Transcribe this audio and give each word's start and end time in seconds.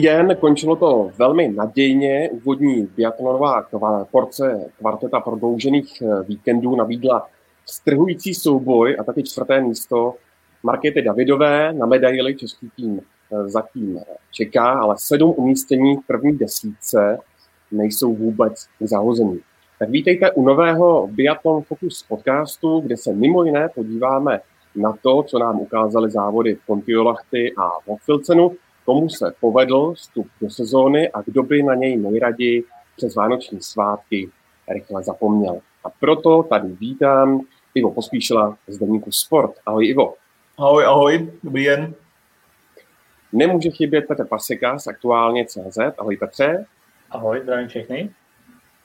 Dobrý 0.00 0.12
den, 0.12 0.36
končilo 0.40 0.76
to 0.76 1.10
velmi 1.18 1.48
nadějně. 1.48 2.30
Úvodní 2.32 2.88
biatlonová 2.96 3.66
porce 4.10 4.70
kvarteta 4.78 5.20
prodloužených 5.20 6.02
eh, 6.02 6.22
víkendů 6.22 6.76
nabídla 6.76 7.26
strhující 7.66 8.34
souboj 8.34 8.96
a 9.00 9.04
taky 9.04 9.22
čtvrté 9.22 9.60
místo 9.60 10.14
Markety 10.62 11.02
Davidové 11.02 11.72
na 11.72 11.86
medaili 11.86 12.36
český 12.36 12.70
tým 12.76 13.00
eh, 13.00 13.48
zatím 13.48 14.00
čeká, 14.32 14.70
ale 14.70 14.94
sedm 14.98 15.34
umístění 15.36 15.96
v 15.96 16.06
první 16.06 16.38
desítce 16.38 17.18
nejsou 17.70 18.14
vůbec 18.14 18.66
zahozený. 18.80 19.40
Tak 19.78 19.90
vítejte 19.90 20.30
u 20.30 20.44
nového 20.44 21.08
Biathlon 21.12 21.62
Focus 21.62 22.04
podcastu, 22.08 22.80
kde 22.80 22.96
se 22.96 23.12
mimo 23.12 23.44
jiné 23.44 23.68
podíváme 23.74 24.40
na 24.76 24.92
to, 25.02 25.22
co 25.22 25.38
nám 25.38 25.60
ukázaly 25.60 26.10
závody 26.10 26.54
v 26.54 26.66
Kontiolachty 26.66 27.52
a 27.56 27.68
v 27.68 28.04
Filcenu, 28.04 28.56
komu 28.84 29.08
se 29.08 29.32
povedl 29.40 29.94
vstup 29.94 30.26
do 30.40 30.50
sezóny 30.50 31.10
a 31.10 31.22
kdo 31.22 31.42
by 31.42 31.62
na 31.62 31.74
něj 31.74 31.96
nejraději 31.96 32.64
přes 32.96 33.14
vánoční 33.14 33.62
svátky 33.62 34.30
rychle 34.68 35.02
zapomněl. 35.02 35.60
A 35.84 35.90
proto 35.90 36.42
tady 36.42 36.68
vítám 36.68 37.40
Ivo 37.74 37.90
Pospíšila 37.90 38.56
z 38.66 38.78
Deníku 38.78 39.10
Sport. 39.12 39.52
Ahoj 39.66 39.88
Ivo. 39.88 40.14
Ahoj, 40.58 40.84
ahoj, 40.84 41.32
dobrý 41.42 41.64
den. 41.64 41.94
Nemůže 43.32 43.70
chybět 43.70 44.02
Petr 44.02 44.26
Paseka 44.26 44.78
z 44.78 44.86
aktuálně 44.86 45.46
CZ. 45.46 45.78
Ahoj 45.98 46.16
Petře. 46.16 46.66
Ahoj, 47.10 47.40
zdravím 47.42 47.68
všechny. 47.68 48.10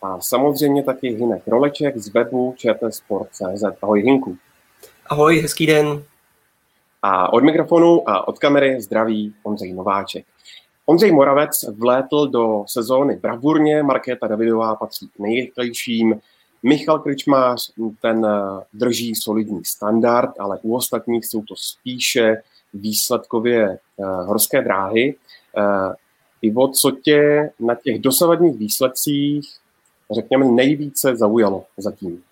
A 0.01 0.21
samozřejmě 0.21 0.83
taky 0.83 1.09
Hinek 1.09 1.47
Roleček 1.47 1.97
z 1.97 2.13
webu 2.13 2.55
CZ. 3.31 3.63
Ahoj 3.81 4.01
Hinku. 4.01 4.37
Ahoj, 5.07 5.39
hezký 5.39 5.65
den. 5.65 6.03
A 7.01 7.33
od 7.33 7.43
mikrofonu 7.43 8.09
a 8.09 8.27
od 8.27 8.39
kamery 8.39 8.81
zdraví 8.81 9.33
Ondřej 9.43 9.73
Nováček. 9.73 10.25
Ondřej 10.85 11.11
Moravec 11.11 11.63
vlétl 11.77 12.27
do 12.27 12.63
sezóny 12.67 13.15
bravurně, 13.15 13.83
Markéta 13.83 14.27
Davidová 14.27 14.75
patří 14.75 15.07
k 15.07 15.19
nejrychlejším, 15.19 16.21
Michal 16.63 16.99
Kričmář 16.99 17.71
ten 18.01 18.25
eh, 18.25 18.63
drží 18.73 19.15
solidní 19.15 19.65
standard, 19.65 20.29
ale 20.39 20.59
u 20.61 20.75
ostatních 20.75 21.25
jsou 21.25 21.41
to 21.41 21.55
spíše 21.55 22.41
výsledkově 22.75 23.79
uh, 23.95 24.27
horské 24.27 24.61
dráhy. 24.61 25.15
Uh, 25.57 25.93
Ivo, 26.41 26.67
co 26.67 26.91
tě 26.91 27.49
na 27.59 27.75
těch 27.75 27.99
dosavadních 27.99 28.57
výsledcích, 28.57 29.49
řekněme, 30.11 30.45
nejvíce 30.45 31.15
zaujalo 31.15 31.65
zatím? 31.77 32.23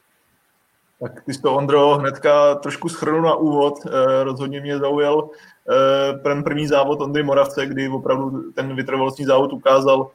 Tak 1.04 1.23
ty 1.26 1.34
jsi 1.34 1.42
to, 1.42 1.54
Ondro, 1.54 1.98
hnedka 1.98 2.56
trošku 2.56 2.90
schrnul 2.90 3.22
na 3.22 3.36
úvod. 3.36 3.73
Eh, 3.86 4.23
rozhodně 4.23 4.62
mě 4.62 4.78
zaujal 4.78 5.30
eh, 5.70 6.20
ten 6.20 6.44
první 6.44 6.68
závod 6.68 7.02
Ondry 7.02 7.23
Moravce, 7.23 7.66
kdy 7.66 7.90
opravdu 7.90 8.52
ten 8.52 8.76
vytrvalostní 8.76 9.26
závod 9.26 9.54
ukázal, 9.54 10.12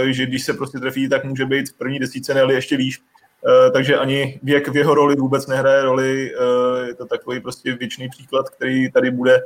eh, 0.00 0.12
že 0.12 0.26
když 0.26 0.44
se 0.44 0.52
prostě 0.52 0.78
trefí, 0.78 1.08
tak 1.08 1.24
může 1.24 1.46
být 1.46 1.68
v 1.68 1.78
první 1.78 1.98
desíce, 1.98 2.34
ne 2.34 2.54
ještě 2.54 2.76
výš. 2.76 3.02
Takže 3.72 3.96
ani 3.96 4.40
věk 4.42 4.68
v 4.68 4.76
jeho 4.76 4.94
roli 4.94 5.16
vůbec 5.16 5.46
nehraje 5.46 5.82
roli. 5.82 6.32
Je 6.86 6.94
to 6.94 7.06
takový 7.06 7.40
prostě 7.40 7.74
věčný 7.74 8.08
příklad, 8.08 8.50
který 8.50 8.92
tady 8.92 9.10
bude 9.10 9.40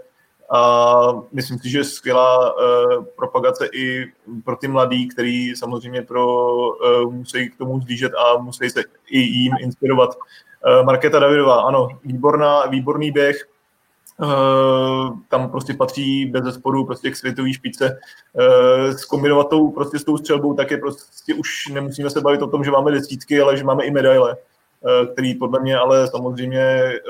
a 0.50 1.02
myslím 1.32 1.58
si, 1.58 1.70
že 1.70 1.78
je 1.78 1.84
skvělá 1.84 2.54
propagace 3.16 3.68
i 3.72 4.12
pro 4.44 4.56
ty 4.56 4.68
mladí, 4.68 5.08
který 5.08 5.56
samozřejmě 5.56 6.02
pro, 6.02 6.56
musí 7.10 7.50
k 7.50 7.58
tomu 7.58 7.80
zlížet 7.80 8.12
a 8.14 8.38
musí 8.38 8.70
se 8.70 8.84
i 9.10 9.18
jim 9.18 9.52
inspirovat. 9.60 10.18
Uh, 10.66 10.86
Markéta 10.86 11.18
Davidová, 11.18 11.60
ano, 11.60 11.88
výborná, 12.04 12.66
výborný 12.66 13.10
běh, 13.10 13.36
Uh, 14.22 15.18
tam 15.28 15.50
prostě 15.50 15.74
patří 15.74 16.26
bez 16.26 16.44
zesporu 16.44 16.84
prostě 16.84 17.10
k 17.10 17.16
světové 17.16 17.52
špičce. 17.52 17.98
Uh, 18.32 18.90
zkombinovat 18.90 19.48
tou 19.48 19.70
prostě 19.70 19.98
s 19.98 20.04
tou 20.04 20.16
střelbou, 20.16 20.54
tak 20.54 20.70
je 20.70 20.76
prostě 20.76 21.34
už 21.34 21.68
nemusíme 21.68 22.10
se 22.10 22.20
bavit 22.20 22.42
o 22.42 22.46
tom, 22.46 22.64
že 22.64 22.70
máme 22.70 22.90
desítky, 22.90 23.40
ale 23.40 23.56
že 23.56 23.64
máme 23.64 23.84
i 23.84 23.90
medaile. 23.90 24.36
Eh, 24.84 25.06
který 25.06 25.34
podle 25.34 25.60
mě 25.60 25.76
ale 25.76 26.08
samozřejmě 26.08 26.60
eh, 26.60 27.00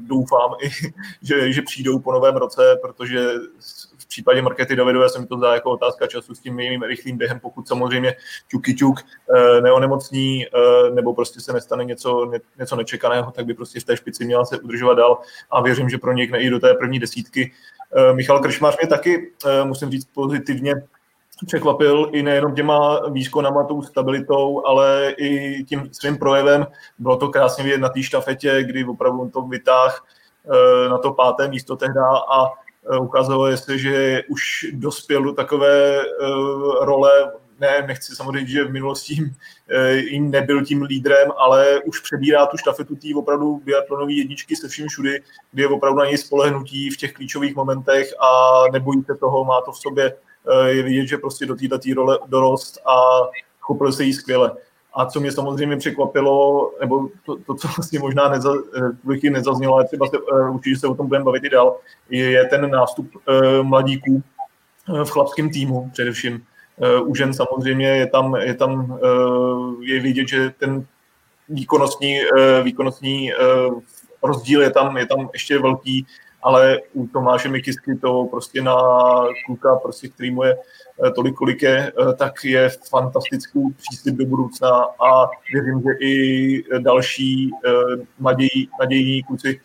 doufám 0.00 0.50
i, 0.62 0.70
že, 1.22 1.52
že 1.52 1.62
přijdou 1.62 1.98
po 1.98 2.12
novém 2.12 2.36
roce, 2.36 2.78
protože 2.82 3.30
případě 4.16 4.42
Markety 4.42 4.76
Davidové 4.76 5.08
se 5.08 5.18
mi 5.18 5.26
to 5.26 5.36
zdá 5.36 5.54
jako 5.54 5.70
otázka 5.70 6.06
času 6.06 6.34
s 6.34 6.40
tím 6.40 6.54
mým 6.54 6.82
rychlým 6.82 7.18
během, 7.18 7.40
pokud 7.40 7.68
samozřejmě 7.68 8.16
čuky 8.48 8.74
čuk 8.74 9.00
eh, 9.00 9.60
neonemocní 9.60 10.46
nebo 10.94 11.14
prostě 11.14 11.40
se 11.40 11.52
nestane 11.52 11.84
něco, 11.84 12.32
něco 12.58 12.76
nečekaného, 12.76 13.30
tak 13.30 13.46
by 13.46 13.54
prostě 13.54 13.80
v 13.80 13.84
té 13.84 13.96
špici 13.96 14.24
měla 14.24 14.44
se 14.44 14.58
udržovat 14.58 14.94
dál 14.94 15.18
a 15.50 15.60
věřím, 15.60 15.88
že 15.88 15.98
pronikne 15.98 16.40
i 16.40 16.50
do 16.50 16.58
té 16.58 16.74
první 16.74 16.98
desítky. 16.98 17.52
Michal 18.12 18.40
Kršmář 18.40 18.76
mě 18.80 18.88
taky, 18.88 19.32
musím 19.64 19.90
říct 19.90 20.08
pozitivně, 20.14 20.74
překvapil 21.46 22.10
i 22.12 22.22
nejenom 22.22 22.54
těma 22.54 23.00
výskonama, 23.10 23.64
tou 23.64 23.82
stabilitou, 23.82 24.66
ale 24.66 25.14
i 25.18 25.64
tím 25.64 25.88
svým 25.92 26.18
projevem. 26.18 26.66
Bylo 26.98 27.16
to 27.16 27.28
krásně 27.28 27.64
vidět 27.64 27.78
na 27.78 27.88
té 27.88 28.02
štafetě, 28.02 28.62
kdy 28.64 28.84
opravdu 28.84 29.30
to 29.30 29.42
vytáh 29.42 30.04
eh, 30.46 30.88
na 30.88 30.98
to 30.98 31.12
páté 31.12 31.48
místo 31.48 31.76
tehda 31.76 32.06
a 32.06 32.46
eh, 32.46 32.65
ukázalo 33.00 33.56
se, 33.56 33.78
že 33.78 34.22
už 34.28 34.66
dospěl 34.72 35.22
do 35.22 35.32
takové 35.32 36.00
eh, 36.00 36.04
role, 36.80 37.32
ne, 37.60 37.84
nechci 37.86 38.16
samozřejmě, 38.16 38.48
že 38.48 38.64
v 38.64 38.72
minulosti 38.72 39.32
jim 39.94 40.30
nebyl 40.30 40.64
tím 40.64 40.82
lídrem, 40.82 41.28
ale 41.36 41.80
už 41.80 42.00
přebírá 42.00 42.46
tu 42.46 42.56
štafetu 42.56 42.96
té 42.96 43.08
opravdu 43.16 43.60
biatlonové 43.64 44.12
jedničky 44.12 44.56
se 44.56 44.68
vším 44.68 44.88
všudy, 44.88 45.22
kdy 45.52 45.62
je 45.62 45.68
opravdu 45.68 45.98
na 45.98 46.06
něj 46.06 46.18
spolehnutí 46.18 46.90
v 46.90 46.96
těch 46.96 47.12
klíčových 47.12 47.56
momentech 47.56 48.14
a 48.20 48.62
nebojí 48.72 49.02
se 49.04 49.14
toho, 49.14 49.44
má 49.44 49.60
to 49.60 49.72
v 49.72 49.78
sobě 49.78 50.12
Eh, 50.48 50.70
je 50.70 50.82
vidět, 50.82 51.06
že 51.06 51.18
prostě 51.18 51.46
do 51.46 51.54
této 51.54 51.78
role 51.94 52.18
dorost 52.26 52.78
a 52.86 52.96
chopil 53.60 53.92
se 53.92 54.04
jí 54.04 54.12
skvěle. 54.12 54.52
A 54.96 55.06
co 55.06 55.20
mě 55.20 55.32
samozřejmě 55.32 55.76
překvapilo, 55.76 56.70
nebo 56.80 57.08
to, 57.26 57.36
to 57.36 57.54
co 57.54 57.68
vlastně 57.76 57.98
možná 57.98 58.28
neza, 58.28 58.52
eh, 59.26 59.30
nezaznělo, 59.30 59.74
ale 59.74 59.84
třeba 59.84 60.06
se, 60.06 60.18
uh, 60.18 60.54
určitě 60.54 60.76
se 60.76 60.86
o 60.86 60.94
tom 60.94 61.06
budeme 61.06 61.24
bavit 61.24 61.44
i 61.44 61.50
dál, 61.50 61.76
je 62.10 62.44
ten 62.44 62.70
nástup 62.70 63.10
uh, 63.14 63.62
mladíků 63.62 64.22
v 65.04 65.10
chlapském 65.10 65.50
týmu 65.50 65.90
především. 65.92 66.44
U 67.04 67.14
žen 67.14 67.34
samozřejmě 67.34 67.88
je 67.88 68.06
tam, 68.06 68.34
je 68.34 68.54
tam 68.54 68.98
je 69.80 70.00
vidět, 70.00 70.28
že 70.28 70.50
ten 70.58 70.86
výkonnostní, 71.48 72.18
výkonnostní 72.62 73.32
rozdíl 74.22 74.62
je 74.62 74.70
tam, 74.70 74.96
je 74.96 75.06
tam 75.06 75.28
ještě 75.32 75.58
velký 75.58 76.06
ale 76.46 76.80
u 76.92 77.06
Tomáše 77.06 77.48
Mikisky 77.48 77.96
to 77.96 78.24
prostě 78.24 78.62
na 78.62 78.76
kluka, 79.46 79.76
prostě, 79.76 80.08
který 80.08 80.30
mu 80.30 80.42
je 80.42 80.52
eh, 80.52 80.58
tolik, 81.14 81.34
kolik 81.34 81.62
je, 81.62 81.92
eh, 81.92 82.14
tak 82.14 82.44
je 82.44 82.68
fantastický 82.90 83.60
příslip 83.76 84.14
do 84.14 84.26
budoucna 84.26 84.70
a 84.82 85.28
věřím, 85.52 85.82
že 85.82 86.06
i 86.06 86.64
další 86.78 87.50
eh, 87.66 87.70
nadějí, 88.20 88.68
nadějní 88.80 89.22
kluci, 89.22 89.60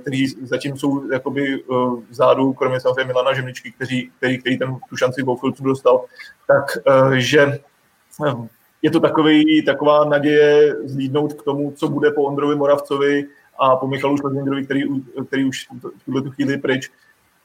kteří 0.00 0.26
zatím 0.42 0.76
jsou 0.76 1.12
jakoby 1.12 1.64
vzadu, 2.10 2.52
kromě 2.52 2.80
samozřejmě 2.80 3.04
Milana 3.04 3.34
Žemličky, 3.34 3.72
který, 3.72 4.10
který, 4.10 4.38
který 4.38 4.58
ten, 4.58 4.76
tu 4.88 4.96
šanci 4.96 5.22
Bofilcu 5.22 5.64
dostal, 5.64 6.04
tak 6.46 6.64
že 7.16 7.58
je 8.82 8.90
to 8.90 9.00
takový, 9.00 9.64
taková 9.64 10.04
naděje 10.04 10.74
zlídnout 10.84 11.32
k 11.32 11.42
tomu, 11.42 11.72
co 11.72 11.88
bude 11.88 12.10
po 12.10 12.22
Ondrovi 12.22 12.56
Moravcovi, 12.56 13.26
a 13.60 13.76
po 13.76 13.86
Michalu 13.86 14.16
Šlezingerovi, 14.16 14.64
který, 14.64 14.82
který 15.26 15.44
už 15.44 15.66
v 15.98 16.04
tuhle 16.04 16.22
tu 16.22 16.30
chvíli 16.30 16.58
pryč, 16.58 16.90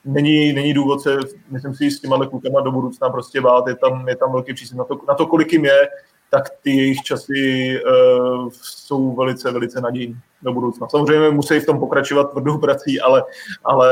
není, 0.06 0.52
není 0.52 0.74
důvod 0.74 1.00
se, 1.00 1.18
myslím 1.50 1.74
si, 1.74 1.90
s 1.90 2.00
těma 2.00 2.26
klukama 2.26 2.60
do 2.60 2.72
budoucna 2.72 3.10
prostě 3.10 3.40
bát, 3.40 3.66
je 3.66 3.76
tam, 3.76 4.08
je 4.08 4.16
tam 4.16 4.32
velký 4.32 4.54
přístup 4.54 4.78
na 4.78 4.84
to, 4.84 5.00
na 5.08 5.14
to, 5.14 5.26
kolik 5.26 5.52
jim 5.52 5.64
je, 5.64 5.88
tak 6.30 6.50
ty 6.62 6.70
jejich 6.70 7.02
časy 7.02 7.80
uh, 7.84 8.48
jsou 8.52 9.14
velice, 9.16 9.52
velice 9.52 9.80
nadějní 9.80 10.16
do 10.42 10.52
budoucna. 10.52 10.88
Samozřejmě 10.88 11.30
musí 11.30 11.60
v 11.60 11.66
tom 11.66 11.78
pokračovat 11.78 12.30
tvrdou 12.30 12.58
prací, 12.58 13.00
ale, 13.00 13.24
ale 13.64 13.88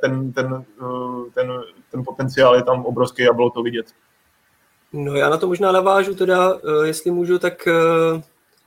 ten, 0.00 0.32
ten, 0.32 0.64
uh, 0.80 1.24
ten, 1.34 1.52
ten 1.90 2.04
potenciál 2.04 2.54
je 2.54 2.62
tam 2.62 2.84
obrovský 2.84 3.28
a 3.28 3.32
bylo 3.32 3.50
to 3.50 3.62
vidět. 3.62 3.86
No 4.92 5.14
já 5.14 5.30
na 5.30 5.36
to 5.36 5.46
možná 5.46 5.72
navážu 5.72 6.14
teda, 6.14 6.54
uh, 6.54 6.84
jestli 6.84 7.10
můžu, 7.10 7.38
tak 7.38 7.68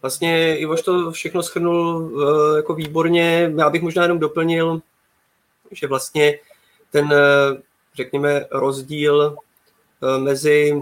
Vlastně 0.01 0.57
Ivoš 0.57 0.81
to 0.81 1.11
všechno 1.11 1.43
schrnul 1.43 1.97
uh, 1.97 2.57
jako 2.57 2.73
výborně. 2.73 3.53
Já 3.57 3.69
bych 3.69 3.81
možná 3.81 4.03
jenom 4.03 4.19
doplnil, 4.19 4.81
že 5.71 5.87
vlastně 5.87 6.39
ten, 6.91 7.05
uh, 7.05 7.57
řekněme, 7.95 8.45
rozdíl 8.51 9.37
uh, 10.01 10.23
mezi 10.23 10.81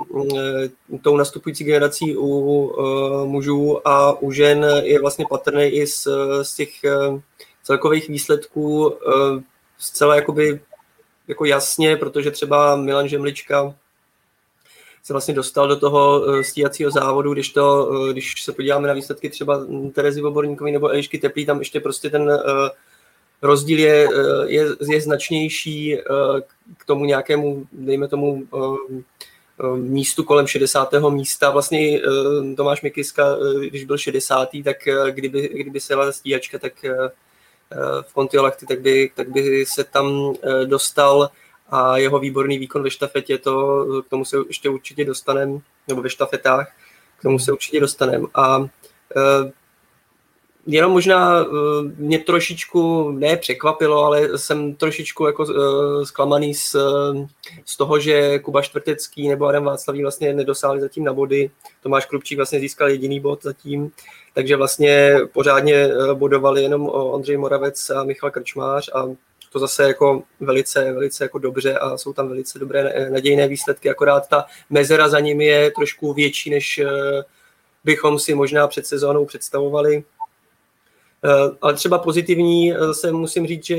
tou 1.02 1.18
nastupující 1.18 1.64
generací 1.64 2.18
u 2.18 2.72
mužů 3.26 3.88
a 3.88 4.22
u 4.22 4.32
žen 4.32 4.66
je 4.84 5.02
vlastně 5.02 5.26
patrný 5.30 5.64
i 5.64 5.88
z, 5.88 6.08
z 6.42 6.56
těch 6.56 6.70
celkových 7.64 8.10
výsledků 8.10 8.94
zcela 9.78 10.16
jakoby 10.16 10.60
jako 11.28 11.46
jasně, 11.46 11.98
protože 11.98 12.32
třeba 12.32 12.76
Milan 12.76 13.08
Žemlička 13.08 13.76
se 15.04 15.14
vlastně 15.14 15.34
dostal 15.34 15.68
do 15.68 15.76
toho 15.76 16.26
eh, 16.30 16.44
stíhacího 16.44 16.92
závodu, 16.92 17.34
když, 17.34 17.50
to, 17.50 17.92
eh, 18.10 18.14
když 18.14 18.44
se 18.44 18.54
podíváme 18.54 18.88
na 18.88 18.94
výsledky 18.94 19.30
třeba 19.30 19.66
Terezy 19.94 20.22
Voborníkové 20.22 20.72
nebo 20.72 20.90
Elišky 20.90 21.18
Teplý, 21.18 21.46
tam 21.46 21.60
ještě 21.60 21.80
prostě 21.80 22.10
ten, 22.10 22.30
eh, 22.32 22.70
rozdíl 23.42 23.80
je, 23.80 24.08
je, 24.46 24.66
je 24.90 25.02
značnější 25.02 25.98
k 26.78 26.86
tomu 26.86 27.06
nějakému, 27.06 27.68
dejme 27.72 28.08
tomu, 28.08 28.48
místu 29.76 30.24
kolem 30.24 30.48
60. 30.48 30.94
místa. 31.10 31.52
Vlastně 31.52 32.00
Tomáš 32.58 32.82
Mikiska, 32.82 33.24
když 33.70 33.86
byl 33.86 33.98
60. 33.98 34.50
tak 34.64 34.78
kdyby, 35.10 35.50
kdyby 35.54 35.80
se 35.80 35.94
jela 35.94 36.12
stíhačka, 36.12 36.60
tak 36.60 36.74
v 38.02 38.14
Kontiolachty, 38.14 38.66
tak 38.66 38.82
by, 38.82 39.12
tak 39.16 39.30
by 39.30 39.66
se 39.66 39.84
tam 39.84 40.34
dostal 40.66 41.30
a 41.70 41.98
jeho 41.98 42.20
výborný 42.20 42.58
výkon 42.58 42.84
ve 42.84 42.90
štafetě, 42.90 43.38
to, 43.38 43.86
k 44.02 44.10
tomu 44.10 44.26
se 44.26 44.38
ještě 44.48 44.70
určitě 44.70 45.06
dostaneme, 45.06 45.60
nebo 45.88 46.02
ve 46.02 46.10
štafetách, 46.10 46.72
k 47.20 47.22
tomu 47.22 47.40
se 47.40 47.52
určitě 47.52 47.80
dostaneme. 47.80 48.28
A 48.36 48.68
jenom 50.66 50.92
možná 50.92 51.44
uh, 51.44 51.52
mě 51.98 52.20
trošičku, 52.20 53.12
ne 53.12 53.38
překvapilo, 53.38 54.04
ale 54.04 54.38
jsem 54.38 54.76
trošičku 54.76 55.26
jako 55.26 55.44
uh, 55.44 56.04
zklamaný 56.04 56.54
z, 56.54 56.76
uh, 56.76 57.28
z 57.66 57.78
toho, 57.78 58.00
že 58.00 58.40
Kuba 58.40 58.62
Čtvrtecký 58.62 59.28
nebo 59.28 59.46
Adam 59.46 59.64
Václaví 59.64 60.02
vlastně 60.02 60.34
nedosáhli 60.34 60.82
zatím 60.82 61.04
na 61.04 61.14
body. 61.14 61.52
Tomáš 61.84 62.06
Krupčík 62.06 62.38
vlastně 62.38 62.60
získal 62.60 62.90
jediný 62.90 63.20
bod 63.20 63.44
zatím, 63.44 63.92
takže 64.34 64.56
vlastně 64.56 65.18
pořádně 65.34 65.90
bodovali 66.14 66.64
jenom 66.64 66.90
Ondřej 66.90 67.38
Moravec 67.38 67.90
a 67.90 68.04
Michal 68.04 68.32
Krčmář 68.32 68.90
a 68.94 69.06
to 69.56 69.60
zase 69.60 69.84
jako 69.84 70.24
velice, 70.40 70.94
velice 70.94 71.24
jako 71.24 71.40
dobře 71.40 71.78
a 71.78 71.98
jsou 71.98 72.14
tam 72.14 72.28
velice 72.28 72.60
dobré 72.60 73.10
nadějné 73.10 73.48
výsledky, 73.48 73.90
akorát 73.90 74.28
ta 74.28 74.46
mezera 74.70 75.10
za 75.10 75.20
nimi 75.20 75.46
je 75.46 75.72
trošku 75.72 76.14
větší, 76.14 76.50
než 76.50 76.78
eh, 76.78 76.90
bychom 77.84 78.20
si 78.20 78.34
možná 78.34 78.68
před 78.68 78.86
sezónou 78.86 79.26
představovali. 79.26 80.04
Eh, 81.26 81.58
ale 81.62 81.74
třeba 81.74 81.98
pozitivní 81.98 82.74
eh, 82.74 82.94
se 82.94 83.12
musím 83.12 83.48
říct, 83.48 83.66
že 83.66 83.78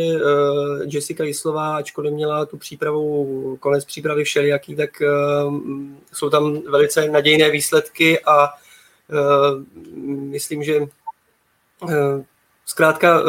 Jessica 0.87 1.25
Jislová, 1.25 1.77
ačkoliv 1.77 2.13
měla 2.13 2.47
tu 2.47 2.57
přípravu, 2.57 3.57
konec 3.61 3.85
přípravy 3.85 4.25
všelijaký, 4.25 4.77
tak 4.77 4.91
jsou 6.13 6.31
tam 6.31 6.63
velice 6.63 7.09
nadějné 7.09 7.51
výsledky 7.51 8.21
a 8.21 8.49
myslím, 10.07 10.63
že 10.63 10.87
zkrátka 12.67 13.23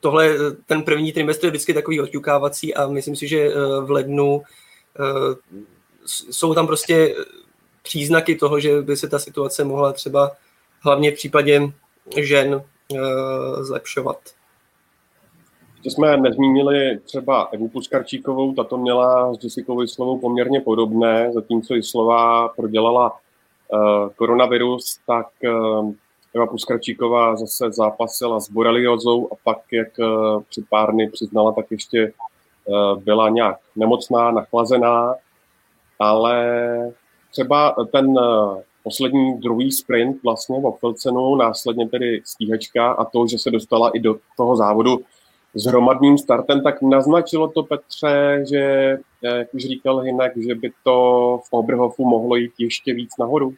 tohle, 0.00 0.36
ten 0.66 0.82
první 0.82 1.12
trimestr 1.12 1.44
je 1.44 1.50
vždycky 1.50 1.74
takový 1.74 2.00
oťukávací 2.00 2.74
a 2.74 2.86
myslím 2.86 3.16
si, 3.16 3.28
že 3.28 3.38
eh, 3.38 3.52
v 3.80 3.90
lednu 3.90 4.42
eh, 5.00 5.56
jsou 6.30 6.54
tam 6.54 6.66
prostě 6.66 7.14
příznaky 7.82 8.36
toho, 8.36 8.60
že 8.60 8.82
by 8.82 8.96
se 8.96 9.08
ta 9.08 9.18
situace 9.18 9.64
mohla 9.64 9.92
třeba 9.92 10.36
hlavně 10.80 11.10
v 11.10 11.14
případě 11.14 11.62
žen 12.16 12.54
eh, 12.54 12.77
zlepšovat. 13.60 14.18
Ještě 15.74 15.90
jsme 15.90 16.16
nezmínili 16.16 16.98
třeba 16.98 17.48
Evu 17.52 17.68
Puskarčíkovou, 17.68 18.54
tato 18.54 18.76
měla 18.78 19.34
s 19.34 19.44
Jessicou 19.44 19.80
Jislovou 19.80 20.18
poměrně 20.18 20.60
podobné, 20.60 21.32
zatímco 21.32 21.74
Jislová 21.74 22.48
prodělala 22.48 23.16
koronavirus, 24.16 25.00
tak 25.06 25.26
Eva 26.34 26.46
Puskračíková 26.46 27.36
zase 27.36 27.72
zápasila 27.72 28.40
s 28.40 28.50
boreliozou 28.50 29.28
a 29.32 29.36
pak, 29.44 29.58
jak 29.72 29.88
eh, 30.00 30.04
před 30.48 30.68
pár 30.68 30.92
dny 30.92 31.10
přiznala, 31.10 31.52
tak 31.52 31.66
ještě 31.70 31.98
eh, 32.02 33.00
byla 33.00 33.28
nějak 33.28 33.58
nemocná, 33.76 34.30
nachlazená, 34.30 35.14
ale 35.98 36.92
třeba 37.30 37.76
ten 37.92 38.18
eh, 38.18 38.62
poslední 38.88 39.40
druhý 39.40 39.72
sprint 39.72 40.22
vlastně 40.22 40.60
v 40.60 40.78
Filcenu, 40.80 41.36
následně 41.36 41.88
tedy 41.88 42.22
stíhačka 42.24 42.92
a 42.92 43.04
to, 43.04 43.26
že 43.26 43.38
se 43.38 43.50
dostala 43.50 43.90
i 43.90 44.00
do 44.00 44.16
toho 44.36 44.56
závodu 44.56 44.98
s 45.54 45.66
hromadným 45.66 46.18
startem, 46.18 46.62
tak 46.62 46.82
naznačilo 46.82 47.48
to 47.48 47.62
Petře, 47.62 48.44
že, 48.50 48.98
jak 49.22 49.54
už 49.54 49.62
říkal 49.62 49.98
Hinek, 49.98 50.32
že 50.36 50.54
by 50.54 50.72
to 50.84 50.94
v 51.44 51.52
Oberhofu 51.52 52.04
mohlo 52.04 52.36
jít 52.36 52.52
ještě 52.58 52.94
víc 52.94 53.10
nahoru. 53.18 53.54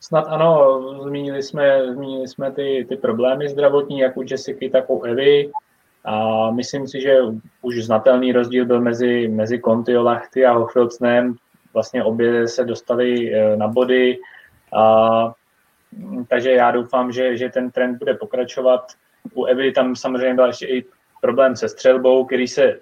Snad 0.00 0.26
ano, 0.28 0.80
zmínili 1.02 1.42
jsme, 1.42 1.94
zmínili 1.94 2.28
jsme 2.28 2.52
ty, 2.52 2.86
ty 2.88 2.96
problémy 2.96 3.48
zdravotní, 3.48 3.98
jak 3.98 4.16
u 4.16 4.22
Jessica, 4.22 4.66
tak 4.72 4.90
u 4.90 5.02
Evy. 5.02 5.50
A 6.04 6.50
myslím 6.50 6.88
si, 6.88 7.00
že 7.00 7.18
už 7.62 7.84
znatelný 7.84 8.32
rozdíl 8.32 8.66
byl 8.66 8.80
mezi, 8.80 9.28
mezi 9.28 9.58
Kontiolachty 9.58 10.46
a 10.46 10.52
Hofilcnem. 10.52 11.36
Vlastně 11.76 12.04
obě 12.04 12.48
se 12.48 12.64
dostali 12.64 13.34
e, 13.34 13.56
na 13.56 13.68
body. 13.68 14.18
A, 14.72 15.32
takže 16.28 16.50
já 16.50 16.70
doufám, 16.70 17.12
že, 17.12 17.36
že 17.36 17.48
ten 17.48 17.70
trend 17.70 17.98
bude 17.98 18.14
pokračovat. 18.14 18.92
U 19.34 19.44
Evy 19.44 19.72
tam 19.72 19.96
samozřejmě 19.96 20.34
byl 20.34 20.46
ještě 20.46 20.66
i 20.66 20.84
problém 21.20 21.56
se 21.56 21.68
střelbou, 21.68 22.24
který 22.24 22.48
se 22.48 22.80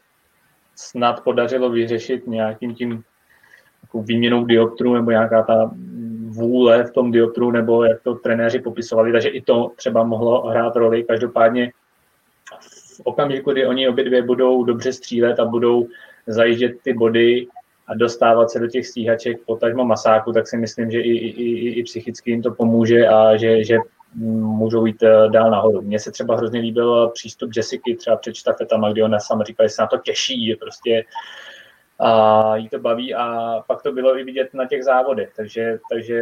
snad 0.77 1.25
podařilo 1.25 1.71
vyřešit 1.71 2.27
nějakým 2.27 2.75
tím 2.75 3.03
výměnou 3.95 4.45
dioptrů 4.45 4.95
nebo 4.95 5.11
nějaká 5.11 5.43
ta 5.43 5.71
vůle 6.29 6.85
v 6.85 6.93
tom 6.93 7.11
dioptru, 7.11 7.51
nebo 7.51 7.85
jak 7.85 8.03
to 8.03 8.15
trenéři 8.15 8.59
popisovali, 8.59 9.13
takže 9.13 9.29
i 9.29 9.41
to 9.41 9.73
třeba 9.77 10.05
mohlo 10.05 10.47
hrát 10.47 10.77
roli. 10.77 11.05
Každopádně 11.05 11.73
v 12.61 13.01
okamžiku, 13.05 13.53
kdy 13.53 13.67
oni 13.67 13.89
obě 13.89 14.05
dvě 14.05 14.23
budou 14.23 14.65
dobře 14.65 14.93
střílet 14.93 15.41
a 15.41 15.45
budou 15.45 15.87
zajíždět 16.27 16.73
ty 16.83 16.93
body 16.93 17.47
a 17.87 17.95
dostávat 17.95 18.51
se 18.51 18.59
do 18.59 18.67
těch 18.67 18.87
stíhaček 18.87 19.45
potažmo 19.47 19.85
masáku, 19.85 20.33
tak 20.33 20.49
si 20.49 20.57
myslím, 20.57 20.91
že 20.91 21.01
i, 21.01 21.11
i, 21.11 21.81
i, 21.81 21.83
psychicky 21.83 22.31
jim 22.31 22.43
to 22.43 22.51
pomůže 22.51 23.09
a 23.09 23.37
že, 23.37 23.65
že 23.65 23.79
můžou 24.15 24.87
jít 24.87 25.03
eh, 25.03 25.29
dál 25.29 25.51
nahoru. 25.51 25.83
Mně 25.83 25.99
se 25.99 26.11
třeba 26.11 26.37
hrozně 26.37 26.61
líbil 26.61 27.09
přístup 27.09 27.51
Jessica 27.57 27.97
třeba 27.99 28.17
před 28.17 28.35
štafetama, 28.35 28.93
kdy 28.93 29.03
ona 29.03 29.21
sama 29.21 29.45
říkala, 29.45 29.67
že 29.67 29.75
se 29.75 29.83
na 29.83 29.89
to 29.89 29.99
těší, 29.99 30.47
že 30.47 30.57
prostě 30.57 31.05
a 32.01 32.57
jí 32.57 32.69
to 32.69 32.79
baví 32.79 33.15
a 33.15 33.55
pak 33.67 33.83
to 33.83 33.93
bylo 33.93 34.19
i 34.19 34.25
vidět 34.25 34.55
na 34.55 34.67
těch 34.67 34.85
závodech, 34.85 35.33
takže, 35.37 35.79
takže 35.91 36.21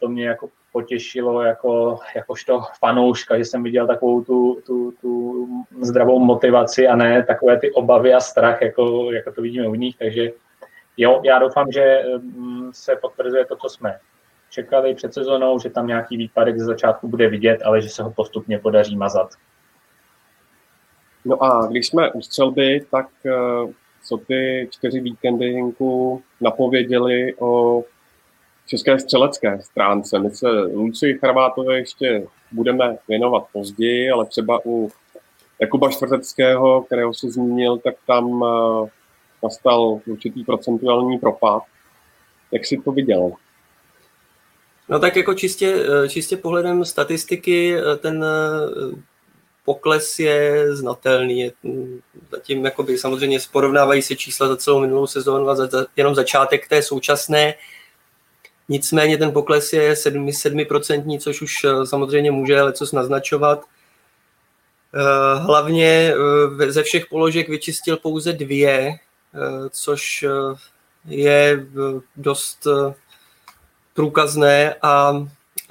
to 0.00 0.08
mě 0.08 0.26
jako 0.26 0.48
potěšilo 0.72 1.42
jako, 1.42 1.98
jakožto 2.16 2.60
fanouška, 2.78 3.38
že 3.38 3.44
jsem 3.44 3.62
viděl 3.62 3.86
takovou 3.86 4.24
tu, 4.24 4.58
tu, 4.66 4.92
tu 5.00 5.46
zdravou 5.80 6.18
motivaci 6.18 6.88
a 6.88 6.96
ne 6.96 7.22
takové 7.22 7.58
ty 7.58 7.72
obavy 7.72 8.14
a 8.14 8.20
strach, 8.20 8.62
jako, 8.62 9.12
jako 9.12 9.32
to 9.32 9.42
vidíme 9.42 9.68
u 9.68 9.74
nich, 9.74 9.96
takže 9.98 10.30
jo, 10.96 11.20
já 11.24 11.38
doufám, 11.38 11.72
že 11.72 12.02
mm, 12.18 12.70
se 12.72 12.96
potvrzuje 12.96 13.44
to, 13.44 13.56
co 13.56 13.68
jsme 13.68 13.98
čekali 14.50 14.94
před 14.94 15.14
sezónou, 15.14 15.58
že 15.58 15.70
tam 15.70 15.86
nějaký 15.86 16.16
výpadek 16.16 16.58
ze 16.58 16.64
začátku 16.64 17.08
bude 17.08 17.28
vidět, 17.28 17.62
ale 17.62 17.82
že 17.82 17.88
se 17.88 18.02
ho 18.02 18.10
postupně 18.10 18.58
podaří 18.58 18.96
mazat. 18.96 19.30
No 21.24 21.42
a 21.42 21.66
když 21.66 21.86
jsme 21.86 22.12
u 22.12 22.22
střelby, 22.22 22.86
tak 22.90 23.06
eh, 23.26 23.32
co 24.04 24.16
ty 24.16 24.68
čtyři 24.70 25.00
víkendy 25.00 25.46
Hinku 25.46 26.22
napověděli 26.40 27.34
o 27.38 27.84
české 28.66 28.98
střelecké 28.98 29.58
stránce. 29.62 30.18
My 30.18 30.30
se 30.30 30.50
Luci 30.50 31.18
Charvátové 31.20 31.78
ještě 31.78 32.26
budeme 32.52 32.96
věnovat 33.08 33.44
později, 33.52 34.10
ale 34.10 34.26
třeba 34.26 34.60
u 34.66 34.90
Jakuba 35.60 35.90
Čtvrteckého, 35.90 36.82
kterého 36.82 37.14
se 37.14 37.30
zmínil, 37.30 37.78
tak 37.78 37.94
tam 38.06 38.44
eh, 38.44 38.90
nastal 39.44 40.00
určitý 40.06 40.44
procentuální 40.44 41.18
propad. 41.18 41.62
Jak 42.50 42.66
jsi 42.66 42.80
to 42.84 42.92
viděl? 42.92 43.32
No 44.88 44.98
tak 44.98 45.16
jako 45.16 45.34
čistě, 45.34 45.86
eh, 46.04 46.08
čistě 46.08 46.36
pohledem 46.36 46.84
statistiky 46.84 47.76
eh, 47.76 47.96
ten 47.96 48.24
pokles 49.64 50.18
je 50.18 50.66
znatelný. 50.76 51.40
Je 51.40 51.52
zatím 52.30 52.64
jakoby, 52.64 52.98
samozřejmě 52.98 53.38
porovnávají 53.52 54.02
se 54.02 54.16
čísla 54.16 54.48
za 54.48 54.56
celou 54.56 54.80
minulou 54.80 55.06
sezónu 55.06 55.48
a 55.48 55.54
za, 55.54 55.66
za, 55.66 55.86
jenom 55.96 56.14
začátek 56.14 56.68
té 56.68 56.82
současné. 56.82 57.54
Nicméně 58.68 59.18
ten 59.18 59.32
pokles 59.32 59.72
je 59.72 59.96
7, 59.96 60.26
7%, 60.26 61.18
což 61.18 61.42
už 61.42 61.64
eh, 61.64 61.86
samozřejmě 61.86 62.30
může 62.30 62.62
lecos 62.62 62.92
naznačovat. 62.92 63.64
Eh, 64.94 65.38
hlavně 65.38 66.14
eh, 66.60 66.72
ze 66.72 66.82
všech 66.82 67.06
položek 67.06 67.48
vyčistil 67.48 67.96
pouze 67.96 68.32
dvě, 68.32 68.92
což 69.70 70.24
je 71.04 71.66
dost 72.16 72.66
průkazné 73.94 74.74
a 74.82 75.26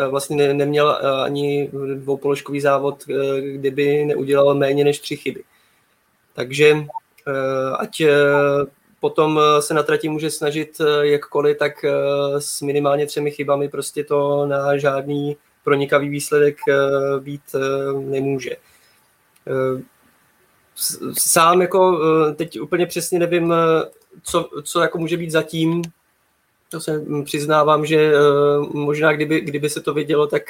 vlastně 0.10 0.36
ne, 0.36 0.54
neměl 0.54 1.00
eh, 1.02 1.24
ani 1.24 1.70
dvoupoložkový 1.96 2.62
závod, 2.62 3.04
eh, 3.10 3.42
kdyby 3.42 4.06
neudělal 4.06 4.56
méně 4.56 4.84
než 4.84 5.00
tři 5.00 5.16
chyby. 5.16 5.44
Takže 6.34 6.76
eh, 7.28 7.76
ať 7.78 8.02
potom 9.00 9.40
se 9.60 9.74
na 9.74 9.84
trati 9.84 10.10
může 10.10 10.30
snažit 10.30 10.82
jakkoliv, 11.02 11.58
tak 11.58 11.86
s 12.40 12.62
minimálně 12.62 13.06
třemi 13.06 13.32
chybami 13.32 13.70
prostě 13.70 14.04
to 14.04 14.46
na 14.46 14.78
žádný 14.78 15.38
pronikavý 15.64 16.10
výsledek 16.10 16.58
být 17.20 17.42
nemůže. 18.00 18.56
Sám 21.18 21.62
jako 21.62 22.00
teď 22.36 22.60
úplně 22.62 22.86
přesně 22.86 23.20
nevím, 23.20 23.54
co, 24.24 24.50
co 24.64 24.82
jako 24.82 24.98
může 24.98 25.18
být 25.18 25.32
zatím, 25.32 25.82
To 26.70 26.82
se 26.82 26.98
mm, 26.98 27.24
přiznávám, 27.24 27.86
že 27.86 28.14
možná 28.74 29.14
kdyby, 29.14 29.42
kdyby 29.42 29.70
se 29.70 29.82
to 29.82 29.94
vidělo, 29.94 30.28
tak 30.28 30.44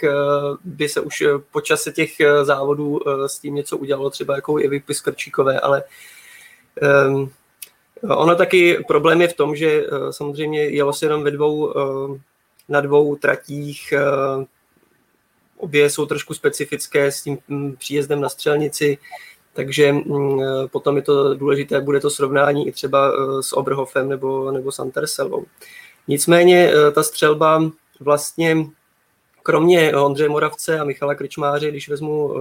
by 0.64 0.90
se 0.90 1.02
už 1.02 1.24
po 1.52 1.62
čase 1.62 1.92
těch 1.92 2.12
závodů 2.44 3.00
s 3.28 3.40
tím 3.40 3.56
něco 3.56 3.78
udělalo, 3.78 4.10
třeba 4.10 4.36
jako 4.36 4.60
i 4.60 4.68
vypis 4.68 5.02
Krčíkové, 5.02 5.60
ale 5.60 5.84
um, 7.08 7.32
ono 8.10 8.36
taky 8.36 8.84
problém 8.88 9.22
je 9.22 9.28
v 9.28 9.34
tom, 9.34 9.56
že 9.56 9.84
samozřejmě 10.12 10.64
jelo 10.64 10.94
se 10.94 11.06
jenom 11.06 11.24
ve 11.24 11.32
dvou, 11.32 11.74
na 12.70 12.82
dvou 12.82 13.16
tratích, 13.16 13.94
obě 15.58 15.90
jsou 15.90 16.06
trošku 16.06 16.34
specifické 16.34 17.12
s 17.12 17.24
tím 17.24 17.38
mm, 17.48 17.76
příjezdem 17.76 18.22
na 18.22 18.30
střelnici, 18.30 18.98
takže 19.54 19.92
mm, 19.92 20.40
potom 20.72 20.96
je 20.96 21.02
to 21.02 21.34
důležité, 21.36 21.82
bude 21.82 22.00
to 22.00 22.10
srovnání 22.10 22.68
i 22.68 22.72
třeba 22.72 23.12
s 23.42 23.58
Oberhofem 23.58 24.10
nebo, 24.10 24.52
nebo 24.52 24.72
s 24.72 24.80
Anterselou. 24.80 25.46
Nicméně 26.08 26.72
eh, 26.74 26.92
ta 26.92 27.04
střelba 27.04 27.64
vlastně 28.00 28.58
kromě 29.44 29.96
Ondřeje 29.96 30.30
Moravce 30.30 30.80
a 30.80 30.84
Michala 30.84 31.16
Krčmáře, 31.16 31.72
když 31.72 31.90
vezmu 31.90 32.34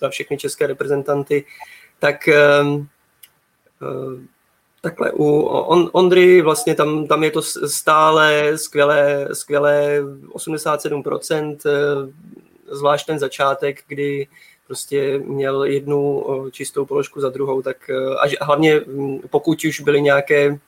za 0.00 0.06
eh, 0.06 0.10
všechny 0.10 0.36
české 0.38 0.66
reprezentanty, 0.66 1.44
tak 1.98 2.28
eh, 2.28 2.62
takhle 4.80 5.12
u 5.12 5.40
Ondry 5.92 6.42
vlastně 6.42 6.74
tam, 6.74 7.06
tam 7.06 7.24
je 7.24 7.30
to 7.30 7.42
stále 7.42 8.58
skvělé, 8.58 9.28
skvělé 9.32 10.02
87%, 10.02 11.56
zvlášť 12.70 13.06
ten 13.06 13.18
začátek, 13.18 13.80
kdy 13.88 14.28
prostě 14.70 15.18
měl 15.18 15.64
jednu 15.64 16.24
čistou 16.50 16.84
položku 16.84 17.20
za 17.20 17.28
druhou, 17.28 17.62
tak 17.62 17.90
a 18.40 18.44
hlavně 18.44 18.80
pokud 19.30 19.64
už 19.64 19.80
byly 19.80 20.02
nějaké 20.02 20.58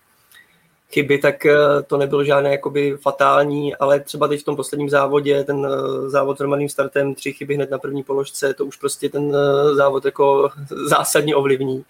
chyby, 0.92 1.18
tak 1.18 1.46
eh, 1.46 1.56
to 1.86 1.96
nebylo 1.96 2.24
žádné 2.24 2.50
jakoby 2.50 2.96
fatální, 2.96 3.76
ale 3.76 4.00
třeba 4.00 4.28
teď 4.28 4.40
v 4.40 4.44
tom 4.44 4.56
posledním 4.56 4.90
závodě, 4.90 5.44
ten 5.44 5.66
eh, 5.66 6.10
závod 6.10 6.36
s 6.36 6.40
normálním 6.40 6.68
startem, 6.68 7.14
tři 7.14 7.32
chyby 7.32 7.54
hned 7.54 7.70
na 7.70 7.78
první 7.78 8.02
položce, 8.02 8.54
to 8.54 8.66
už 8.66 8.76
prostě 8.76 9.08
ten 9.08 9.36
závod 9.74 10.04
jako 10.04 10.50
zásadně 10.88 11.36
ovlivní. 11.36 11.84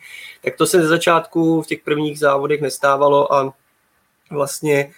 Tak 0.44 0.56
to 0.56 0.66
se 0.66 0.82
ze 0.82 0.88
začátku 0.88 1.62
v 1.62 1.66
těch 1.66 1.80
prvních 1.80 2.18
závodech 2.18 2.60
nestávalo 2.60 3.34
a 3.34 3.54
vlastně 4.30 4.92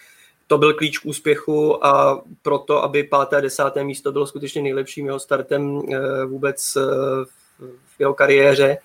to 0.47 0.59
byl 0.59 0.75
klíč 0.75 0.99
k 0.99 1.07
úspěchu 1.07 1.87
a 1.87 2.23
proto, 2.43 2.85
aby 2.85 3.05
páté 3.05 3.37
a 3.37 3.41
desáté 3.41 3.85
místo 3.85 4.13
bylo 4.13 4.27
skutečně 4.27 4.63
nejlepším 4.63 5.07
jeho 5.07 5.21
startem 5.21 5.83
vůbec 6.27 6.77
v 7.87 8.01
jeho 8.01 8.15
kariéře. 8.15 8.79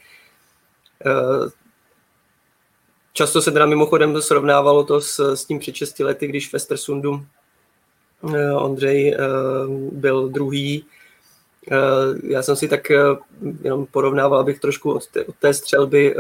Často 3.14 3.42
se 3.42 3.52
teda 3.52 3.66
mimochodem 3.66 4.22
srovnávalo 4.22 4.84
to 4.84 5.02
s, 5.02 5.20
s 5.20 5.46
tím 5.46 5.60
před 5.60 5.76
6 5.76 6.00
lety, 6.00 6.28
když 6.28 6.50
v 6.50 6.54
Estersundu 6.54 7.26
eh, 8.36 8.54
Ondřej 8.54 9.14
eh, 9.14 9.18
byl 9.92 10.30
druhý. 10.30 10.86
Eh, 11.72 11.76
já 12.24 12.44
jsem 12.44 12.56
si 12.56 12.68
tak 12.68 12.92
jenom 13.64 13.86
porovnával, 13.86 14.40
abych 14.40 14.60
trošku 14.60 14.92
od 14.92 15.08
té, 15.08 15.26
od 15.26 15.36
té 15.36 15.54
střelby 15.54 16.16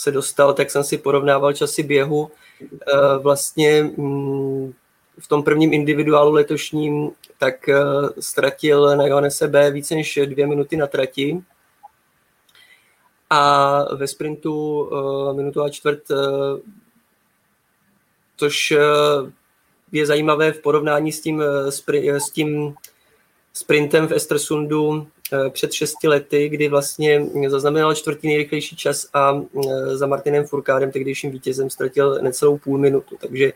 se 0.00 0.10
dostal, 0.10 0.54
tak 0.54 0.70
jsem 0.70 0.84
si 0.84 0.98
porovnával 0.98 1.52
časy 1.52 1.82
běhu. 1.82 2.30
Vlastně 3.18 3.82
mm, 3.82 4.72
v 5.18 5.28
tom 5.28 5.42
prvním 5.42 5.72
individuálu 5.72 6.32
letošním 6.32 7.10
tak 7.38 7.68
ztratil 8.20 8.96
na 8.96 9.06
Johannese 9.06 9.48
B 9.48 9.70
více 9.70 9.94
než 9.94 10.18
dvě 10.24 10.46
minuty 10.46 10.76
na 10.76 10.86
trati 10.86 11.42
a 13.30 13.94
ve 13.94 14.06
sprintu 14.06 14.82
uh, 14.82 15.36
minutu 15.36 15.62
a 15.62 15.70
čtvrt, 15.70 16.02
což 18.36 18.74
je 19.92 20.06
zajímavé 20.06 20.52
v 20.52 20.62
porovnání 20.62 21.12
s 21.12 21.20
tím, 21.20 21.42
s 22.06 22.30
tím 22.30 22.74
sprintem 23.52 24.08
v 24.08 24.12
Estersundu 24.12 25.06
před 25.50 25.72
šesti 25.72 26.08
lety, 26.08 26.48
kdy 26.48 26.68
vlastně 26.68 27.26
zaznamenal 27.48 27.94
čtvrtý 27.94 28.28
nejrychlejší 28.28 28.76
čas 28.76 29.06
a 29.14 29.32
uh, 29.32 29.44
za 29.94 30.06
Martinem 30.06 30.44
Furkádem, 30.44 30.90
tehdejším 30.90 31.30
vítězem, 31.30 31.70
ztratil 31.70 32.18
necelou 32.22 32.58
půl 32.58 32.78
minutu. 32.78 33.16
Takže 33.20 33.52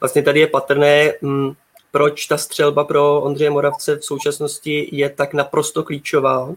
vlastně 0.00 0.22
tady 0.22 0.40
je 0.40 0.46
patrné, 0.46 1.12
um, 1.20 1.56
proč 1.90 2.26
ta 2.26 2.38
střelba 2.38 2.84
pro 2.84 3.20
Ondřeje 3.20 3.50
Moravce 3.50 3.96
v 3.96 4.04
současnosti 4.04 4.88
je 4.92 5.10
tak 5.10 5.34
naprosto 5.34 5.82
klíčová 5.82 6.54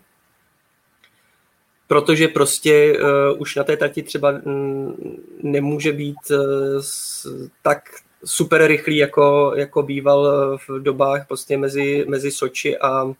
protože 1.87 2.27
prostě 2.27 2.99
uh, 2.99 3.41
už 3.41 3.55
na 3.55 3.63
té 3.63 3.77
trati 3.77 4.03
třeba 4.03 4.31
mm, 4.31 5.17
nemůže 5.43 5.93
být 5.93 6.17
uh, 6.31 6.83
tak 7.61 7.83
super 8.25 8.67
rychlý, 8.67 8.97
jako, 8.97 9.53
jako 9.55 9.83
býval 9.83 10.57
v 10.67 10.79
dobách 10.83 11.27
prostě 11.27 11.57
mezi, 11.57 12.05
mezi 12.07 12.31
Soči 12.31 12.77
a 12.77 13.13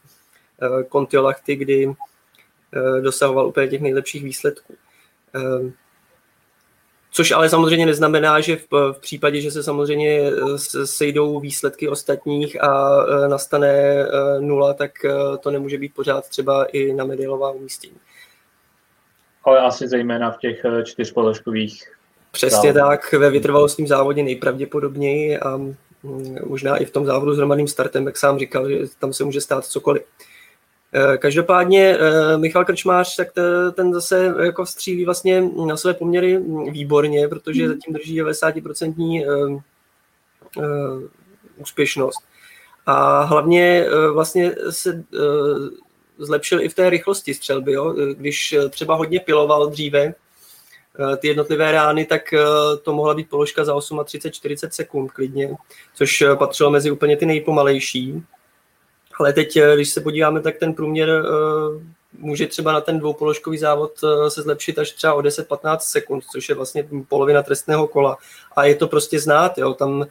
uh, 0.70 0.82
Kontiolachty, 0.82 1.56
kdy 1.56 1.86
uh, 1.86 1.94
dosahoval 3.00 3.46
úplně 3.46 3.68
těch 3.68 3.80
nejlepších 3.80 4.24
výsledků. 4.24 4.74
Uh, 5.34 5.70
Což 7.14 7.30
ale 7.30 7.48
samozřejmě 7.48 7.86
neznamená, 7.86 8.40
že 8.40 8.56
v, 8.56 8.92
v 8.92 8.98
případě, 9.00 9.40
že 9.40 9.50
se 9.50 9.62
samozřejmě 9.62 10.32
sejdou 10.84 11.40
výsledky 11.40 11.88
ostatních 11.88 12.64
a 12.64 12.96
nastane 13.28 14.04
nula, 14.40 14.74
tak 14.74 14.90
to 15.40 15.50
nemůže 15.50 15.78
být 15.78 15.94
pořád 15.94 16.28
třeba 16.28 16.64
i 16.64 16.92
na 16.92 17.04
medailová 17.04 17.50
umístění 17.50 17.96
ale 19.44 19.60
asi 19.60 19.88
zejména 19.88 20.30
v 20.30 20.38
těch 20.38 20.64
eh, 20.64 20.84
čtyřpoložkových. 20.84 21.92
Přesně 22.30 22.72
závodů. 22.72 22.90
tak, 22.90 23.12
ve 23.12 23.30
vytrvalostním 23.30 23.86
závodě 23.86 24.22
nejpravděpodobněji 24.22 25.38
a 25.38 25.56
mm, 25.56 25.74
možná 26.46 26.76
i 26.76 26.84
v 26.84 26.90
tom 26.90 27.06
závodu 27.06 27.34
s 27.34 27.36
hromadným 27.36 27.68
startem, 27.68 28.06
jak 28.06 28.16
sám 28.16 28.38
říkal, 28.38 28.70
že 28.70 28.78
tam 28.98 29.12
se 29.12 29.24
může 29.24 29.40
stát 29.40 29.64
cokoliv. 29.64 30.02
Eh, 30.02 30.31
každopádně 31.18 31.98
eh, 31.98 32.38
Michal 32.38 32.64
Krčmář, 32.64 33.16
tak 33.16 33.28
ten 33.74 33.94
zase 33.94 34.34
jako 34.40 34.66
střílí 34.66 35.04
vlastně 35.04 35.50
na 35.66 35.76
své 35.76 35.94
poměry 35.94 36.38
výborně, 36.70 37.28
protože 37.28 37.62
hmm. 37.62 37.72
zatím 37.72 37.94
drží 37.94 38.22
90% 38.22 39.62
úspěšnost. 41.56 42.24
A 42.86 43.22
hlavně 43.22 43.86
vlastně 44.12 44.54
se 44.70 45.04
zlepšil 46.18 46.62
i 46.62 46.68
v 46.68 46.74
té 46.74 46.90
rychlosti 46.90 47.34
střelby. 47.34 47.72
Jo? 47.72 47.94
Když 48.14 48.54
třeba 48.70 48.94
hodně 48.94 49.20
piloval 49.20 49.66
dříve 49.66 50.00
eh, 50.02 51.16
ty 51.16 51.28
jednotlivé 51.28 51.72
rány, 51.72 52.04
tak 52.04 52.32
eh, 52.32 52.38
to 52.82 52.94
mohla 52.94 53.14
být 53.14 53.28
položka 53.28 53.64
za 53.64 53.74
38-40 53.74 54.68
sekund 54.70 55.10
klidně, 55.10 55.50
což 55.94 56.22
eh, 56.22 56.36
patřilo 56.36 56.70
mezi 56.70 56.90
úplně 56.90 57.16
ty 57.16 57.26
nejpomalejší. 57.26 58.22
Ale 59.22 59.32
teď, 59.32 59.58
když 59.74 59.88
se 59.88 60.00
podíváme, 60.00 60.40
tak 60.40 60.58
ten 60.58 60.74
průměr 60.74 61.24
může 62.18 62.46
třeba 62.46 62.72
na 62.72 62.80
ten 62.80 62.98
dvoupoložkový 62.98 63.58
závod 63.58 63.92
se 64.28 64.42
zlepšit 64.42 64.78
až 64.78 64.90
třeba 64.90 65.14
o 65.14 65.20
10-15 65.20 65.78
sekund, 65.78 66.24
což 66.32 66.48
je 66.48 66.54
vlastně 66.54 66.88
polovina 67.08 67.42
trestného 67.42 67.88
kola. 67.88 68.16
A 68.56 68.64
je 68.64 68.74
to 68.74 68.88
prostě 68.88 69.20
znát, 69.20 69.58
jo? 69.58 69.74
tam 69.74 70.06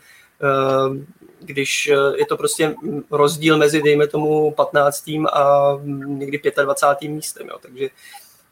když 1.41 1.87
eh, 1.87 2.17
je 2.17 2.25
to 2.25 2.37
prostě 2.37 2.75
rozdíl 3.11 3.57
mezi, 3.57 3.81
dejme 3.81 4.07
tomu, 4.07 4.51
15. 4.51 5.07
a 5.33 5.77
někdy 6.05 6.41
25. 6.63 7.09
místem, 7.09 7.47
jo. 7.47 7.55
takže 7.61 7.89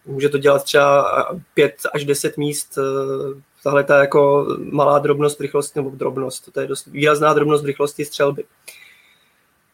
může 0.05 0.29
to 0.29 0.37
dělat 0.37 0.63
třeba 0.63 1.05
5 1.53 1.75
až 1.93 2.05
10 2.05 2.37
míst, 2.37 2.77
eh, 2.77 3.41
tahle 3.63 3.83
ta 3.83 3.99
jako 3.99 4.47
malá 4.71 4.99
drobnost 4.99 5.41
rychlosti, 5.41 5.79
nebo 5.79 5.89
drobnost, 5.89 6.51
to 6.53 6.61
je 6.61 6.67
dost 6.67 6.85
výrazná 6.85 7.33
drobnost 7.33 7.65
rychlosti 7.65 8.05
střelby. 8.05 8.43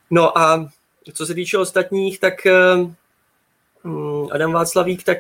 No 0.10 0.38
a 0.38 0.70
co 1.14 1.26
se 1.26 1.34
týče 1.34 1.58
ostatních, 1.58 2.20
tak 2.20 2.46
eh, 2.46 2.76
mm, 3.84 4.28
Adam 4.32 4.54
Václavík, 4.54 5.04
tak 5.04 5.18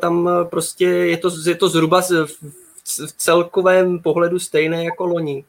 tam 0.00 0.30
prostě 0.50 0.84
je 0.84 1.16
to, 1.16 1.30
je 1.46 1.54
to 1.54 1.68
zhruba 1.68 2.00
v 2.02 3.12
celkovém 3.16 3.98
pohledu 3.98 4.38
stejné 4.38 4.84
jako 4.84 5.06
loni 5.06 5.44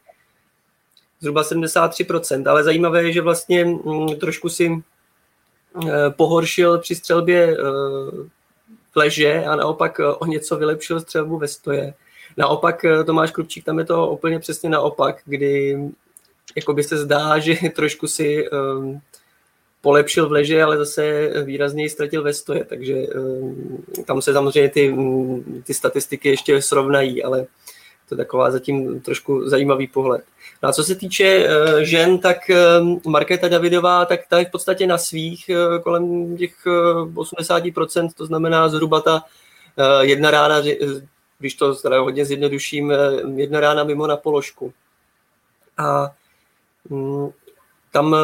zhruba 1.19 1.43
73%, 1.43 2.49
ale 2.49 2.63
zajímavé 2.63 3.03
je, 3.03 3.13
že 3.13 3.21
vlastně 3.21 3.65
mm, 3.65 4.15
trošku 4.19 4.49
si 4.49 4.71
eh, 5.87 6.09
pohoršil 6.09 6.79
při 6.79 6.95
střelbě 6.95 7.55
v 7.55 8.97
eh, 8.97 8.99
leže 8.99 9.45
a 9.45 9.55
naopak 9.55 9.99
eh, 9.99 10.05
o 10.05 10.25
něco 10.25 10.57
vylepšil 10.57 10.99
střelbu 10.99 11.37
ve 11.37 11.47
stoje. 11.47 11.93
Naopak 12.37 12.85
Tomáš 13.05 13.31
Krupčík, 13.31 13.65
tam 13.65 13.79
je 13.79 13.85
to 13.85 14.07
úplně 14.07 14.39
přesně 14.39 14.69
naopak, 14.69 15.21
kdy 15.25 15.77
jakoby 16.55 16.83
se 16.83 16.97
zdá, 16.97 17.39
že 17.39 17.55
trošku 17.75 18.07
si 18.07 18.49
um, 18.49 19.01
polepšil 19.81 20.29
v 20.29 20.31
leže, 20.31 20.63
ale 20.63 20.77
zase 20.77 21.31
výrazněji 21.43 21.89
ztratil 21.89 22.23
ve 22.23 22.33
stoje, 22.33 22.63
takže 22.63 22.95
um, 22.95 23.83
tam 24.05 24.21
se 24.21 24.33
samozřejmě 24.33 24.69
ty, 24.69 24.89
mm, 24.91 25.63
ty 25.65 25.73
statistiky 25.73 26.29
ještě 26.29 26.61
srovnají, 26.61 27.23
ale 27.23 27.45
to 28.09 28.15
je 28.15 28.17
taková 28.17 28.51
zatím 28.51 29.01
trošku 29.01 29.49
zajímavý 29.49 29.87
pohled. 29.87 30.23
No 30.63 30.69
a 30.69 30.73
co 30.73 30.83
se 30.83 30.95
týče 30.95 31.49
uh, 31.49 31.79
žen, 31.79 32.19
tak 32.19 32.37
uh, 32.49 33.11
Markéta 33.11 33.47
Davidová, 33.47 34.05
tak 34.05 34.19
ta 34.29 34.39
je 34.39 34.45
v 34.45 34.51
podstatě 34.51 34.87
na 34.87 34.97
svých 34.97 35.49
uh, 35.49 35.81
kolem 35.81 36.37
těch 36.37 36.65
uh, 36.65 37.13
80%, 37.13 38.09
to 38.17 38.25
znamená 38.25 38.69
zhruba 38.69 39.01
ta 39.01 39.15
uh, 39.15 40.01
jedna 40.01 40.31
rána, 40.31 40.61
když 41.39 41.53
to 41.53 41.75
hodně 41.99 42.25
zjednoduším, 42.25 42.89
uh, 42.89 43.39
jedna 43.39 43.59
rána 43.59 43.83
mimo 43.83 44.07
na 44.07 44.17
položku. 44.17 44.73
A 45.77 46.11
tam 47.91 48.15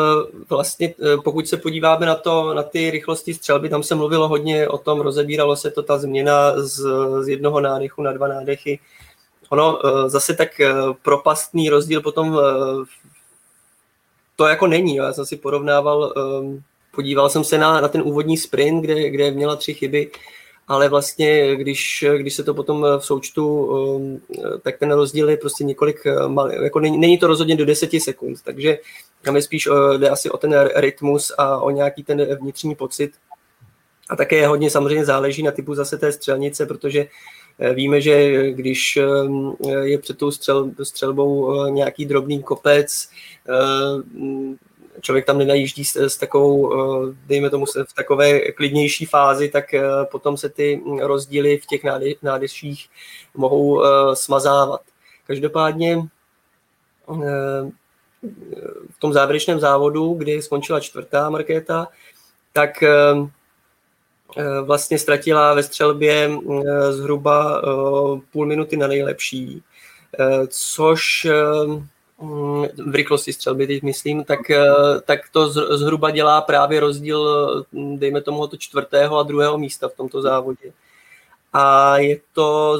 vlastně, 0.49 0.93
pokud 1.23 1.47
se 1.47 1.57
podíváme 1.57 2.05
na 2.05 2.15
to, 2.15 2.53
na 2.53 2.63
ty 2.63 2.91
rychlosti 2.91 3.33
střelby, 3.33 3.69
tam 3.69 3.83
se 3.83 3.95
mluvilo 3.95 4.27
hodně 4.27 4.67
o 4.67 4.77
tom, 4.77 5.01
rozebíralo 5.01 5.55
se 5.55 5.71
to 5.71 5.83
ta 5.83 5.97
změna 5.97 6.53
z, 6.55 6.85
z 7.21 7.27
jednoho 7.27 7.59
nádechu 7.59 8.01
na 8.01 8.13
dva 8.13 8.27
nádechy. 8.27 8.79
Ono 9.49 9.79
zase 10.07 10.35
tak 10.35 10.49
propastný 11.01 11.69
rozdíl 11.69 12.01
potom 12.01 12.39
to 14.35 14.47
jako 14.47 14.67
není. 14.67 14.95
Já 14.95 15.13
jsem 15.13 15.25
si 15.25 15.37
porovnával, 15.37 16.13
podíval 16.95 17.29
jsem 17.29 17.43
se 17.43 17.57
na, 17.57 17.81
na 17.81 17.87
ten 17.87 18.01
úvodní 18.01 18.37
sprint, 18.37 18.83
kde, 18.83 19.09
kde 19.09 19.31
měla 19.31 19.55
tři 19.55 19.73
chyby 19.73 20.11
ale 20.67 20.89
vlastně, 20.89 21.55
když, 21.55 22.05
když 22.17 22.33
se 22.33 22.43
to 22.43 22.53
potom 22.53 22.85
v 22.99 23.05
součtu, 23.05 23.65
um, 23.65 24.21
tak 24.61 24.77
ten 24.77 24.91
rozdíl 24.91 25.29
je 25.29 25.37
prostě 25.37 25.63
několik, 25.63 26.05
eh, 26.05 26.63
jako 26.63 26.79
není, 26.79 26.97
není 26.97 27.17
to 27.17 27.27
rozhodně 27.27 27.55
do 27.55 27.65
10 27.65 27.99
sekund, 27.99 28.41
takže 28.43 28.79
tam 29.21 29.35
je 29.35 29.41
spíš 29.41 29.67
eh, 29.67 29.97
jde 29.97 30.09
asi 30.09 30.29
o 30.29 30.37
ten 30.37 30.69
rytmus 30.75 31.31
a 31.37 31.59
o 31.59 31.69
nějaký 31.69 32.03
ten 32.03 32.35
vnitřní 32.35 32.75
pocit. 32.75 33.11
A 34.09 34.15
také 34.15 34.47
hodně 34.47 34.69
samozřejmě 34.69 35.05
záleží 35.05 35.43
na 35.43 35.51
typu 35.51 35.75
zase 35.75 35.97
té 35.97 36.11
střelnice, 36.11 36.65
protože 36.65 37.07
eh, 37.59 37.73
víme, 37.73 38.01
že 38.01 38.51
když 38.51 38.99
je 39.81 39.97
před 39.97 40.17
tou 40.17 40.31
střel, 40.31 40.71
střelbou 40.83 41.65
nějaký 41.69 42.05
drobný 42.05 42.43
kopec, 42.43 43.09
člověk 45.03 45.25
tam 45.25 45.37
nenajíždí 45.37 45.85
s, 45.85 45.95
s 45.95 46.17
takovou, 46.17 46.73
eh, 46.73 47.15
dejme 47.27 47.49
tomu 47.49 47.65
v 47.65 47.93
takové 47.95 48.39
klidnější 48.39 49.05
fázi, 49.05 49.49
tak 49.49 49.73
eh, 49.73 49.83
potom 50.11 50.37
se 50.37 50.49
ty 50.49 50.81
rozdíly 51.01 51.57
v 51.57 51.65
těch 51.65 51.81
nádeších 52.21 52.89
mohou 53.35 53.83
eh, 53.83 54.15
smazávat. 54.15 54.81
Každopádně 55.27 56.07
v 58.89 58.99
tom 58.99 59.13
závěrečném 59.13 59.59
závodu, 59.59 60.13
kdy 60.13 60.41
skončila 60.41 60.79
čtvrtá 60.79 61.29
markéta, 61.29 61.87
tak 62.53 62.83
vlastně 64.61 64.99
ztratila 64.99 65.53
ve 65.53 65.63
střelbě 65.63 66.31
zhruba 66.91 67.61
půl 68.31 68.45
minuty 68.45 68.77
na 68.77 68.87
nejlepší, 68.87 69.63
což 70.47 71.27
v 72.85 72.95
rychlosti 72.95 73.33
střelby, 73.33 73.67
teď 73.67 73.83
myslím, 73.83 74.23
tak, 74.23 74.49
eh, 74.49 74.65
tak 75.05 75.19
to 75.31 75.49
zhruba 75.77 76.11
dělá 76.11 76.41
právě 76.41 76.79
rozdíl, 76.79 77.65
mm, 77.71 77.97
dejme 77.97 78.21
tomu, 78.21 78.47
to 78.47 78.57
čtvrtého 78.57 79.17
a 79.17 79.23
druhého 79.23 79.57
místa 79.57 79.89
v 79.89 79.93
tomto 79.93 80.21
závodě. 80.21 80.73
A 81.53 81.97
je 81.97 82.19
to, 82.33 82.79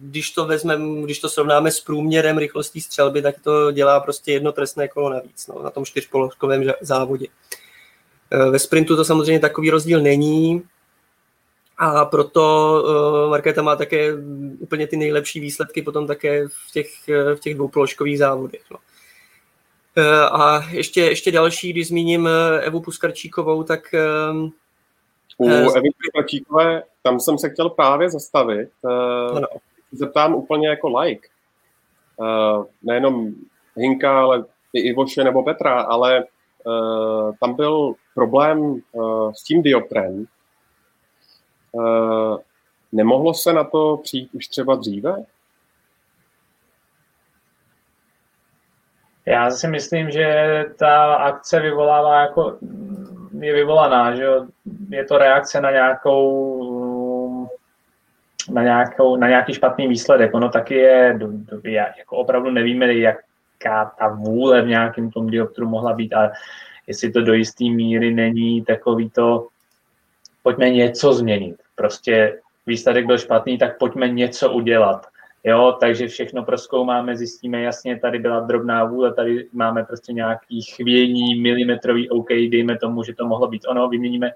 když 0.00 0.30
to 0.30 0.46
vezmeme, 0.46 1.02
když 1.02 1.18
to 1.18 1.28
srovnáme 1.28 1.70
s 1.70 1.80
průměrem 1.80 2.38
rychlostí 2.38 2.80
střelby, 2.80 3.22
tak 3.22 3.34
to 3.40 3.72
dělá 3.72 4.00
prostě 4.00 4.32
jedno 4.32 4.52
trestné 4.52 4.88
kolo 4.88 5.10
navíc 5.10 5.46
no, 5.46 5.62
na 5.62 5.70
tom 5.70 5.84
čtyřpoložkovém 5.84 6.72
závodě. 6.80 7.26
Eh, 8.30 8.50
ve 8.50 8.58
sprintu 8.58 8.96
to 8.96 9.04
samozřejmě 9.04 9.40
takový 9.40 9.70
rozdíl 9.70 10.00
není, 10.00 10.62
a 11.82 12.04
proto 12.04 12.42
uh, 12.84 13.30
Markéta 13.30 13.62
má 13.62 13.76
také 13.76 14.14
úplně 14.58 14.86
ty 14.86 14.96
nejlepší 14.96 15.40
výsledky 15.40 15.82
potom 15.82 16.06
také 16.06 16.48
v 16.48 16.72
těch, 16.72 16.88
v 17.34 17.40
těch 17.40 17.54
dvoupoložkových 17.54 18.18
závodech. 18.18 18.62
No. 18.70 18.78
Uh, 19.96 20.40
a 20.40 20.64
ještě, 20.70 21.00
ještě 21.00 21.32
další, 21.32 21.72
když 21.72 21.88
zmíním 21.88 22.28
Evu 22.60 22.80
Puskarčíkovou, 22.80 23.62
tak... 23.62 23.94
Uh, 24.30 24.48
U 25.38 25.48
Evy 25.48 25.88
Puskarčíkové, 26.02 26.82
tam 27.02 27.20
jsem 27.20 27.38
se 27.38 27.50
chtěl 27.50 27.70
právě 27.70 28.10
zastavit. 28.10 28.68
Uh, 28.82 29.40
zeptám 29.92 30.34
úplně 30.34 30.68
jako 30.68 30.98
like. 30.98 31.28
Uh, 32.16 32.64
nejenom 32.82 33.32
Hinka, 33.76 34.20
ale 34.20 34.44
i 34.72 34.80
Ivoše 34.80 35.24
nebo 35.24 35.42
Petra, 35.42 35.80
ale 35.80 36.24
uh, 36.64 37.34
tam 37.40 37.54
byl 37.54 37.94
problém 38.14 38.60
uh, 38.92 39.32
s 39.32 39.42
tím 39.42 39.62
dioptrem, 39.62 40.26
Eh, 40.26 40.41
nemohlo 42.92 43.34
se 43.34 43.52
na 43.52 43.64
to 43.64 43.96
přijít 44.02 44.34
už 44.34 44.46
třeba 44.46 44.74
dříve? 44.74 45.16
Já 49.26 49.50
si 49.50 49.68
myslím, 49.68 50.10
že 50.10 50.64
ta 50.78 51.14
akce 51.14 51.60
vyvolává 51.60 52.20
jako, 52.20 52.58
je 53.40 53.54
vyvolaná, 53.54 54.14
že 54.14 54.26
je 54.88 55.04
to 55.04 55.18
reakce 55.18 55.60
na 55.60 55.70
nějakou 55.70 57.48
na, 58.50 58.62
nějakou, 58.62 59.16
na 59.16 59.28
nějaký 59.28 59.54
špatný 59.54 59.88
výsledek. 59.88 60.34
Ono 60.34 60.48
taky 60.48 60.74
je, 60.74 61.18
jako 61.98 62.16
opravdu 62.16 62.50
nevíme, 62.50 62.94
jaká 62.94 63.92
ta 63.98 64.08
vůle 64.08 64.62
v 64.62 64.66
nějakém 64.66 65.10
tom 65.10 65.30
dioptru 65.30 65.68
mohla 65.68 65.92
být 65.92 66.12
a 66.12 66.30
jestli 66.86 67.12
to 67.12 67.22
do 67.22 67.32
jisté 67.32 67.64
míry 67.64 68.14
není 68.14 68.64
takový 68.64 69.10
to, 69.10 69.48
pojďme 70.42 70.70
něco 70.70 71.12
změnit 71.12 71.61
prostě 71.74 72.40
výsledek 72.66 73.06
byl 73.06 73.18
špatný, 73.18 73.58
tak 73.58 73.78
pojďme 73.78 74.08
něco 74.08 74.52
udělat. 74.52 75.06
Jo, 75.44 75.76
takže 75.80 76.08
všechno 76.08 76.44
proskoumáme, 76.44 77.16
zjistíme 77.16 77.62
jasně, 77.62 77.98
tady 77.98 78.18
byla 78.18 78.40
drobná 78.40 78.84
vůle, 78.84 79.14
tady 79.14 79.48
máme 79.52 79.84
prostě 79.84 80.12
nějaký 80.12 80.62
chvění, 80.62 81.40
milimetrový 81.40 82.10
OK, 82.10 82.28
dejme 82.28 82.78
tomu, 82.78 83.02
že 83.02 83.14
to 83.14 83.26
mohlo 83.26 83.48
být 83.48 83.66
ono, 83.68 83.88
vyměníme. 83.88 84.30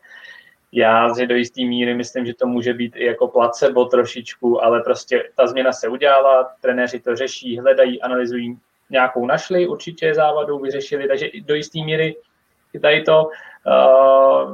Já 0.73 1.15
že 1.15 1.27
do 1.27 1.35
jisté 1.35 1.61
míry 1.61 1.95
myslím, 1.95 2.27
že 2.27 2.35
to 2.35 2.47
může 2.47 2.75
být 2.75 2.97
i 2.97 3.05
jako 3.05 3.29
placebo 3.29 3.85
trošičku, 3.85 4.65
ale 4.65 4.81
prostě 4.81 5.31
ta 5.37 5.47
změna 5.47 5.73
se 5.73 5.89
udělala, 5.89 6.51
trenéři 6.61 7.01
to 7.01 7.17
řeší, 7.17 7.59
hledají, 7.59 8.03
analyzují, 8.03 8.59
nějakou 8.91 9.27
našli, 9.27 9.67
určitě 9.67 10.15
závadu 10.15 10.59
vyřešili, 10.59 11.09
takže 11.09 11.31
do 11.45 11.55
jisté 11.55 11.79
míry 11.79 12.17
tady 12.81 13.03
to 13.03 13.31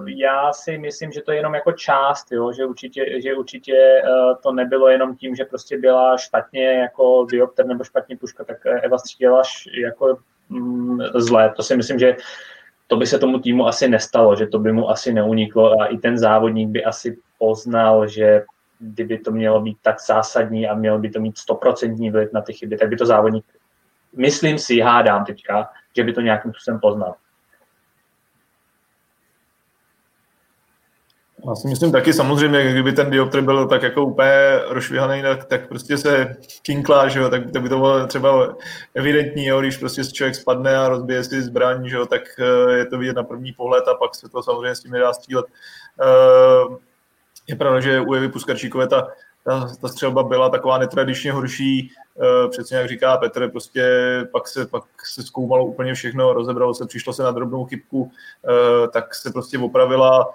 já 0.06 0.52
si 0.52 0.78
myslím, 0.78 1.12
že 1.12 1.22
to 1.22 1.32
je 1.32 1.38
jenom 1.38 1.54
jako 1.54 1.72
část, 1.72 2.32
jo? 2.32 2.52
Že, 2.52 2.64
určitě, 2.64 3.20
že 3.22 3.34
určitě 3.34 4.02
uh, 4.04 4.36
to 4.42 4.52
nebylo 4.52 4.88
jenom 4.88 5.16
tím, 5.16 5.34
že 5.34 5.44
prostě 5.44 5.78
byla 5.78 6.16
špatně 6.16 6.64
jako 6.64 7.26
diopter 7.30 7.66
nebo 7.66 7.84
špatně 7.84 8.16
puška, 8.16 8.44
tak 8.44 8.66
Eva 8.66 8.98
střílela 8.98 9.42
jako 9.80 10.18
mm, 10.48 11.00
zlé. 11.14 11.52
To 11.56 11.62
si 11.62 11.76
myslím, 11.76 11.98
že 11.98 12.16
to 12.86 12.96
by 12.96 13.06
se 13.06 13.18
tomu 13.18 13.38
týmu 13.38 13.66
asi 13.66 13.88
nestalo, 13.88 14.36
že 14.36 14.46
to 14.46 14.58
by 14.58 14.72
mu 14.72 14.90
asi 14.90 15.12
neuniklo 15.12 15.80
a 15.80 15.86
i 15.86 15.98
ten 15.98 16.18
závodník 16.18 16.68
by 16.68 16.84
asi 16.84 17.18
poznal, 17.38 18.06
že 18.06 18.44
kdyby 18.78 19.18
to 19.18 19.30
mělo 19.30 19.60
být 19.60 19.76
tak 19.82 20.00
zásadní 20.00 20.68
a 20.68 20.74
mělo 20.74 20.98
by 20.98 21.10
to 21.10 21.20
mít 21.20 21.38
stoprocentní 21.38 22.10
vliv 22.10 22.32
na 22.32 22.40
ty 22.40 22.52
chyby, 22.52 22.76
tak 22.76 22.88
by 22.88 22.96
to 22.96 23.06
závodník, 23.06 23.44
myslím 24.16 24.58
si, 24.58 24.80
hádám 24.80 25.24
teďka, 25.24 25.68
že 25.96 26.04
by 26.04 26.12
to 26.12 26.20
nějakým 26.20 26.52
způsobem 26.52 26.80
poznal. 26.80 27.14
Já 31.48 31.54
si 31.54 31.68
myslím 31.68 31.92
taky 31.92 32.12
samozřejmě, 32.12 32.72
kdyby 32.72 32.92
ten 32.92 33.10
dioptr 33.10 33.40
byl 33.40 33.68
tak 33.68 33.82
jako 33.82 34.04
úplně 34.04 34.60
rozšvihaný, 34.68 35.22
tak, 35.22 35.44
tak 35.44 35.68
prostě 35.68 35.98
se 35.98 36.36
kinklá, 36.62 37.08
že 37.08 37.20
jo, 37.20 37.30
tak, 37.30 37.50
tak 37.52 37.62
by 37.62 37.68
to 37.68 37.76
bylo 37.78 38.06
třeba 38.06 38.56
evidentní, 38.94 39.46
jo, 39.46 39.60
když 39.60 39.76
prostě 39.76 40.04
člověk 40.04 40.34
spadne 40.34 40.76
a 40.76 40.88
rozbije 40.88 41.24
si 41.24 41.42
zbraň, 41.42 41.88
že 41.88 41.96
jo, 41.96 42.06
tak 42.06 42.22
eh, 42.38 42.72
je 42.72 42.86
to 42.86 42.98
vidět 42.98 43.16
na 43.16 43.22
první 43.22 43.52
pohled 43.52 43.88
a 43.88 43.94
pak 43.94 44.14
se 44.14 44.28
to 44.28 44.42
samozřejmě 44.42 44.74
s 44.74 44.80
tím 44.80 44.90
nedá 44.90 45.12
střílet. 45.12 45.46
Eh, 46.02 46.76
je 47.46 47.56
pravda, 47.56 47.80
že 47.80 48.00
u 48.00 48.14
Evy 48.14 48.28
Puskarčíkové 48.28 48.88
ta, 48.88 49.08
ta, 49.44 49.68
ta 49.80 49.88
střelba 49.88 50.22
byla 50.22 50.48
taková 50.48 50.78
netradičně 50.78 51.32
horší, 51.32 51.90
eh, 52.20 52.48
přesně 52.48 52.76
jak 52.76 52.88
říká 52.88 53.16
Petr, 53.16 53.50
prostě 53.50 53.84
pak 54.32 54.48
se, 54.48 54.66
pak 54.66 54.84
se 55.14 55.22
zkoumalo 55.22 55.64
úplně 55.64 55.94
všechno, 55.94 56.32
rozebralo 56.32 56.74
se, 56.74 56.86
přišlo 56.86 57.12
se 57.12 57.22
na 57.22 57.30
drobnou 57.30 57.64
chybku, 57.64 58.10
tak 58.92 59.14
se 59.14 59.30
prostě 59.30 59.58
opravila, 59.58 60.34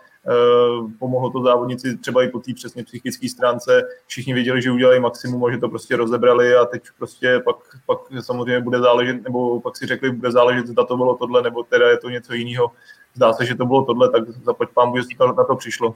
pomohlo 0.99 1.29
to 1.29 1.43
závodnici 1.43 1.97
třeba 1.97 2.23
i 2.23 2.27
po 2.27 2.39
té 2.39 2.53
přesně 2.53 2.83
psychické 2.83 3.29
stránce. 3.29 3.83
Všichni 4.07 4.33
věděli, 4.33 4.61
že 4.61 4.71
udělají 4.71 4.99
maximum 4.99 5.45
a 5.45 5.51
že 5.51 5.57
to 5.57 5.69
prostě 5.69 5.95
rozebrali 5.95 6.55
a 6.55 6.65
teď 6.65 6.81
prostě 6.97 7.41
pak, 7.45 7.55
pak 7.85 7.97
samozřejmě 8.19 8.61
bude 8.61 8.79
záležet, 8.79 9.23
nebo 9.23 9.61
pak 9.61 9.77
si 9.77 9.85
řekli, 9.85 10.11
bude 10.11 10.31
záležet, 10.31 10.67
zda 10.67 10.85
to 10.85 10.97
bylo 10.97 11.15
tohle, 11.15 11.41
nebo 11.41 11.63
teda 11.63 11.89
je 11.89 11.97
to 11.97 12.09
něco 12.09 12.33
jiného. 12.33 12.71
Zdá 13.13 13.33
se, 13.33 13.45
že 13.45 13.55
to 13.55 13.65
bylo 13.65 13.85
tohle, 13.85 14.09
tak 14.09 14.29
zapoď 14.29 14.69
pán, 14.73 14.93
že 14.95 15.17
to 15.17 15.27
na 15.27 15.43
to 15.43 15.55
přišlo. 15.55 15.95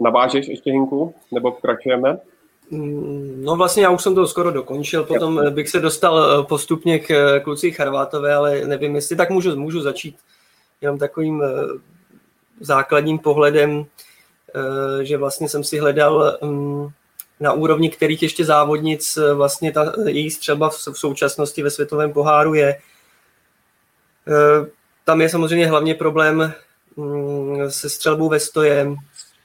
Navážeš 0.00 0.48
ještě 0.48 0.70
Hinku, 0.70 1.14
nebo 1.32 1.52
pokračujeme? 1.52 2.18
Mm, 2.70 3.40
no 3.44 3.56
vlastně 3.56 3.82
já 3.82 3.90
už 3.90 4.02
jsem 4.02 4.14
to 4.14 4.26
skoro 4.26 4.50
dokončil, 4.50 5.04
potom 5.04 5.54
bych 5.54 5.68
se 5.68 5.80
dostal 5.80 6.40
eh, 6.40 6.44
postupně 6.44 6.98
k 6.98 7.10
eh, 7.10 7.40
kluci 7.40 7.70
Charvátové, 7.70 8.34
ale 8.34 8.64
nevím, 8.64 8.94
jestli 8.94 9.16
tak 9.16 9.30
můžu, 9.30 9.56
můžu 9.56 9.80
začít 9.80 10.16
jenom 10.80 10.98
takovým 10.98 11.42
základním 12.60 13.18
pohledem, 13.18 13.86
eh, 14.54 15.04
že 15.04 15.16
vlastně 15.16 15.48
jsem 15.48 15.64
si 15.64 15.78
hledal 15.78 16.38
mm, 16.42 16.88
na 17.40 17.52
úrovni 17.52 17.90
kterých 17.90 18.22
ještě 18.22 18.44
závodnic 18.44 19.16
eh, 19.16 19.34
vlastně 19.34 19.72
ta 19.72 19.92
její 20.06 20.30
střelba 20.30 20.68
v 20.68 20.74
současnosti 20.74 21.62
ve 21.62 21.70
světovém 21.70 22.12
poháru 22.12 22.54
je. 22.54 22.80
Eh, 24.28 24.66
tam 25.04 25.20
je 25.20 25.28
samozřejmě 25.28 25.66
hlavně 25.66 25.94
problém 25.94 26.52
mm, 26.96 27.70
se 27.70 27.90
střelbou 27.90 28.28
ve 28.28 28.40
stoje, 28.40 28.96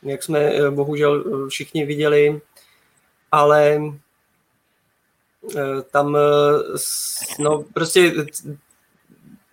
jak 0.04 0.24
jsme 0.24 0.72
bohužel 0.72 1.24
všichni 1.50 1.86
viděli, 1.86 2.42
ale 3.32 3.82
tam 5.92 6.18
no, 7.40 7.64
prostě 7.74 8.14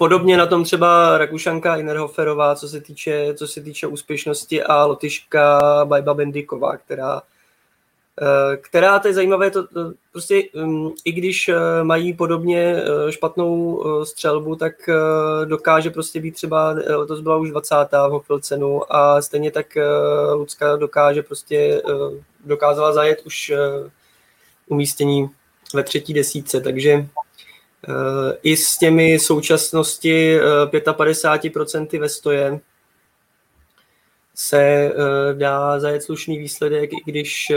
podobně 0.01 0.37
na 0.37 0.47
tom 0.47 0.65
třeba 0.65 1.19
Rakušanka 1.19 1.77
Inerhoferová, 1.77 2.55
co 2.55 2.69
se 2.69 2.81
týče, 2.81 3.35
co 3.35 3.49
se 3.49 3.61
týče 3.61 3.87
úspěšnosti 3.87 4.63
a 4.63 4.85
Lotyška 4.85 5.61
Bajba 5.85 6.15
Bendiková, 6.15 6.77
která 6.77 7.23
Eh, 8.23 8.57
která, 8.57 8.99
to 8.99 9.09
je 9.09 9.15
zajímavé, 9.15 9.51
to, 9.51 9.67
to 9.67 9.93
prostě 10.13 10.43
um, 10.53 10.95
i 11.05 11.13
když 11.13 11.49
uh, 11.49 11.57
mají 11.83 12.13
podobně 12.13 12.75
uh, 12.75 13.11
špatnou 13.11 13.83
střelbu, 14.05 14.57
tak 14.57 14.73
dokáže 15.45 15.91
prostě 15.91 16.21
být 16.21 16.35
třeba, 16.35 16.77
to 17.09 17.23
byla 17.23 17.37
už 17.37 17.51
20. 17.51 17.75
v 17.93 18.11
Hofilcenu 18.11 18.95
a 18.95 19.23
stejně 19.23 19.51
tak 19.51 19.67
Lucka 20.35 20.77
dokáže 20.77 21.23
prostě, 21.23 21.83
dokázala 22.45 22.93
zajet 22.93 23.23
už 23.27 23.53
umístění 24.69 25.31
ve 25.75 25.83
třetí 25.83 26.15
desítce, 26.15 26.61
takže 26.61 27.07
i 28.43 28.57
s 28.57 28.79
těmi 28.79 29.19
současnosti 29.19 30.40
uh, 30.40 30.71
55% 30.71 32.01
ve 32.01 32.09
stoje 32.09 32.61
se 34.35 34.93
uh, 34.95 35.38
dá 35.38 35.81
zajet 35.81 36.03
slušný 36.03 36.38
výsledek, 36.38 36.93
i 36.93 37.03
když 37.05 37.53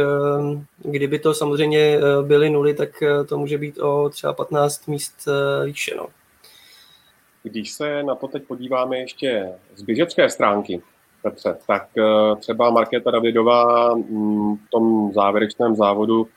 kdyby 0.77 1.19
to 1.19 1.33
samozřejmě 1.33 1.99
byly 2.21 2.49
nuly, 2.49 2.73
tak 2.73 3.03
to 3.27 3.37
může 3.37 3.57
být 3.57 3.77
o 3.77 4.09
třeba 4.09 4.33
15 4.33 4.87
míst 4.87 5.27
uh, 5.27 5.65
výše. 5.65 5.95
No. 5.97 6.07
Když 7.43 7.71
se 7.71 8.03
na 8.03 8.15
to 8.15 8.27
teď 8.27 8.43
podíváme 8.43 8.97
ještě 8.97 9.51
z 9.75 9.81
běžecké 9.81 10.29
stránky, 10.29 10.81
Petře, 11.21 11.57
tak 11.67 11.87
třeba 12.39 12.69
Markéta 12.69 13.11
Davidová 13.11 13.95
mm, 13.95 14.57
v 14.57 14.69
tom 14.71 15.11
závěrečném 15.13 15.75
závodu 15.75 16.27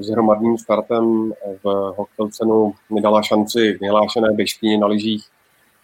s 0.00 0.10
hromadným 0.10 0.58
startem 0.58 1.32
v 1.64 1.92
Hochfelcenu 1.96 2.72
mi 2.90 3.00
dala 3.00 3.22
šanci 3.22 3.78
vyhlášené 3.80 4.32
běžky 4.32 4.76
na 4.76 4.86
lyžích 4.86 5.28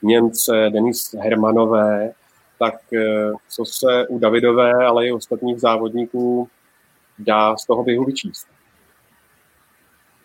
Němce 0.03 0.71
Denis 0.73 1.15
Hermanové, 1.21 2.13
tak 2.59 2.75
eh, 2.95 3.33
co 3.49 3.65
se 3.65 4.07
u 4.09 4.19
Davidové, 4.19 4.73
ale 4.73 5.07
i 5.07 5.13
ostatních 5.13 5.61
závodníků 5.61 6.49
dá 7.19 7.57
z 7.57 7.67
toho 7.67 7.85
běhu 7.85 8.05
vyčíst? 8.05 8.47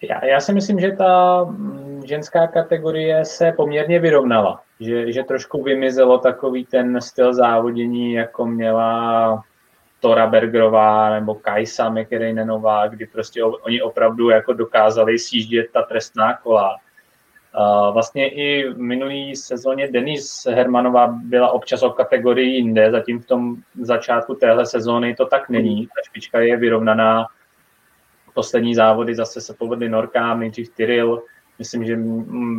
Já, 0.01 0.25
já 0.25 0.39
si 0.39 0.53
myslím, 0.53 0.79
že 0.79 0.91
ta 0.91 1.43
mm, 1.43 2.01
ženská 2.05 2.47
kategorie 2.47 3.25
se 3.25 3.51
poměrně 3.51 3.99
vyrovnala, 3.99 4.61
že, 4.79 5.11
že 5.11 5.23
trošku 5.23 5.63
vymizelo 5.63 6.17
takový 6.17 6.65
ten 6.65 7.01
styl 7.01 7.33
závodění, 7.33 8.13
jako 8.13 8.45
měla 8.45 9.43
Tora 10.01 10.27
Bergerová 10.27 11.09
nebo 11.09 11.35
Kajsa 11.35 11.89
McKerejnenová, 11.89 12.87
kdy 12.87 13.05
prostě 13.05 13.43
oni 13.43 13.81
opravdu 13.81 14.29
jako 14.29 14.53
dokázali 14.53 15.19
sjíždět 15.19 15.71
ta 15.73 15.81
trestná 15.81 16.33
kola 16.33 16.77
Vlastně 17.91 18.29
i 18.29 18.69
v 18.69 18.77
minulý 18.77 19.35
sezóně 19.35 19.91
Denis 19.91 20.47
Hermanová 20.49 21.07
byla 21.07 21.51
občas 21.51 21.83
o 21.83 21.89
kategorii 21.89 22.55
jinde, 22.55 22.91
zatím 22.91 23.19
v 23.19 23.25
tom 23.25 23.55
začátku 23.81 24.35
téhle 24.35 24.65
sezóny 24.65 25.15
to 25.15 25.25
tak 25.25 25.49
není. 25.49 25.87
Ta 25.87 26.01
špička 26.09 26.39
je 26.39 26.57
vyrovnaná. 26.57 27.27
Poslední 28.33 28.75
závody 28.75 29.15
zase 29.15 29.41
se 29.41 29.53
povedly 29.53 29.89
Norkám, 29.89 30.39
nejdřív 30.39 30.69
Tyril, 30.69 31.23
myslím, 31.61 31.85
že 31.85 31.97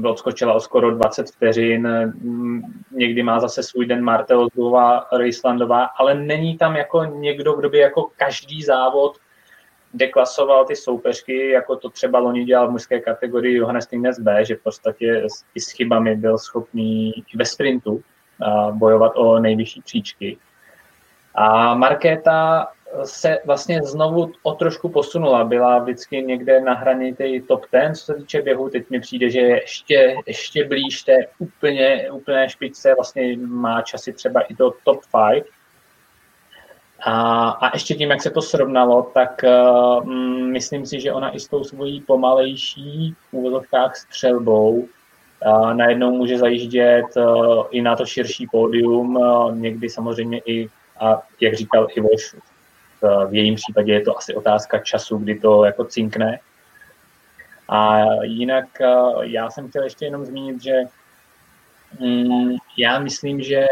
odskočila 0.04 0.52
o 0.52 0.60
skoro 0.60 0.94
20 0.94 1.30
vteřin, 1.30 1.88
někdy 2.90 3.22
má 3.22 3.40
zase 3.40 3.62
svůj 3.62 3.86
den 3.86 4.04
Marta 4.04 4.38
Ozbová, 4.38 5.06
Rejslandová, 5.12 5.84
ale 5.84 6.14
není 6.14 6.58
tam 6.58 6.76
jako 6.76 7.04
někdo, 7.04 7.52
kdo 7.52 7.68
by 7.68 7.78
jako 7.78 8.08
každý 8.16 8.62
závod 8.62 9.16
deklasoval 9.94 10.64
ty 10.64 10.76
soupeřky, 10.76 11.48
jako 11.48 11.76
to 11.76 11.90
třeba 11.90 12.18
loni 12.18 12.44
dělal 12.44 12.68
v 12.68 12.70
mužské 12.70 13.00
kategorii 13.00 13.56
Johannes 13.56 13.86
Tingnes 13.86 14.18
B, 14.18 14.44
že 14.44 14.56
v 14.56 14.62
podstatě 14.62 15.26
i 15.54 15.60
s 15.60 15.70
chybami 15.70 16.16
byl 16.16 16.38
schopný 16.38 17.12
ve 17.36 17.44
sprintu 17.44 18.02
bojovat 18.72 19.12
o 19.16 19.38
nejvyšší 19.38 19.82
příčky. 19.82 20.36
A 21.34 21.74
Markéta 21.74 22.68
se 23.05 23.38
vlastně 23.44 23.83
znovu 23.83 24.33
o 24.42 24.52
trošku 24.52 24.88
posunula. 24.88 25.44
Byla 25.44 25.78
vždycky 25.78 26.22
někde 26.22 26.61
na 26.61 26.74
hraně 26.74 27.14
té 27.14 27.24
top 27.48 27.64
10, 27.72 27.96
co 27.96 28.05
se 28.05 28.14
týče 28.14 28.42
běhu. 28.42 28.68
Teď 28.68 28.90
mi 28.90 29.00
přijde, 29.00 29.31
že 29.31 29.40
je 29.40 29.61
ještě, 29.61 30.16
ještě 30.26 30.64
blíž 30.64 31.02
té 31.02 31.16
úplně, 31.38 32.11
úplné 32.12 32.48
špičce. 32.48 32.94
Vlastně 32.94 33.37
má 33.37 33.83
časy 33.83 34.12
třeba 34.12 34.40
i 34.40 34.55
do 34.55 34.72
top 34.85 35.00
5 35.33 35.44
a, 37.05 37.48
a 37.50 37.70
ještě 37.76 37.94
tím, 37.94 38.11
jak 38.11 38.22
se 38.22 38.31
to 38.31 38.42
srovnalo, 38.42 39.11
tak 39.14 39.44
uh, 39.44 40.05
myslím 40.50 40.87
si, 40.87 41.00
že 41.00 41.12
ona 41.12 41.31
i 41.31 41.40
s 41.40 41.48
tou 41.48 41.64
svojí 41.64 42.00
pomalejší 42.00 43.14
v 43.31 43.35
úvodovkách 43.35 43.96
střelbou 43.96 44.70
uh, 44.70 45.74
najednou 45.74 46.11
může 46.11 46.38
zajíždět 46.38 47.07
uh, 47.16 47.64
i 47.70 47.83
na 47.83 47.96
to 47.96 48.07
širší 48.07 48.46
pódium, 48.46 49.16
uh, 49.16 49.57
někdy 49.57 49.88
samozřejmě 49.88 50.40
i, 50.46 50.68
a 51.00 51.22
jak 51.40 51.55
říkal 51.55 51.87
Ivoš, 51.94 52.35
v, 53.02 53.26
v 53.30 53.34
jejím 53.34 53.54
případě 53.54 53.92
je 53.92 54.00
to 54.00 54.18
asi 54.18 54.34
otázka 54.34 54.78
času, 54.78 55.18
kdy 55.18 55.38
to 55.40 55.64
jako 55.64 55.84
cinkne. 55.84 56.38
A 57.68 58.00
jinak 58.22 58.66
uh, 58.80 59.22
já 59.22 59.50
jsem 59.50 59.68
chtěl 59.68 59.84
ještě 59.84 60.04
jenom 60.04 60.24
zmínit, 60.24 60.62
že 60.62 60.72
um, 61.98 62.56
já 62.76 62.98
myslím, 62.98 63.40
že 63.40 63.66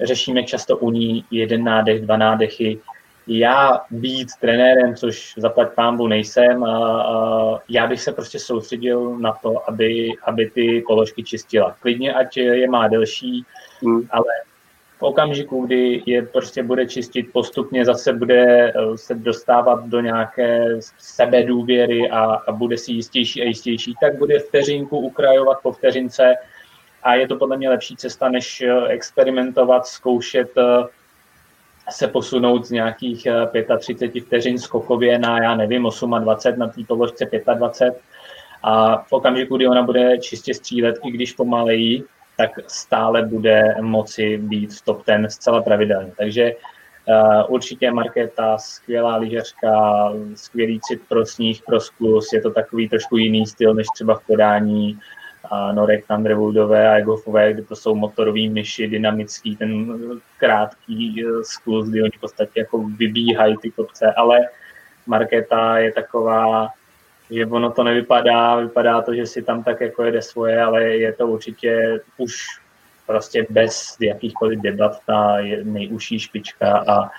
řešíme 0.00 0.42
často 0.42 0.76
u 0.76 0.90
ní 0.90 1.24
jeden 1.30 1.64
nádech, 1.64 2.02
dva 2.02 2.16
nádechy. 2.16 2.80
Já 3.26 3.80
být 3.90 4.28
trenérem, 4.40 4.96
což 4.96 5.34
zaplať 5.36 5.72
pámbu 5.74 6.06
nejsem, 6.06 6.64
já 7.68 7.86
bych 7.86 8.02
se 8.02 8.12
prostě 8.12 8.38
soustředil 8.38 9.18
na 9.18 9.32
to, 9.32 9.68
aby, 9.70 10.08
aby 10.24 10.50
ty 10.50 10.84
položky 10.86 11.22
čistila. 11.22 11.76
Klidně, 11.80 12.14
ať 12.14 12.36
je 12.36 12.70
má 12.70 12.88
delší, 12.88 13.44
hmm. 13.82 14.08
ale 14.10 14.24
okamžiku, 15.02 15.66
kdy 15.66 16.02
je 16.06 16.22
prostě 16.22 16.62
bude 16.62 16.86
čistit 16.86 17.32
postupně, 17.32 17.84
zase 17.84 18.12
bude 18.12 18.68
eh, 18.68 18.72
se 18.96 19.14
dostávat 19.14 19.86
do 19.86 20.00
nějaké 20.00 20.78
sebedůvěry 20.98 22.10
a, 22.10 22.24
a 22.24 22.52
bude 22.52 22.78
si 22.78 22.92
jistější 22.92 23.42
a 23.42 23.44
jistější, 23.44 23.94
tak 24.00 24.18
bude 24.18 24.38
vteřinku 24.38 24.98
ukrajovat 24.98 25.58
po 25.62 25.72
vteřince. 25.72 26.34
A 27.02 27.14
je 27.14 27.28
to 27.28 27.36
podle 27.36 27.56
mě 27.56 27.70
lepší 27.70 27.96
cesta, 27.96 28.28
než 28.28 28.60
eh, 28.60 28.86
experimentovat, 28.88 29.86
zkoušet 29.86 30.50
eh, 30.58 30.86
se 31.90 32.08
posunout 32.08 32.64
z 32.64 32.70
nějakých 32.70 33.26
35 33.78 34.22
eh, 34.22 34.26
vteřin 34.26 34.58
skokově 34.58 35.18
na, 35.18 35.42
já 35.42 35.56
nevím, 35.56 35.82
28 36.20 36.58
na 36.58 36.66
té 36.66 36.80
položce 36.88 37.30
25 37.54 38.02
a 38.62 39.02
v 39.02 39.12
okamžiku, 39.12 39.56
kdy 39.56 39.66
ona 39.66 39.82
bude 39.82 40.18
čistě 40.18 40.54
střílet, 40.54 40.96
i 41.04 41.10
když 41.10 41.32
pomalejí, 41.32 42.04
tak 42.42 42.58
stále 42.66 43.22
bude 43.22 43.74
moci 43.80 44.38
být 44.38 44.74
v 44.74 44.82
top 44.82 45.06
10 45.06 45.30
zcela 45.30 45.62
pravidelně. 45.62 46.12
Takže 46.18 46.52
uh, 46.52 47.54
určitě 47.54 47.90
Markéta, 47.90 48.58
skvělá 48.58 49.16
lyžařka, 49.16 49.72
skvělý 50.34 50.80
cit 50.80 51.02
pro 51.08 51.26
sníh, 51.26 51.62
pro 51.66 51.80
sklus, 51.80 52.32
je 52.32 52.40
to 52.40 52.50
takový 52.50 52.88
trošku 52.88 53.16
jiný 53.16 53.46
styl, 53.46 53.74
než 53.74 53.86
třeba 53.94 54.14
v 54.14 54.26
podání 54.26 54.98
a 55.50 55.72
Norek 55.72 56.06
Thunderwoodové 56.06 56.88
a 56.88 56.98
Egofové, 56.98 57.52
kde 57.52 57.62
to 57.62 57.76
jsou 57.76 57.94
motorové 57.94 58.48
myši, 58.48 58.88
dynamický, 58.88 59.56
ten 59.56 59.98
krátký 60.38 61.24
eh, 61.24 61.44
skluz, 61.44 61.88
kdy 61.88 62.02
oni 62.02 62.12
v 62.16 62.20
podstatě 62.20 62.60
jako 62.60 62.78
vybíhají 62.78 63.56
ty 63.62 63.70
kopce, 63.70 64.12
ale 64.16 64.38
Markéta 65.06 65.78
je 65.78 65.92
taková, 65.92 66.68
že 67.32 67.46
ono 67.46 67.70
to 67.70 67.84
nevypadá, 67.84 68.56
vypadá 68.56 69.02
to, 69.02 69.14
že 69.14 69.26
si 69.26 69.42
tam 69.42 69.64
tak 69.64 69.80
jako 69.80 70.04
jede 70.04 70.22
svoje, 70.22 70.62
ale 70.62 70.82
je 70.84 71.12
to 71.12 71.26
určitě 71.26 72.00
už 72.16 72.34
prostě 73.06 73.46
bez 73.50 73.96
jakýchkoliv 74.00 74.60
debat 74.60 74.98
ta 75.06 75.36
nejužší 75.62 76.18
špička 76.18 76.84
a 76.88 77.10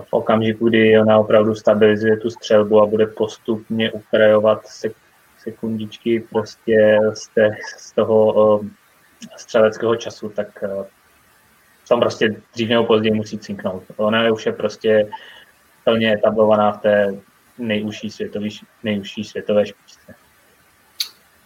v 0.00 0.12
okamžiku, 0.12 0.68
kdy 0.68 1.00
ona 1.00 1.18
opravdu 1.18 1.54
stabilizuje 1.54 2.16
tu 2.16 2.30
střelbu 2.30 2.80
a 2.80 2.86
bude 2.86 3.06
postupně 3.06 3.92
ukrajovat 3.92 4.66
se 4.66 4.88
sekundičky 5.38 6.24
prostě 6.30 6.98
z, 7.14 7.28
té, 7.28 7.50
z 7.78 7.92
toho 7.92 8.32
uh, 8.32 8.66
střeleckého 9.36 9.96
času, 9.96 10.28
tak 10.28 10.48
uh, 10.62 10.84
tam 11.88 12.00
prostě 12.00 12.36
dřív 12.54 12.68
nebo 12.68 12.84
později 12.84 13.14
musí 13.14 13.38
cinknout. 13.38 13.82
Ona 13.96 14.32
už 14.32 14.46
je 14.46 14.52
prostě 14.52 15.08
plně 15.84 16.12
etablovaná 16.12 16.72
v 16.72 16.80
té 16.80 17.14
nejužší, 17.58 18.10
světový, 18.10 18.58
nejužší 18.82 19.24
světové 19.24 19.66
špičce. 19.66 20.14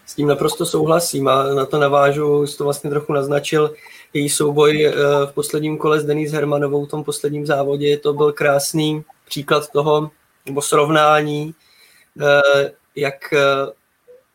S 0.06 0.14
tím 0.14 0.28
naprosto 0.28 0.66
souhlasím 0.66 1.28
a 1.28 1.54
na 1.54 1.66
to 1.66 1.78
navážu, 1.78 2.46
jsi 2.46 2.58
to 2.58 2.64
vlastně 2.64 2.90
trochu 2.90 3.12
naznačil, 3.12 3.74
její 4.14 4.28
souboj 4.28 4.86
eh, 4.86 4.92
v 5.26 5.32
posledním 5.32 5.78
kole 5.78 6.00
s 6.00 6.04
Denis 6.04 6.32
Hermanovou 6.32 6.86
v 6.86 6.90
tom 6.90 7.04
posledním 7.04 7.46
závodě, 7.46 7.98
to 7.98 8.12
byl 8.12 8.32
krásný 8.32 9.04
příklad 9.26 9.70
toho, 9.70 10.10
nebo 10.46 10.62
srovnání, 10.62 11.54
jak 12.96 13.34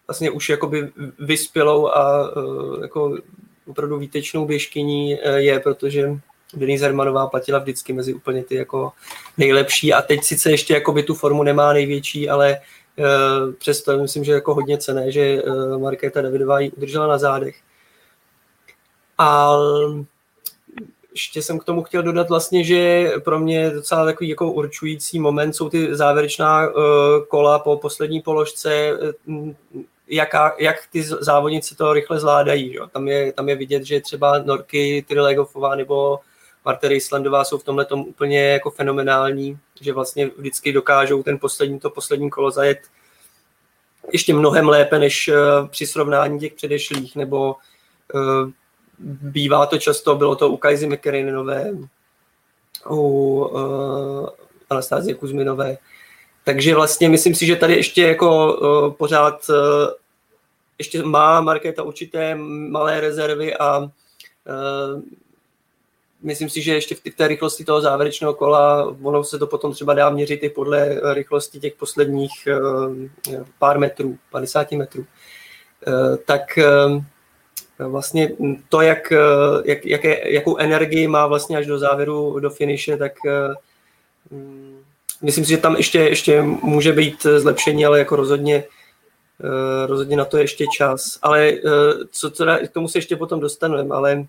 vlastně 0.08 0.32
už 0.32 0.50
jakoby 0.50 0.92
vyspělou 1.20 1.88
a 1.88 2.32
jako 2.82 3.18
opravdu 3.68 3.98
výtečnou 3.98 4.46
běžkyní 4.46 5.18
je, 5.36 5.60
protože 5.60 6.20
Denise 6.56 6.86
Hermanová 6.86 7.28
platila 7.28 7.60
vždycky 7.60 7.94
mezi 7.94 8.14
úplně 8.14 8.44
ty 8.44 8.56
jako 8.56 8.92
nejlepší 9.38 9.94
a 9.94 10.02
teď 10.02 10.24
sice 10.24 10.52
ještě 10.52 10.74
jakoby 10.74 11.04
tu 11.04 11.14
formu 11.16 11.44
nemá 11.44 11.74
největší, 11.74 12.30
ale 12.30 12.60
uh, 12.98 13.54
přesto 13.54 13.98
myslím, 13.98 14.24
že 14.24 14.32
jako 14.32 14.54
hodně 14.54 14.78
cené, 14.78 15.12
že 15.12 15.44
uh, 15.44 15.82
Markéta 15.82 16.22
Davidová 16.22 16.60
ji 16.60 16.72
udržela 16.72 17.08
na 17.08 17.18
zádech. 17.18 17.56
A 19.18 19.56
ještě 21.12 21.42
jsem 21.42 21.60
k 21.60 21.64
tomu 21.64 21.84
chtěl 21.84 22.04
dodat 22.04 22.30
vlastně, 22.30 22.64
že 22.64 23.12
pro 23.24 23.40
mě 23.40 23.70
docela 23.70 24.06
takový 24.06 24.30
jako 24.30 24.52
určující 24.52 25.20
moment 25.20 25.54
jsou 25.54 25.70
ty 25.70 25.96
závěrečná 25.96 26.68
uh, 26.68 26.74
kola 27.28 27.60
po 27.60 27.78
poslední 27.78 28.22
položce, 28.22 28.98
jaká, 30.08 30.56
jak 30.60 30.76
ty 30.92 31.04
závodníci 31.04 31.76
to 31.76 31.94
rychle 31.94 32.20
zvládají. 32.20 32.74
Jo. 32.74 32.88
Tam, 32.88 33.08
je, 33.08 33.32
tam 33.34 33.50
je 33.50 33.56
vidět, 33.56 33.84
že 33.84 34.02
třeba 34.02 34.40
Norky, 34.40 35.06
Tyrilegofová 35.08 35.76
nebo 35.76 36.20
Marta 36.66 36.92
Islandová 36.92 37.44
jsou 37.44 37.58
v 37.58 37.64
tomhle 37.64 37.86
tom 37.86 38.00
úplně 38.00 38.50
jako 38.50 38.72
fenomenální, 38.72 39.58
že 39.82 39.94
vlastně 39.94 40.30
vždycky 40.38 40.74
dokážou 40.74 41.24
ten 41.24 41.40
poslední, 41.40 41.80
to 41.80 41.90
poslední 41.90 42.30
kolo 42.30 42.52
zajet 42.52 42.80
ještě 44.12 44.34
mnohem 44.34 44.68
lépe 44.68 45.00
než 45.00 45.28
uh, 45.28 45.68
při 45.68 45.88
srovnání 45.88 46.40
těch 46.40 46.54
předešlých, 46.54 47.16
nebo 47.16 47.56
uh, 48.14 48.50
bývá 49.00 49.66
to 49.66 49.78
často, 49.78 50.16
bylo 50.16 50.36
to 50.36 50.50
u 50.50 50.58
Kajzy 50.58 50.88
McKerrinové, 50.88 51.72
u 52.90 53.00
uh, 53.46 54.30
Anastázie 54.70 55.16
Kuzminové. 55.16 55.78
Takže 56.44 56.76
vlastně 56.76 57.10
myslím 57.10 57.36
si, 57.36 57.46
že 57.46 57.56
tady 57.56 57.76
ještě 57.76 58.02
jako 58.02 58.58
pořád 58.98 59.48
ještě 60.78 61.04
má 61.04 61.42
Markéta 61.42 61.84
určité 61.84 62.36
malé 62.70 63.02
rezervy 63.02 63.58
a 63.58 63.92
myslím 66.24 66.50
si, 66.50 66.62
že 66.62 66.74
ještě 66.74 66.96
v 66.96 67.16
té 67.18 67.28
rychlosti 67.28 67.66
toho 67.66 67.82
závěrečného 67.82 68.34
kola, 68.34 68.96
ono 69.04 69.24
se 69.24 69.40
to 69.40 69.48
potom 69.48 69.74
třeba 69.74 69.94
dá 69.94 70.10
měřit 70.10 70.44
i 70.44 70.50
podle 70.50 71.00
rychlosti 71.14 71.60
těch 71.60 71.74
posledních 71.74 72.48
uh, 72.62 72.96
pár 73.60 73.80
metrů, 73.80 74.18
50 74.32 74.72
metrů, 74.72 75.06
uh, 75.88 76.18
tak 76.26 76.60
vlastně 77.80 78.32
to, 78.70 78.82
jak, 78.82 79.12
eh, 79.12 79.18
jak, 79.66 79.86
jaké, 79.86 80.34
jakou 80.34 80.58
energii 80.58 81.08
má 81.08 81.28
vlastně 81.28 81.58
až 81.58 81.66
do 81.66 81.80
závěru, 81.80 82.40
do 82.40 82.50
finiše, 82.50 82.98
tak 82.98 83.12
eh, 83.28 83.54
mm, 84.30 84.82
myslím 85.22 85.46
si, 85.46 85.52
že 85.52 85.58
tam 85.58 85.76
ještě, 85.76 86.00
ještě 86.00 86.42
může 86.42 86.92
být 86.94 87.24
zlepšení, 87.38 87.86
ale 87.86 88.00
jako 88.00 88.16
rozhodně, 88.16 88.64
eh, 89.44 89.88
rozhodně 89.88 90.18
na 90.18 90.26
to 90.26 90.38
je 90.38 90.44
ještě 90.44 90.66
čas. 90.78 91.20
Ale 91.22 91.54
co 92.12 92.30
teda, 92.30 92.58
k 92.58 92.72
tomu 92.72 92.88
se 92.88 92.98
ještě 92.98 93.16
potom 93.16 93.40
dostaneme, 93.40 93.96
ale 93.96 94.26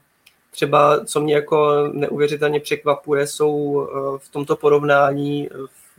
třeba, 0.54 1.04
co 1.04 1.20
mě 1.20 1.34
jako 1.34 1.88
neuvěřitelně 1.92 2.60
překvapuje, 2.60 3.26
jsou 3.26 3.88
v 4.18 4.28
tomto 4.28 4.56
porovnání, 4.56 5.48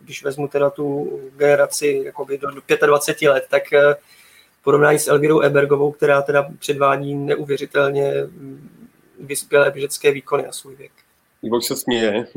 když 0.03 0.23
vezmu 0.23 0.47
teda 0.47 0.69
tu 0.69 1.19
generaci 1.35 2.01
jakoby 2.05 2.37
do 2.37 2.47
25 2.85 3.29
let, 3.29 3.45
tak 3.49 3.63
porovnání 4.63 4.99
s 4.99 5.07
Elvirou 5.07 5.41
Ebergovou, 5.41 5.91
která 5.91 6.21
teda 6.21 6.47
předvádí 6.59 7.15
neuvěřitelně 7.15 8.13
vyspělé 9.19 9.71
běžecké 9.71 10.11
výkony 10.11 10.43
na 10.43 10.51
svůj 10.51 10.75
věk. 10.75 10.91
Ivo 11.43 11.61
se 11.61 11.75
směje. 11.75 12.27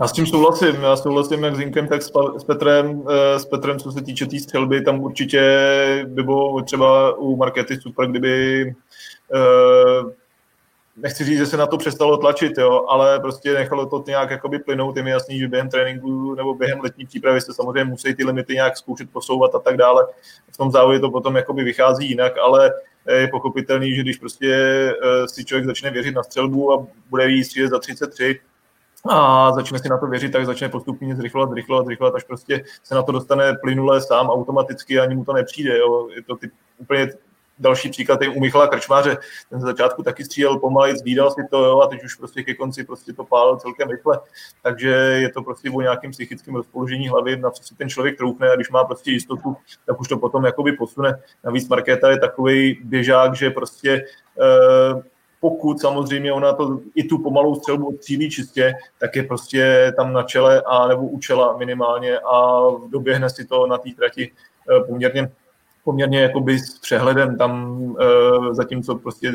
Já 0.00 0.08
s 0.08 0.12
tím 0.12 0.26
souhlasím. 0.26 0.74
Já 0.82 0.96
souhlasím 0.96 1.44
jak 1.44 1.56
s 1.56 1.60
Inkem, 1.60 1.88
tak 1.88 2.02
s 2.38 2.44
Petrem. 2.46 3.02
Eh, 3.10 3.38
s 3.38 3.44
Petrem, 3.44 3.78
co 3.78 3.92
se 3.92 4.02
týče 4.02 4.24
té 4.24 4.30
tý 4.30 4.40
střelby, 4.40 4.82
tam 4.82 5.00
určitě 5.00 5.40
by 6.08 6.22
bylo 6.22 6.62
třeba 6.62 7.18
u 7.18 7.36
Markety 7.36 7.80
super, 7.80 8.06
kdyby 8.06 8.62
eh, 9.34 10.19
nechci 11.02 11.24
říct, 11.24 11.38
že 11.38 11.46
se 11.46 11.56
na 11.56 11.66
to 11.66 11.78
přestalo 11.78 12.16
tlačit, 12.16 12.58
jo, 12.58 12.84
ale 12.88 13.20
prostě 13.20 13.54
nechalo 13.54 13.86
to 13.86 14.04
nějak 14.06 14.30
jakoby 14.30 14.58
plynout. 14.58 14.96
Je 14.96 15.02
mi 15.02 15.10
jasný, 15.10 15.38
že 15.38 15.48
během 15.48 15.68
tréninku 15.68 16.34
nebo 16.34 16.54
během 16.54 16.80
letní 16.80 17.06
přípravy 17.06 17.40
se 17.40 17.54
samozřejmě 17.54 17.84
musí 17.84 18.14
ty 18.14 18.24
limity 18.24 18.54
nějak 18.54 18.76
zkoušet 18.76 19.10
posouvat 19.10 19.54
a 19.54 19.58
tak 19.58 19.76
dále. 19.76 20.06
V 20.52 20.56
tom 20.56 20.70
závodě 20.70 21.00
to 21.00 21.10
potom 21.10 21.36
jakoby 21.36 21.64
vychází 21.64 22.08
jinak, 22.08 22.38
ale 22.38 22.72
je 23.08 23.28
pochopitelný, 23.28 23.94
že 23.94 24.02
když 24.02 24.16
prostě 24.16 24.54
eh, 24.54 25.28
si 25.28 25.44
člověk 25.44 25.66
začne 25.66 25.90
věřit 25.90 26.14
na 26.14 26.22
střelbu 26.22 26.72
a 26.72 26.86
bude 27.10 27.26
víc 27.26 27.52
za 27.70 27.78
33, 27.78 28.40
a 29.08 29.52
začne 29.52 29.78
si 29.78 29.88
na 29.88 29.98
to 29.98 30.06
věřit, 30.06 30.32
tak 30.32 30.46
začne 30.46 30.68
postupně 30.68 31.16
zrychlovat, 31.16 31.50
zrychlovat, 31.50 31.86
zrychlovat, 31.86 32.14
až 32.14 32.24
prostě 32.24 32.64
se 32.82 32.94
na 32.94 33.02
to 33.02 33.12
dostane 33.12 33.54
plynule 33.54 34.00
sám 34.00 34.30
automaticky, 34.30 35.00
ani 35.00 35.14
mu 35.14 35.24
to 35.24 35.32
nepřijde. 35.32 35.78
Jo. 35.78 36.08
Je 36.14 36.22
to 36.22 36.36
typ, 36.36 36.52
úplně 36.78 37.08
další 37.60 37.90
příklad 37.90 38.22
je 38.22 38.28
u 38.28 38.40
Michala 38.40 38.66
Krčmáře. 38.66 39.16
Ten 39.50 39.60
z 39.60 39.64
začátku 39.64 40.02
taky 40.02 40.24
střílel 40.24 40.58
pomalej, 40.58 40.96
zvídal 40.96 41.30
si 41.30 41.40
to 41.50 41.64
jo, 41.64 41.80
a 41.80 41.86
teď 41.86 42.04
už 42.04 42.14
prostě 42.14 42.42
ke 42.42 42.54
konci 42.54 42.84
prostě 42.84 43.12
to 43.12 43.24
pálil 43.24 43.56
celkem 43.56 43.88
rychle. 43.88 44.20
Takže 44.62 44.88
je 44.88 45.28
to 45.32 45.42
prostě 45.42 45.70
o 45.70 45.80
nějakém 45.80 46.10
psychickém 46.10 46.54
rozpoložení 46.54 47.08
hlavy, 47.08 47.36
na 47.36 47.50
co 47.50 47.62
si 47.62 47.74
ten 47.74 47.88
člověk 47.88 48.18
troufne 48.18 48.50
a 48.50 48.56
když 48.56 48.70
má 48.70 48.84
prostě 48.84 49.10
jistotu, 49.10 49.56
tak 49.86 50.00
už 50.00 50.08
to 50.08 50.18
potom 50.18 50.44
jakoby 50.44 50.72
posune. 50.72 51.22
Navíc 51.44 51.68
Markéta 51.68 52.10
je 52.10 52.18
takový 52.18 52.78
běžák, 52.84 53.36
že 53.36 53.50
prostě 53.50 54.04
eh, 54.40 55.02
pokud 55.40 55.80
samozřejmě 55.80 56.32
ona 56.32 56.52
to 56.52 56.80
i 56.94 57.04
tu 57.04 57.18
pomalou 57.18 57.54
střelbu 57.54 57.88
odstřílí 57.88 58.30
čistě, 58.30 58.74
tak 58.98 59.16
je 59.16 59.22
prostě 59.22 59.92
tam 59.96 60.12
na 60.12 60.22
čele 60.22 60.62
a 60.66 60.88
nebo 60.88 61.02
u 61.06 61.18
čela 61.18 61.56
minimálně 61.56 62.18
a 62.18 62.60
doběhne 62.88 63.30
si 63.30 63.44
to 63.44 63.66
na 63.66 63.78
té 63.78 63.90
trati 63.90 64.32
eh, 64.32 64.84
poměrně 64.84 65.30
poměrně 65.84 66.20
jakoby 66.20 66.58
s 66.58 66.78
přehledem 66.78 67.38
tam, 67.38 67.82
uh, 67.82 68.54
zatímco 68.54 68.94
prostě 68.94 69.32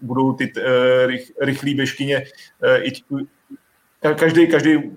budou 0.00 0.32
ty 0.32 0.52
uh, 0.56 0.62
rych, 1.06 1.32
rychlé 1.40 1.74
běžkyně, 1.74 2.24
uh, 3.10 3.20
každý, 4.14 4.46
každý 4.46 4.90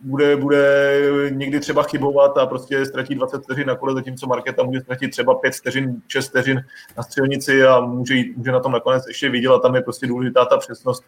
bude, 0.00 0.36
bude 0.36 1.00
někdy 1.30 1.60
třeba 1.60 1.82
chybovat 1.82 2.38
a 2.38 2.46
prostě 2.46 2.86
ztratí 2.86 3.14
20 3.14 3.42
vteřin 3.42 3.66
na 3.66 3.74
kole, 3.74 3.94
zatímco 3.94 4.26
Marketa 4.26 4.62
může 4.62 4.80
ztratit 4.80 5.10
třeba 5.10 5.34
5 5.34 5.54
vteřin, 5.54 6.02
6 6.08 6.28
vteřin 6.28 6.64
na 6.96 7.02
střelnici 7.02 7.64
a 7.64 7.80
může, 7.80 8.14
jít, 8.14 8.36
může 8.36 8.52
na 8.52 8.60
tom 8.60 8.72
nakonec 8.72 9.04
ještě 9.08 9.30
vydělat. 9.30 9.62
Tam 9.62 9.74
je 9.74 9.82
prostě 9.82 10.06
důležitá 10.06 10.44
ta 10.44 10.56
přesnost 10.56 11.04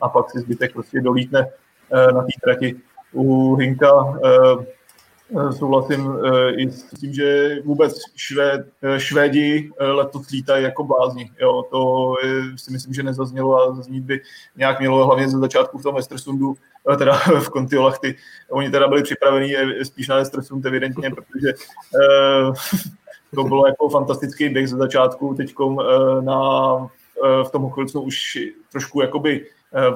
a 0.00 0.08
pak 0.08 0.30
si 0.30 0.38
zbytek 0.38 0.72
prostě 0.72 1.00
dolítne 1.00 1.48
na 2.12 2.22
té 2.22 2.32
trati. 2.42 2.76
U 3.12 3.54
Hinka 3.54 3.90
Eh, 4.24 4.66
souhlasím 5.58 6.18
eh, 6.24 6.50
i 6.50 6.70
s 6.70 6.90
tím, 7.00 7.14
že 7.14 7.56
vůbec 7.64 7.94
švéd, 8.16 8.66
eh, 8.82 9.00
Švédi 9.00 9.70
letos 9.80 10.30
lítají 10.30 10.64
jako 10.64 10.84
blázni. 10.84 11.30
Jo, 11.40 11.62
to 11.70 12.14
si 12.56 12.72
myslím, 12.72 12.94
že 12.94 13.02
nezaznělo 13.02 13.62
a 13.62 13.74
zaznít 13.74 14.04
by 14.04 14.20
nějak 14.56 14.80
mělo, 14.80 15.06
hlavně 15.06 15.28
ze 15.28 15.38
začátku 15.38 15.78
v 15.78 15.82
tom 15.82 15.96
Estersundu, 15.96 16.54
teda 16.98 17.12
v 17.40 17.48
Kontiolachty. 17.48 18.16
Oni 18.50 18.70
teda 18.70 18.88
byli 18.88 19.02
připravení 19.02 19.52
spíš 19.82 20.08
na 20.08 20.16
Estersund 20.16 20.66
evidentně, 20.66 21.10
protože 21.10 21.52
to 23.34 23.44
bylo 23.44 23.66
jako 23.66 23.88
fantastický 23.88 24.48
běh 24.48 24.68
ze 24.68 24.76
začátku. 24.76 25.34
Teď 25.34 25.54
na, 26.20 26.40
v 27.44 27.50
tom 27.52 27.70
chvilku 27.70 28.00
už 28.00 28.38
trošku 28.72 29.00
jakoby 29.00 29.46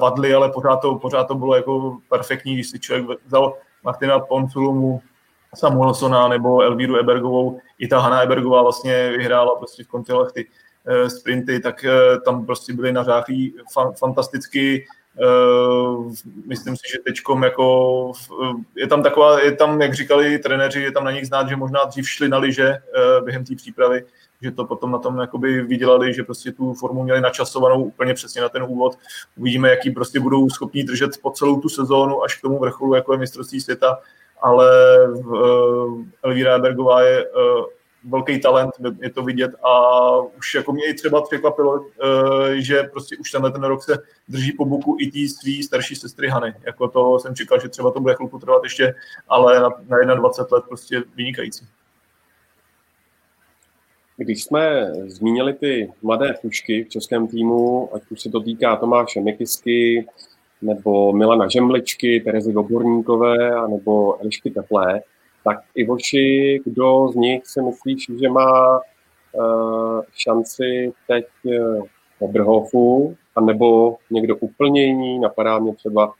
vadli, 0.01 0.33
ale 0.33 0.51
pořád 0.51 0.75
to, 0.75 0.95
pořád 0.95 1.23
to 1.23 1.35
bylo 1.35 1.55
jako 1.55 1.97
perfektní, 2.09 2.53
když 2.53 2.69
si 2.69 2.79
člověk 2.79 3.19
vzal 3.25 3.53
Martina 3.83 4.19
Ponsulumu, 4.19 5.01
Samuelsona 5.55 6.27
nebo 6.27 6.61
Elvíru 6.61 6.97
Ebergovou. 6.97 7.59
I 7.79 7.87
ta 7.87 7.99
Hanna 7.99 8.21
Ebergová 8.21 8.61
vlastně 8.61 9.09
vyhrála 9.17 9.55
prostě 9.55 9.83
v 9.83 9.87
kontilech 9.87 10.31
ty 10.31 10.47
uh, 10.47 11.07
sprinty, 11.07 11.59
tak 11.59 11.85
uh, 11.85 12.21
tam 12.23 12.45
prostě 12.45 12.73
byly 12.73 12.91
nařáchlí 12.91 13.55
fan, 13.73 13.93
fantasticky. 13.93 14.85
Uh, 15.21 16.11
myslím 16.45 16.75
si, 16.75 16.81
že 16.91 16.97
teďkom 17.05 17.43
jako 17.43 18.11
je 18.75 18.87
tam 18.87 19.03
taková, 19.03 19.39
je 19.39 19.55
tam, 19.55 19.81
jak 19.81 19.93
říkali 19.93 20.39
trenéři, 20.39 20.81
je 20.81 20.91
tam 20.91 21.03
na 21.03 21.11
nich 21.11 21.27
znát, 21.27 21.49
že 21.49 21.55
možná 21.55 21.83
dřív 21.83 22.09
šli 22.09 22.29
na 22.29 22.37
lyže 22.37 22.69
uh, 22.69 23.25
během 23.25 23.45
té 23.45 23.55
přípravy, 23.55 24.03
že 24.41 24.51
to 24.51 24.65
potom 24.65 24.91
na 24.91 24.97
tom 24.97 25.19
jakoby 25.19 25.61
vydělali, 25.61 26.13
že 26.13 26.23
prostě 26.23 26.51
tu 26.51 26.73
formu 26.73 27.03
měli 27.03 27.21
načasovanou 27.21 27.83
úplně 27.83 28.13
přesně 28.13 28.41
na 28.41 28.49
ten 28.49 28.63
úvod. 28.63 28.97
Uvidíme, 29.37 29.69
jaký 29.69 29.91
prostě 29.91 30.19
budou 30.19 30.49
schopni 30.49 30.83
držet 30.83 31.11
po 31.21 31.31
celou 31.31 31.59
tu 31.59 31.69
sezónu 31.69 32.23
až 32.23 32.37
k 32.37 32.41
tomu 32.41 32.59
vrcholu, 32.59 32.95
jako 32.95 33.13
je 33.13 33.19
mistrovství 33.19 33.61
světa 33.61 33.99
ale 34.41 34.69
uh, 35.11 36.05
Elvíra 36.23 36.59
Bergová 36.59 37.03
je 37.03 37.29
uh, 37.29 37.65
velký 38.03 38.39
talent, 38.39 38.71
je 39.01 39.09
to 39.09 39.23
vidět 39.23 39.51
a 39.63 40.17
už 40.19 40.55
jako 40.55 40.71
mě 40.73 40.89
i 40.89 40.93
třeba 40.93 41.21
překvapilo, 41.21 41.73
uh, 41.73 41.85
že 42.57 42.83
prostě 42.83 43.17
už 43.17 43.31
tenhle 43.31 43.51
ten 43.51 43.63
rok 43.63 43.83
se 43.83 43.97
drží 44.27 44.51
po 44.51 44.65
boku 44.65 44.97
i 44.99 45.11
tý 45.11 45.29
svý 45.29 45.63
starší 45.63 45.95
sestry 45.95 46.27
Hany. 46.27 46.53
Jako 46.63 46.87
to 46.87 47.19
jsem 47.19 47.35
čekal, 47.35 47.59
že 47.59 47.69
třeba 47.69 47.91
to 47.91 47.99
bude 47.99 48.15
chvilku 48.15 48.39
trvat 48.39 48.63
ještě, 48.63 48.95
ale 49.27 49.59
na, 49.59 49.69
na 50.05 50.15
21 50.15 50.57
let 50.57 50.65
prostě 50.67 51.03
vynikající. 51.15 51.67
Když 54.21 54.43
jsme 54.43 54.91
zmínili 55.07 55.53
ty 55.53 55.93
mladé 56.01 56.33
fušky 56.41 56.83
v 56.83 56.89
českém 56.89 57.27
týmu, 57.27 57.89
ať 57.95 58.03
už 58.09 58.21
se 58.21 58.29
to 58.29 58.39
týká 58.39 58.75
Tomáše 58.75 59.21
Mikisky, 59.21 60.07
nebo 60.61 61.13
Milana 61.13 61.47
Žemličky, 61.47 62.19
Terezy 62.19 62.55
Oborníkové, 62.55 63.67
nebo 63.69 64.21
Elišky 64.21 64.51
Teplé, 64.51 65.01
tak 65.43 65.59
Ivoši, 65.75 66.61
kdo 66.65 67.07
z 67.07 67.15
nich 67.15 67.45
si 67.45 67.61
myslíš, 67.61 68.11
že 68.21 68.29
má 68.29 68.77
uh, 68.77 70.01
šanci 70.15 70.93
teď 71.07 71.25
uh, 71.43 71.83
Oberhofu, 72.19 73.17
anebo 73.35 73.97
někdo 74.11 74.35
úplně 74.35 74.83
jiný, 74.83 75.19
napadá 75.19 75.59
mě 75.59 75.75
třeba 75.75 76.13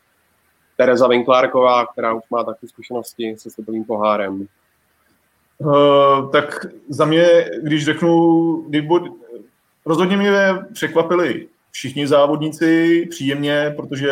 Tereza 0.78 1.08
Vinklárková, 1.08 1.86
která 1.86 2.13
už 2.13 2.23
má 2.30 2.43
taky 2.43 2.67
zkušenosti 2.67 3.36
se 3.38 3.49
světovým 3.49 3.86
pohárem. 3.86 4.47
Uh, 5.58 6.32
tak 6.32 6.65
za 6.89 7.06
mě, 7.06 7.25
když 7.63 7.86
řeknu, 7.86 8.56
když 8.69 8.84
rozhodně 9.86 10.17
mě 10.17 10.32
překvapili 10.73 11.47
všichni 11.71 12.08
závodníci 12.08 13.05
příjemně, 13.10 13.73
protože 13.75 14.12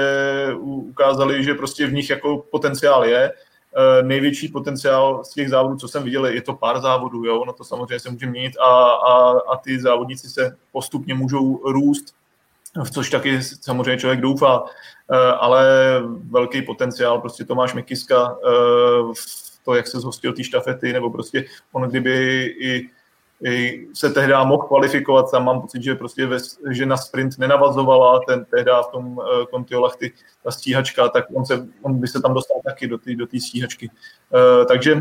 ukázali, 0.62 1.44
že 1.44 1.54
prostě 1.54 1.88
v 1.88 1.94
nich 1.94 2.10
jako 2.10 2.38
potenciál 2.52 3.06
je. 3.06 3.32
Eh, 3.78 4.04
největší 4.04 4.48
potenciál 4.48 5.24
z 5.24 5.34
těch 5.34 5.50
závodů, 5.50 5.78
co 5.78 5.88
jsem 5.88 6.04
viděl, 6.04 6.26
je 6.26 6.42
to 6.42 6.54
pár 6.54 6.82
závodů, 6.82 7.26
jo? 7.26 7.44
no 7.46 7.54
to 7.54 7.64
samozřejmě 7.64 8.00
se 8.00 8.12
může 8.12 8.28
měnit 8.28 8.58
a, 8.58 8.86
a, 8.86 9.40
a 9.54 9.58
ty 9.58 9.80
závodníci 9.80 10.30
se 10.30 10.58
postupně 10.72 11.14
můžou 11.14 11.72
růst, 11.72 12.16
v 12.84 12.92
což 12.92 13.10
taky 13.10 13.44
samozřejmě 13.44 13.98
člověk 13.98 14.22
doufá, 14.22 14.66
eh, 15.12 15.18
ale 15.18 15.68
velký 16.30 16.62
potenciál, 16.62 17.22
prostě 17.22 17.46
Tomáš 17.46 17.74
Mikiska, 17.74 18.38
to, 19.66 19.76
jak 19.76 19.88
se 19.88 20.00
zhostil 20.00 20.34
té 20.34 20.44
štafety, 20.44 20.94
nebo 20.94 21.10
prostě 21.10 21.46
on 21.72 21.90
kdyby 21.90 22.46
i 22.46 22.90
se 23.94 24.10
tehdy 24.10 24.34
mohl 24.44 24.68
kvalifikovat, 24.68 25.32
tam 25.32 25.46
mám 25.46 25.62
pocit, 25.62 25.84
že 25.84 25.96
prostě 25.96 26.26
ve, 26.26 26.38
že 26.72 26.86
na 26.86 26.98
sprint 26.98 27.38
nenavazovala 27.38 28.20
ten 28.28 28.46
tehdy 28.46 28.72
v 28.88 28.92
tom 28.92 29.18
uh, 29.18 29.24
Contiolach 29.50 29.96
ty, 29.96 30.14
ta 30.44 30.52
stíhačka, 30.52 31.10
tak 31.10 31.26
on, 31.34 31.46
se, 31.46 31.68
on 31.82 32.00
by 32.00 32.08
se 32.08 32.22
tam 32.22 32.34
dostal 32.34 32.58
taky 32.66 32.88
do 32.88 32.98
té 32.98 33.16
do 33.16 33.28
stíhačky. 33.40 33.90
Uh, 33.90 34.66
takže 34.66 35.00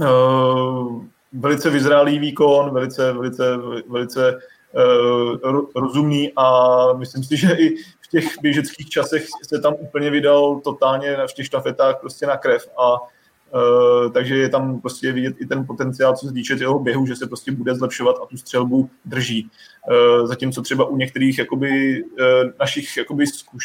uh, 0.00 1.04
velice 1.32 1.70
vyzrálý 1.70 2.18
výkon, 2.18 2.74
velice, 2.74 3.12
velice, 3.12 3.56
velice 3.88 4.40
rozumný 5.76 6.32
a 6.36 6.66
myslím 6.92 7.24
si, 7.24 7.36
že 7.36 7.52
i 7.52 7.76
v 7.76 8.08
těch 8.10 8.24
běžeckých 8.42 8.88
časech 8.88 9.26
se 9.48 9.60
tam 9.60 9.74
úplně 9.78 10.10
vydal 10.10 10.60
totálně 10.64 11.16
v 11.26 11.32
těch 11.32 11.46
štafetách 11.46 12.00
prostě 12.00 12.26
na 12.26 12.36
krev 12.36 12.68
a 12.78 12.96
Uh, 13.54 14.12
takže 14.12 14.36
je 14.36 14.48
tam 14.48 14.80
prostě 14.80 15.12
vidět 15.12 15.34
i 15.40 15.46
ten 15.46 15.66
potenciál, 15.66 16.16
co 16.16 16.26
se 16.26 16.32
týče 16.32 16.56
jeho 16.60 16.78
běhu, 16.78 17.06
že 17.06 17.16
se 17.16 17.26
prostě 17.26 17.52
bude 17.52 17.74
zlepšovat 17.74 18.16
a 18.22 18.26
tu 18.26 18.36
střelbu 18.36 18.90
drží. 19.04 19.50
Uh, 19.90 20.26
zatímco 20.26 20.62
třeba 20.62 20.84
u 20.84 20.96
některých 20.96 21.38
jakoby, 21.38 22.02
uh, 22.04 22.50
našich 22.60 22.96
jakoby 22.96 23.26
zkuš, 23.26 23.64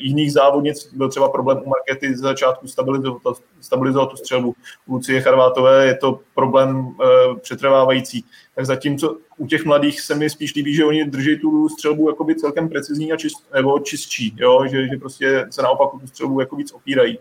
jiných 0.00 0.32
závodnic 0.32 0.94
byl 0.94 1.08
třeba 1.08 1.28
problém 1.28 1.58
u 1.64 1.68
Markety 1.68 2.16
z 2.16 2.20
začátku 2.20 2.66
stabilizovat, 2.68 3.22
stabilizovat 3.60 4.10
tu 4.10 4.16
střelbu. 4.16 4.54
U 4.86 4.94
Lucie 4.94 5.20
Charvátové 5.20 5.86
je 5.86 5.94
to 5.94 6.20
problém 6.34 6.96
přetrvávající. 7.40 8.24
Tak 8.54 8.66
zatímco 8.66 9.18
u 9.36 9.46
těch 9.46 9.64
mladých 9.64 10.00
se 10.00 10.14
mi 10.14 10.30
spíš 10.30 10.54
líbí, 10.54 10.74
že 10.74 10.84
oni 10.84 11.04
drží 11.04 11.38
tu 11.38 11.68
střelbu 11.68 12.08
jakoby 12.08 12.36
celkem 12.36 12.68
precizní 12.68 13.12
a 13.12 13.16
čist, 13.16 13.46
nebo 13.54 13.78
čistší, 13.78 14.34
jo? 14.36 14.66
Že, 14.70 14.88
že 14.88 14.96
prostě 14.96 15.46
se 15.50 15.62
naopak 15.62 16.00
tu 16.00 16.06
střelbu 16.06 16.40
jako 16.40 16.56
víc 16.56 16.72
opírají. 16.72 17.18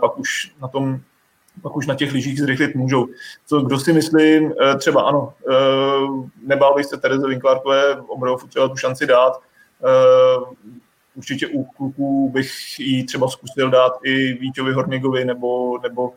Pak 0.00 0.18
už 0.18 0.52
na 0.62 0.68
tom 0.68 1.00
pak 1.62 1.76
už 1.76 1.86
na 1.86 1.94
těch 1.94 2.12
lyžích 2.12 2.40
zrychlit 2.40 2.74
můžou. 2.74 3.08
Co, 3.46 3.60
kdo 3.60 3.78
si 3.78 3.92
myslím, 3.92 4.52
eh, 4.62 4.76
třeba 4.76 5.02
ano, 5.02 5.32
eh, 5.50 5.54
nebál 6.42 6.74
bych 6.74 6.86
se 6.86 6.96
Tereze 6.96 7.28
Winklárkové 7.28 8.00
Omrovu 8.00 8.46
třeba 8.46 8.68
tu 8.68 8.76
šanci 8.76 9.06
dát. 9.06 9.40
Eh, 9.84 10.68
určitě 11.14 11.46
u 11.46 11.64
kluků 11.64 12.30
bych 12.30 12.50
ji 12.78 13.04
třeba 13.04 13.28
zkusil 13.28 13.70
dát 13.70 13.92
i 14.04 14.32
Víťovi 14.32 14.72
Horněgovi 14.72 15.24
nebo, 15.24 15.78
nebo 15.82 16.12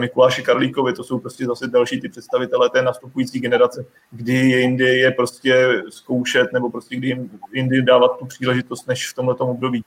Mikuláši 0.00 0.42
Karlíkovi, 0.42 0.92
to 0.92 1.04
jsou 1.04 1.18
prostě 1.18 1.46
zase 1.46 1.66
další 1.66 2.00
ty 2.00 2.08
představitelé 2.08 2.70
té 2.70 2.82
nastupující 2.82 3.40
generace, 3.40 3.84
kdy 4.10 4.32
jindy 4.32 4.84
je 4.84 5.10
prostě 5.10 5.82
zkoušet 5.88 6.52
nebo 6.52 6.70
prostě 6.70 6.96
kdy 6.96 7.28
jindy 7.52 7.82
dávat 7.82 8.18
tu 8.18 8.26
příležitost, 8.26 8.88
než 8.88 9.10
v 9.10 9.14
tomto 9.14 9.46
období. 9.46 9.84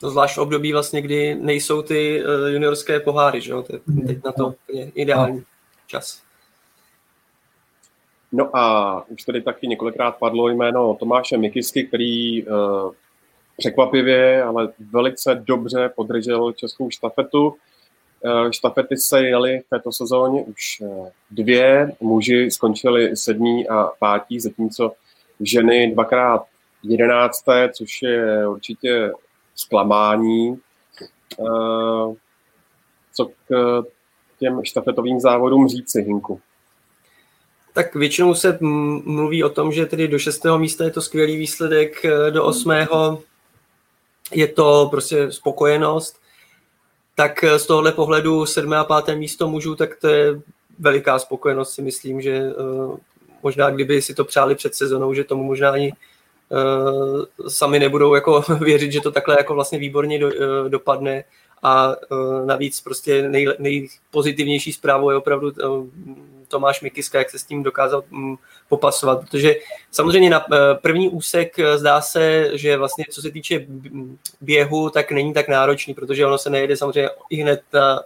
To 0.00 0.10
zvlášť 0.10 0.36
v 0.36 0.40
období 0.40 0.72
vlastně, 0.72 1.02
kdy 1.02 1.34
nejsou 1.34 1.82
ty 1.82 2.24
uh, 2.24 2.48
juniorské 2.48 3.00
poháry, 3.00 3.40
že 3.40 3.52
jo? 3.52 3.62
To 3.62 3.72
je 3.72 3.80
teď 4.06 4.24
na 4.24 4.32
to 4.32 4.54
je 4.68 4.90
ideální 4.94 5.44
čas. 5.86 6.22
No 8.32 8.56
a 8.56 9.04
už 9.08 9.22
tady 9.22 9.42
taky 9.42 9.66
několikrát 9.66 10.16
padlo 10.18 10.48
jméno 10.48 10.96
Tomáše 10.98 11.38
Mikisky, 11.38 11.84
který 11.84 12.46
uh, 12.46 12.92
překvapivě, 13.56 14.42
ale 14.42 14.72
velice 14.90 15.34
dobře 15.34 15.90
podržel 15.96 16.52
českou 16.52 16.90
štafetu. 16.90 17.46
Uh, 17.46 18.50
štafety 18.50 18.96
se 18.96 19.22
jeli 19.22 19.60
v 19.60 19.68
této 19.70 19.92
sezóně 19.92 20.42
už 20.42 20.80
uh, 20.80 21.08
dvě, 21.30 21.92
muži 22.00 22.50
skončili 22.50 23.16
sedmý 23.16 23.68
a 23.68 23.90
pátí, 23.98 24.40
zatímco 24.40 24.92
ženy 25.40 25.92
dvakrát 25.92 26.42
jedenácté, 26.82 27.70
což 27.72 28.02
je 28.02 28.48
určitě 28.48 29.12
zklamání. 29.56 30.60
Eh, 31.40 32.14
co 33.14 33.30
k 33.48 33.82
těm 34.38 34.64
štafetovým 34.64 35.20
závodům 35.20 35.68
říci, 35.68 36.02
Hinku? 36.02 36.40
Tak 37.72 37.94
většinou 37.94 38.34
se 38.34 38.58
mluví 38.60 39.44
o 39.44 39.48
tom, 39.48 39.72
že 39.72 39.86
tedy 39.86 40.08
do 40.08 40.18
šestého 40.18 40.58
místa 40.58 40.84
je 40.84 40.90
to 40.90 41.02
skvělý 41.02 41.36
výsledek, 41.36 42.04
eh, 42.04 42.30
do 42.30 42.44
osmého 42.44 43.22
je 44.32 44.48
to 44.48 44.88
prostě 44.90 45.32
spokojenost. 45.32 46.20
Tak 47.14 47.44
eh, 47.44 47.58
z 47.58 47.66
tohohle 47.66 47.92
pohledu 47.92 48.46
sedmé 48.46 48.76
a 48.76 48.84
páté 48.84 49.16
místo 49.16 49.48
mužů, 49.48 49.74
tak 49.74 49.96
to 50.00 50.08
je 50.08 50.40
veliká 50.78 51.18
spokojenost, 51.18 51.72
si 51.72 51.82
myslím, 51.82 52.20
že 52.20 52.52
možná 53.42 53.70
kdyby 53.70 54.02
si 54.02 54.14
to 54.14 54.24
přáli 54.24 54.54
před 54.54 54.74
sezonou, 54.74 55.14
že 55.14 55.24
tomu 55.24 55.42
možná 55.42 55.70
ani 55.70 55.92
sami 57.48 57.78
nebudou 57.78 58.14
jako 58.14 58.44
věřit, 58.60 58.92
že 58.92 59.00
to 59.00 59.12
takhle 59.12 59.36
jako 59.38 59.54
vlastně 59.54 59.78
výborně 59.78 60.18
do, 60.18 60.26
uh, 60.26 60.68
dopadne. 60.68 61.24
A 61.62 61.88
uh, 61.88 62.46
navíc 62.46 62.80
prostě 62.80 63.28
nej, 63.28 63.48
nejpozitivnější 63.58 64.72
zprávou 64.72 65.10
je 65.10 65.16
opravdu 65.16 65.52
Tomáš 66.48 66.80
Mikiska, 66.80 67.18
jak 67.18 67.30
se 67.30 67.38
s 67.38 67.44
tím 67.44 67.62
dokázal 67.62 68.04
um, 68.12 68.38
popasovat, 68.68 69.20
protože 69.20 69.54
samozřejmě 69.90 70.30
na 70.30 70.46
první 70.82 71.08
úsek 71.08 71.56
zdá 71.76 72.00
se, 72.00 72.50
že 72.54 72.76
vlastně 72.76 73.04
co 73.10 73.22
se 73.22 73.30
týče 73.30 73.66
běhu, 74.40 74.90
tak 74.90 75.12
není 75.12 75.34
tak 75.34 75.48
náročný, 75.48 75.94
protože 75.94 76.26
ono 76.26 76.38
se 76.38 76.50
nejede 76.50 76.76
samozřejmě 76.76 77.10
i 77.30 77.36
hned 77.36 77.62
na, 77.72 78.02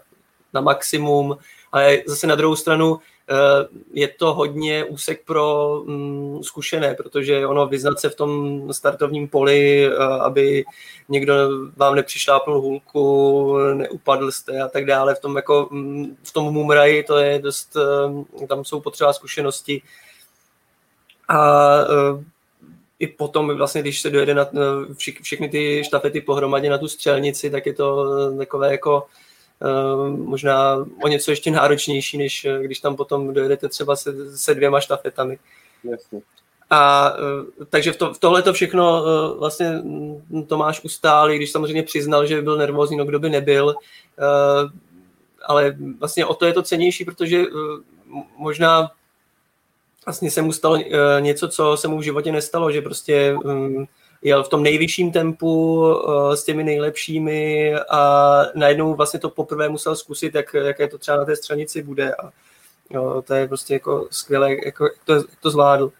na 0.52 0.60
maximum, 0.60 1.36
ale 1.72 1.98
zase 2.06 2.26
na 2.26 2.34
druhou 2.34 2.56
stranu 2.56 3.00
Eh, 3.32 3.68
je 3.92 4.08
to 4.08 4.34
hodně 4.34 4.84
úsek 4.84 5.24
pro 5.24 5.82
mm, 5.86 6.42
zkušené, 6.42 6.94
protože 6.94 7.46
ono 7.46 7.66
vyznat 7.66 8.00
se 8.00 8.08
v 8.08 8.14
tom 8.14 8.62
startovním 8.72 9.28
poli, 9.28 9.86
eh, 9.86 9.96
aby 10.20 10.64
někdo 11.08 11.34
vám 11.76 11.94
nepřišlápnul 11.94 12.60
hůlku, 12.60 13.56
neupadl 13.74 14.32
jste 14.32 14.60
a 14.60 14.68
tak 14.68 14.84
dále, 14.84 15.14
v 15.14 15.20
tom, 15.20 15.36
jako, 15.36 15.68
mm, 15.70 16.16
v 16.22 16.32
tom 16.32 16.54
mumraji 16.54 17.02
to 17.02 17.18
je 17.18 17.38
dost, 17.38 17.76
eh, 18.42 18.46
tam 18.46 18.64
jsou 18.64 18.80
potřeba 18.80 19.12
zkušenosti. 19.12 19.82
A 21.28 21.78
i 22.98 23.06
potom 23.06 23.56
vlastně, 23.56 23.80
když 23.80 24.00
se 24.00 24.10
dojede 24.10 24.34
na 24.34 24.46
všechny 25.22 25.48
ty 25.48 25.82
štafety 25.84 26.20
pohromadě 26.20 26.70
na 26.70 26.78
tu 26.78 26.88
střelnici, 26.88 27.50
tak 27.50 27.66
je 27.66 27.74
to 27.74 28.06
takové 28.36 28.72
jako 28.72 29.06
Eh, 29.06 29.29
možná 30.16 30.86
o 31.04 31.08
něco 31.08 31.30
ještě 31.30 31.50
náročnější, 31.50 32.18
než 32.18 32.44
eh, 32.44 32.62
když 32.62 32.80
tam 32.80 32.96
potom 32.96 33.34
dojedete 33.34 33.68
třeba 33.68 33.96
se, 33.96 34.38
se 34.38 34.54
dvěma 34.54 34.80
štafetami. 34.80 35.38
Jasně. 35.84 36.20
A 36.70 37.12
eh, 37.60 37.64
takže 37.64 37.92
v, 37.92 37.96
to, 37.96 38.14
v 38.14 38.18
tohle 38.18 38.42
to 38.42 38.52
všechno 38.52 39.04
vlastně 39.38 39.70
mm, 39.70 40.44
Tomáš 40.48 40.84
ustál, 40.84 41.30
i 41.30 41.36
když 41.36 41.50
samozřejmě 41.50 41.82
přiznal, 41.82 42.26
že 42.26 42.42
byl 42.42 42.58
nervózní, 42.58 42.96
no 42.96 43.04
kdo 43.04 43.18
by 43.18 43.30
nebyl, 43.30 43.74
ale 45.46 45.76
vlastně 45.98 46.26
o 46.26 46.34
to 46.34 46.46
je 46.46 46.52
to 46.52 46.62
cenější, 46.62 47.04
protože 47.04 47.44
možná 48.36 48.90
vlastně 50.06 50.30
se 50.30 50.42
mu 50.42 50.52
stalo 50.52 50.78
něco, 51.20 51.48
co 51.48 51.76
se 51.76 51.88
mu 51.88 51.98
v 51.98 52.02
životě 52.02 52.32
nestalo, 52.32 52.72
že 52.72 52.82
prostě 52.82 53.36
mm, 53.44 53.86
jel 54.22 54.44
v 54.44 54.48
tom 54.48 54.62
nejvyšším 54.62 55.12
tempu 55.12 55.80
uh, 55.80 56.32
s 56.32 56.44
těmi 56.44 56.64
nejlepšími 56.64 57.74
a 57.90 58.42
najednou 58.54 58.94
vlastně 58.94 59.20
to 59.20 59.30
poprvé 59.30 59.68
musel 59.68 59.96
zkusit, 59.96 60.34
jak, 60.34 60.54
jaké 60.54 60.88
to 60.88 60.98
třeba 60.98 61.18
na 61.18 61.24
té 61.24 61.36
stranici 61.36 61.82
bude 61.82 62.14
a 62.14 62.30
jo, 62.90 63.22
to 63.26 63.34
je 63.34 63.48
prostě 63.48 63.74
jako 63.74 64.08
skvělé, 64.10 64.50
jako, 64.64 64.84
jak, 64.84 64.94
to, 65.04 65.24
to 65.40 65.50
zvládl. 65.50 65.92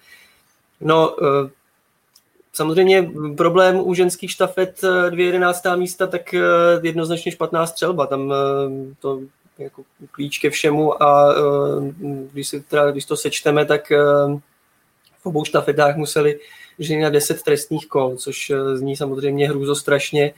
No, 0.81 1.11
uh, 1.11 1.51
samozřejmě 2.53 3.11
problém 3.37 3.81
u 3.81 3.95
ženských 3.95 4.31
štafet 4.31 4.85
eh, 4.85 5.11
dvě 5.11 5.27
jedenáctá 5.27 5.77
místa, 5.77 6.07
tak 6.07 6.35
jednoznačně 6.83 7.33
špatná 7.33 7.67
střelba, 7.67 8.07
tam 8.07 8.35
to 9.01 9.21
jako 9.59 9.83
klíč 10.11 10.39
ke 10.39 10.51
všemu 10.51 11.03
a 11.03 11.35
když, 12.33 12.49
si 12.49 12.61
teda, 12.61 12.91
když 12.91 13.05
to 13.05 13.17
sečteme, 13.17 13.65
tak 13.65 13.91
v 15.21 15.27
obou 15.27 15.45
štafetách 15.45 15.97
museli 15.97 16.41
že 16.81 16.99
na 16.99 17.11
10 17.11 17.43
trestních 17.43 17.87
kol, 17.87 18.17
což 18.17 18.51
eh, 18.51 18.77
zní 18.77 18.97
samozřejmě 18.97 19.49
hrůzo 19.49 19.75
strašně. 19.75 20.33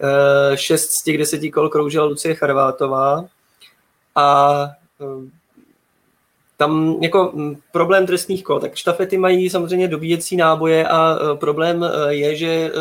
Eh, 0.00 0.56
šest 0.56 0.90
z 0.90 1.02
těch 1.02 1.18
deseti 1.18 1.50
kol 1.50 1.68
kroužila 1.68 2.04
Lucie 2.04 2.34
Charvátová 2.34 3.24
a 4.14 4.60
eh, 5.00 5.30
tam 6.56 6.98
jako 7.02 7.32
hm, 7.34 7.56
problém 7.72 8.06
trestních 8.06 8.44
kol, 8.44 8.60
tak 8.60 8.76
štafety 8.76 9.18
mají 9.18 9.50
samozřejmě 9.50 9.88
dobíjecí 9.88 10.36
náboje 10.36 10.88
a 10.88 11.18
problém 11.34 11.84
je, 12.08 12.36
že 12.36 12.72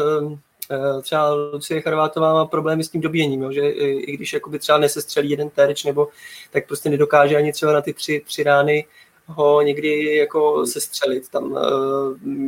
třeba 1.01 1.33
Lucie 1.33 1.81
Charvátová 1.81 2.33
má 2.33 2.45
problémy 2.45 2.83
s 2.83 2.89
tím 2.89 3.01
dobíjením, 3.01 3.41
jo, 3.41 3.51
že 3.51 3.69
i 3.69 4.17
když 4.17 4.33
jakoby 4.33 4.59
třeba 4.59 4.77
nesestřelí 4.77 5.29
jeden 5.29 5.49
terč, 5.49 5.83
nebo 5.83 6.07
tak 6.51 6.67
prostě 6.67 6.89
nedokáže 6.89 7.35
ani 7.35 7.51
třeba 7.51 7.73
na 7.73 7.81
ty 7.81 7.93
tři, 7.93 8.21
tři 8.25 8.43
rány 8.43 8.85
ho 9.25 9.61
někdy 9.61 10.15
jako 10.15 10.65
sestřelit. 10.65 11.29
Tam 11.29 11.57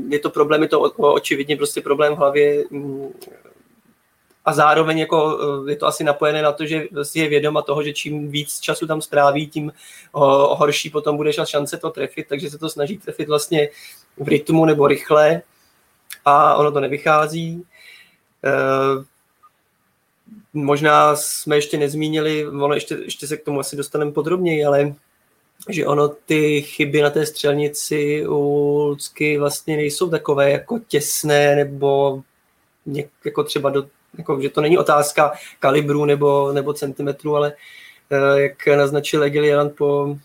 je 0.09 0.19
to 0.19 0.29
problém, 0.29 0.61
je 0.61 0.67
to 0.67 0.81
očividně 0.97 1.57
prostě 1.57 1.81
problém 1.81 2.13
v 2.13 2.17
hlavě 2.17 2.63
mm, 2.71 3.09
a 4.45 4.53
zároveň 4.53 4.97
jako 4.97 5.39
je 5.67 5.75
to 5.75 5.87
asi 5.87 6.03
napojené 6.03 6.41
na 6.41 6.51
to, 6.51 6.65
že 6.65 6.87
si 7.03 7.19
je 7.19 7.29
vědoma 7.29 7.61
toho, 7.61 7.83
že 7.83 7.93
čím 7.93 8.31
víc 8.31 8.59
času 8.59 8.87
tam 8.87 9.01
stráví, 9.01 9.47
tím 9.47 9.71
horší 10.11 10.89
potom 10.89 11.17
budeš 11.17 11.39
šance 11.45 11.77
to 11.77 11.89
trefit, 11.89 12.27
takže 12.27 12.49
se 12.49 12.57
to 12.57 12.69
snaží 12.69 12.97
trefit 12.97 13.27
vlastně 13.27 13.69
v 14.17 14.27
rytmu 14.27 14.65
nebo 14.65 14.87
rychle 14.87 15.41
a 16.25 16.55
ono 16.55 16.71
to 16.71 16.79
nevychází. 16.79 17.63
Eh, 18.45 19.03
možná 20.53 21.15
jsme 21.15 21.55
ještě 21.55 21.77
nezmínili, 21.77 22.47
ono 22.47 22.73
ještě, 22.73 22.95
ještě 22.95 23.27
se 23.27 23.37
k 23.37 23.43
tomu 23.43 23.59
asi 23.59 23.75
dostaneme 23.75 24.11
podrobněji, 24.11 24.65
ale 24.65 24.95
že 25.69 25.87
ono 25.87 26.07
ty 26.09 26.61
chyby 26.61 27.01
na 27.01 27.09
té 27.09 27.25
střelnici 27.25 28.27
u 28.27 28.35
Lucky 28.87 29.37
vlastně 29.37 29.75
nejsou 29.75 30.09
takové 30.09 30.51
jako 30.51 30.79
těsné 30.87 31.55
nebo 31.55 32.21
něk, 32.85 33.09
jako 33.25 33.43
třeba 33.43 33.69
do, 33.69 33.87
jako, 34.17 34.41
že 34.41 34.49
to 34.49 34.61
není 34.61 34.77
otázka 34.77 35.31
kalibru 35.59 36.05
nebo, 36.05 36.51
nebo 36.51 36.73
centimetru, 36.73 37.35
ale 37.35 37.53
eh, 38.11 38.41
jak 38.41 38.67
naznačil 38.67 39.23
Egil 39.23 39.69
po, 39.69 40.17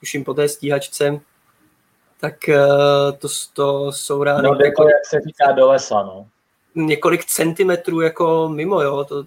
tuším 0.00 0.24
po 0.24 0.34
té 0.34 0.48
stíhačce, 0.48 1.20
tak 2.20 2.48
eh, 2.48 2.58
to, 3.18 3.28
to 3.52 3.92
jsou 3.92 4.22
rány. 4.22 4.42
No, 4.42 4.58
jako, 4.64 4.82
jak 4.82 5.06
se 5.06 5.20
říká 5.26 5.52
do 5.52 5.68
lesa, 5.68 6.02
no. 6.02 6.26
Několik 6.74 7.24
centimetrů 7.24 8.00
jako 8.00 8.48
mimo, 8.48 8.82
jo, 8.82 9.04
to, 9.04 9.24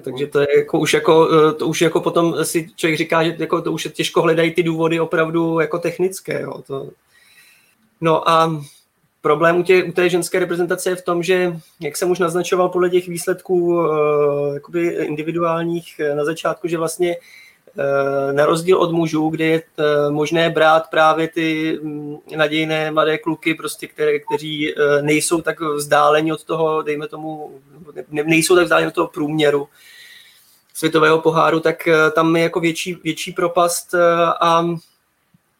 to, 0.00 0.10
takže 0.10 0.26
to 0.26 0.40
je 0.40 0.58
jako 0.58 0.78
už 0.78 0.94
jako, 0.94 1.28
eh, 1.32 1.52
to 1.52 1.66
už 1.66 1.80
jako 1.80 2.00
potom 2.00 2.44
si 2.44 2.70
člověk 2.76 2.98
říká, 2.98 3.24
že 3.24 3.36
jako 3.38 3.62
to 3.62 3.72
už 3.72 3.88
těžko 3.92 4.22
hledají 4.22 4.50
ty 4.50 4.62
důvody 4.62 5.00
opravdu 5.00 5.60
jako 5.60 5.78
technické, 5.78 6.42
jo, 6.42 6.62
to. 6.66 6.88
No 8.00 8.28
a 8.28 8.62
problém 9.20 9.56
u, 9.56 9.62
tě, 9.62 9.84
u 9.84 9.92
té 9.92 10.08
ženské 10.08 10.38
reprezentace 10.38 10.90
je 10.90 10.96
v 10.96 11.04
tom, 11.04 11.22
že, 11.22 11.56
jak 11.80 11.96
jsem 11.96 12.10
už 12.10 12.18
naznačoval 12.18 12.68
podle 12.68 12.90
těch 12.90 13.08
výsledků 13.08 13.76
uh, 13.76 14.58
individuálních 14.98 16.00
na 16.14 16.24
začátku, 16.24 16.68
že 16.68 16.78
vlastně 16.78 17.16
Eh, 17.16 17.20
na 18.32 18.46
rozdíl 18.46 18.78
od 18.78 18.92
mužů, 18.92 19.28
kde 19.28 19.44
je 19.44 19.62
eh, 19.78 20.10
možné 20.10 20.50
brát 20.50 20.90
právě 20.90 21.28
ty 21.28 21.78
mm, 21.82 22.16
nadějné 22.36 22.90
mladé 22.90 23.18
kluky, 23.18 23.54
prostě, 23.54 23.86
které, 23.86 24.18
kteří 24.18 24.74
eh, 24.74 25.02
nejsou 25.02 25.40
tak 25.40 25.60
vzdáleni 25.60 26.32
od 26.32 26.44
toho, 26.44 26.82
dejme 26.82 27.08
tomu, 27.08 27.60
ne, 28.10 28.24
nejsou 28.24 28.54
tak 28.54 28.64
vzdáleni 28.64 28.88
od 28.88 28.94
toho 28.94 29.08
průměru 29.08 29.68
světového 30.74 31.20
poháru, 31.20 31.60
tak 31.60 31.88
tam 32.14 32.36
je 32.36 32.42
jako 32.42 32.60
větší, 32.60 32.94
větší 33.04 33.32
propast 33.32 33.94
a 34.40 34.66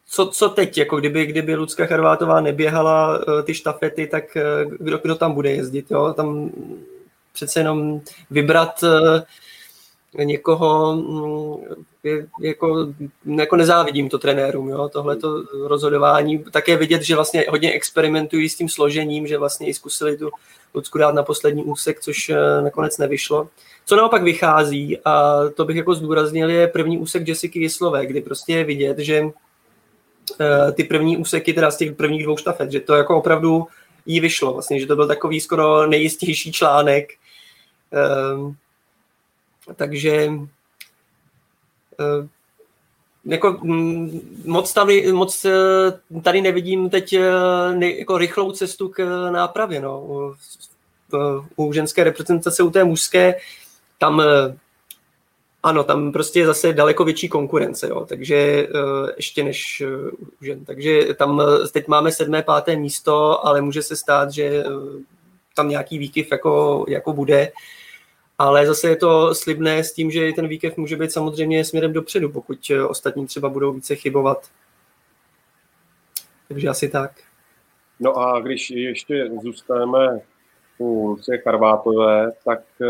co, 0.09 0.25
co 0.25 0.49
teď, 0.49 0.77
jako 0.77 0.97
kdyby, 0.97 1.25
kdyby 1.25 1.55
Lucka 1.55 1.85
Charvátová 1.85 2.41
neběhala 2.41 3.19
ty 3.43 3.53
štafety, 3.53 4.07
tak 4.07 4.23
kdo, 4.79 4.97
kdo 4.97 5.15
tam 5.15 5.33
bude 5.33 5.51
jezdit, 5.51 5.91
jo? 5.91 6.13
Tam 6.13 6.49
přece 7.33 7.59
jenom 7.59 8.01
vybrat 8.29 8.83
někoho, 10.23 10.95
mm, 10.95 11.75
je, 12.03 12.27
jako, 12.41 12.93
jako 13.25 13.55
nezávidím 13.55 14.09
to 14.09 14.17
trenérům, 14.17 14.69
jo, 14.69 14.89
tohleto 14.89 15.43
rozhodování. 15.67 16.43
Také 16.51 16.77
vidět, 16.77 17.01
že 17.01 17.15
vlastně 17.15 17.45
hodně 17.49 17.71
experimentují 17.71 18.49
s 18.49 18.55
tím 18.55 18.69
složením, 18.69 19.27
že 19.27 19.37
vlastně 19.37 19.67
i 19.67 19.73
zkusili 19.73 20.17
tu 20.17 20.29
Lucku 20.73 20.97
dát 20.97 21.15
na 21.15 21.23
poslední 21.23 21.63
úsek, 21.63 21.99
což 21.99 22.29
eh, 22.29 22.61
nakonec 22.61 22.97
nevyšlo. 22.97 23.49
Co 23.85 23.95
naopak 23.95 24.23
vychází, 24.23 24.97
a 25.05 25.39
to 25.55 25.65
bych 25.65 25.77
jako 25.77 25.93
zdůraznil, 25.93 26.49
je 26.49 26.67
první 26.67 26.97
úsek 26.97 27.27
Jessica 27.27 27.59
Jislové, 27.59 28.05
kdy 28.05 28.21
prostě 28.21 28.53
je 28.53 28.63
vidět, 28.63 28.99
že 28.99 29.23
eh, 30.41 30.71
ty 30.71 30.83
první 30.83 31.17
úseky, 31.17 31.53
teda 31.53 31.71
z 31.71 31.77
těch 31.77 31.95
prvních 31.95 32.23
dvou 32.23 32.37
štafet, 32.37 32.71
že 32.71 32.79
to 32.79 32.93
jako 32.93 33.17
opravdu 33.17 33.67
jí 34.05 34.19
vyšlo, 34.19 34.53
vlastně, 34.53 34.79
že 34.79 34.87
to 34.87 34.95
byl 34.95 35.07
takový 35.07 35.39
skoro 35.39 35.87
nejistější 35.87 36.51
článek. 36.51 37.13
Um, 38.35 38.55
takže 39.75 40.27
uh, 40.27 40.47
jako 43.25 43.59
mm, 43.63 44.21
moc 44.45 44.73
tady, 44.73 45.11
moc 45.11 45.45
eh, 45.45 46.21
tady 46.21 46.41
nevidím 46.41 46.89
teď 46.89 47.13
eh, 47.13 47.85
jako 47.85 48.17
rychlou 48.17 48.51
cestu 48.51 48.89
k 48.89 49.29
nápravě. 49.31 49.81
No. 49.81 50.07
U 51.55 51.73
ženské 51.73 52.03
reprezentace, 52.03 52.63
u 52.63 52.71
té 52.71 52.83
mužské, 52.83 53.35
tam 53.97 54.23
ano, 55.63 55.83
tam 55.83 56.11
prostě 56.11 56.39
je 56.39 56.45
zase 56.45 56.73
daleko 56.73 57.03
větší 57.03 57.29
konkurence, 57.29 57.87
jo, 57.87 58.05
takže 58.05 58.67
ještě 59.17 59.43
než 59.43 59.83
u 60.41 60.45
žen. 60.45 60.65
Takže 60.65 61.13
tam 61.13 61.41
teď 61.71 61.87
máme 61.87 62.11
sedmé, 62.11 62.43
páté 62.43 62.75
místo, 62.75 63.45
ale 63.45 63.61
může 63.61 63.81
se 63.81 63.95
stát, 63.95 64.31
že 64.31 64.63
tam 65.55 65.69
nějaký 65.69 65.97
výkyv 65.97 66.31
jako, 66.31 66.85
jako 66.87 67.13
bude 67.13 67.51
ale 68.37 68.67
zase 68.67 68.89
je 68.89 68.95
to 68.95 69.35
slibné 69.35 69.83
s 69.83 69.93
tím, 69.93 70.11
že 70.11 70.31
ten 70.35 70.47
výkev 70.47 70.77
může 70.77 70.95
být 70.95 71.11
samozřejmě 71.11 71.65
směrem 71.65 71.93
dopředu, 71.93 72.29
pokud 72.29 72.57
eh, 72.69 72.83
ostatní 72.83 73.27
třeba 73.27 73.49
budou 73.49 73.73
více 73.73 73.95
chybovat. 73.95 74.49
Takže 76.47 76.69
asi 76.69 76.89
tak. 76.89 77.11
No 77.99 78.17
a 78.17 78.39
když 78.39 78.69
ještě 78.69 79.29
zůstaneme 79.41 80.19
u 80.77 81.07
Lucie 81.07 81.37
Karvátové, 81.37 82.31
tak 82.45 82.59
eh, 82.81 82.85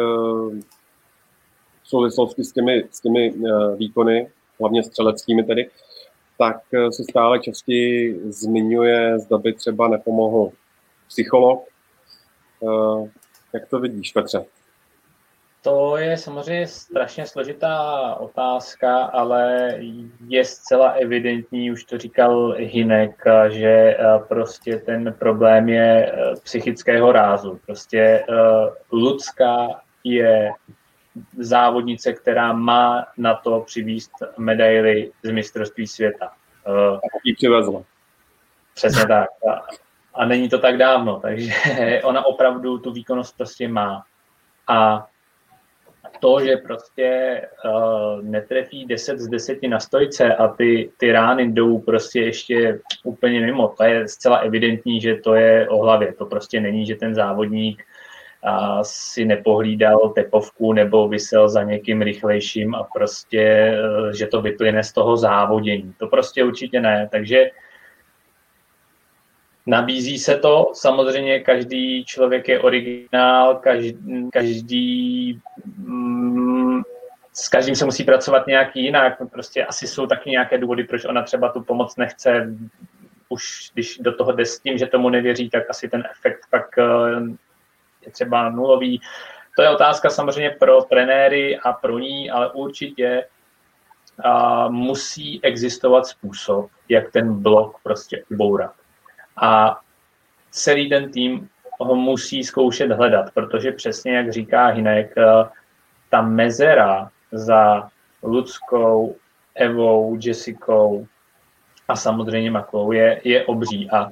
v 1.84 1.88
souvislosti 1.90 2.44
s 2.44 2.52
těmi, 2.52 2.84
s 2.92 3.02
těmi 3.02 3.34
eh, 3.34 3.76
výkony, 3.76 4.32
hlavně 4.60 4.84
střeleckými 4.84 5.44
tedy, 5.44 5.70
tak 6.38 6.58
se 6.90 7.04
stále 7.04 7.40
častěji 7.40 8.22
zmiňuje, 8.24 9.20
zda 9.20 9.38
by 9.38 9.54
třeba 9.54 9.88
nepomohl 9.88 10.52
psycholog. 11.08 11.64
Jak 13.54 13.70
to 13.70 13.80
vidíš, 13.80 14.12
Petře? 14.12 14.46
To 15.66 15.98
je 15.98 16.18
samozřejmě 16.18 16.68
strašně 16.68 17.26
složitá 17.26 18.16
otázka, 18.16 19.04
ale 19.04 19.74
je 20.28 20.46
zcela 20.46 20.90
evidentní, 20.90 21.72
už 21.72 21.84
to 21.84 21.98
říkal 21.98 22.56
Hinek, 22.58 23.24
že 23.50 23.68
eh, 23.68 24.20
prostě 24.28 24.78
ten 24.78 25.16
problém 25.20 25.70
je 25.70 26.12
eh, 26.12 26.36
psychického 26.44 27.12
rázu. 27.12 27.60
Prostě 27.66 28.00
eh, 28.00 28.26
Lucka 28.92 29.68
je 30.04 30.52
závodnice, 31.38 32.14
která 32.14 32.54
má 32.54 33.08
na 33.18 33.36
to 33.36 33.60
přivíst 33.60 34.12
medaily 34.38 35.12
z 35.24 35.32
mistrovství 35.32 35.88
světa. 35.88 36.32
A 36.66 37.00
ji 37.24 37.36
přivezla. 37.36 37.84
Přesně 38.74 39.08
tak. 39.08 39.30
A 40.14 40.26
není 40.26 40.50
to 40.50 40.60
tak 40.60 40.78
dávno, 40.78 41.20
takže 41.20 41.54
ona 42.04 42.26
opravdu 42.26 42.78
tu 42.78 42.92
výkonnost 42.92 43.38
prostě 43.38 43.68
má. 43.68 44.06
A 44.68 45.08
to, 46.20 46.40
že 46.46 46.58
prostě 46.58 47.42
uh, 47.66 48.22
netrefí 48.22 48.86
10 48.86 49.20
z 49.20 49.28
10 49.28 49.60
na 49.70 49.80
stojce 49.80 50.36
a 50.36 50.48
ty, 50.48 50.92
ty 50.98 51.12
rány 51.12 51.52
jdou 51.52 51.80
prostě 51.80 52.22
ještě 52.22 52.80
úplně 53.04 53.42
mimo. 53.42 53.68
To 53.68 53.84
je 53.84 54.08
zcela 54.08 54.38
evidentní, 54.38 55.02
že 55.02 55.16
to 55.16 55.36
je 55.36 55.70
o 55.70 55.78
hlavě. 55.78 56.14
To 56.14 56.26
prostě 56.26 56.62
není, 56.62 56.86
že 56.86 56.96
ten 56.96 57.16
závodník 57.16 57.84
uh, 58.46 58.80
si 58.82 59.26
nepohlídal 59.26 60.10
tepovku 60.10 60.74
nebo 60.74 61.08
vysel 61.08 61.50
za 61.50 61.64
někým 61.64 62.02
rychlejším 62.02 62.76
a 62.76 62.84
prostě, 62.84 63.74
uh, 64.00 64.12
že 64.12 64.28
to 64.28 64.42
vyplyne 64.42 64.84
z 64.84 64.94
toho 64.94 65.18
závodění. 65.18 65.94
To 65.98 66.08
prostě 66.08 66.44
určitě 66.44 66.82
ne. 66.82 67.10
Takže 67.12 67.50
Nabízí 69.68 70.20
se 70.20 70.38
to, 70.38 70.72
samozřejmě 70.74 71.40
každý 71.40 72.06
člověk 72.06 72.48
je 72.48 72.60
originál, 72.60 73.56
každý, 73.56 74.30
každý 74.34 75.40
mm, 75.78 76.82
s 77.34 77.50
každým 77.50 77.76
se 77.76 77.86
musí 77.86 78.04
pracovat 78.04 78.48
nějak 78.48 78.76
jinak, 78.76 79.18
prostě 79.32 79.66
asi 79.66 79.88
jsou 79.88 80.08
taky 80.08 80.30
nějaké 80.30 80.58
důvody, 80.58 80.84
proč 80.84 81.06
ona 81.06 81.24
třeba 81.24 81.50
tu 81.50 81.62
pomoc 81.62 81.96
nechce, 81.98 82.56
už 83.30 83.72
když 83.74 83.98
do 83.98 84.16
toho 84.16 84.32
jde 84.32 84.46
s 84.46 84.60
tím, 84.60 84.78
že 84.78 84.86
tomu 84.86 85.10
nevěří, 85.10 85.50
tak 85.50 85.70
asi 85.70 85.90
ten 85.90 86.04
efekt 86.12 86.40
pak 86.50 86.78
eh, 86.78 86.84
je 88.06 88.12
třeba 88.12 88.50
nulový. 88.50 89.02
To 89.56 89.62
je 89.62 89.70
otázka 89.70 90.10
samozřejmě 90.10 90.50
pro 90.50 90.82
trenéry 90.82 91.60
a 91.60 91.74
pro 91.74 92.00
ní, 92.00 92.32
ale 92.32 92.52
určitě 92.52 93.26
a 94.24 94.68
musí 94.70 95.40
existovat 95.44 96.08
způsob, 96.08 96.70
jak 96.90 97.12
ten 97.12 97.42
blok 97.42 97.80
prostě 97.84 98.24
ubourat 98.32 98.74
a 99.38 99.80
celý 100.52 100.90
ten 100.90 101.12
tým 101.12 101.50
ho 101.80 101.96
musí 101.96 102.44
zkoušet 102.44 102.92
hledat, 102.92 103.32
protože 103.34 103.72
přesně 103.72 104.16
jak 104.16 104.32
říká 104.32 104.68
Hinek, 104.68 105.14
eh, 105.18 105.50
ta 106.10 106.22
mezera 106.22 107.10
za 107.32 107.90
Ludskou, 108.24 109.16
Evou, 109.56 110.18
Jessicou 110.22 111.08
a 111.88 111.96
samozřejmě 111.96 112.52
Maklou 112.52 112.92
je, 112.92 113.22
je 113.24 113.46
obří. 113.46 113.90
A 113.92 114.10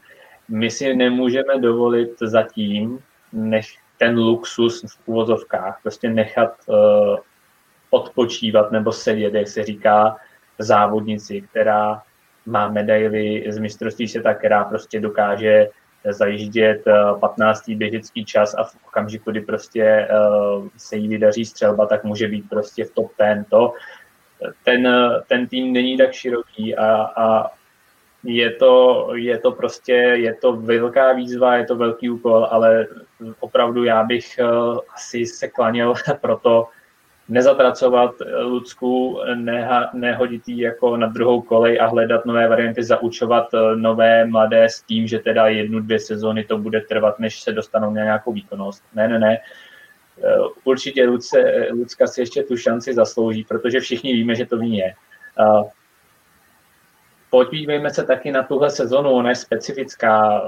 my 0.50 0.72
si 0.72 0.96
nemůžeme 0.96 1.60
dovolit 1.60 2.12
zatím, 2.22 3.00
než 3.34 3.78
ten 3.98 4.18
luxus 4.18 4.86
v 4.96 5.08
úvozovkách, 5.08 5.80
prostě 5.82 6.10
nechat 6.10 6.56
uh, 6.66 6.76
odpočívat 7.90 8.72
nebo 8.72 8.92
sedět, 8.92 9.34
jak 9.34 9.48
se 9.48 9.64
říká, 9.64 10.18
závodnici, 10.60 11.42
která 11.42 12.04
má 12.46 12.70
medaily 12.70 13.46
z 13.50 13.58
mistrovství 13.58 14.08
světa, 14.08 14.34
která 14.34 14.64
prostě 14.64 15.00
dokáže 15.00 15.70
zajíždět 16.10 16.84
15. 17.20 17.70
běžecký 17.70 18.26
čas 18.26 18.56
a 18.58 18.64
v 18.64 18.76
okamžiku, 18.88 19.32
kdy 19.32 19.42
prostě 19.42 20.08
se 20.78 20.96
jí 20.96 21.08
vydaří 21.08 21.46
střelba, 21.46 21.86
tak 21.86 22.04
může 22.04 22.28
být 22.28 22.50
prostě 22.50 22.86
v 22.86 22.92
top 22.92 23.12
10. 23.20 23.46
To, 23.50 23.74
ten, 24.66 24.90
ten 25.28 25.48
tým 25.48 25.74
není 25.74 25.98
tak 25.98 26.12
široký 26.12 26.76
a, 26.76 26.96
a 27.04 27.52
je 28.24 28.52
to, 28.52 29.08
je 29.16 29.38
to 29.38 29.52
prostě, 29.52 29.94
je 29.94 30.34
to 30.34 30.54
velká 30.54 31.14
výzva, 31.14 31.56
je 31.56 31.66
to 31.66 31.76
velký 31.76 32.10
úkol, 32.10 32.48
ale 32.52 32.88
opravdu 33.40 33.84
já 33.84 34.04
bych 34.04 34.40
asi 34.96 35.26
se 35.26 35.48
klaněl 35.48 35.94
proto 36.22 36.68
nezatracovat 37.30 38.16
Lucku, 38.42 39.20
neha, 39.36 39.90
nehodit 39.94 40.48
jí 40.48 40.60
jako 40.60 40.98
na 40.98 41.08
druhou 41.08 41.42
kolej 41.42 41.80
a 41.82 41.86
hledat 41.86 42.26
nové 42.26 42.48
varianty, 42.48 42.84
zaučovat 42.84 43.54
uh, 43.54 43.76
nové 43.76 44.26
mladé 44.26 44.64
s 44.64 44.82
tím, 44.82 45.08
že 45.08 45.20
teda 45.20 45.48
jednu, 45.48 45.80
dvě 45.80 46.00
sezóny 46.00 46.44
to 46.44 46.58
bude 46.58 46.82
trvat, 46.82 47.20
než 47.20 47.42
se 47.42 47.52
dostanou 47.52 47.94
na 47.94 48.04
nějakou 48.04 48.34
výkonnost. 48.34 48.84
Ne, 48.96 49.08
ne, 49.08 49.20
ne. 49.20 49.38
Určitě 50.64 51.06
Luce, 51.06 51.68
Lucka 51.72 52.08
si 52.08 52.22
ještě 52.22 52.44
tu 52.44 52.58
šanci 52.58 52.94
zaslouží, 52.94 53.44
protože 53.44 53.80
všichni 53.80 54.14
víme, 54.14 54.36
že 54.36 54.46
to 54.46 54.58
v 54.58 54.62
ní 54.62 54.78
je 54.78 54.94
podívejme 57.34 57.90
se 57.90 58.04
taky 58.04 58.32
na 58.32 58.44
tuhle 58.44 58.70
sezonu, 58.70 59.10
ona 59.10 59.30
je 59.30 59.36
specifická. 59.36 60.42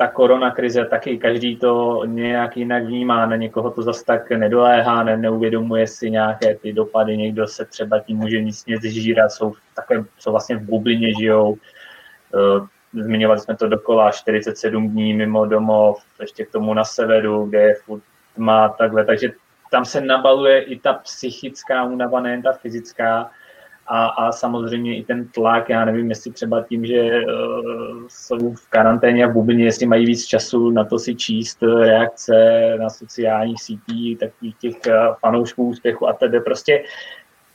Ta 0.00 0.08
korona 0.08 0.50
krize 0.50 0.84
taky 0.84 1.18
každý 1.18 1.56
to 1.56 2.02
nějak 2.04 2.56
jinak 2.56 2.84
vnímá, 2.84 3.26
na 3.26 3.36
někoho 3.36 3.70
to 3.70 3.82
zase 3.82 4.04
tak 4.04 4.30
nedoléhá, 4.30 5.04
ne, 5.04 5.16
neuvědomuje 5.16 5.86
si 5.86 6.10
nějaké 6.10 6.54
ty 6.54 6.72
dopady, 6.72 7.16
někdo 7.16 7.46
se 7.46 7.64
třeba 7.64 8.00
tím 8.00 8.16
může 8.16 8.40
místně 8.40 8.78
zžírat, 8.78 9.32
jsou, 9.32 9.52
takové, 9.76 10.04
jsou 10.18 10.30
vlastně 10.30 10.56
v 10.56 10.62
bublině, 10.62 11.14
žijou. 11.20 11.56
Eh, 12.34 12.66
zmiňovali 13.02 13.40
jsme 13.40 13.56
to 13.56 13.68
dokola, 13.68 14.10
47 14.10 14.88
dní 14.88 15.14
mimo 15.14 15.46
domov, 15.46 16.04
ještě 16.20 16.44
k 16.44 16.52
tomu 16.52 16.74
na 16.74 16.84
severu, 16.84 17.46
kde 17.46 17.60
je 17.60 17.74
furt 17.74 18.02
tma, 18.34 18.68
takhle, 18.68 19.04
takže 19.04 19.32
tam 19.70 19.84
se 19.84 20.00
nabaluje 20.00 20.62
i 20.62 20.78
ta 20.78 20.92
psychická 20.92 21.84
únava, 21.84 22.20
nejen 22.20 22.42
ta 22.42 22.52
fyzická, 22.52 23.30
a, 23.92 24.06
a 24.06 24.32
samozřejmě 24.32 24.96
i 24.96 25.04
ten 25.04 25.28
tlak, 25.28 25.68
já 25.68 25.84
nevím, 25.84 26.08
jestli 26.08 26.32
třeba 26.32 26.62
tím, 26.62 26.86
že 26.86 27.02
uh, 27.02 28.06
jsou 28.08 28.54
v 28.54 28.70
karanténě 28.70 29.24
a 29.24 29.28
v 29.28 29.32
bublině, 29.32 29.64
jestli 29.64 29.86
mají 29.86 30.06
víc 30.06 30.26
času 30.26 30.70
na 30.70 30.84
to 30.84 30.98
si 30.98 31.14
číst 31.14 31.62
reakce 31.62 32.34
na 32.80 32.90
sociálních 32.90 33.62
sítích, 33.62 34.18
takových 34.18 34.56
těch 34.56 34.74
uh, 34.86 35.14
fanoušků 35.20 35.68
úspěchu 35.68 36.08
a 36.08 36.12
tedy 36.12 36.40
prostě 36.40 36.84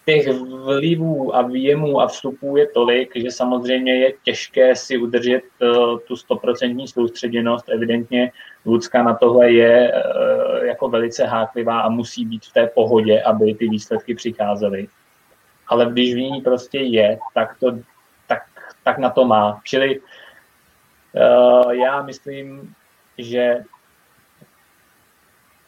těch 0.06 0.28
vlivů 0.42 1.36
a 1.36 1.42
výjemů 1.42 2.02
a 2.02 2.08
vstupů 2.08 2.58
je 2.58 2.68
tolik, 2.68 3.12
že 3.16 3.32
samozřejmě 3.32 3.96
je 3.96 4.14
těžké 4.24 4.76
si 4.76 4.98
udržet 4.98 5.42
uh, 5.62 6.00
tu 6.08 6.16
stoprocentní 6.16 6.88
soustředěnost. 6.88 7.70
Evidentně 7.70 8.32
Lucka 8.66 9.04
na 9.04 9.14
tohle 9.14 9.52
je 9.52 9.94
uh, 9.94 10.66
jako 10.66 10.90
velice 10.90 11.26
háklivá 11.26 11.80
a 11.80 11.90
musí 11.90 12.26
být 12.26 12.46
v 12.46 12.54
té 12.54 12.68
pohodě, 12.68 13.22
aby 13.22 13.54
ty 13.54 13.70
výsledky 13.70 14.16
přicházely 14.16 14.88
ale 15.68 15.86
když 15.86 16.13
v 16.13 16.18
ní 16.18 16.41
prostě 16.41 16.80
je, 16.80 17.20
tak, 17.34 17.59
to, 17.59 17.78
tak, 18.28 18.43
tak 18.84 18.97
na 18.97 19.09
to 19.09 19.26
má. 19.26 19.61
Čili 19.63 19.99
uh, 19.99 21.72
já 21.72 22.01
myslím, 22.01 22.74
že 23.18 23.63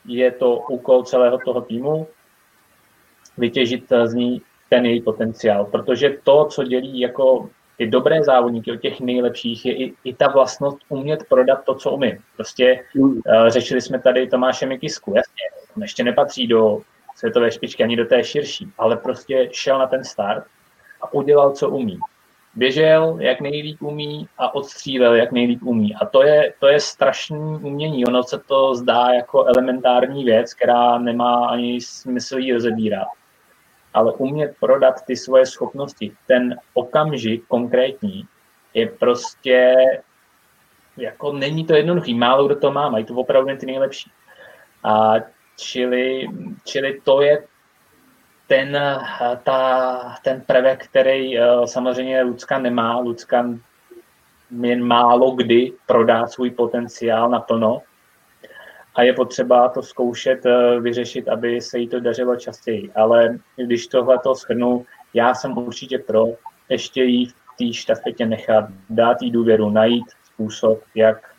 je 0.06 0.32
to 0.32 0.56
úkol 0.56 1.04
celého 1.04 1.38
toho 1.46 1.62
týmu 1.62 2.08
vytěžit 3.38 3.84
z 4.06 4.14
ní 4.14 4.42
ten 4.70 4.86
její 4.86 5.02
potenciál, 5.02 5.66
protože 5.66 6.18
to, 6.24 6.46
co 6.46 6.64
dělí 6.64 7.00
jako 7.00 7.50
ty 7.78 7.88
dobré 7.88 8.24
závodníky 8.24 8.72
od 8.72 8.82
těch 8.82 9.00
nejlepších, 9.00 9.66
je 9.66 9.74
i, 9.74 9.94
i 10.04 10.14
ta 10.14 10.28
vlastnost 10.28 10.78
umět 10.90 11.24
prodat 11.30 11.64
to, 11.66 11.76
co 11.76 11.92
umí. 11.92 12.18
Prostě 12.36 12.84
uh, 12.96 13.22
řešili 13.48 13.82
jsme 13.82 14.00
tady 14.00 14.28
Tomáše 14.28 14.66
Mikisku, 14.66 15.14
jasně, 15.16 15.44
on 15.78 15.82
ještě 15.82 16.04
nepatří 16.04 16.48
do 16.48 16.82
světové 17.18 17.52
špičky, 17.52 17.84
ani 17.84 17.96
do 17.96 18.06
té 18.06 18.24
širší, 18.24 18.72
ale 18.78 18.98
prostě 18.98 19.50
šel 19.52 19.80
na 19.80 19.88
ten 19.88 20.04
start 20.04 20.44
a 21.02 21.14
udělal, 21.14 21.52
co 21.52 21.70
umí. 21.70 22.00
Běžel, 22.56 23.18
jak 23.20 23.42
nejlíp 23.42 23.82
umí 23.82 24.28
a 24.38 24.56
odstřílel, 24.56 25.16
jak 25.16 25.32
nejlíp 25.32 25.64
umí. 25.64 25.96
A 25.96 26.06
to 26.06 26.24
je, 26.24 26.54
to 26.60 26.68
je 26.68 26.80
strašný 26.80 27.60
umění. 27.62 28.06
Ono 28.06 28.24
se 28.24 28.40
to 28.40 28.76
zdá 28.76 29.08
jako 29.14 29.46
elementární 29.46 30.24
věc, 30.24 30.54
která 30.54 30.98
nemá 30.98 31.48
ani 31.48 31.82
smysl 31.82 32.38
jí 32.38 32.54
rozebírat. 32.54 33.08
Ale 33.94 34.14
umět 34.14 34.56
prodat 34.60 35.06
ty 35.06 35.16
svoje 35.16 35.46
schopnosti, 35.46 36.12
ten 36.28 36.56
okamžik 36.74 37.48
konkrétní, 37.48 38.24
je 38.74 38.88
prostě 38.88 39.76
jako 40.98 41.32
není 41.32 41.66
to 41.66 41.74
jednoduchý. 41.74 42.14
Málo 42.14 42.46
kdo 42.46 42.56
to 42.56 42.72
má, 42.72 42.90
mají 42.90 43.06
to 43.06 43.14
opravdu 43.14 43.58
ty 43.58 43.66
nejlepší. 43.66 44.12
A 44.84 45.14
Čili, 45.58 46.28
čili 46.66 47.02
to 47.04 47.22
je 47.22 47.44
ten, 48.48 48.78
ta, 49.44 50.16
ten 50.24 50.42
prvek, 50.42 50.88
který 50.88 51.40
eh, 51.40 51.44
samozřejmě 51.66 52.22
Lucka 52.22 52.60
nemá. 52.60 53.00
Lucka 53.00 53.46
jen 54.62 54.84
málo 54.84 55.32
kdy 55.32 55.74
prodá 55.86 56.28
svůj 56.28 56.52
potenciál 56.52 57.30
naplno 57.30 57.82
a 58.96 59.04
je 59.04 59.14
potřeba 59.14 59.70
to 59.70 59.82
zkoušet 59.82 60.46
eh, 60.46 60.80
vyřešit, 60.80 61.28
aby 61.28 61.62
se 61.62 61.80
jí 61.80 61.88
to 61.88 62.00
dařilo 62.00 62.36
častěji. 62.36 62.92
Ale 62.96 63.38
když 63.56 63.88
tohle 63.88 64.20
to 64.20 64.36
shrnu, 64.36 64.86
já 65.14 65.34
jsem 65.34 65.58
určitě 65.58 66.00
pro 66.00 66.26
ještě 66.70 67.04
jí 67.04 67.26
v 67.26 67.34
té 67.58 67.74
štafetě 67.74 68.26
nechat, 68.26 68.66
dát 68.90 69.22
jí 69.22 69.32
důvěru, 69.32 69.70
najít 69.70 70.06
způsob, 70.24 70.84
jak, 70.96 71.30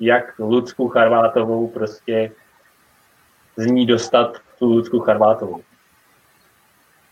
jak 0.00 0.38
Lucku 0.38 0.88
Charvátovou 0.88 1.68
prostě 1.68 2.30
z 3.56 3.66
ní 3.66 3.86
dostat 3.86 4.36
tu 4.58 4.66
Lucku 4.66 4.98
Charvátovou. 4.98 5.62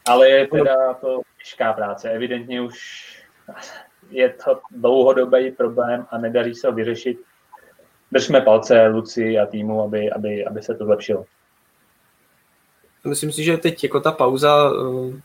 Ale 0.09 0.31
je 0.31 0.47
teda 0.47 0.95
to 0.95 1.21
těžká 1.39 1.73
práce. 1.73 2.11
Evidentně 2.11 2.61
už 2.61 2.77
je 4.11 4.29
to 4.29 4.61
dlouhodobý 4.71 5.51
problém 5.51 6.07
a 6.11 6.19
nedaří 6.19 6.55
se 6.55 6.67
ho 6.67 6.73
vyřešit. 6.73 7.19
Držme 8.13 8.41
palce 8.41 8.87
Luci 8.87 9.39
a 9.39 9.47
týmu, 9.47 9.83
aby, 9.83 10.11
aby, 10.11 10.45
aby 10.45 10.63
se 10.63 10.75
to 10.75 10.85
zlepšilo. 10.85 11.25
Myslím 13.05 13.33
si, 13.33 13.45
že 13.45 13.57
teď 13.57 13.85
jako 13.85 14.01
ta 14.01 14.13
pauza 14.13 14.71
eh, 14.71 15.21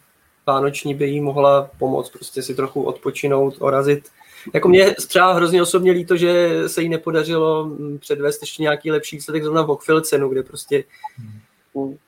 vánoční 0.47 0.95
by 0.95 1.05
jí 1.05 1.22
mohla 1.22 1.70
pomoct 1.80 2.09
prostě 2.09 2.41
si 2.41 2.55
trochu 2.55 2.84
odpočinout, 2.84 3.55
orazit 3.59 4.09
jako 4.54 4.70
mě 4.70 4.93
třeba 4.93 5.34
hrozně 5.34 5.62
osobně 5.62 5.91
líto, 5.91 6.18
že 6.18 6.64
se 6.70 6.82
jí 6.82 6.89
nepodařilo 6.89 7.66
mm, 7.66 7.98
předvést 8.00 8.41
ještě 8.41 8.64
nějaký 8.64 8.91
lepší 8.91 9.16
výsledek 9.16 9.43
zrovna 9.43 9.62
v 9.62 9.68
Hochfilcenu, 9.68 10.30
kde 10.30 10.43
prostě 10.43 10.84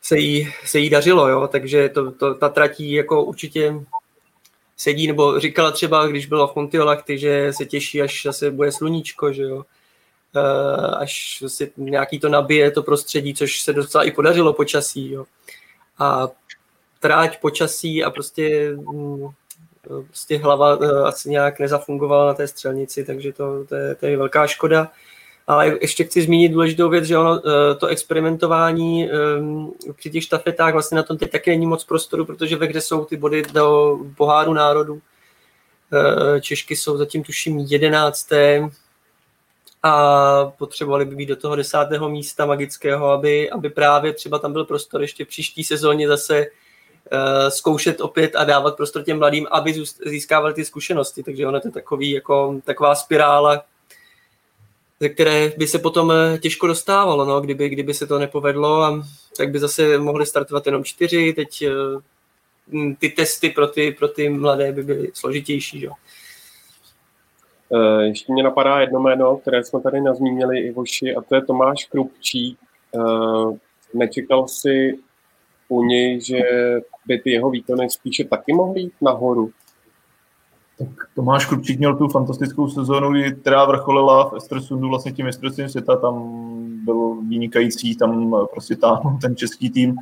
se 0.02 0.18
jí, 0.18 0.54
se 0.66 0.80
jí 0.80 0.90
dařilo, 0.90 1.28
jo? 1.28 1.48
takže 1.52 1.90
to, 1.90 2.12
to, 2.12 2.34
ta 2.34 2.50
tratí 2.50 2.92
jako 2.92 3.24
určitě 3.24 3.76
sedí, 4.78 5.08
nebo 5.08 5.40
říkala 5.40 5.72
třeba, 5.72 6.08
když 6.08 6.26
byla 6.26 6.48
v 6.48 6.52
Kontiolakty, 6.52 7.18
že 7.18 7.54
se 7.54 7.66
těší, 7.66 8.02
až 8.02 8.22
zase 8.26 8.52
bude 8.52 8.72
sluníčko, 8.72 9.34
že 9.34 9.44
jo, 9.44 9.64
eh, 10.36 10.96
až 10.96 11.44
si 11.48 11.72
nějaký 11.78 12.20
to 12.20 12.30
nabije 12.30 12.72
to 12.72 12.84
prostředí, 12.84 13.34
což 13.34 13.62
se 13.62 13.74
docela 13.74 14.04
i 14.04 14.12
podařilo 14.12 14.54
počasí, 14.54 15.12
jo. 15.12 15.26
A 16.00 16.28
tráť 17.00 17.42
počasí 17.42 18.04
a 18.04 18.10
prostě 18.10 18.76
mm, 19.90 20.06
prostě 20.06 20.38
hlava 20.38 20.78
eh, 20.82 21.04
asi 21.04 21.30
nějak 21.30 21.60
nezafungovala 21.60 22.26
na 22.26 22.34
té 22.34 22.48
střelnici, 22.48 23.04
takže 23.04 23.34
to, 23.34 23.66
to, 23.66 23.76
je, 23.76 23.96
to 23.96 24.06
je 24.06 24.18
velká 24.18 24.48
škoda. 24.48 24.92
Ale 25.48 25.78
ještě 25.82 26.04
chci 26.04 26.22
zmínit 26.22 26.50
důležitou 26.50 26.90
věc, 26.90 27.06
že 27.06 27.18
ono, 27.18 27.40
eh, 27.40 27.76
to 27.76 27.88
experimentování 27.88 29.12
ehm, 29.12 29.72
při 29.96 30.10
těch 30.10 30.24
štafetách 30.24 30.74
vlastně 30.74 30.96
na 30.96 31.04
tom 31.04 31.18
teď 31.18 31.32
taky 31.32 31.50
není 31.50 31.66
moc 31.66 31.84
prostoru, 31.84 32.26
protože 32.26 32.56
ve 32.56 32.68
kde 32.68 32.82
jsou 32.82 33.06
ty 33.06 33.18
body 33.18 33.44
do 33.54 33.98
poháru 34.18 34.54
národů. 34.54 35.02
Eh, 35.94 36.42
Češky 36.42 36.76
jsou 36.76 36.98
zatím 36.98 37.24
tuším 37.24 37.60
jedenácté 37.60 38.70
a 39.84 40.46
potřebovali 40.46 41.06
by 41.06 41.16
být 41.16 41.26
do 41.26 41.36
toho 41.36 41.56
desátého 41.56 42.10
místa 42.10 42.46
magického, 42.46 43.10
aby, 43.10 43.50
aby 43.50 43.70
právě 43.70 44.14
třeba 44.14 44.40
tam 44.40 44.54
byl 44.54 44.66
prostor 44.66 45.02
ještě 45.02 45.26
v 45.26 45.28
příští 45.28 45.64
sezóně 45.64 46.08
zase 46.08 46.46
zkoušet 47.50 48.02
opět 48.02 48.36
a 48.36 48.44
dávat 48.44 48.76
prostor 48.76 49.04
těm 49.04 49.18
mladým, 49.18 49.48
aby 49.52 49.74
získávali 50.06 50.54
ty 50.54 50.66
zkušenosti. 50.66 51.24
Takže 51.24 51.48
ono 51.48 51.60
to 51.60 51.68
je 51.68 51.72
takový, 51.72 52.12
jako, 52.12 52.62
taková 52.66 52.96
spirála, 52.96 53.64
ze 55.00 55.10
které 55.10 55.52
by 55.58 55.68
se 55.68 55.80
potom 55.80 56.12
eh, 56.12 56.38
těžko 56.38 56.68
dostávalo, 56.68 57.26
no, 57.26 57.42
kdyby, 57.42 57.70
kdyby 57.70 57.94
se 57.94 58.08
to 58.08 58.20
nepovedlo, 58.20 58.82
a, 58.82 59.04
tak 59.38 59.50
by 59.50 59.60
zase 59.60 59.98
mohli 59.98 60.26
startovat 60.26 60.66
jenom 60.66 60.84
čtyři, 60.84 61.34
teď 61.34 61.66
uh, 61.68 62.02
ty 63.00 63.10
testy 63.10 63.50
pro 63.50 63.68
ty, 63.68 63.92
pro 63.92 64.08
ty 64.08 64.30
mladé 64.30 64.72
by 64.72 64.84
byly 64.84 65.12
složitější. 65.14 65.82
Jo. 65.82 65.92
Ještě 68.00 68.34
mě 68.34 68.44
napadá 68.44 68.82
jedno 68.82 69.00
jméno, 69.00 69.38
které 69.38 69.64
jsme 69.64 69.82
tady 69.82 70.02
nazmínili 70.02 70.60
i 70.60 70.72
voši, 70.72 71.16
a 71.16 71.22
to 71.22 71.36
je 71.36 71.46
Tomáš 71.46 71.86
Krupčí. 71.86 72.58
Nečekal 73.94 74.48
si 74.48 75.00
u 75.68 75.84
něj, 75.84 76.22
že 76.22 76.40
by 77.08 77.20
ty 77.20 77.32
jeho 77.32 77.50
výkony 77.50 77.90
spíše 77.90 78.24
taky 78.24 78.54
mohly 78.54 78.82
jít 78.82 78.94
nahoru? 79.02 79.52
Tak 80.80 80.88
Tomáš 81.16 81.46
Krupčík 81.46 81.80
měl 81.80 81.96
tu 81.96 82.08
fantastickou 82.08 82.70
sezónu, 82.70 83.14
která 83.42 83.66
vrcholila 83.66 84.30
v 84.30 84.34
Estersundu 84.34 84.90
vlastně 84.90 85.12
tím 85.12 85.26
mistrovstvím 85.26 85.70
světa, 85.70 85.96
tam 85.96 86.32
byl 86.86 87.16
vynikající, 87.30 87.96
tam 87.96 88.36
prostě 88.52 88.76
táhnul 88.76 89.18
ten 89.22 89.36
český 89.36 89.70
tým. 89.70 89.96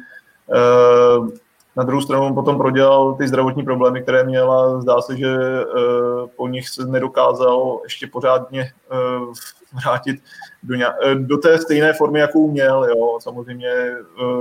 Na 1.75 1.83
druhou 1.83 2.01
stranu 2.01 2.25
on 2.25 2.33
potom 2.33 2.57
prodělal 2.57 3.13
ty 3.13 3.27
zdravotní 3.27 3.63
problémy, 3.63 4.01
které 4.01 4.23
měl 4.23 4.51
a 4.51 4.81
zdá 4.81 5.01
se, 5.01 5.17
že 5.17 5.37
po 6.35 6.47
nich 6.47 6.69
se 6.69 6.85
nedokázal 6.85 7.79
ještě 7.83 8.07
pořádně 8.07 8.71
vrátit 9.83 10.23
do, 10.63 10.75
ně, 10.75 10.85
do 11.15 11.37
té 11.37 11.57
stejné 11.57 11.93
formy, 11.93 12.19
jakou 12.19 12.51
měl. 12.51 12.83
Jo. 12.83 13.19
Samozřejmě 13.21 13.67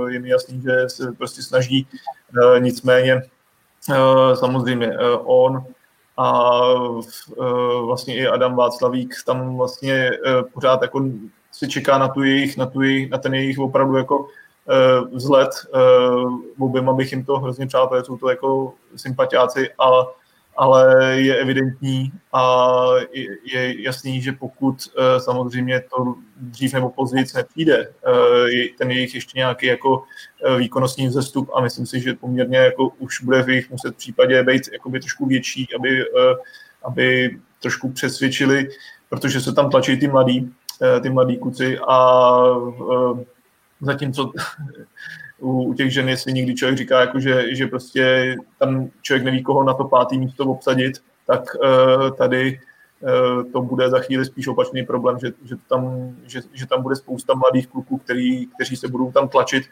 je 0.07 0.19
mi 0.19 0.29
jasný, 0.29 0.61
že 0.61 0.89
se 0.89 1.11
prostě 1.11 1.43
snaží, 1.43 1.87
nicméně 2.59 3.21
samozřejmě 4.33 4.97
on 5.23 5.65
a 6.17 6.59
vlastně 7.85 8.15
i 8.15 8.27
Adam 8.27 8.55
Václavík 8.55 9.13
tam 9.25 9.57
vlastně 9.57 10.11
pořád 10.53 10.81
jako 10.81 11.05
si 11.51 11.67
čeká 11.67 11.97
na 11.97 12.07
tu 12.07 12.23
jejich, 12.23 12.57
na, 12.57 12.65
tu 12.65 12.81
jejich, 12.81 13.09
na 13.09 13.17
ten 13.17 13.33
jejich 13.33 13.59
opravdu 13.59 13.97
jako 13.97 14.27
vzhled. 15.11 15.49
Oběma 16.59 16.93
bych 16.93 17.11
jim 17.11 17.25
to 17.25 17.39
hrozně 17.39 17.67
přál, 17.67 18.03
jsou 18.03 18.17
to 18.17 18.29
jako 18.29 18.73
sympatiáci, 18.95 19.69
ale 19.77 20.05
ale 20.57 21.11
je 21.21 21.35
evidentní 21.35 22.11
a 22.33 22.75
je 23.53 23.83
jasný, 23.83 24.21
že 24.21 24.31
pokud 24.31 24.75
eh, 24.97 25.19
samozřejmě 25.19 25.83
to 25.95 26.15
dřív 26.37 26.73
nebo 26.73 26.89
později 26.89 27.25
nepřijde, 27.35 27.87
eh, 27.87 28.67
ten 28.77 28.91
jejich 28.91 29.15
ještě 29.15 29.39
nějaký 29.39 29.65
jako 29.65 30.03
eh, 30.45 30.57
výkonnostní 30.57 31.07
vzestup 31.07 31.49
a 31.55 31.61
myslím 31.61 31.85
si, 31.85 31.99
že 31.99 32.13
poměrně 32.13 32.57
jako 32.57 32.87
už 32.99 33.21
bude 33.21 33.43
v 33.43 33.49
jejich 33.49 33.71
muset 33.71 33.95
případě 33.95 34.43
být 34.43 34.69
jakoby 34.73 34.99
trošku 34.99 35.25
větší, 35.25 35.67
aby, 35.75 36.05
aby 36.83 37.37
trošku 37.61 37.91
přesvědčili, 37.91 38.69
protože 39.09 39.41
se 39.41 39.53
tam 39.53 39.69
tlačí 39.69 39.97
ty 39.97 40.07
mladí, 40.07 40.53
ty 41.01 41.09
mladí 41.09 41.37
kuci 41.37 41.79
a 41.87 42.31
zatímco 43.81 44.31
u, 45.39 45.63
u 45.63 45.73
těch 45.73 45.93
žen, 45.93 46.09
jestli 46.09 46.33
někdy 46.33 46.55
člověk 46.55 46.77
říká, 46.77 46.99
jako 46.99 47.19
že, 47.19 47.55
že 47.55 47.67
prostě 47.67 48.35
tam 48.59 48.89
člověk 49.01 49.25
neví, 49.25 49.43
koho 49.43 49.63
na 49.63 49.73
to 49.73 49.83
pátý 49.83 50.19
místo 50.19 50.45
obsadit, 50.45 50.93
tak 51.27 51.41
uh, 51.55 52.09
tady 52.09 52.59
uh, 53.01 53.51
to 53.51 53.61
bude 53.61 53.89
za 53.89 53.99
chvíli 53.99 54.25
spíš 54.25 54.47
opačný 54.47 54.85
problém, 54.85 55.19
že, 55.19 55.31
že, 55.43 55.55
tam, 55.69 56.15
že, 56.25 56.41
že 56.53 56.67
tam 56.67 56.81
bude 56.81 56.95
spousta 56.95 57.33
mladých 57.33 57.67
kluků, 57.67 57.97
který, 57.97 58.47
kteří 58.47 58.75
se 58.75 58.87
budou 58.87 59.11
tam 59.11 59.29
tlačit 59.29 59.63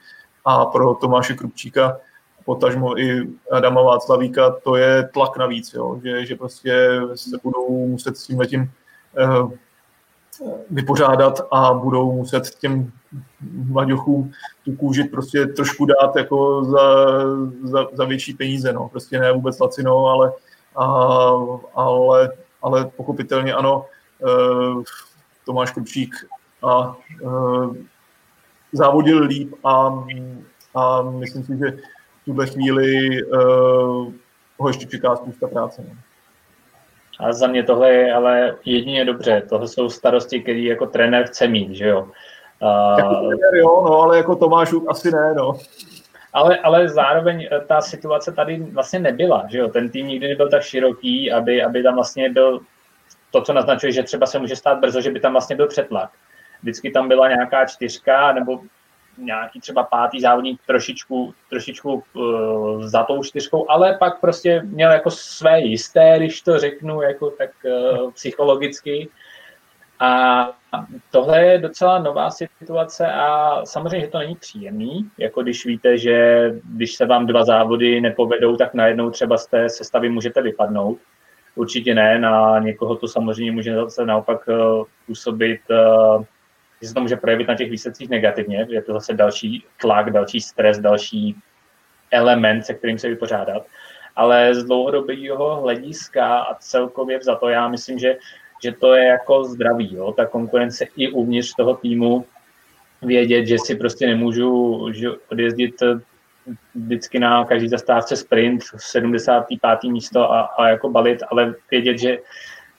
a 0.45 0.65
pro 0.65 0.93
Tomáše 0.93 1.33
Krupčíka 1.33 1.97
potažmo 2.45 2.99
i 2.99 3.27
Adama 3.51 3.81
Václavíka, 3.81 4.49
to 4.63 4.75
je 4.75 5.09
tlak 5.13 5.37
navíc, 5.37 5.73
jo? 5.73 5.99
Že, 6.03 6.25
že 6.25 6.35
prostě 6.35 7.01
se 7.15 7.37
budou 7.43 7.87
muset 7.87 8.17
s 8.17 8.27
tím 8.27 8.39
letím 8.39 8.71
uh, 9.19 9.51
vypořádat 10.69 11.41
a 11.51 11.73
budou 11.73 12.11
muset 12.11 12.55
těm 12.55 12.91
mladěchům 13.51 14.31
tu 14.65 14.75
kůži 14.75 15.03
prostě 15.03 15.45
trošku 15.45 15.85
dát 15.85 16.15
jako 16.15 16.63
za, 16.63 17.15
za, 17.63 17.87
za 17.93 18.05
větší 18.05 18.33
peníze, 18.33 18.73
no. 18.73 18.89
Prostě 18.89 19.19
ne 19.19 19.31
vůbec 19.31 19.59
lacino, 19.59 20.05
ale, 20.05 20.33
a, 20.75 20.85
ale, 21.73 22.31
ale 22.61 22.85
pochopitelně 22.85 23.53
ano, 23.53 23.85
e, 24.21 24.83
Tomáš 25.45 25.71
Krupčík 25.71 26.15
a 26.63 26.97
e, 27.11 27.27
závodil 28.73 29.23
líp 29.23 29.53
a, 29.63 30.03
a 30.75 31.01
myslím 31.01 31.43
si, 31.43 31.57
že 31.57 31.71
v 32.21 32.25
tuhle 32.25 32.47
chvíli 32.47 33.17
e, 33.17 33.23
ho 34.57 34.67
ještě 34.67 34.85
čeká 34.85 35.15
spousta 35.15 35.47
práce. 35.47 35.85
No. 35.89 35.95
A 37.19 37.33
za 37.33 37.47
mě 37.47 37.63
tohle 37.63 37.91
je 37.93 38.13
ale 38.13 38.55
jedině 38.65 39.05
dobře. 39.05 39.43
Tohle 39.49 39.67
jsou 39.67 39.89
starosti, 39.89 40.41
které 40.41 40.59
jako 40.59 40.85
trenér 40.85 41.25
chce 41.27 41.47
mít, 41.47 41.75
že 41.75 41.87
jo. 41.87 42.01
Uh, 42.61 42.99
jako 42.99 43.15
trenér 43.15 43.55
jo, 43.55 43.83
no, 43.85 44.01
ale 44.01 44.17
jako 44.17 44.35
Tomáš 44.35 44.69
asi 44.87 45.11
ne, 45.11 45.33
no. 45.33 45.53
Ale, 46.33 46.57
ale 46.57 46.89
zároveň 46.89 47.47
eh, 47.51 47.59
ta 47.59 47.81
situace 47.81 48.31
tady 48.31 48.57
vlastně 48.57 48.99
nebyla, 48.99 49.45
že 49.49 49.57
jo. 49.57 49.67
Ten 49.67 49.89
tým 49.89 50.07
nikdy 50.07 50.27
nebyl 50.27 50.49
tak 50.49 50.63
široký, 50.63 51.31
aby, 51.31 51.63
aby 51.63 51.83
tam 51.83 51.95
vlastně 51.95 52.29
byl 52.29 52.59
to, 53.31 53.41
co 53.41 53.53
naznačuje, 53.53 53.91
že 53.91 54.03
třeba 54.03 54.25
se 54.25 54.39
může 54.39 54.55
stát 54.55 54.79
brzo, 54.79 55.01
že 55.01 55.11
by 55.11 55.19
tam 55.19 55.31
vlastně 55.31 55.55
byl 55.55 55.67
přetlak. 55.67 56.09
Vždycky 56.61 56.91
tam 56.91 57.07
byla 57.07 57.27
nějaká 57.27 57.65
čtyřka 57.65 58.33
nebo 58.33 58.59
nějaký 59.17 59.59
třeba 59.59 59.83
pátý 59.83 60.21
závodník 60.21 60.61
trošičku, 60.67 61.33
trošičku 61.49 62.03
uh, 62.13 62.81
za 62.83 63.03
tou 63.03 63.23
čtyřkou, 63.23 63.69
ale 63.69 63.97
pak 63.99 64.19
prostě 64.19 64.61
měl 64.65 64.91
jako 64.91 65.11
své 65.11 65.61
jisté, 65.61 66.13
když 66.17 66.41
to 66.41 66.59
řeknu 66.59 67.01
jako 67.01 67.29
tak 67.29 67.49
uh, 67.65 68.11
psychologicky. 68.11 69.09
A 69.99 70.51
tohle 71.11 71.45
je 71.45 71.57
docela 71.57 71.99
nová 71.99 72.29
situace 72.29 73.07
a 73.07 73.61
samozřejmě, 73.65 74.01
že 74.05 74.11
to 74.11 74.17
není 74.17 74.35
příjemný, 74.35 75.09
jako 75.17 75.43
když 75.43 75.65
víte, 75.65 75.97
že 75.97 76.49
když 76.63 76.95
se 76.95 77.05
vám 77.05 77.25
dva 77.25 77.45
závody 77.45 78.01
nepovedou, 78.01 78.55
tak 78.55 78.73
najednou 78.73 79.09
třeba 79.09 79.37
z 79.37 79.47
té 79.47 79.69
sestavy 79.69 80.09
můžete 80.09 80.41
vypadnout. 80.41 80.97
Určitě 81.55 81.95
ne, 81.95 82.19
na 82.19 82.59
někoho 82.59 82.95
to 82.95 83.07
samozřejmě 83.07 83.51
může 83.51 83.75
zase 83.75 84.05
naopak 84.05 84.47
uh, 84.47 84.85
působit 85.05 85.61
uh, 85.69 86.23
že 86.83 86.87
se 86.87 86.93
to 86.93 87.01
může 87.01 87.15
projevit 87.15 87.47
na 87.47 87.55
těch 87.55 87.71
výsledcích 87.71 88.09
negativně, 88.09 88.67
že 88.69 88.75
je 88.75 88.81
to 88.81 88.93
zase 88.93 89.13
další 89.13 89.65
tlak, 89.81 90.09
další 90.09 90.41
stres, 90.41 90.79
další 90.79 91.35
element, 92.11 92.65
se 92.65 92.73
kterým 92.73 92.99
se 92.99 93.09
vypořádat. 93.09 93.65
Ale 94.15 94.55
z 94.55 94.63
dlouhodobého 94.63 95.61
hlediska 95.61 96.39
a 96.39 96.55
celkově 96.55 97.19
za 97.23 97.35
to 97.35 97.49
já 97.49 97.67
myslím, 97.67 97.99
že, 97.99 98.15
že 98.63 98.71
to 98.71 98.93
je 98.93 99.03
jako 99.03 99.43
zdravý, 99.43 99.95
jo? 99.95 100.11
ta 100.11 100.25
konkurence 100.25 100.85
i 100.97 101.11
uvnitř 101.11 101.53
toho 101.57 101.75
týmu, 101.75 102.25
vědět, 103.01 103.45
že 103.45 103.57
si 103.59 103.75
prostě 103.75 104.07
nemůžu 104.07 104.87
že 104.91 105.09
odjezdit 105.31 105.75
vždycky 106.75 107.19
na 107.19 107.45
každý 107.45 107.67
zastávce 107.67 108.15
sprint, 108.15 108.63
75. 108.77 109.91
místo 109.91 110.31
a, 110.31 110.41
a 110.41 110.67
jako 110.67 110.89
balit, 110.89 111.23
ale 111.31 111.55
vědět, 111.71 111.97
že, 111.97 112.17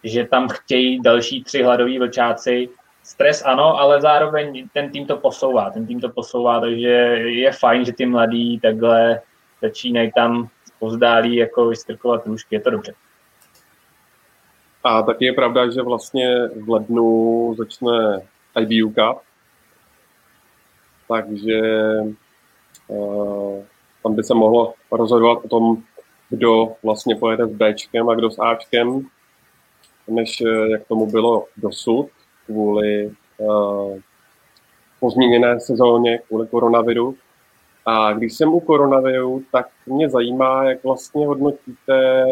že 0.05 0.25
tam 0.25 0.49
chtějí 0.49 1.01
další 1.03 1.45
tři 1.45 1.63
hladoví 1.63 1.99
vlčáci, 1.99 2.69
stres 3.05 3.43
ano, 3.45 3.79
ale 3.79 4.01
zároveň 4.01 4.69
ten 4.73 4.91
tým 4.91 5.07
to 5.07 5.17
posouvá, 5.17 5.71
ten 5.71 5.87
tým 5.87 6.01
to 6.01 6.09
posouvá, 6.09 6.61
takže 6.61 6.89
je 7.29 7.53
fajn, 7.53 7.85
že 7.85 7.93
ty 7.93 8.07
mladí 8.07 8.61
takhle 8.61 9.21
začínají 9.63 10.13
tam 10.13 10.49
pozdálí 10.79 11.37
jako 11.37 11.69
vystrkovat 11.69 12.27
růžky, 12.27 12.55
je 12.55 12.61
to 12.61 12.71
dobře. 12.71 12.95
A 14.85 15.03
taky 15.03 15.25
je 15.25 15.33
pravda, 15.33 15.71
že 15.71 15.83
vlastně 15.83 16.49
v 16.49 16.71
lednu 16.71 17.55
začne 17.59 18.21
IBU 18.61 18.91
Cup, 18.91 19.23
takže 21.09 21.61
uh, 22.89 23.65
tam 24.03 24.15
by 24.15 24.23
se 24.23 24.35
mohlo 24.35 24.75
rozhodovat 24.93 25.45
o 25.45 25.49
tom, 25.49 25.83
kdo 26.31 26.73
vlastně 26.83 27.17
pojede 27.17 27.47
s 27.47 27.51
Bčkem 27.51 28.09
a 28.09 28.15
kdo 28.15 28.31
s 28.31 28.39
Ačkem, 28.39 29.07
než 30.09 30.41
eh, 30.41 30.71
jak 30.71 30.87
tomu 30.89 31.07
bylo 31.07 31.47
dosud 31.57 32.09
kvůli 32.47 33.13
uh, 33.39 33.99
pozměněné 35.01 35.61
sezóně, 35.61 36.19
kvůli 36.19 36.47
koronaviru. 36.47 37.17
A 37.87 38.13
když 38.13 38.35
jsem 38.35 38.55
u 38.55 38.61
koronaviru, 38.61 39.43
tak 39.53 39.69
mě 39.87 40.11
zajímá, 40.11 40.65
jak 40.65 40.85
vlastně 40.85 41.27
hodnotíte 41.27 42.27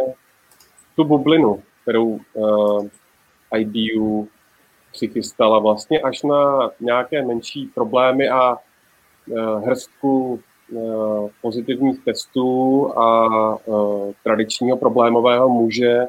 tu 0.97 1.05
bublinu, 1.05 1.63
kterou 1.83 2.21
uh, 2.35 2.87
IBU 3.59 4.29
přichystala 4.93 5.59
vlastně 5.59 6.01
až 6.01 6.23
na 6.23 6.71
nějaké 6.81 7.23
menší 7.27 7.67
problémy 7.67 8.29
a 8.29 8.57
uh, 8.57 9.65
hrstku 9.67 10.41
uh, 10.71 11.31
pozitivních 11.43 12.05
testů 12.05 12.93
a 12.99 13.29
uh, 13.67 14.13
tradičního 14.25 14.77
problémového 14.77 15.49
muže, 15.49 16.07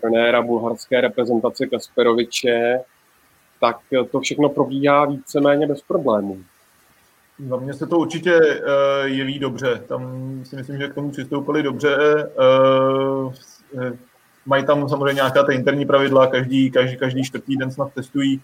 trenéra 0.00 0.42
bulharské 0.42 1.00
reprezentace 1.00 1.66
Kasperoviče, 1.66 2.80
tak 3.60 3.76
to 4.10 4.20
všechno 4.20 4.48
probíhá 4.48 5.04
víceméně 5.04 5.66
bez 5.66 5.82
problémů. 5.82 6.38
Za 7.48 7.56
mě 7.56 7.74
se 7.74 7.86
to 7.86 7.98
určitě 7.98 8.38
uh, 8.38 9.04
jeví 9.04 9.38
dobře. 9.38 9.82
Tam 9.88 10.02
si 10.44 10.56
myslím, 10.56 10.78
že 10.78 10.88
k 10.88 10.94
tomu 10.94 11.10
přistoupili 11.10 11.62
dobře. 11.62 11.96
Uh, 13.24 13.32
mají 14.46 14.66
tam 14.66 14.88
samozřejmě 14.88 15.12
nějaká 15.12 15.42
ta 15.42 15.52
interní 15.52 15.86
pravidla, 15.86 16.26
každý, 16.26 16.70
každý, 16.70 16.96
každý 16.96 17.24
čtvrtý 17.24 17.56
den 17.56 17.70
snad 17.70 17.92
testují. 17.94 18.40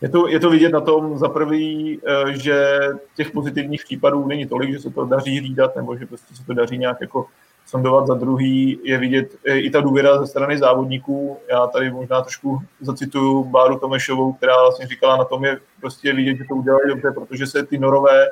Je 0.00 0.08
to, 0.08 0.28
je 0.28 0.40
to 0.40 0.50
vidět 0.50 0.72
na 0.72 0.80
tom 0.80 1.18
za 1.18 1.28
prvý, 1.28 2.00
že 2.30 2.78
těch 3.16 3.30
pozitivních 3.30 3.84
případů 3.84 4.26
není 4.26 4.46
tolik, 4.46 4.72
že 4.72 4.78
se 4.78 4.90
to 4.90 5.04
daří 5.04 5.38
hlídat, 5.38 5.76
nebo 5.76 5.96
že 5.96 6.06
prostě 6.06 6.34
se 6.34 6.44
to 6.44 6.54
daří 6.54 6.78
nějak 6.78 6.96
jako 7.00 7.26
sondovat, 7.66 8.06
za 8.06 8.14
druhý 8.14 8.78
je 8.82 8.98
vidět 8.98 9.36
i 9.44 9.70
ta 9.70 9.80
důvěra 9.80 10.18
ze 10.18 10.26
strany 10.26 10.58
závodníků. 10.58 11.38
Já 11.50 11.66
tady 11.66 11.90
možná 11.90 12.20
trošku 12.22 12.58
zacituju 12.80 13.44
Báru 13.44 13.78
Tomešovou, 13.78 14.32
která 14.32 14.62
vlastně 14.62 14.86
říkala, 14.86 15.16
na 15.16 15.24
tom 15.24 15.44
je 15.44 15.58
prostě 15.80 16.12
vidět, 16.12 16.36
že 16.36 16.44
to 16.48 16.54
udělali 16.54 16.88
dobře, 16.88 17.10
protože 17.10 17.46
se 17.46 17.66
ty 17.66 17.78
norové 17.78 18.26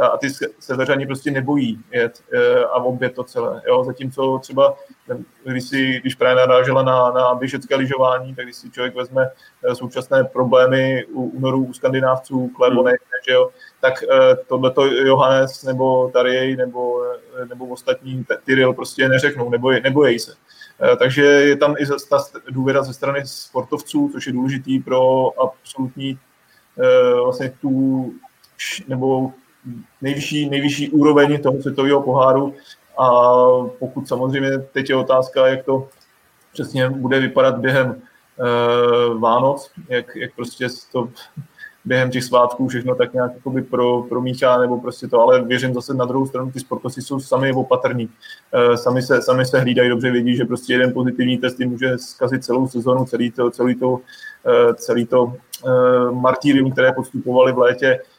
a 0.00 0.16
ty 0.16 0.28
severani 0.58 1.06
prostě 1.06 1.30
nebojí 1.30 1.80
jet 1.90 2.22
e, 2.32 2.64
a 2.64 2.74
obět 2.74 3.14
to 3.14 3.24
celé. 3.24 3.62
Jo? 3.66 3.84
Zatímco 3.84 4.38
třeba, 4.38 4.76
když, 5.44 5.64
si, 5.64 6.00
když 6.00 6.14
právě 6.14 6.46
narážela 6.46 6.82
na, 6.82 7.10
na 7.10 7.34
běžecké 7.34 7.76
lyžování, 7.76 8.34
tak 8.34 8.44
když 8.44 8.56
si 8.56 8.70
člověk 8.70 8.94
vezme 8.94 9.30
e, 9.64 9.74
současné 9.74 10.24
problémy 10.24 11.04
u 11.12 11.22
únorů 11.24 11.64
u 11.64 11.72
skandinávců, 11.72 12.48
Klebonek, 12.48 13.00
hmm. 13.00 13.20
že 13.28 13.32
jo, 13.32 13.50
tak 13.80 14.02
e, 14.02 14.36
tohleto 14.36 14.86
Johannes 14.86 15.62
nebo 15.62 16.08
Tarej 16.08 16.56
nebo, 16.56 17.02
nebo 17.48 17.66
ostatní 17.66 18.26
Tyril 18.44 18.72
prostě 18.72 19.08
neřeknou, 19.08 19.50
nebojí, 19.50 19.82
nebojí 19.82 20.18
se. 20.18 20.34
Takže 20.98 21.22
je 21.22 21.56
tam 21.56 21.74
i 21.78 21.86
ta 22.10 22.24
důvěra 22.50 22.82
ze 22.82 22.92
strany 22.92 23.20
sportovců, 23.24 24.10
což 24.12 24.26
je 24.26 24.32
důležitý 24.32 24.80
pro 24.80 25.30
absolutní 25.40 26.18
vlastně 27.24 27.52
tu 27.60 28.12
nebo 28.88 29.32
nejvyšší, 30.02 30.50
nejvyšší 30.50 30.90
úroveň 30.90 31.42
toho 31.42 31.62
světového 31.62 32.02
poháru 32.02 32.54
a 32.98 33.08
pokud 33.78 34.08
samozřejmě 34.08 34.58
teď 34.58 34.90
je 34.90 34.96
otázka, 34.96 35.46
jak 35.46 35.64
to 35.64 35.88
přesně 36.52 36.90
bude 36.90 37.20
vypadat 37.20 37.58
během 37.58 37.88
uh, 37.88 39.20
Vánoc, 39.20 39.70
jak, 39.88 40.16
jak 40.16 40.34
prostě 40.36 40.66
to 40.92 41.08
během 41.84 42.10
těch 42.10 42.24
svátků 42.24 42.68
všechno 42.68 42.94
tak 42.94 43.12
nějak 43.12 43.32
jakoby 43.34 43.62
pro, 43.62 44.02
promíchá, 44.02 44.58
nebo 44.58 44.80
prostě 44.80 45.08
to, 45.08 45.20
ale 45.20 45.44
věřím 45.44 45.74
zase 45.74 45.94
na 45.94 46.04
druhou 46.04 46.26
stranu, 46.26 46.50
ty 46.50 46.60
sportovci 46.60 47.02
jsou 47.02 47.20
sami 47.20 47.52
opatrní. 47.52 48.08
Uh, 48.68 48.74
sami, 48.74 49.02
se, 49.02 49.22
sami 49.22 49.44
se 49.44 49.60
hlídají, 49.60 49.88
dobře 49.88 50.10
vědí, 50.10 50.36
že 50.36 50.44
prostě 50.44 50.72
jeden 50.72 50.92
pozitivní 50.92 51.38
test 51.38 51.60
jim 51.60 51.70
může 51.70 51.98
zkazit 51.98 52.44
celou 52.44 52.68
sezonu, 52.68 53.04
celý 53.04 53.30
to, 53.30 53.50
celý 53.50 53.74
to, 53.74 53.90
uh, 53.90 54.00
celý 54.74 55.06
to 55.06 55.24
uh, 55.24 55.34
martýrium, 56.10 56.72
které 56.72 56.92
podstupovali 56.92 57.52
v 57.52 57.58
létě, 57.58 57.98
Eh, 57.98 58.11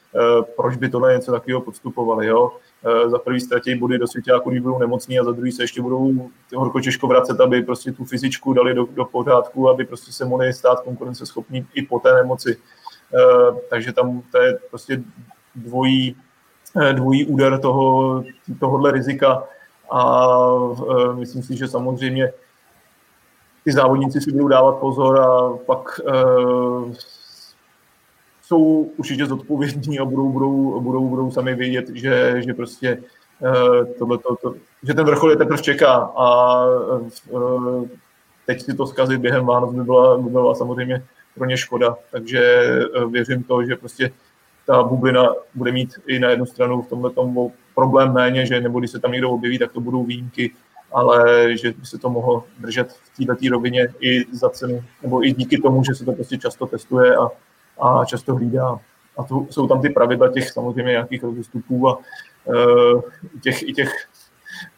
proč 0.55 0.75
by 0.75 0.89
tohle 0.89 1.13
něco 1.13 1.31
takového 1.31 1.61
podstupovali. 1.61 2.27
Jo? 2.27 2.51
Eh, 2.85 3.09
za 3.09 3.19
prvý 3.19 3.39
ztratí 3.39 3.75
body 3.75 3.97
do 3.97 4.07
světáku, 4.07 4.49
když 4.49 4.61
budou 4.61 4.79
nemocní 4.79 5.19
a 5.19 5.23
za 5.23 5.31
druhý 5.31 5.51
se 5.51 5.63
ještě 5.63 5.81
budou 5.81 6.29
horko 6.55 6.79
těžko 6.79 7.07
vracet, 7.07 7.41
aby 7.41 7.61
prostě 7.61 7.91
tu 7.91 8.05
fyzičku 8.05 8.53
dali 8.53 8.73
do, 8.73 8.85
do 8.91 9.05
pořádku, 9.05 9.69
aby 9.69 9.85
prostě 9.85 10.11
se 10.11 10.25
mohli 10.25 10.53
stát 10.53 10.81
konkurenceschopní 10.81 11.67
i 11.73 11.81
po 11.81 11.99
té 11.99 12.13
nemoci. 12.13 12.57
Eh, 13.13 13.55
takže 13.69 13.93
tam 13.93 14.21
to 14.31 14.41
je 14.41 14.59
prostě 14.69 15.03
dvojí, 15.55 16.15
dvojí 16.91 17.25
úder 17.25 17.59
toho, 17.59 18.23
tohohle 18.59 18.91
rizika 18.91 19.43
a 19.91 20.27
myslím 21.13 21.43
si, 21.43 21.57
že 21.57 21.67
samozřejmě 21.67 22.33
ty 23.63 23.71
závodníci 23.71 24.21
si 24.21 24.31
budou 24.31 24.47
dávat 24.47 24.71
pozor 24.71 25.21
a 25.21 25.57
pak 25.65 26.01
jsou 28.53 28.91
určitě 28.97 29.25
zodpovědní 29.25 29.99
a 29.99 30.05
budou, 30.05 30.29
budou, 30.29 30.81
budou, 30.81 31.09
budou 31.09 31.31
sami 31.31 31.55
vědět, 31.55 31.89
že, 31.93 32.41
že 32.45 32.53
prostě 32.53 32.97
uh, 33.39 33.85
tohle, 33.99 34.17
to, 34.17 34.55
že 34.83 34.93
ten 34.93 35.05
vrchol 35.05 35.29
je 35.29 35.37
teprve 35.37 35.61
čeká 35.61 35.93
a 36.15 36.65
uh, 37.29 37.87
teď 38.45 38.61
si 38.61 38.73
to 38.73 38.87
zkazit 38.87 39.21
během 39.21 39.45
Vánoc 39.45 39.73
by 39.73 39.83
byla, 39.83 40.17
by 40.17 40.29
byla 40.29 40.55
samozřejmě 40.55 41.05
pro 41.35 41.45
ně 41.45 41.57
škoda, 41.57 41.97
takže 42.11 42.69
uh, 43.03 43.11
věřím 43.11 43.43
to, 43.43 43.65
že 43.65 43.75
prostě 43.75 44.11
ta 44.67 44.83
bublina 44.83 45.33
bude 45.55 45.71
mít 45.71 45.89
i 46.07 46.19
na 46.19 46.29
jednu 46.29 46.45
stranu 46.45 46.81
v 46.81 46.87
tomhle 46.87 47.11
tomu 47.11 47.53
problém 47.75 48.13
méně, 48.13 48.45
že 48.45 48.61
nebo 48.61 48.79
když 48.79 48.91
se 48.91 48.99
tam 48.99 49.11
někdo 49.11 49.31
objeví, 49.31 49.59
tak 49.59 49.71
to 49.71 49.81
budou 49.81 50.03
výjimky, 50.03 50.51
ale 50.91 51.47
že 51.57 51.73
by 51.73 51.85
se 51.85 51.97
to 51.97 52.09
mohlo 52.09 52.43
držet 52.59 52.93
v 52.93 53.25
této 53.25 53.49
rovině 53.51 53.87
i 53.99 54.25
za 54.31 54.49
cenu, 54.49 54.83
nebo 55.01 55.25
i 55.25 55.33
díky 55.33 55.57
tomu, 55.57 55.83
že 55.83 55.95
se 55.95 56.05
to 56.05 56.11
prostě 56.11 56.37
často 56.37 56.65
testuje 56.65 57.15
a 57.15 57.27
a 57.81 58.05
často 58.05 58.35
hlídá. 58.35 58.79
A 59.17 59.23
to 59.23 59.45
jsou 59.49 59.67
tam 59.67 59.81
ty 59.81 59.89
pravidla 59.89 60.31
těch 60.31 60.49
samozřejmě 60.49 60.91
nějakých 60.91 61.23
rozestupů 61.23 61.89
a 61.89 61.97
uh, 62.45 63.01
těch, 63.43 63.63
i 63.63 63.73
těch 63.73 63.89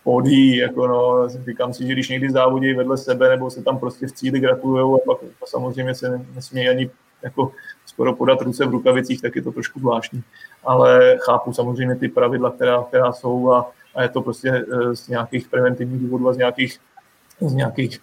pódí, 0.03 0.57
jako 0.57 0.87
no, 0.87 1.29
říkám 1.29 1.73
si, 1.73 1.87
že 1.87 1.93
když 1.93 2.09
někdy 2.09 2.31
závodí 2.31 2.73
vedle 2.73 2.97
sebe 2.97 3.29
nebo 3.29 3.49
se 3.49 3.63
tam 3.63 3.79
prostě 3.79 4.07
v 4.07 4.11
cíli 4.11 4.39
gratulují 4.39 4.93
a 4.93 5.05
pak 5.05 5.19
to 5.19 5.45
samozřejmě 5.45 5.95
se 5.95 6.21
nesmí 6.35 6.69
ani 6.69 6.89
jako 7.21 7.51
skoro 7.85 8.15
podat 8.15 8.41
ruce 8.41 8.65
v 8.65 8.69
rukavicích, 8.69 9.21
tak 9.21 9.35
je 9.35 9.41
to 9.41 9.51
trošku 9.51 9.79
zvláštní. 9.79 10.23
Ale 10.63 11.17
chápu 11.19 11.53
samozřejmě 11.53 11.95
ty 11.95 12.07
pravidla, 12.07 12.51
která, 12.51 12.83
která 12.83 13.11
jsou 13.11 13.51
a, 13.51 13.71
a 13.95 14.03
je 14.03 14.09
to 14.09 14.21
prostě 14.21 14.65
z 14.93 15.07
nějakých 15.07 15.47
preventivních 15.47 16.01
důvodů 16.01 16.29
a 16.29 16.33
z 16.33 16.37
nějakých, 16.37 16.79
z 17.41 17.53
nějakých 17.53 18.01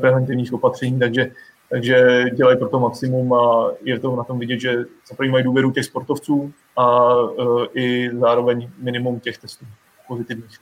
preventivních 0.00 0.52
opatření, 0.52 0.98
takže 0.98 1.30
takže 1.70 2.24
dělají 2.34 2.58
pro 2.58 2.68
to 2.68 2.80
maximum 2.80 3.34
a 3.34 3.70
je 3.82 4.00
to 4.00 4.16
na 4.16 4.24
tom 4.24 4.38
vidět, 4.38 4.60
že 4.60 4.76
za 5.08 5.30
mají 5.30 5.44
důvěru 5.44 5.70
těch 5.70 5.84
sportovců 5.84 6.52
a 6.76 7.14
uh, 7.14 7.64
i 7.74 8.10
zároveň 8.18 8.70
minimum 8.78 9.20
těch 9.20 9.38
testů 9.38 9.66
pozitivních. 10.08 10.58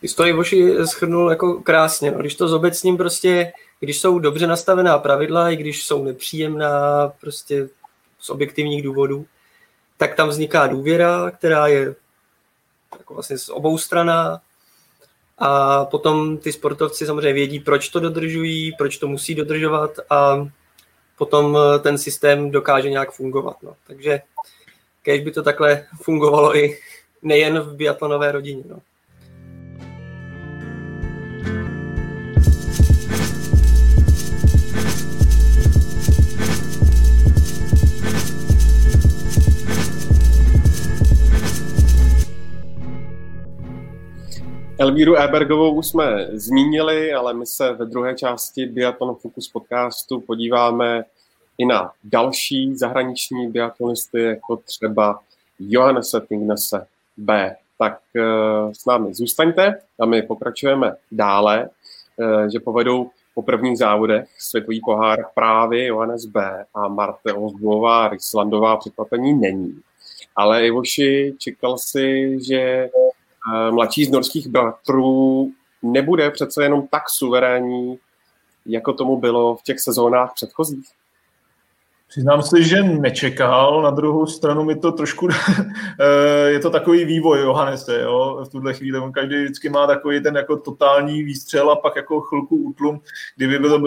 Ty 0.00 0.08
to 0.08 0.26
Ivoši 0.26 0.74
schrnul 0.84 1.30
jako 1.30 1.60
krásně, 1.62 2.10
no. 2.10 2.18
když 2.18 2.34
to 2.34 2.48
zobecním 2.48 2.96
prostě, 2.96 3.52
když 3.80 4.00
jsou 4.00 4.18
dobře 4.18 4.46
nastavená 4.46 4.98
pravidla, 4.98 5.50
i 5.50 5.56
když 5.56 5.84
jsou 5.84 6.04
nepříjemná 6.04 7.08
prostě 7.20 7.68
z 8.18 8.30
objektivních 8.30 8.82
důvodů, 8.82 9.26
tak 9.96 10.14
tam 10.14 10.28
vzniká 10.28 10.66
důvěra, 10.66 11.30
která 11.30 11.66
je 11.66 11.94
jako 12.98 13.14
vlastně 13.14 13.38
z 13.38 13.48
obou 13.48 13.78
strana 13.78 14.40
a 15.38 15.84
potom 15.84 16.38
ty 16.38 16.52
sportovci 16.52 17.06
samozřejmě 17.06 17.32
vědí, 17.32 17.60
proč 17.60 17.88
to 17.88 18.00
dodržují, 18.00 18.72
proč 18.72 18.98
to 18.98 19.08
musí 19.08 19.34
dodržovat 19.34 19.90
a 20.10 20.48
potom 21.18 21.58
eh, 21.58 21.78
ten 21.78 21.98
systém 21.98 22.50
dokáže 22.50 22.90
nějak 22.90 23.12
fungovat. 23.12 23.56
No. 23.62 23.74
Takže 23.86 24.20
když 25.04 25.24
by 25.24 25.30
to 25.30 25.42
takhle 25.42 25.86
fungovalo 26.02 26.56
i 26.56 26.78
nejen 27.22 27.60
v 27.60 27.74
biatlonové 27.74 28.32
rodině. 28.32 28.62
No. 28.68 28.80
Elvíru 44.78 45.16
Ebergovou 45.16 45.82
jsme 45.82 46.28
zmínili, 46.32 47.12
ale 47.12 47.34
my 47.34 47.46
se 47.46 47.72
ve 47.72 47.86
druhé 47.86 48.14
části 48.14 48.66
Biathlon 48.66 49.14
Focus 49.14 49.48
podcastu 49.48 50.20
podíváme 50.20 51.04
i 51.58 51.66
na 51.66 51.92
další 52.04 52.76
zahraniční 52.76 53.50
biatlonisty, 53.50 54.22
jako 54.22 54.56
třeba 54.56 55.20
Johannese 55.58 56.20
Tingnese 56.20 56.86
B. 57.16 57.56
Tak 57.78 58.00
uh, 58.14 58.72
s 58.72 58.86
námi 58.86 59.14
zůstaňte 59.14 59.80
a 60.00 60.06
my 60.06 60.22
pokračujeme 60.22 60.96
dále, 61.12 61.68
uh, 62.16 62.46
že 62.46 62.60
povedou 62.60 63.10
po 63.34 63.42
prvních 63.42 63.78
závodech 63.78 64.28
světový 64.38 64.80
pohár 64.80 65.18
právě 65.34 65.86
Johannes 65.86 66.24
B. 66.24 66.64
a 66.74 66.88
Marte 66.88 67.32
Ozbová, 67.32 68.08
Ryslandová 68.08 68.76
překvapení 68.76 69.34
není. 69.34 69.80
Ale 70.36 70.66
Ivoši, 70.66 71.34
čekal 71.38 71.78
si, 71.78 72.38
že 72.48 72.88
mladší 73.70 74.04
z 74.04 74.10
norských 74.10 74.48
bratrů 74.48 75.50
nebude 75.82 76.30
přece 76.30 76.62
jenom 76.62 76.88
tak 76.88 77.02
suverénní, 77.10 77.98
jako 78.66 78.92
tomu 78.92 79.16
bylo 79.16 79.56
v 79.56 79.62
těch 79.62 79.80
sezónách 79.80 80.32
předchozích? 80.34 80.86
Přiznám 82.08 82.42
se, 82.42 82.62
že 82.62 82.82
nečekal, 82.82 83.82
na 83.82 83.90
druhou 83.90 84.26
stranu 84.26 84.64
mi 84.64 84.76
to 84.76 84.92
trošku, 84.92 85.28
eh, 86.00 86.50
je 86.50 86.60
to 86.60 86.70
takový 86.70 87.04
vývoj 87.04 87.40
Johannese, 87.40 88.00
jo, 88.00 88.44
v 88.44 88.48
tuhle 88.48 88.74
chvíli, 88.74 88.98
on 88.98 89.12
každý 89.12 89.44
vždycky 89.44 89.68
má 89.68 89.86
takový 89.86 90.22
ten 90.22 90.36
jako 90.36 90.56
totální 90.56 91.22
výstřel 91.22 91.70
a 91.70 91.76
pak 91.76 91.96
jako 91.96 92.20
chvilku 92.20 92.56
útlum, 92.56 93.00
kdyby 93.36 93.58
bylo, 93.58 93.80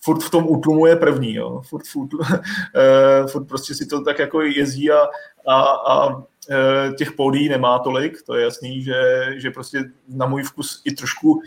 furt 0.00 0.22
v 0.22 0.30
tom 0.30 0.44
útlumu 0.48 0.86
je 0.86 0.96
první, 0.96 1.34
jo, 1.34 1.62
furt, 1.68 1.86
furt, 1.86 2.10
eh, 2.76 3.26
furt 3.26 3.44
prostě 3.44 3.74
si 3.74 3.86
to 3.86 4.00
tak 4.00 4.18
jako 4.18 4.42
jezdí 4.42 4.90
a, 4.90 5.00
a, 5.48 5.60
a 5.92 6.22
těch 6.98 7.12
pódí 7.12 7.48
nemá 7.48 7.78
tolik, 7.78 8.22
to 8.22 8.34
je 8.34 8.44
jasný, 8.44 8.82
že, 8.82 9.26
že 9.36 9.50
prostě 9.50 9.84
na 10.08 10.26
můj 10.26 10.42
vkus 10.42 10.82
i 10.84 10.92
trošku 10.94 11.42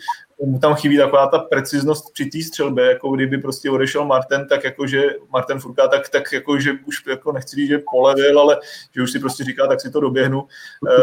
mu 0.46 0.58
tam 0.58 0.74
chybí 0.74 0.98
taková 0.98 1.26
ta 1.26 1.38
preciznost 1.38 2.12
při 2.12 2.26
té 2.26 2.42
střelbě, 2.42 2.86
jako 2.86 3.10
kdyby 3.10 3.38
prostě 3.38 3.70
odešel 3.70 4.04
Martin, 4.04 4.46
tak 4.48 4.64
jako, 4.64 4.86
že 4.86 5.02
Martin 5.32 5.58
Furka, 5.58 5.88
tak, 5.88 6.08
tak 6.08 6.32
jako, 6.32 6.58
že 6.58 6.72
už 6.86 7.06
jako 7.06 7.32
nechci 7.32 7.56
říct, 7.56 7.68
že 7.68 7.82
polevil, 7.92 8.40
ale 8.40 8.58
že 8.94 9.02
už 9.02 9.12
si 9.12 9.18
prostě 9.18 9.44
říká, 9.44 9.66
tak 9.66 9.80
si 9.80 9.90
to 9.90 10.00
doběhnu. 10.00 10.46
E, 10.90 10.96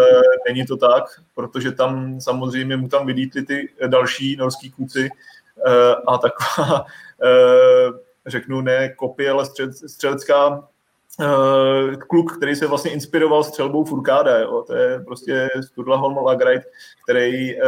není 0.47 0.65
to 0.65 0.77
tak, 0.77 1.03
protože 1.35 1.71
tam 1.71 2.21
samozřejmě 2.21 2.77
mu 2.77 2.87
tam 2.87 3.05
vydítli 3.05 3.41
ty 3.43 3.69
další 3.87 4.35
norský 4.35 4.71
kluci 4.71 5.09
e, 5.65 5.95
a 6.07 6.17
taková, 6.17 6.85
e, 7.23 7.29
řeknu 8.27 8.61
ne 8.61 8.89
kopie, 8.89 9.31
ale 9.31 9.45
střel, 9.45 9.73
střelecká 9.73 10.67
kluk, 12.07 12.37
který 12.37 12.55
se 12.55 12.67
vlastně 12.67 12.91
inspiroval 12.91 13.43
střelbou 13.43 13.83
Furkáda, 13.83 14.39
jo. 14.39 14.63
to 14.67 14.73
je 14.73 14.99
prostě 14.99 15.49
Sturla 15.65 15.97
Holm 15.97 16.17
Lagreit, 16.17 16.61
který 17.03 17.55
uh, 17.55 17.61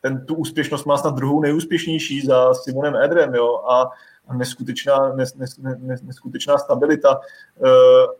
ten 0.00 0.26
tu 0.26 0.34
úspěšnost 0.34 0.84
má 0.84 0.96
snad 0.96 1.14
druhou 1.14 1.40
nejúspěšnější 1.40 2.26
za 2.26 2.54
Simonem 2.54 2.96
Edrem, 2.96 3.34
jo, 3.34 3.56
a 3.56 3.90
neskutečná, 4.32 5.12
nes, 5.12 5.34
nes, 5.34 5.58
nes, 5.58 6.02
neskutečná 6.02 6.58
stabilita 6.58 7.16
uh, 7.18 7.68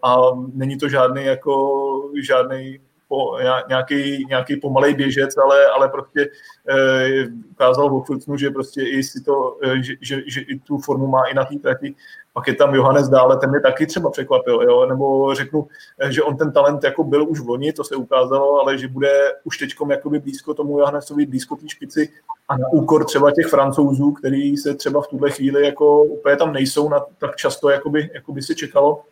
a 0.03 0.17
není 0.55 0.79
to 0.79 0.89
žádný 0.89 1.25
jako 1.25 1.83
žádný 2.23 2.81
po, 3.09 3.39
nějaký, 3.69 4.25
nějaký 4.29 4.57
pomalej 4.57 4.95
běžec, 4.95 5.37
ale, 5.37 5.67
ale 5.67 5.89
prostě 5.89 6.31
eh, 6.69 7.27
ukázal 7.51 8.01
v 8.01 8.05
Fulcnu, 8.05 8.37
že 8.37 8.51
prostě 8.51 8.83
i 8.83 9.03
si 9.03 9.21
to, 9.21 9.59
eh, 9.65 9.83
že, 9.83 9.95
že, 10.01 10.23
že, 10.27 10.41
i 10.41 10.59
tu 10.59 10.79
formu 10.79 11.07
má 11.07 11.25
i 11.25 11.35
na 11.35 11.45
té 11.45 11.59
trati. 11.59 11.95
Pak 12.33 12.49
je 12.49 12.55
tam 12.55 12.75
Johannes 12.75 13.09
dále, 13.09 13.37
ten 13.37 13.51
mě 13.51 13.61
taky 13.61 13.87
třeba 13.87 14.11
překvapil, 14.11 14.63
jo? 14.63 14.87
nebo 14.87 15.35
řeknu, 15.35 15.67
eh, 15.99 16.13
že 16.13 16.23
on 16.23 16.37
ten 16.37 16.53
talent 16.53 16.85
jako 16.85 17.05
byl 17.05 17.29
už 17.29 17.41
v 17.41 17.49
loni, 17.49 17.73
to 17.73 17.85
se 17.85 17.97
ukázalo, 17.97 18.61
ale 18.61 18.79
že 18.79 18.89
bude 18.89 19.33
už 19.45 19.59
teď 19.59 19.71
jakoby 19.91 20.19
blízko 20.19 20.55
tomu 20.55 20.79
Johannesovi, 20.79 21.27
blízko 21.27 21.57
té 21.57 21.69
špici 21.69 22.09
a 22.49 22.57
na 22.57 22.69
úkor 22.73 23.05
třeba 23.05 23.31
těch 23.31 23.47
francouzů, 23.47 24.13
který 24.13 24.57
se 24.57 24.75
třeba 24.75 25.01
v 25.01 25.07
tuhle 25.07 25.31
chvíli 25.31 25.65
jako 25.65 26.03
úplně 26.03 26.37
tam 26.37 26.53
nejsou 26.53 26.89
na, 26.89 27.01
tak 27.19 27.37
často, 27.37 27.71
jakoby, 27.71 28.11
jakoby 28.15 28.43
se 28.43 28.55
čekalo, 28.55 29.03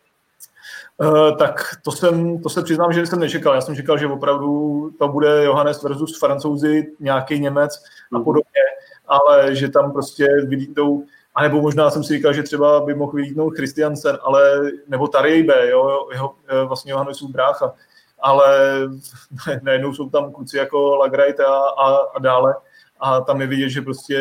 tak 1.37 1.75
to 1.83 1.91
jsem, 1.91 2.41
to 2.41 2.49
se 2.49 2.63
přiznám, 2.63 2.93
že 2.93 3.05
jsem 3.05 3.19
nečekal. 3.19 3.55
Já 3.55 3.61
jsem 3.61 3.75
čekal, 3.75 3.97
že 3.97 4.07
opravdu 4.07 4.91
to 4.99 5.07
bude 5.07 5.43
Johannes 5.43 5.83
versus 5.83 6.19
Francouzi, 6.19 6.91
nějaký 6.99 7.39
Němec 7.39 7.83
a 8.13 8.15
mhm. 8.15 8.23
podobně, 8.23 8.61
ale 9.07 9.55
že 9.55 9.69
tam 9.69 9.91
prostě 9.91 10.27
vylítou, 10.47 11.03
anebo 11.35 11.61
možná 11.61 11.89
jsem 11.89 12.03
si 12.03 12.13
říkal, 12.13 12.33
že 12.33 12.43
třeba 12.43 12.79
by 12.79 12.95
mohl 12.95 13.11
vylítnout 13.11 13.55
Christiansen, 13.55 14.17
ale, 14.21 14.61
nebo 14.87 15.07
Tarjejbe, 15.07 15.69
jo, 15.69 16.07
jeho, 16.11 16.35
eh, 16.47 16.65
vlastně 16.65 16.91
Johannesův 16.91 17.31
brácha, 17.31 17.73
ale 18.19 18.79
najednou 19.61 19.93
jsou 19.93 20.09
tam 20.09 20.31
kluci 20.31 20.57
jako 20.57 20.95
Lagrajt 20.95 21.39
a, 21.39 21.57
a, 21.57 21.95
a 22.15 22.19
dále 22.19 22.55
a 22.99 23.21
tam 23.21 23.41
je 23.41 23.47
vidět, 23.47 23.69
že 23.69 23.81
prostě 23.81 24.17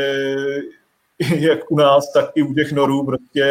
jak 1.38 1.70
u 1.70 1.76
nás, 1.76 2.12
tak 2.12 2.30
i 2.34 2.42
u 2.42 2.54
těch 2.54 2.72
norů 2.72 3.06
prostě 3.06 3.44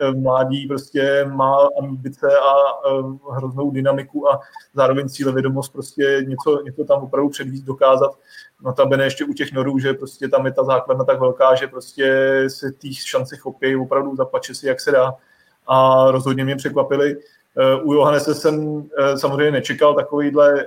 eh, 0.00 0.10
mládí 0.12 0.66
prostě 0.66 1.24
má 1.24 1.68
ambice 1.78 2.26
a 2.26 2.54
eh, 2.54 3.34
hroznou 3.36 3.70
dynamiku 3.70 4.28
a 4.28 4.40
zároveň 4.74 5.08
cílevědomost 5.08 5.72
prostě 5.72 6.24
něco, 6.28 6.62
něco 6.64 6.84
tam 6.84 7.02
opravdu 7.02 7.28
předvíc 7.28 7.64
dokázat. 7.64 8.18
No 8.64 8.72
ta 8.72 8.88
ještě 9.02 9.24
u 9.24 9.32
těch 9.32 9.52
norů, 9.52 9.78
že 9.78 9.94
prostě 9.94 10.28
tam 10.28 10.46
je 10.46 10.52
ta 10.52 10.64
základna 10.64 11.04
tak 11.04 11.20
velká, 11.20 11.54
že 11.54 11.66
prostě 11.66 12.44
se 12.48 12.72
těch 12.78 12.98
šance 12.98 13.36
chopí 13.36 13.76
opravdu 13.76 14.16
zapače 14.16 14.54
si, 14.54 14.66
jak 14.66 14.80
se 14.80 14.90
dá. 14.90 15.14
A 15.66 16.06
rozhodně 16.10 16.44
mě 16.44 16.56
překvapili. 16.56 17.16
Eh, 17.58 17.82
u 17.82 17.92
Johannese 17.92 18.34
jsem 18.34 18.88
samozřejmě 19.16 19.50
nečekal 19.50 19.94
takovýhle 19.94 20.64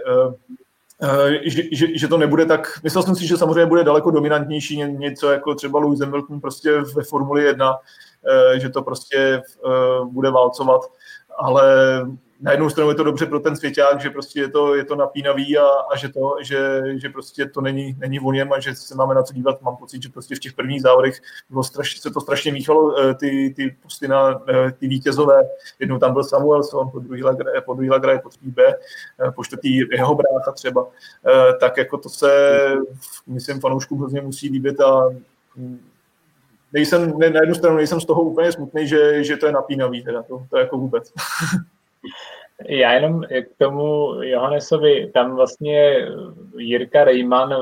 že, 1.43 1.63
že, 1.71 1.87
že 1.97 2.07
to 2.07 2.17
nebude 2.17 2.45
tak, 2.45 2.79
myslel 2.83 3.03
jsem 3.03 3.15
si, 3.15 3.27
že 3.27 3.37
samozřejmě 3.37 3.65
bude 3.65 3.83
daleko 3.83 4.11
dominantnější 4.11 4.77
něco 4.77 5.31
jako 5.31 5.55
třeba 5.55 5.79
Lewis 5.79 5.99
Hamilton 5.99 6.41
prostě 6.41 6.71
ve 6.95 7.03
Formuli 7.03 7.43
1, 7.43 7.75
eh, 8.55 8.59
že 8.59 8.69
to 8.69 8.81
prostě 8.81 9.17
eh, 9.17 10.05
bude 10.05 10.31
válcovat, 10.31 10.81
ale 11.37 12.01
na 12.41 12.51
jednu 12.51 12.69
stranu 12.69 12.89
je 12.89 12.95
to 12.95 13.03
dobře 13.03 13.25
pro 13.25 13.39
ten 13.39 13.55
svěťák, 13.55 14.01
že 14.01 14.09
prostě 14.09 14.39
je 14.39 14.49
to, 14.49 14.75
je 14.75 14.85
to 14.85 14.95
napínavý 14.95 15.57
a, 15.57 15.65
a 15.91 15.97
že, 15.97 16.09
to, 16.09 16.35
že, 16.41 16.81
že, 16.95 17.09
prostě 17.09 17.45
to 17.45 17.61
není, 17.61 17.95
není 17.99 18.19
o 18.19 18.31
něm 18.31 18.53
a 18.53 18.59
že 18.59 18.75
se 18.75 18.95
máme 18.95 19.15
na 19.15 19.23
co 19.23 19.33
dívat. 19.33 19.61
Mám 19.61 19.77
pocit, 19.77 20.03
že 20.03 20.09
prostě 20.09 20.35
v 20.35 20.39
těch 20.39 20.53
prvních 20.53 20.81
závodech 20.81 21.21
bylo 21.49 21.63
straš, 21.63 21.99
se 21.99 22.11
to 22.11 22.21
strašně 22.21 22.51
míchalo, 22.51 22.99
eh, 22.99 23.13
ty, 23.13 23.53
ty 23.55 23.75
posty 23.83 24.07
na 24.07 24.41
eh, 24.49 24.71
ty 24.71 24.87
vítězové. 24.87 25.43
Jednou 25.79 25.99
tam 25.99 26.13
byl 26.13 26.23
Samuelson, 26.23 26.89
po 26.91 26.99
druhý 26.99 27.23
Lagra, 27.23 27.61
po 27.61 27.73
druhý 27.73 27.89
Lagra, 27.89 28.19
po 28.19 28.29
třetí 28.29 28.51
B, 28.51 28.63
eh, 28.67 29.31
po 29.31 29.43
čtvrtý 29.43 29.77
jeho 29.77 30.15
brácha 30.15 30.51
třeba. 30.51 30.87
Tak 31.59 31.77
jako 31.77 31.97
to 31.97 32.09
se, 32.09 32.57
myslím, 33.27 33.59
fanouškům 33.59 33.99
hrozně 33.99 34.21
musí 34.21 34.49
líbit 34.49 34.81
a 34.81 35.09
mm, 35.55 35.90
nejsem, 36.73 37.17
ne, 37.17 37.29
na 37.29 37.39
jednu 37.39 37.55
stranu 37.55 37.77
nejsem 37.77 38.01
z 38.01 38.05
toho 38.05 38.21
úplně 38.21 38.51
smutný, 38.51 38.87
že, 38.87 39.23
že 39.23 39.37
to 39.37 39.45
je 39.45 39.51
napínavý, 39.51 40.03
teda 40.03 40.23
to, 40.23 40.45
to 40.49 40.57
jako 40.57 40.77
vůbec. 40.77 41.13
Já 42.67 42.93
jenom 42.93 43.21
k 43.23 43.57
tomu 43.57 44.13
Johannesovi, 44.21 45.11
tam 45.13 45.35
vlastně 45.35 46.07
Jirka 46.57 47.03
Rejman 47.03 47.55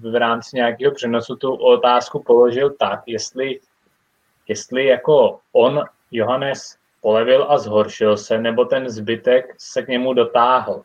v 0.00 0.14
rámci 0.18 0.56
nějakého 0.56 0.92
přenosu 0.92 1.36
tu 1.36 1.54
otázku 1.54 2.22
položil 2.22 2.70
tak, 2.70 3.00
jestli, 3.06 3.60
jestli 4.48 4.86
jako 4.86 5.38
on, 5.52 5.84
Johannes, 6.10 6.76
polevil 7.00 7.46
a 7.48 7.58
zhoršil 7.58 8.16
se, 8.16 8.38
nebo 8.38 8.64
ten 8.64 8.88
zbytek 8.88 9.54
se 9.58 9.82
k 9.82 9.88
němu 9.88 10.14
dotáhl. 10.14 10.82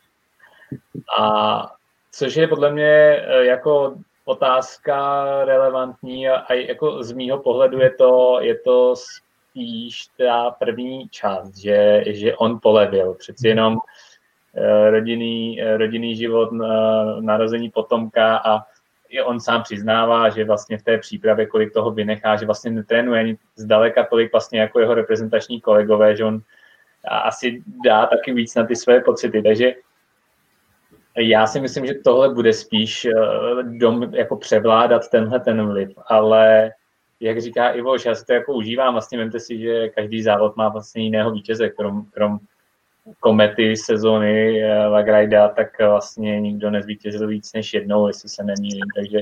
A 1.20 1.72
což 2.12 2.36
je 2.36 2.48
podle 2.48 2.72
mě 2.72 2.86
eh, 2.86 3.46
jako 3.46 3.96
otázka 4.26 5.26
relevantní 5.46 6.30
a, 6.30 6.36
a 6.36 6.54
jako 6.54 7.04
z 7.04 7.12
mýho 7.12 7.40
pohledu 7.40 7.80
je 7.80 7.90
to, 7.90 8.38
je 8.42 8.56
to 8.56 8.96
spíš 8.96 10.08
ta 10.18 10.52
první 10.52 11.10
část, 11.10 11.58
že, 11.58 12.04
že 12.08 12.36
on 12.36 12.60
polevil. 12.62 13.14
Přeci 13.14 13.48
jenom 13.48 13.74
uh, 13.74 14.90
rodinný, 14.90 15.60
uh, 15.62 15.78
rodinný 15.78 16.16
život, 16.16 16.50
narození 17.20 17.70
potomka 17.70 18.38
a 18.38 18.66
i 19.10 19.22
on 19.22 19.40
sám 19.40 19.64
přiznává, 19.64 20.30
že 20.30 20.46
vlastně 20.46 20.78
v 20.78 20.84
té 20.84 20.98
přípravě 20.98 21.46
kolik 21.46 21.74
toho 21.74 21.92
vynechá, 21.92 22.36
že 22.36 22.46
vlastně 22.46 22.72
netrénuje 22.72 23.20
ani 23.20 23.38
zdaleka 23.56 24.06
tolik 24.06 24.32
vlastně 24.32 24.60
jako 24.60 24.80
jeho 24.80 24.94
reprezentační 24.94 25.62
kolegové, 25.62 26.16
že 26.16 26.26
on 26.26 26.42
asi 27.04 27.64
dá 27.86 28.06
taky 28.06 28.34
víc 28.34 28.56
na 28.56 28.66
ty 28.66 28.76
své 28.76 29.00
pocity, 29.00 29.42
takže 29.42 29.74
já 31.18 31.48
si 31.48 31.60
myslím, 31.60 31.86
že 31.86 31.94
tohle 31.94 32.34
bude 32.34 32.54
spíš 32.54 33.08
dom, 33.64 34.14
jako 34.14 34.36
převládat 34.36 35.10
tenhle 35.10 35.40
ten 35.40 35.68
vliv, 35.68 35.90
ale 36.08 36.72
jak 37.20 37.42
říká 37.42 37.70
Ivo, 37.70 37.96
já 38.06 38.16
si 38.16 38.26
to 38.26 38.34
jako 38.34 38.54
užívám, 38.54 38.94
vlastně 38.94 39.18
vemte 39.18 39.40
si, 39.40 39.60
že 39.60 39.90
každý 39.90 40.24
závod 40.24 40.56
má 40.56 40.70
vlastně 40.70 41.04
jiného 41.04 41.32
vítěze, 41.32 41.70
krom, 41.70 42.06
krom 42.06 42.40
komety 43.20 43.78
sezóny 43.78 44.64
eh, 44.64 44.88
Lagrajda, 44.88 45.48
tak 45.48 45.80
vlastně 45.80 46.40
nikdo 46.40 46.70
nezvítězil 46.70 47.28
víc 47.28 47.54
než 47.54 47.74
jednou, 47.74 48.08
jestli 48.08 48.30
se 48.30 48.44
nemýlím, 48.44 48.86
takže 48.96 49.20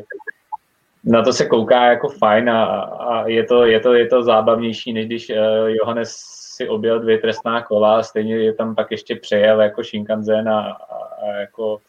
na 1.03 1.23
to 1.23 1.33
se 1.33 1.45
kouká 1.45 1.85
jako 1.85 2.09
fajn 2.09 2.49
a, 2.49 2.65
a 2.81 3.27
je, 3.27 3.43
to, 3.43 3.65
je, 3.65 3.79
to, 3.79 3.93
je 3.93 4.07
to 4.07 4.23
zábavnější, 4.23 4.93
než 4.93 5.05
když 5.05 5.29
uh, 5.29 5.35
Johannes 5.67 6.15
si 6.59 6.69
objel 6.69 6.99
dvě 6.99 7.17
trestná 7.17 7.61
kola, 7.61 8.03
stejně 8.03 8.37
je 8.37 8.53
tam 8.53 8.75
pak 8.75 8.91
ještě 8.91 9.15
přejel 9.15 9.61
jako 9.61 9.83
Shinkansen 9.83 10.49
a, 10.49 10.59
a, 10.59 10.95
a 10.95 11.31
jako 11.39 11.81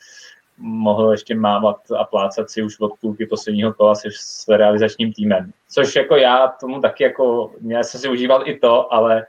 mohl 0.59 1.13
ještě 1.13 1.35
mávat 1.35 1.77
a 1.99 2.05
plácat 2.05 2.51
si 2.51 2.63
už 2.63 2.81
od 2.81 2.93
půlky 3.01 3.27
posledního 3.27 3.73
kola 3.73 3.95
se 3.95 4.09
s 4.13 4.49
realizačním 4.49 5.13
týmem. 5.13 5.53
Což 5.69 5.97
jako 5.97 6.17
já 6.17 6.49
tomu 6.49 6.81
taky 6.81 7.05
jako, 7.05 7.53
já 7.67 7.83
jsem 7.83 8.01
si 8.01 8.09
užíval 8.09 8.49
i 8.49 8.59
to, 8.59 8.95
ale 8.95 9.27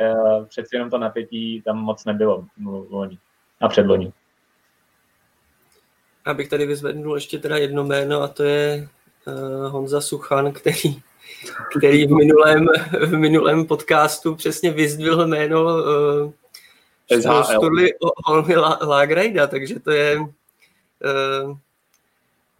uh, 0.00 0.46
přeci 0.46 0.76
jenom 0.76 0.90
to 0.90 0.98
napětí 0.98 1.62
tam 1.62 1.78
moc 1.78 2.04
nebylo 2.04 2.44
loni 2.90 3.18
a 3.60 3.68
předloni. 3.68 4.12
Abych 6.24 6.48
tady 6.48 6.66
vyzvednul 6.66 7.14
ještě 7.14 7.38
teda 7.38 7.56
jedno 7.56 7.84
jméno 7.84 8.22
a 8.22 8.28
to 8.28 8.42
je 8.42 8.88
Honza 9.68 10.00
Suchan, 10.00 10.52
který, 10.52 11.02
který 11.78 12.06
v 12.06 12.10
minulém, 12.10 12.66
v 13.06 13.12
minulém 13.16 13.66
podcastu 13.66 14.34
přesně 14.34 14.70
vyzdvihl 14.70 15.26
jméno 15.26 15.62
uh, 15.64 16.32
Sturly 17.42 17.90
Lagrejda, 18.80 19.46
takže 19.46 19.80
to 19.80 19.90
je 19.90 20.18
Eh, 21.04 21.56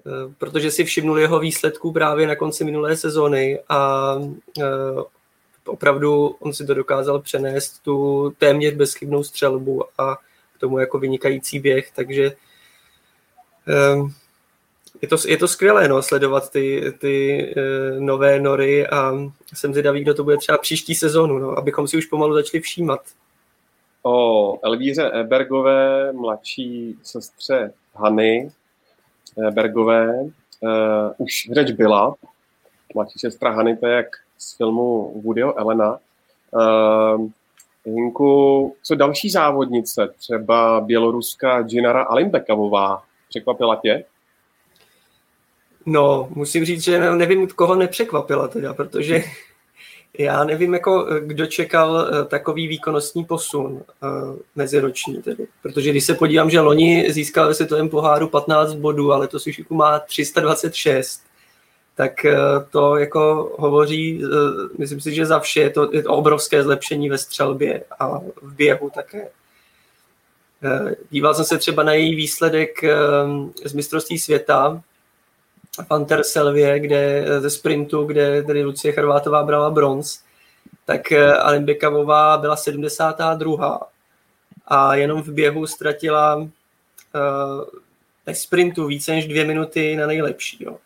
eh, 0.06 0.34
protože 0.38 0.70
si 0.70 0.84
všimnul 0.84 1.18
jeho 1.18 1.38
výsledků 1.38 1.92
právě 1.92 2.26
na 2.26 2.36
konci 2.36 2.64
minulé 2.64 2.96
sezóny 2.96 3.60
a 3.68 4.14
eh, 4.60 5.02
opravdu 5.66 6.26
on 6.26 6.52
si 6.52 6.66
to 6.66 6.74
dokázal 6.74 7.20
přenést 7.20 7.78
tu 7.78 8.30
téměř 8.38 8.74
bezchybnou 8.74 9.24
střelbu 9.24 9.84
a 9.98 10.16
k 10.56 10.58
tomu 10.58 10.78
jako 10.78 10.98
vynikající 10.98 11.58
běh, 11.58 11.90
takže 11.90 12.32
je 15.03 15.09
to, 15.09 15.16
je 15.28 15.36
to 15.36 15.49
skvělé 15.49 15.88
no, 15.88 16.03
sledovat 16.03 16.51
ty, 16.51 16.93
ty 16.99 17.55
nové 17.99 18.40
nory 18.40 18.86
a 18.86 19.12
jsem 19.55 19.72
zvědavý, 19.72 20.01
kdo 20.01 20.14
to 20.14 20.24
bude 20.24 20.36
třeba 20.36 20.59
příští 20.59 20.95
sezónu, 20.95 21.38
no, 21.38 21.59
abychom 21.59 21.88
si 21.88 21.97
už 21.97 22.07
pomalu 22.07 22.34
začali 22.34 22.61
všímat. 22.61 23.01
O 24.03 24.59
Elvíře 24.62 25.11
Ebergové, 25.11 26.12
mladší 26.12 26.99
sestře 27.03 27.72
Hany 27.95 28.51
eh, 29.38 29.51
Bergové 29.51 30.20
uh, 30.20 30.30
už 31.18 31.49
řeč 31.53 31.70
byla. 31.70 32.14
Mladší 32.95 33.18
sestra 33.18 33.51
Hany, 33.51 33.76
to 33.76 33.86
je 33.86 33.97
jak 33.97 34.07
z 34.38 34.57
filmu 34.57 35.20
Woodyho 35.24 35.59
Elena. 35.59 35.99
Uh, 36.51 37.28
Hinku, 37.84 38.76
co 38.82 38.95
další 38.95 39.30
závodnice, 39.30 40.09
třeba 40.18 40.80
běloruská 40.80 41.62
Ginara 41.62 42.03
Alimbekavová, 42.03 43.03
překvapila 43.28 43.76
tě? 43.76 44.05
No, 45.87 46.28
musím 46.35 46.64
říct, 46.64 46.83
že 46.83 47.16
nevím, 47.16 47.49
koho 47.49 47.74
nepřekvapila 47.74 48.49
teda, 48.49 48.74
protože 48.74 49.24
Já 50.18 50.45
nevím, 50.45 50.74
jako, 50.74 51.07
kdo 51.20 51.47
čekal 51.47 52.09
takový 52.28 52.68
výkonnostní 52.68 53.24
posun 53.24 53.83
meziroční 54.57 55.22
tedy. 55.22 55.47
Protože 55.62 55.91
když 55.91 56.05
se 56.05 56.14
podívám, 56.14 56.51
že 56.51 56.61
loni 56.61 57.12
získal 57.12 57.49
ve 57.49 57.55
světovém 57.55 57.89
poháru 57.89 58.28
15 58.28 58.74
bodů, 58.74 59.12
ale 59.12 59.28
to 59.28 59.37
už 59.37 59.62
má 59.70 59.99
326, 59.99 61.22
tak 61.95 62.12
to 62.70 62.97
jako 62.97 63.55
hovoří, 63.59 64.22
myslím 64.78 65.01
si, 65.01 65.14
že 65.14 65.26
za 65.26 65.41
vše 65.41 65.61
je 65.61 65.70
to, 65.70 65.91
je 65.93 66.03
to 66.03 66.11
obrovské 66.11 66.62
zlepšení 66.62 67.11
ve 67.11 67.18
střelbě 67.18 67.85
a 67.99 68.18
v 68.43 68.55
běhu 68.55 68.91
také. 68.91 69.28
Díval 71.11 71.35
jsem 71.35 71.45
se 71.45 71.59
třeba 71.59 71.83
na 71.83 71.93
její 71.93 72.14
výsledek 72.14 72.85
z 73.64 73.72
mistrovství 73.72 74.18
světa 74.18 74.83
Panter 75.88 76.24
Selvě, 76.24 76.80
kde 76.80 77.26
ze 77.40 77.50
sprintu, 77.50 78.04
kde 78.04 78.42
tedy 78.42 78.64
Lucie 78.64 78.92
Chrvátová 78.92 79.42
brala 79.42 79.70
bronz, 79.70 80.22
tak 80.84 81.12
Alin 81.40 81.64
Bekavová 81.64 82.38
byla 82.38 82.56
72. 82.56 83.80
A 84.66 84.94
jenom 84.94 85.22
v 85.22 85.28
běhu 85.28 85.66
ztratila 85.66 86.36
uh, 86.36 86.48
ve 88.26 88.34
sprintu 88.34 88.86
více 88.86 89.12
než 89.12 89.28
dvě 89.28 89.44
minuty 89.44 89.96
na 89.96 90.06
nejlepší. 90.06 90.64
Jo. 90.64 90.78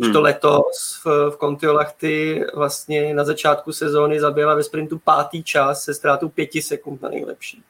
Hmm. 0.00 0.12
To 0.12 0.20
letos 0.20 1.00
v, 1.04 1.30
v 1.30 1.36
Kontiolachty 1.36 2.44
vlastně 2.54 3.14
na 3.14 3.24
začátku 3.24 3.72
sezóny 3.72 4.20
zabila 4.20 4.54
ve 4.54 4.62
sprintu 4.62 4.98
pátý 4.98 5.42
čas 5.42 5.82
se 5.84 5.94
ztrátou 5.94 6.28
pěti 6.28 6.62
sekund 6.62 7.02
na 7.02 7.08
nejlepší. 7.08 7.62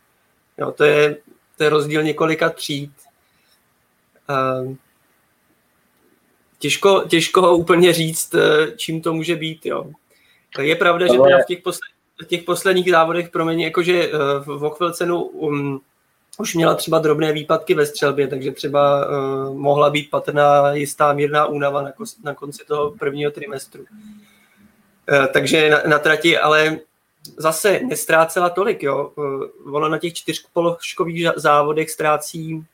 Jo, 0.58 0.72
to, 0.72 0.84
je, 0.84 1.16
to 1.56 1.64
je 1.64 1.70
rozdíl 1.70 2.02
několika 2.02 2.50
tříd. 2.50 2.92
Uh, 4.28 4.74
těžko, 6.60 7.04
těžko 7.08 7.56
úplně 7.56 7.92
říct, 7.92 8.34
eh, 8.34 8.72
čím 8.76 9.02
to 9.02 9.14
může 9.14 9.36
být. 9.36 9.66
Jo. 9.66 9.86
Je 10.60 10.76
pravda, 10.76 11.06
že 11.06 11.18
teda 11.18 11.38
v 11.38 11.46
těch, 11.46 11.62
posle, 11.62 11.80
v 12.22 12.26
těch 12.26 12.42
posledních 12.42 12.90
závodech 12.90 13.28
pro 13.28 13.44
mě, 13.44 13.64
jakože 13.64 14.04
eh, 14.04 14.10
v 14.44 14.64
Ochvilcenu 14.64 15.22
um, 15.22 15.80
už 16.38 16.54
měla 16.54 16.74
třeba 16.74 16.98
drobné 16.98 17.32
výpadky 17.32 17.74
ve 17.74 17.86
střelbě, 17.86 18.28
takže 18.28 18.52
třeba 18.52 19.06
uh, 19.06 19.58
mohla 19.58 19.90
být 19.90 20.10
patrná 20.10 20.72
jistá 20.72 21.12
mírná 21.12 21.46
únava 21.46 21.82
na, 21.82 21.92
kos, 21.92 22.22
na 22.22 22.34
konci 22.34 22.64
toho 22.64 22.90
prvního 22.90 23.30
trimestru. 23.30 23.80
Uh, 23.82 25.26
takže 25.32 25.70
na, 25.70 25.82
na 25.86 25.98
trati, 25.98 26.38
ale 26.38 26.78
zase 27.36 27.80
nestrácela 27.88 28.50
tolik, 28.50 28.82
jo. 28.82 29.12
Uh, 29.16 29.74
ona 29.76 29.88
na 29.88 29.98
těch 29.98 30.14
čtyřpoložkových 30.14 31.28
závodech 31.36 31.90
ztrácí 31.90 32.64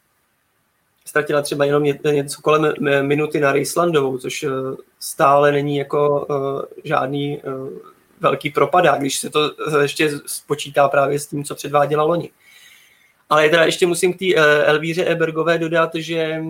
ztratila 1.07 1.43
třeba 1.43 1.65
jenom 1.65 1.83
něco 2.13 2.43
kolem 2.43 2.73
minuty 3.03 3.41
na 3.41 3.53
Rejslandovou, 3.53 4.19
což 4.19 4.43
eh, 4.43 4.51
stále 5.01 5.53
není 5.53 5.77
jako 5.77 6.27
eh, 6.31 6.81
žádný 6.85 7.39
eh, 7.39 7.43
velký 8.21 8.51
propadá, 8.51 8.97
když 8.97 9.19
se 9.19 9.31
to 9.31 9.53
ještě 9.81 10.11
spočítá 10.27 10.89
právě 10.89 11.19
s 11.19 11.27
tím, 11.27 11.45
co 11.45 11.55
předváděla 11.55 12.05
loni. 12.05 12.31
Ale 13.31 13.49
teda 13.49 13.65
ještě 13.65 13.87
musím 13.87 14.15
k 14.15 14.19
té 14.19 14.35
Elvíře 14.65 15.05
Ebergové 15.05 15.59
dodat, 15.59 15.91
že 15.95 16.43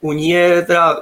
u 0.00 0.12
ní 0.12 0.30
je 0.30 0.62
teda 0.62 1.00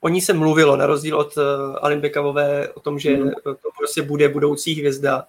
o 0.00 0.08
ní 0.08 0.20
se 0.20 0.32
mluvilo, 0.32 0.76
na 0.76 0.86
rozdíl 0.86 1.18
od 1.18 1.38
Alin 1.80 2.00
Bekavové, 2.00 2.68
o 2.68 2.80
tom, 2.80 2.98
že 2.98 3.16
mhm. 3.16 3.32
to 3.44 3.68
prostě 3.78 4.02
bude 4.02 4.28
budoucí 4.28 4.74
hvězda 4.74 5.26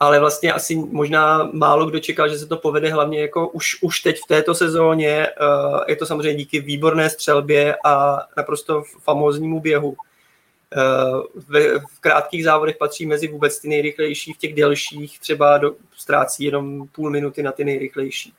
ale 0.00 0.20
vlastně 0.20 0.52
asi 0.52 0.74
možná 0.74 1.50
málo 1.52 1.86
kdo 1.86 1.98
čekal, 1.98 2.28
že 2.28 2.38
se 2.38 2.46
to 2.46 2.56
povede 2.56 2.92
hlavně 2.92 3.20
jako 3.20 3.48
už, 3.48 3.82
už 3.82 4.00
teď 4.00 4.20
v 4.20 4.26
této 4.26 4.54
sezóně. 4.54 5.28
Uh, 5.40 5.80
je 5.88 5.96
to 5.96 6.06
samozřejmě 6.06 6.34
díky 6.34 6.60
výborné 6.60 7.10
střelbě 7.10 7.76
a 7.84 8.22
naprosto 8.36 8.82
famóznímu 9.02 9.60
běhu. 9.60 9.88
Uh, 9.88 11.22
v, 11.48 11.78
v 11.78 12.00
krátkých 12.00 12.44
závodech 12.44 12.76
patří 12.76 13.06
mezi 13.06 13.28
vůbec 13.28 13.60
ty 13.60 13.68
nejrychlejší, 13.68 14.32
v 14.32 14.38
těch 14.38 14.54
delších 14.54 15.18
třeba 15.18 15.58
do, 15.58 15.74
ztrácí 15.96 16.44
jenom 16.44 16.88
půl 16.88 17.10
minuty 17.10 17.42
na 17.42 17.52
ty 17.52 17.64
nejrychlejší. 17.64 18.32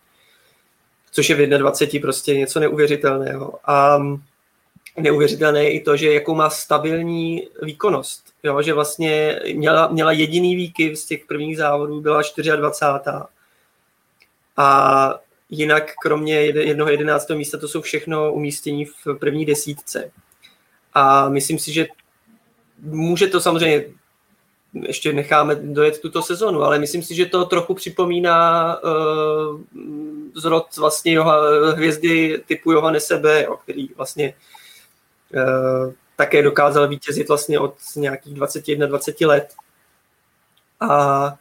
Což 1.11 1.29
je 1.29 1.35
v 1.35 1.57
21 1.57 2.05
prostě 2.05 2.35
něco 2.35 2.59
neuvěřitelného. 2.59 3.59
A 3.65 3.99
neuvěřitelné 4.97 5.63
je 5.63 5.71
i 5.71 5.79
to, 5.79 5.97
že 5.97 6.13
jakou 6.13 6.35
má 6.35 6.49
stabilní 6.49 7.47
výkonnost. 7.61 8.23
Jo, 8.43 8.61
že 8.61 8.73
vlastně 8.73 9.39
měla, 9.53 9.87
měla 9.87 10.11
jediný 10.11 10.55
výkyv 10.55 10.99
z 10.99 11.05
těch 11.05 11.25
prvních 11.25 11.57
závodů, 11.57 12.01
byla 12.01 12.21
24. 12.55 13.11
A 14.57 15.19
jinak 15.49 15.93
kromě 16.01 16.35
jednoho 16.35 16.91
jedenáctého 16.91 17.37
místa 17.37 17.57
to 17.57 17.67
jsou 17.67 17.81
všechno 17.81 18.33
umístění 18.33 18.85
v 18.85 19.15
první 19.19 19.45
desítce. 19.45 20.11
A 20.93 21.29
myslím 21.29 21.59
si, 21.59 21.73
že 21.73 21.87
může 22.81 23.27
to 23.27 23.41
samozřejmě 23.41 23.85
ještě 24.81 25.13
necháme 25.13 25.55
dojet 25.55 26.01
tuto 26.01 26.21
sezonu, 26.21 26.63
ale 26.63 26.79
myslím 26.79 27.03
si, 27.03 27.15
že 27.15 27.25
to 27.25 27.45
trochu 27.45 27.73
připomíná 27.73 28.77
uh, 28.83 29.61
zrod 30.35 30.77
vlastně 30.77 31.11
jeho, 31.11 31.31
hvězdy 31.75 32.43
typu 32.47 32.71
Johannese 32.71 33.17
B., 33.17 33.43
jo, 33.43 33.57
který 33.63 33.89
vlastně 33.97 34.33
také 36.17 36.43
dokázal 36.43 36.87
vítězit 36.87 37.27
vlastně 37.27 37.59
od 37.59 37.75
nějakých 37.95 38.37
21-20 38.37 39.27
let. 39.27 39.53
A 40.79 41.33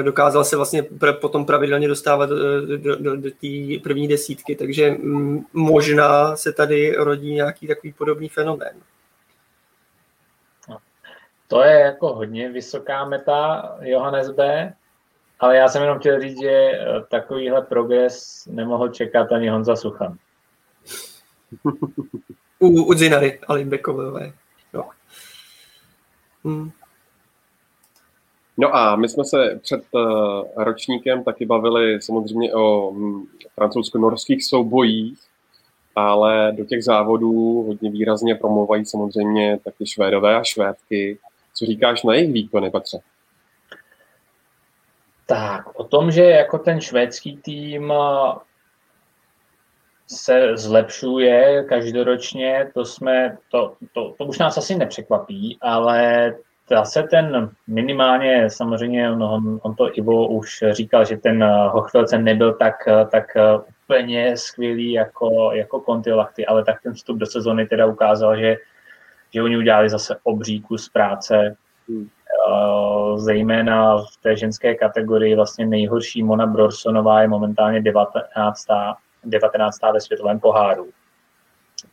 e, 0.00 0.02
dokázal 0.02 0.44
se 0.44 0.56
vlastně 0.56 0.82
potom 1.20 1.46
pravidelně 1.46 1.88
dostávat 1.88 2.26
do, 2.26 2.76
do, 2.76 2.96
do, 2.96 3.16
do 3.16 3.30
té 3.30 3.82
první 3.82 4.08
desítky, 4.08 4.56
takže 4.56 4.90
mm, 4.90 5.44
možná 5.52 6.36
se 6.36 6.52
tady 6.52 6.94
rodí 6.96 7.34
nějaký 7.34 7.66
takový 7.66 7.92
podobný 7.92 8.28
fenomén. 8.28 8.80
No, 10.68 10.78
to 11.48 11.62
je 11.62 11.80
jako 11.80 12.14
hodně 12.14 12.52
vysoká 12.52 13.04
meta 13.04 13.70
Johannes 13.80 14.30
B., 14.30 14.72
ale 15.40 15.56
já 15.56 15.68
jsem 15.68 15.82
jenom 15.82 15.98
chtěl 15.98 16.20
říct, 16.20 16.40
že 16.42 16.70
takovýhle 17.08 17.62
progres 17.62 18.44
nemohl 18.50 18.88
čekat 18.88 19.32
ani 19.32 19.48
Honza 19.48 19.76
Suchan. 19.76 20.16
u, 22.68 22.84
u 22.84 22.94
Zinary 22.94 23.38
Alimbekové. 23.48 24.32
Jo. 24.74 24.84
Hmm. 26.44 26.70
No 28.56 28.76
a 28.76 28.96
my 28.96 29.08
jsme 29.08 29.24
se 29.24 29.60
před 29.62 29.80
uh, 29.90 30.02
ročníkem 30.56 31.24
taky 31.24 31.46
bavili 31.46 32.02
samozřejmě 32.02 32.54
o 32.54 32.88
um, 32.88 33.28
francouzsko-norských 33.54 34.44
soubojích, 34.44 35.18
ale 35.96 36.52
do 36.56 36.64
těch 36.64 36.84
závodů 36.84 37.62
hodně 37.62 37.90
výrazně 37.90 38.34
promluvají 38.34 38.86
samozřejmě 38.86 39.58
taky 39.64 39.86
Švédové 39.86 40.36
a 40.36 40.44
Švédky. 40.44 41.18
Co 41.54 41.66
říkáš 41.66 42.02
na 42.02 42.14
jejich 42.14 42.32
výkony, 42.32 42.70
Petře? 42.70 42.98
Tak, 45.26 45.78
o 45.78 45.84
tom, 45.84 46.10
že 46.10 46.24
jako 46.24 46.58
ten 46.58 46.80
švédský 46.80 47.36
tým 47.36 47.92
se 50.06 50.56
zlepšuje 50.56 51.64
každoročně, 51.68 52.70
to 52.74 52.84
jsme, 52.84 53.36
to, 53.50 53.74
to, 53.92 54.14
to 54.18 54.24
už 54.24 54.38
nás 54.38 54.58
asi 54.58 54.74
nepřekvapí, 54.74 55.58
ale 55.60 56.34
zase 56.70 57.02
ten 57.02 57.50
minimálně, 57.66 58.50
samozřejmě 58.50 59.10
on, 59.10 59.60
on 59.62 59.74
to 59.74 59.98
Ivo 59.98 60.28
už 60.28 60.64
říkal, 60.70 61.04
že 61.04 61.16
ten 61.16 61.44
Hochvelce 61.44 62.18
nebyl 62.18 62.52
tak, 62.52 62.74
tak 63.10 63.24
úplně 63.84 64.36
skvělý 64.36 64.92
jako, 64.92 65.52
jako 65.52 65.80
Contilachty, 65.80 66.46
ale 66.46 66.64
tak 66.64 66.82
ten 66.82 66.92
vstup 66.92 67.18
do 67.18 67.26
sezony 67.26 67.66
teda 67.66 67.86
ukázal, 67.86 68.36
že, 68.36 68.56
že 69.34 69.42
oni 69.42 69.56
udělali 69.56 69.90
zase 69.90 70.16
obří 70.22 70.60
kus 70.60 70.88
práce, 70.88 71.56
hmm. 71.88 72.08
zejména 73.16 73.96
v 73.98 74.16
té 74.22 74.36
ženské 74.36 74.74
kategorii 74.74 75.34
vlastně 75.34 75.66
nejhorší 75.66 76.22
Mona 76.22 76.46
Brorsonová 76.46 77.22
je 77.22 77.28
momentálně 77.28 77.82
19. 77.82 78.66
19. 79.24 79.78
ve 79.92 80.00
světovém 80.00 80.40
poháru. 80.40 80.90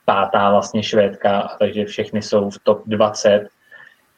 Pátá 0.05 0.51
vlastně 0.51 0.83
Švédka, 0.83 1.55
takže 1.59 1.85
všechny 1.85 2.21
jsou 2.21 2.49
v 2.49 2.59
top 2.63 2.83
20 2.85 3.47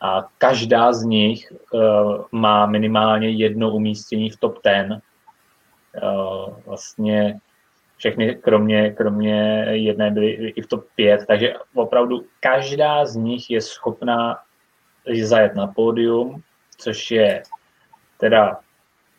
a 0.03 0.27
každá 0.37 0.93
z 0.93 1.03
nich 1.03 1.53
uh, 1.71 2.23
má 2.31 2.65
minimálně 2.65 3.29
jedno 3.29 3.69
umístění 3.69 4.29
v 4.29 4.37
top 4.37 4.59
10. 4.63 4.87
Uh, 4.89 4.97
eh, 5.95 6.61
vlastně 6.65 7.39
všechny 7.97 8.35
kromě, 8.35 8.91
kromě 8.91 9.65
jedné 9.69 10.11
byly 10.11 10.29
i 10.31 10.61
v 10.61 10.67
top 10.67 10.85
5, 10.95 11.25
takže 11.27 11.53
opravdu 11.73 12.25
každá 12.39 13.05
z 13.05 13.15
nich 13.15 13.49
je 13.49 13.61
schopná 13.61 14.39
zajet 15.21 15.55
na 15.55 15.67
pódium, 15.67 16.41
což 16.77 17.11
je 17.11 17.43
teda 18.17 18.59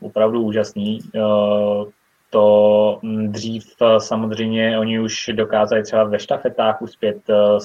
opravdu 0.00 0.42
úžasný. 0.42 0.98
Uh, 1.14 1.88
to 2.34 2.98
mm, 3.02 3.32
dřív 3.32 3.64
eh, 3.82 4.00
samozřejmě 4.00 4.78
oni 4.78 5.00
už 5.00 5.30
dokázali 5.32 5.82
třeba 5.82 6.04
ve 6.04 6.18
štafetách 6.18 6.82
uspět, 6.82 7.30
eh, 7.30 7.58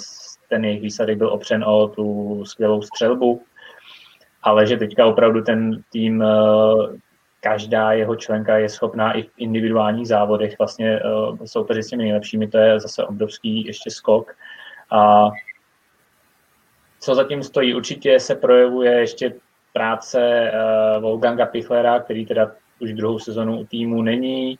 ten 0.49 0.65
jejich 0.65 0.81
výsledek 0.81 1.17
byl 1.17 1.29
opřen 1.33 1.63
o 1.63 1.87
tu 1.87 2.45
skvělou 2.45 2.81
střelbu, 2.81 3.41
ale 4.43 4.67
že 4.67 4.77
teďka 4.77 5.05
opravdu 5.05 5.41
ten 5.41 5.83
tým, 5.91 6.21
eh, 6.21 6.27
každá 7.39 7.91
jeho 7.91 8.15
členka 8.15 8.57
je 8.57 8.69
schopná 8.69 9.13
i 9.13 9.23
v 9.23 9.31
individuálních 9.37 10.07
závodech 10.07 10.57
vlastně 10.59 10.99
soupeřit 11.45 11.83
s 11.83 11.87
těmi 11.87 12.03
nejlepšími, 12.03 12.47
to 12.47 12.57
je 12.57 12.79
zase 12.79 13.05
obrovský 13.05 13.65
ještě 13.65 13.91
skok. 13.91 14.35
A 14.91 15.29
co 16.99 17.15
zatím 17.15 17.43
stojí? 17.43 17.75
Určitě 17.75 18.19
se 18.19 18.35
projevuje 18.35 18.91
ještě 18.91 19.33
práce 19.73 20.51
Wolfganga 20.99 21.45
Pichlera, 21.45 21.99
který 21.99 22.25
teda 22.25 22.51
už 22.79 22.93
druhou 22.93 23.19
sezonu 23.19 23.59
u 23.59 23.65
týmu 23.65 24.01
není. 24.01 24.59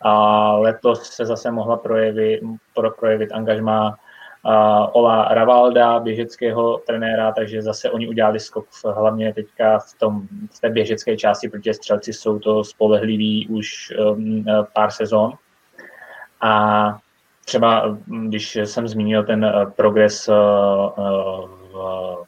A 0.00 0.52
letos 0.56 1.02
se 1.02 1.26
zase 1.26 1.50
mohla 1.50 1.76
projevit, 1.76 2.40
pro, 2.74 2.90
projevit 2.90 3.32
angažma 3.32 3.88
uh, 3.88 4.86
Ola 4.92 5.34
Ravalda, 5.34 5.98
běžeckého 6.00 6.78
trenéra, 6.86 7.32
takže 7.32 7.62
zase 7.62 7.90
oni 7.90 8.08
udělali 8.08 8.40
skok 8.40 8.66
hlavně 8.94 9.34
teďka 9.34 9.78
v, 9.78 9.98
tom, 9.98 10.22
v 10.50 10.60
té 10.60 10.70
běžecké 10.70 11.16
části, 11.16 11.48
protože 11.48 11.74
střelci 11.74 12.12
jsou 12.12 12.38
to 12.38 12.64
spolehliví 12.64 13.48
už 13.48 13.92
um, 13.98 14.44
pár 14.72 14.90
sezon. 14.90 15.32
A 16.40 16.98
třeba, 17.44 17.98
když 18.06 18.56
jsem 18.56 18.88
zmínil 18.88 19.24
ten 19.24 19.52
progres 19.76 20.28
uh, 20.28 20.34
v 21.72 22.27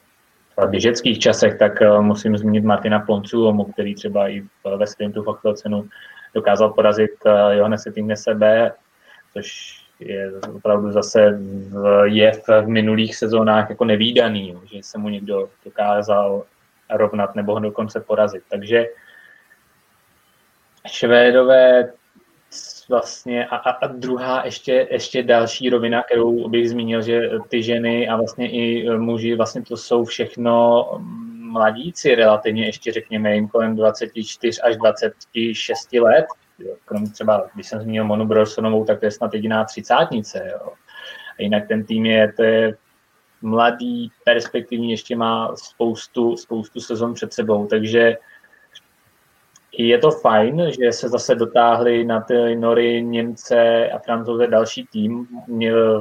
v 0.57 0.67
běžeckých 0.67 1.19
časech, 1.19 1.57
tak 1.57 1.81
eh, 1.81 2.01
musím 2.01 2.37
zmínit 2.37 2.63
Martina 2.63 2.99
Poncuomu, 2.99 3.63
který 3.63 3.95
třeba 3.95 4.29
i 4.29 4.43
ve 4.77 4.87
sprintu 4.87 5.23
v 5.23 5.53
cenu 5.53 5.89
dokázal 6.33 6.69
porazit 6.69 7.11
eh, 7.25 7.55
Johannese 7.55 7.91
sebe, 8.15 8.71
což 9.33 9.77
je 9.99 10.31
opravdu 10.55 10.91
zase 10.91 11.39
je 12.03 12.31
v 12.47 12.67
minulých 12.67 13.15
sezónách 13.15 13.69
jako 13.69 13.85
nevýdaný, 13.85 14.57
že 14.65 14.77
se 14.81 14.97
mu 14.97 15.09
někdo 15.09 15.49
dokázal 15.65 16.43
rovnat 16.89 17.35
nebo 17.35 17.53
ho 17.53 17.59
dokonce 17.59 17.99
porazit. 17.99 18.43
Takže 18.49 18.85
Švédové 20.87 21.91
vlastně 22.89 23.45
a, 23.45 23.55
a, 23.55 23.69
a 23.69 23.87
druhá 23.87 24.45
ještě, 24.45 24.87
ještě 24.91 25.23
další 25.23 25.69
rovina, 25.69 26.03
kterou 26.03 26.49
bych 26.49 26.69
zmínil, 26.69 27.01
že 27.01 27.29
ty 27.47 27.63
ženy 27.63 28.09
a 28.09 28.15
vlastně 28.15 28.51
i 28.51 28.89
muži, 28.97 29.35
vlastně 29.35 29.61
to 29.61 29.77
jsou 29.77 30.05
všechno 30.05 30.85
mladíci 31.51 32.15
relativně, 32.15 32.65
ještě 32.65 32.91
řekněme 32.91 33.35
jim 33.35 33.47
kolem 33.47 33.75
24 33.75 34.61
až 34.61 34.77
26 34.77 35.93
let. 35.93 36.25
Krom 36.85 37.05
třeba, 37.11 37.47
když 37.53 37.67
jsem 37.67 37.81
zmínil 37.81 38.05
Monu 38.05 38.25
Brossonovou, 38.25 38.85
tak 38.85 38.99
to 38.99 39.05
je 39.05 39.11
snad 39.11 39.33
jediná 39.33 39.65
třicátnice. 39.65 40.49
Jo. 40.51 40.73
A 41.39 41.43
jinak 41.43 41.67
ten 41.67 41.83
tým 41.83 42.05
je, 42.05 42.33
to 42.33 42.43
je 42.43 42.77
mladý, 43.41 44.11
perspektivní, 44.23 44.91
ještě 44.91 45.15
má 45.15 45.55
spoustu, 45.55 46.37
spoustu 46.37 46.79
sezon 46.79 47.13
před 47.13 47.33
sebou, 47.33 47.67
takže 47.67 48.17
je 49.77 49.97
to 49.97 50.11
fajn, 50.11 50.71
že 50.81 50.91
se 50.91 51.09
zase 51.09 51.35
dotáhli 51.35 52.03
na 52.03 52.21
ty 52.21 52.55
Nory, 52.55 53.03
Němce 53.03 53.89
a 53.89 53.99
Francouze 53.99 54.47
další 54.47 54.87
tým. 54.91 55.27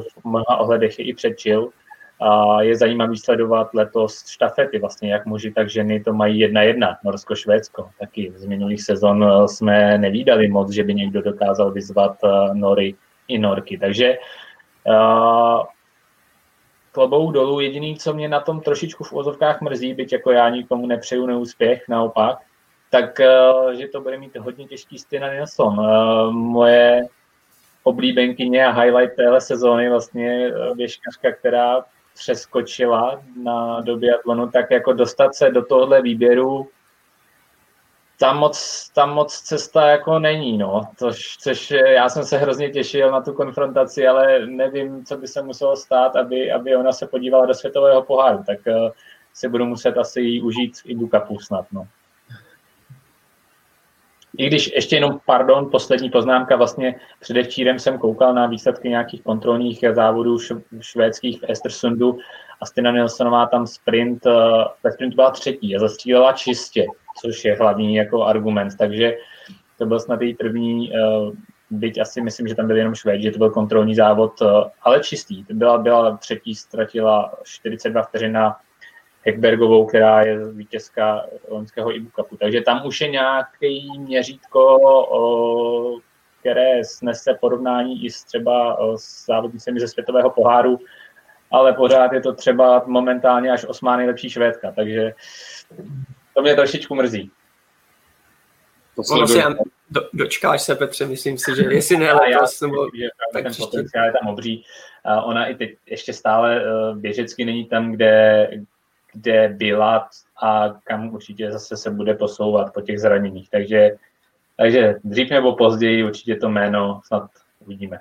V 0.01 0.25
mnoha 0.25 0.57
ohledech 0.57 0.99
je 0.99 1.05
i 1.05 1.15
předčil. 1.15 1.69
A 2.21 2.63
je 2.63 2.77
zajímavý 2.77 3.19
sledovat 3.19 3.75
letos 3.75 4.27
štafety, 4.27 4.79
vlastně 4.79 5.13
jak 5.13 5.27
muži, 5.27 5.51
tak 5.51 5.71
ženy 5.71 6.01
to 6.01 6.13
mají 6.13 6.39
jedna 6.39 6.63
jedna, 6.63 6.97
Norsko-Švédsko. 7.05 7.91
Taky 8.01 8.33
z 8.37 8.47
minulých 8.47 8.83
sezon 8.83 9.25
eh, 9.25 9.49
jsme 9.49 9.99
nevídali 9.99 10.49
moc, 10.49 10.71
že 10.71 10.85
by 10.85 10.95
někdo 10.95 11.23
dokázal 11.23 11.73
vyzvat 11.73 12.17
eh, 12.25 12.55
Nory 12.55 12.95
i 13.29 13.39
Norky. 13.39 13.79
Takže 13.79 14.19
uh, 14.87 15.63
klobou 16.93 17.31
dolů. 17.31 17.61
Jediný, 17.61 17.97
co 17.97 18.15
mě 18.15 18.29
na 18.29 18.41
tom 18.41 18.61
trošičku 18.61 19.05
v 19.05 19.13
ozovkách 19.13 19.61
mrzí, 19.61 19.95
byť 19.95 20.13
jako 20.13 20.31
já 20.31 20.49
nikomu 20.49 20.87
nepřeju 20.87 21.27
neúspěch, 21.27 21.85
naopak, 21.89 22.39
tak 22.91 23.21
eh, 23.21 23.75
že 23.79 23.89
to 23.89 24.01
bude 24.01 24.19
mít 24.19 24.37
hodně 24.37 24.67
těžký 24.67 24.99
Stina 24.99 25.33
Nilsson. 25.33 25.81
Eh, 25.81 26.31
moje 26.31 27.07
oblíbenkyně 27.83 28.67
a 28.67 28.83
highlight 28.83 29.17
téhle 29.17 29.41
sezóny 29.41 29.91
vlastně 29.91 30.47
eh, 30.47 30.75
běžkařka, 30.75 31.33
která 31.33 31.85
přeskočila 32.15 33.23
na 33.43 33.81
době 33.81 34.15
atlonu, 34.15 34.51
tak 34.51 34.71
jako 34.71 34.93
dostat 34.93 35.35
se 35.35 35.51
do 35.51 35.65
tohohle 35.65 36.03
výběru 36.03 36.69
tam 38.21 38.39
moc, 38.39 38.91
tam 38.95 39.15
moc 39.15 39.41
cesta 39.41 39.87
jako 39.87 40.19
není, 40.19 40.59
no. 40.59 40.83
Což, 40.97 41.37
což 41.37 41.71
já 41.71 42.09
jsem 42.09 42.25
se 42.25 42.39
hrozně 42.39 42.71
těšil 42.71 43.11
na 43.11 43.21
tu 43.21 43.33
konfrontaci, 43.33 44.07
ale 44.07 44.47
nevím, 44.47 45.05
co 45.05 45.17
by 45.17 45.27
se 45.27 45.43
muselo 45.43 45.77
stát, 45.77 46.17
aby, 46.17 46.53
aby 46.53 46.77
ona 46.77 46.93
se 46.93 47.07
podívala 47.07 47.47
do 47.47 47.55
světového 47.55 48.03
poháru, 48.03 48.43
tak 48.47 48.59
uh, 48.67 48.91
si 49.35 49.49
budu 49.49 49.67
muset 49.67 49.99
asi 49.99 50.41
užít 50.41 50.73
i 50.85 50.95
Dukapu 50.95 51.39
snad, 51.39 51.67
no. 51.73 51.87
I 54.39 54.47
když 54.47 54.73
ještě 54.75 54.97
jenom, 54.97 55.21
pardon, 55.27 55.71
poslední 55.71 56.11
poznámka, 56.11 56.57
vlastně 56.57 56.95
předevčírem 57.21 57.79
jsem 57.79 57.99
koukal 57.99 58.35
na 58.35 58.47
výsledky 58.47 58.89
nějakých 58.89 59.23
kontrolních 59.23 59.85
závodů 59.93 60.39
švédských 60.81 61.41
v 61.41 61.45
Estersundu 61.49 62.19
a 62.61 62.67
Stina 62.67 62.91
Nilsonová 62.91 63.47
tam 63.47 63.67
sprint, 63.67 64.27
eh, 64.27 64.31
ve 64.85 64.93
sprintu 64.93 65.17
byla 65.17 65.31
třetí 65.31 65.77
a 65.77 65.79
zastřílela 65.79 66.33
čistě, 66.33 66.87
což 67.23 67.45
je 67.45 67.57
hlavní 67.57 67.95
jako 67.95 68.25
argument, 68.25 68.71
takže 68.79 69.17
to 69.79 69.87
byl 69.87 70.01
snad 70.01 70.23
její 70.23 70.35
první, 70.35 70.93
eh, 70.95 71.01
byť 71.71 72.01
asi 72.01 72.23
myslím, 72.23 72.49
že 72.49 72.55
tam 72.55 72.67
byl 72.67 72.77
jenom 72.77 72.95
Švéd, 72.95 73.23
že 73.23 73.31
to 73.31 73.39
byl 73.39 73.51
kontrolní 73.51 73.95
závod, 73.95 74.43
eh, 74.43 74.71
ale 74.83 75.01
čistý. 75.01 75.45
Byla, 75.51 75.79
byla 75.79 76.17
třetí, 76.17 76.55
ztratila 76.55 77.35
42 77.45 78.03
vteřin 78.03 78.33
na 78.33 78.57
Hekbergovou, 79.23 79.87
která 79.87 80.23
je 80.23 80.53
vítězka 80.53 81.27
loňského 81.49 81.97
IBU 81.97 82.11
Cupu. 82.17 82.37
Takže 82.37 82.61
tam 82.61 82.87
už 82.87 83.01
je 83.01 83.09
nějaký 83.09 83.99
měřítko, 83.99 84.79
které 86.41 86.85
snese 86.85 87.35
porovnání 87.41 88.05
i 88.05 88.11
s 88.11 88.25
třeba 88.25 88.79
s 88.97 89.27
závodnicemi 89.27 89.81
ze 89.81 89.89
světového 89.89 90.31
poháru, 90.31 90.79
ale 91.51 91.73
pořád 91.73 92.13
je 92.13 92.21
to 92.21 92.33
třeba 92.33 92.83
momentálně 92.87 93.53
až 93.53 93.65
osmá 93.65 93.97
nejlepší 93.97 94.31
švédka, 94.31 94.73
takže 94.73 95.13
to 96.35 96.43
mě 96.43 96.55
trošičku 96.55 96.95
mrzí. 96.95 97.31
To 98.97 99.15
ono 99.15 99.27
si, 99.27 99.43
do, 99.91 100.01
dočkáš 100.13 100.63
se, 100.63 100.75
Petře, 100.75 101.07
myslím 101.07 101.39
si, 101.39 101.57
že 101.57 101.63
jestli 101.63 101.97
ne 101.97 102.13
letos, 102.13 102.61
nebo 102.61 102.87
že 102.95 103.09
tak 103.33 103.43
ten 103.43 103.53
potenciál 103.59 104.07
je 104.07 104.13
tam 104.13 104.29
obří. 104.33 104.65
Ona 105.25 105.47
i 105.47 105.55
teď 105.55 105.71
ještě 105.87 106.13
stále 106.13 106.63
e, 106.63 106.65
běžecky 106.95 107.45
není 107.45 107.65
tam, 107.65 107.93
kde, 107.93 108.51
kde 109.13 109.55
byla 109.57 110.09
a 110.43 110.69
kam 110.85 111.15
určitě 111.15 111.53
zase 111.53 111.77
se 111.77 111.91
bude 111.91 112.15
posouvat 112.15 112.75
po 112.75 112.81
těch 112.81 113.01
zraněních. 113.01 113.51
Takže, 113.51 113.97
takže 114.57 114.95
dřív 115.05 115.31
nebo 115.31 115.57
později 115.57 116.05
určitě 116.05 116.37
to 116.37 116.49
jméno 116.49 117.01
snad 117.07 117.31
uvidíme. 117.61 118.01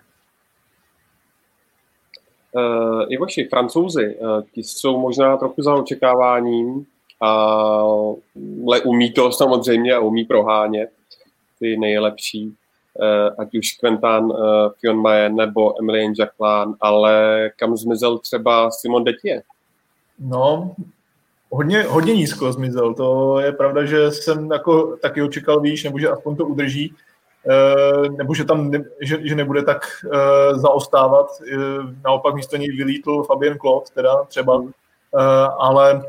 Uh, 2.51 3.05
I 3.09 3.17
vaši 3.17 3.47
francouzi, 3.49 4.17
uh, 4.17 4.41
ti 4.41 4.63
jsou 4.63 4.99
možná 4.99 5.37
trochu 5.37 5.61
za 5.61 5.75
očekáváním, 5.75 6.85
ale 7.19 8.81
umí 8.85 9.13
to 9.13 9.31
samozřejmě 9.31 9.93
a 9.93 9.99
umí 9.99 10.25
prohánět 10.25 10.89
ty 11.59 11.77
nejlepší, 11.77 12.45
uh, 12.45 13.35
ať 13.37 13.55
už 13.55 13.71
Quentin 13.71 14.25
uh, 14.25 14.35
Fionmaje 14.79 15.29
nebo 15.29 15.79
Emilien 15.81 16.13
Jacqueline, 16.19 16.73
ale 16.81 17.49
kam 17.55 17.77
zmizel 17.77 18.17
třeba 18.17 18.71
Simon 18.71 19.03
Detier? 19.03 19.43
No, 20.19 20.75
hodně, 21.49 21.83
hodně 21.83 22.13
nízko 22.13 22.51
zmizel. 22.51 22.93
To 22.93 23.39
je 23.39 23.51
pravda, 23.51 23.85
že 23.85 24.11
jsem 24.11 24.51
jako 24.51 24.97
taky 25.01 25.21
očekal 25.21 25.61
výš, 25.61 25.83
nebo 25.83 25.99
že 25.99 26.09
aspoň 26.09 26.35
to 26.35 26.45
udrží, 26.45 26.93
eh, 27.49 28.09
nebo 28.09 28.35
že 28.35 28.45
tam 28.45 28.71
ne, 28.71 28.83
že, 29.01 29.27
že 29.27 29.35
nebude 29.35 29.63
tak 29.63 29.81
uh, 30.05 30.59
zaostávat. 30.59 31.27
Eh, 31.41 31.57
naopak 32.03 32.35
místo 32.35 32.57
něj 32.57 32.77
vylítl 32.77 33.23
Fabien 33.23 33.57
Klot, 33.57 33.89
teda 33.89 34.23
třeba, 34.23 34.55
uh, 34.55 34.69
ale 35.59 36.03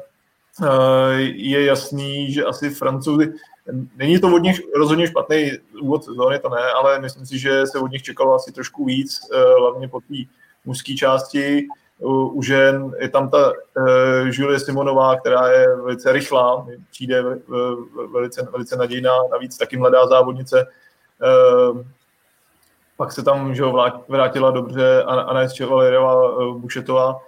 je 1.20 1.64
jasný, 1.64 2.32
že 2.32 2.44
asi 2.44 2.70
francouzi, 2.70 3.32
není 3.96 4.20
to 4.20 4.34
od 4.34 4.38
nich 4.38 4.60
rozhodně 4.76 5.06
špatný 5.06 5.50
úvod 5.82 6.04
sezóny, 6.04 6.38
to 6.38 6.48
ne, 6.48 6.60
ale 6.60 7.00
myslím 7.00 7.26
si, 7.26 7.38
že 7.38 7.66
se 7.66 7.78
od 7.78 7.92
nich 7.92 8.02
čekalo 8.02 8.34
asi 8.34 8.52
trošku 8.52 8.84
víc, 8.84 9.20
hlavně 9.58 9.88
po 9.88 10.00
té 10.00 10.14
mužské 10.64 10.94
části 10.94 11.66
u 12.02 12.42
žen 12.42 12.92
je 12.98 13.08
tam 13.08 13.30
ta 13.30 13.52
uh, 13.52 13.54
Julie 14.30 14.60
Simonová, 14.60 15.16
která 15.16 15.48
je 15.48 15.76
velice 15.76 16.12
rychlá, 16.12 16.66
přijde 16.90 17.24
uh, 17.24 17.34
velice, 18.12 18.48
velice 18.52 18.76
nadějná, 18.76 19.12
navíc 19.32 19.58
taky 19.58 19.76
mladá 19.76 20.06
závodnice. 20.06 20.66
Uh, 21.70 21.82
pak 22.96 23.12
se 23.12 23.22
tam 23.22 23.54
že 23.54 23.62
vrátila 24.08 24.50
dobře 24.50 25.02
Anna 25.02 25.48
Chevalerová 25.48 26.44
Bušetová, 26.52 27.20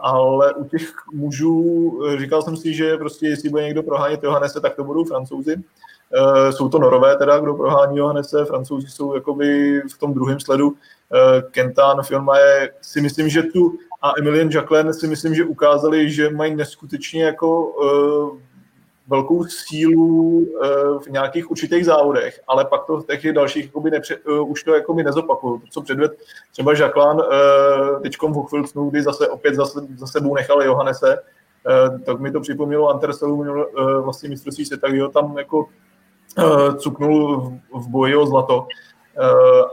ale 0.00 0.54
u 0.54 0.64
těch 0.64 0.92
mužů 1.12 2.00
říkal 2.18 2.42
jsem 2.42 2.56
si, 2.56 2.74
že 2.74 2.96
prostě 2.96 3.26
jestli 3.26 3.48
bude 3.48 3.62
někdo 3.62 3.82
prohánět 3.82 4.22
Johannese, 4.22 4.60
tak 4.60 4.74
to 4.74 4.84
budou 4.84 5.04
francouzi. 5.04 5.56
Jsou 6.50 6.68
to 6.68 6.78
norové 6.78 7.16
teda, 7.16 7.38
kdo 7.38 7.54
prohání 7.54 7.98
Johannese, 7.98 8.44
francouzi 8.44 8.86
jsou 8.86 9.14
jakoby 9.14 9.80
v 9.80 9.98
tom 9.98 10.14
druhém 10.14 10.40
sledu. 10.40 10.74
Kentan, 11.50 12.02
Filma 12.02 12.38
je, 12.38 12.72
si 12.80 13.00
myslím, 13.00 13.28
že 13.28 13.42
tu 13.42 13.78
a 14.02 14.12
Emilien 14.18 14.50
Jacqueline 14.50 14.94
si 14.94 15.06
myslím, 15.06 15.34
že 15.34 15.44
ukázali, 15.44 16.10
že 16.10 16.30
mají 16.30 16.54
neskutečně 16.54 17.24
jako 17.24 17.66
uh, 17.66 18.38
velkou 19.08 19.44
sílu 19.44 20.38
uh, 20.38 21.02
v 21.02 21.06
nějakých 21.06 21.50
určitých 21.50 21.84
závodech, 21.84 22.40
ale 22.46 22.64
pak 22.64 22.84
to 22.84 22.96
v 22.96 23.06
těch 23.06 23.32
dalších 23.32 23.64
jakoby 23.64 23.90
nepře, 23.90 24.16
uh, 24.16 24.50
už 24.50 24.64
to 24.64 24.74
jako 24.74 24.94
mi 24.94 25.02
nezopakuju. 25.02 25.58
To, 25.58 25.66
co 25.70 25.82
předved 25.82 26.12
třeba 26.52 26.72
Jacqueline 26.72 27.22
uh, 27.22 28.02
teďkom 28.02 28.32
v 28.32 28.36
Hochfilcnu, 28.36 28.90
kdy 28.90 29.02
zase 29.02 29.28
opět 29.28 29.54
za, 29.54 29.64
za 29.96 30.06
sebou 30.06 30.34
nechal 30.34 30.62
Johannese, 30.62 31.18
tak 32.06 32.20
mi 32.20 32.30
to 32.30 32.40
připomnělo 32.40 32.88
Anterselu 32.88 33.44
vlastně 34.02 34.28
mistrovství 34.28 34.64
světa, 34.64 34.88
kdy 34.88 35.00
ho 35.00 35.08
tam 35.08 35.38
jako 35.38 35.66
cuknul 36.76 37.52
v 37.74 37.88
boji 37.88 38.16
o 38.16 38.26
zlato, 38.26 38.66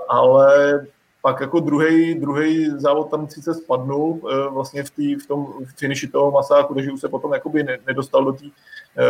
ale 0.07 0.79
pak 1.25 1.41
jako 1.41 1.59
druhý, 1.59 2.15
druhý 2.15 2.69
závod 2.77 3.09
tam 3.09 3.29
sice 3.29 3.53
spadnul 3.53 4.21
vlastně 4.49 4.83
v, 4.83 4.89
tý, 4.89 5.15
v 5.15 5.27
tom 5.27 5.53
finiši 5.77 6.07
toho 6.07 6.31
masáku, 6.31 6.73
takže 6.73 6.91
už 6.91 7.01
se 7.01 7.09
potom 7.09 7.33
jakoby 7.33 7.65
nedostal 7.87 8.25
do, 8.25 8.33
tý, 8.33 8.51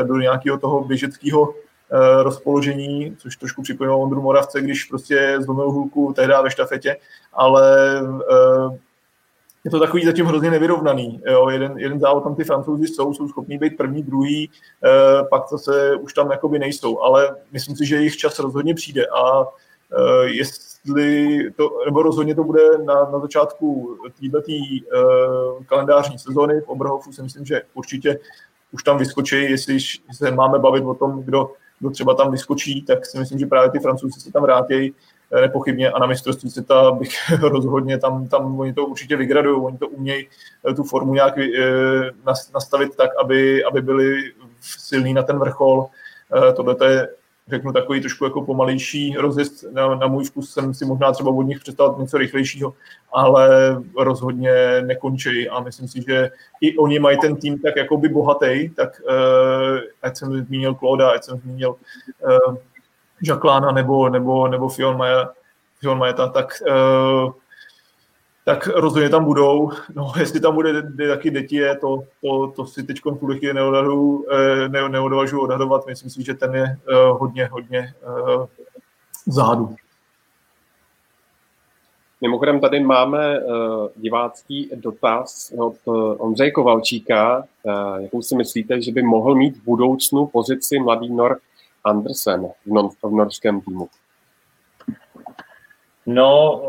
do 0.04 0.16
nějakého 0.18 0.58
toho 0.58 0.84
běžeckého 0.84 1.54
Eh, 1.92 2.24
rozpoložení, 2.24 3.16
což 3.18 3.36
trošku 3.36 3.62
připomínalo 3.62 4.02
Ondru 4.02 4.22
Moravce, 4.22 4.62
když 4.62 4.84
prostě 4.84 5.38
zlomil 5.40 5.72
hůlku 5.72 6.14
tehdy 6.14 6.34
ve 6.44 6.52
štafetě, 6.52 6.98
ale 7.34 8.00
eh, 8.32 8.78
je 9.64 9.72
to 9.72 9.80
takový 9.80 10.06
zatím 10.06 10.26
hrozně 10.26 10.52
nevyrovnaný. 10.52 11.22
Jo. 11.28 11.50
Jeden, 11.50 11.80
jeden 11.80 12.00
závod 12.00 12.24
tam 12.24 12.36
ty 12.36 12.44
francouzi 12.44 12.88
jsou, 12.88 13.14
jsou 13.14 13.28
schopní 13.28 13.58
být 13.58 13.78
první, 13.78 14.04
druhý, 14.04 14.50
eh, 14.86 15.24
pak 15.30 15.50
zase 15.50 15.96
už 15.96 16.14
tam 16.14 16.32
jakoby 16.32 16.60
nejsou, 16.60 17.00
ale 17.00 17.36
myslím 17.52 17.76
si, 17.76 17.86
že 17.86 17.96
jejich 17.96 18.18
čas 18.18 18.40
rozhodně 18.40 18.74
přijde 18.74 19.06
a 19.06 19.48
jestli 20.86 21.52
to, 21.52 21.70
nebo 21.86 22.03
rozhodně 22.03 22.36
to 22.36 22.44
bude 22.44 22.78
na, 22.78 23.10
na 23.12 23.20
začátku 23.20 23.98
této 24.22 24.41
kalendářní 25.66 26.20
sezóny 26.20 26.62
v 26.62 26.70
Oberhofu 26.70 27.12
si 27.12 27.22
myslím, 27.24 27.45
že 27.45 27.62
určitě 27.74 28.20
už 28.72 28.84
tam 28.84 28.98
vyskočí, 28.98 29.36
jestli 29.36 29.80
se 30.14 30.32
máme 30.32 30.60
bavit 30.60 30.84
o 30.84 30.94
tom, 30.94 31.24
kdo 31.24 31.52
kdo 31.80 31.90
třeba 31.90 32.14
tam 32.14 32.32
vyskočí, 32.32 32.82
tak 32.82 33.06
si 33.06 33.20
myslím, 33.20 33.40
že 33.40 33.45
právě 33.45 33.72
ty 33.72 33.80
francouzi 33.80 34.20
se 34.20 34.32
tam 34.32 34.44
vrátí 34.44 34.94
eh, 35.32 35.41
nepochybně 35.41 35.91
a 35.91 35.99
na 35.99 36.07
mistrovství 36.07 36.49
světa 36.49 36.91
bych 36.91 37.10
rozhodně 37.41 37.98
tam, 37.98 38.28
tam 38.28 38.60
oni 38.60 38.74
to 38.74 38.86
určitě 38.86 39.16
vygradují, 39.16 39.62
oni 39.62 39.78
to 39.78 39.88
umějí 39.88 40.28
eh, 40.70 40.74
tu 40.74 40.84
formu 40.84 41.14
nějak 41.14 41.38
eh, 41.38 42.12
nastavit 42.53 42.95
tak, 42.95 43.10
aby, 43.22 43.64
aby 43.64 43.82
byli 43.82 44.34
silní 44.62 45.14
na 45.14 45.24
ten 45.24 45.40
vrchol. 45.40 45.88
Tohle 46.56 46.76
je 46.91 47.07
řeknu, 47.49 47.73
takový 47.73 48.01
trošku 48.01 48.26
jako 48.26 48.41
pomalejší 48.41 49.15
rozjezd. 49.17 49.65
Na, 49.73 49.95
na 49.95 50.07
můj 50.07 50.23
vkus 50.23 50.53
jsem 50.53 50.73
si 50.73 50.85
možná 50.85 51.11
třeba 51.11 51.31
od 51.31 51.41
nich 51.41 51.59
představil 51.59 52.01
něco 52.01 52.17
rychlejšího, 52.17 52.73
ale 53.13 53.49
rozhodně 53.97 54.81
nekončí 54.81 55.49
a 55.49 55.59
myslím 55.59 55.88
si, 55.88 56.03
že 56.07 56.30
i 56.61 56.77
oni 56.77 56.99
mají 56.99 57.17
ten 57.19 57.35
tým 57.35 57.59
tak 57.59 57.76
jako 57.76 57.97
by 57.97 58.09
bohatý, 58.09 58.69
tak 58.69 59.01
uh, 59.09 59.80
ať 60.01 60.17
jsem 60.17 60.45
zmínil 60.45 60.76
Claude, 60.76 61.05
ať 61.05 61.23
jsem 61.23 61.39
zmínil 61.39 61.76
uh, 62.49 62.55
Jacquelana 63.23 63.72
nebo, 63.72 64.09
nebo, 64.09 64.47
nebo 64.47 64.69
Maja, 64.97 65.30
Fion 65.80 65.97
Majeta, 65.97 66.27
tak 66.27 66.61
uh, 66.67 67.31
tak 68.45 68.67
rozhodně 68.67 69.09
tam 69.09 69.26
budou. 69.26 69.72
No, 69.95 70.11
jestli 70.19 70.39
tam 70.39 70.53
bude 70.53 70.84
taky 71.09 71.31
Detie, 71.31 71.76
to, 71.76 72.03
to, 72.22 72.47
to 72.47 72.65
si 72.65 72.84
teď 72.84 72.97
v 73.05 73.19
tuhle 73.19 73.38
chvíli 73.38 73.59
eh, 74.31 74.69
ne, 74.69 74.89
neodvažuji 74.89 75.41
odhadovat. 75.41 75.88
Myslím 75.88 76.09
si, 76.09 76.23
že 76.23 76.34
ten 76.34 76.55
je 76.55 76.77
uh, 76.89 77.19
hodně, 77.19 77.45
hodně 77.45 77.93
uh, 78.38 78.45
zádu. 79.26 79.76
Mimochodem 82.22 82.59
tady 82.59 82.80
máme 82.80 83.39
uh, 83.39 83.88
divácký 83.95 84.69
dotaz 84.76 85.53
od 85.57 85.76
uh, 85.85 86.15
Ondřeje 86.17 86.51
Kovalčíka. 86.51 87.43
Uh, 87.63 88.01
jakou 88.01 88.22
si 88.22 88.35
myslíte, 88.35 88.81
že 88.81 88.91
by 88.91 89.03
mohl 89.03 89.35
mít 89.35 89.57
v 89.57 89.63
budoucnu 89.63 90.26
pozici 90.26 90.80
mladý 90.80 91.09
Nor 91.09 91.39
Andersen 91.84 92.47
v, 92.65 92.73
non, 92.73 92.89
v 92.89 93.11
norském 93.11 93.61
týmu? 93.61 93.88
No, 96.05 96.61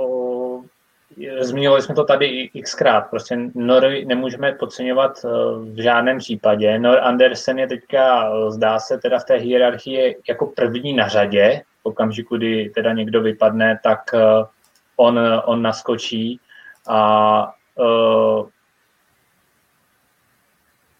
Zmínili 1.41 1.83
jsme 1.83 1.95
to 1.95 2.05
tady 2.05 2.51
xkrát, 2.63 3.11
prostě 3.11 3.39
Nory 3.55 4.05
nemůžeme 4.05 4.53
podceňovat 4.53 5.25
eh, 5.25 5.29
v 5.59 5.83
žádném 5.83 6.19
případě. 6.19 6.79
Nor 6.79 6.99
Andersen 7.03 7.59
je 7.59 7.67
teďka, 7.67 8.29
eh, 8.29 8.51
zdá 8.51 8.79
se 8.79 8.99
teda 8.99 9.19
v 9.19 9.25
té 9.25 9.35
hierarchii 9.35 10.17
jako 10.29 10.47
první 10.47 10.93
na 10.93 11.09
řadě, 11.09 11.63
v 11.83 11.87
okamžiku, 11.87 12.37
kdy 12.37 12.73
teda 12.75 12.93
někdo 12.93 13.23
vypadne, 13.23 13.81
tak 13.83 14.15
eh, 14.15 14.45
on, 14.97 15.21
on 15.45 15.63
naskočí 15.63 16.41
a 16.89 17.53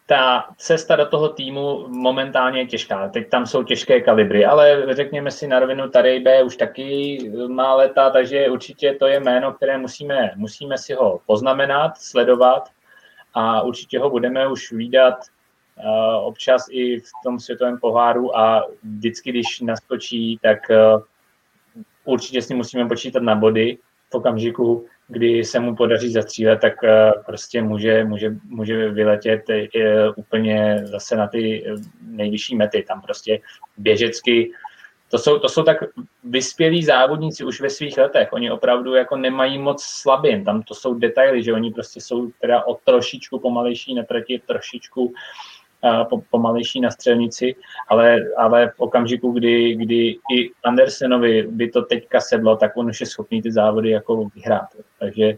ta 0.07 0.49
cesta 0.57 0.97
do 0.97 1.07
toho 1.07 1.29
týmu 1.29 1.89
momentálně 1.89 2.61
je 2.61 2.67
těžká. 2.67 3.09
Teď 3.09 3.31
tam 3.31 3.47
jsou 3.47 3.63
těžké 3.63 4.01
kalibry, 4.01 4.45
ale 4.45 4.95
řekněme 4.95 5.31
si 5.31 5.47
na 5.47 5.59
rovinu, 5.59 5.85
B 6.23 6.43
už 6.43 6.57
taky 6.57 7.19
má 7.49 7.75
leta, 7.75 8.11
takže 8.11 8.51
určitě 8.51 8.97
to 8.99 9.07
je 9.07 9.21
jméno, 9.21 9.53
které 9.53 9.79
musíme, 9.79 10.33
musíme 10.37 10.79
si 10.79 10.95
ho 10.95 11.21
poznamenat, 11.27 11.99
sledovat 11.99 12.69
a 13.35 13.63
určitě 13.63 13.99
ho 13.99 14.11
budeme 14.11 14.49
už 14.49 14.73
výdat 14.73 15.15
uh, 15.15 16.27
občas 16.27 16.67
i 16.71 17.01
v 17.01 17.11
tom 17.25 17.41
světovém 17.41 17.79
poháru 17.79 18.39
a 18.39 18.67
vždycky, 18.83 19.31
když 19.31 19.61
naskočí, 19.61 20.39
tak 20.43 20.59
uh, 20.71 21.03
určitě 22.05 22.43
s 22.43 22.49
ním 22.49 22.59
musíme 22.59 22.89
počítat 22.89 23.23
na 23.23 23.35
body 23.35 23.79
v 24.11 24.15
okamžiku, 24.15 24.87
kdy 25.09 25.45
se 25.45 25.61
mu 25.61 25.77
podaří 25.77 26.13
zastřílet, 26.13 26.61
tak 26.61 26.85
eh, 26.85 27.13
prostě 27.27 27.63
může, 27.63 28.05
může, 28.05 28.35
může 28.45 28.89
vyletět 28.89 29.51
eh, 29.51 30.11
úplně 30.17 30.83
zase 30.85 31.17
na 31.17 31.27
ty 31.27 31.67
eh, 31.67 31.75
nejvyšší 32.01 32.57
mety. 32.57 32.85
Tam 32.89 33.03
prostě 33.03 33.41
běžecky 33.77 34.53
to 35.11 35.19
jsou, 35.19 35.39
to 35.39 35.49
jsou 35.49 35.63
tak 35.63 35.77
vyspělí 36.25 36.85
závodníci 36.85 37.45
už 37.45 37.61
ve 37.61 37.71
svých 37.71 37.99
letech. 37.99 38.33
Oni 38.33 38.51
opravdu 38.51 38.95
jako 38.95 39.17
nemají 39.17 39.59
moc 39.59 39.85
slabin. 39.85 40.45
Tam 40.45 40.63
to 40.63 40.75
jsou 40.75 40.95
detaily, 40.95 41.43
že 41.43 41.53
oni 41.53 41.71
prostě 41.71 42.01
jsou 42.01 42.31
teda 42.41 42.67
o 42.67 42.75
trošičku 42.75 43.39
pomalejší 43.39 43.95
na 43.95 44.03
trati, 44.03 44.43
trošičku 44.47 45.13
pomalejší 46.31 46.81
na 46.81 46.91
střelnici, 46.91 47.55
ale, 47.89 48.19
ale 48.37 48.69
v 48.69 48.81
okamžiku, 48.81 49.33
kdy, 49.33 49.75
kdy 49.75 50.17
i 50.35 50.51
Andersenovi 50.65 51.43
by 51.43 51.69
to 51.69 51.83
teďka 51.83 52.21
sedlo, 52.21 52.57
tak 52.57 52.77
on 52.77 52.87
už 52.87 53.01
je 53.01 53.07
schopný 53.07 53.43
ty 53.43 53.53
závody 53.53 53.91
jako 53.91 54.31
vyhrát. 54.35 54.69
Takže 54.99 55.25
e, 55.25 55.37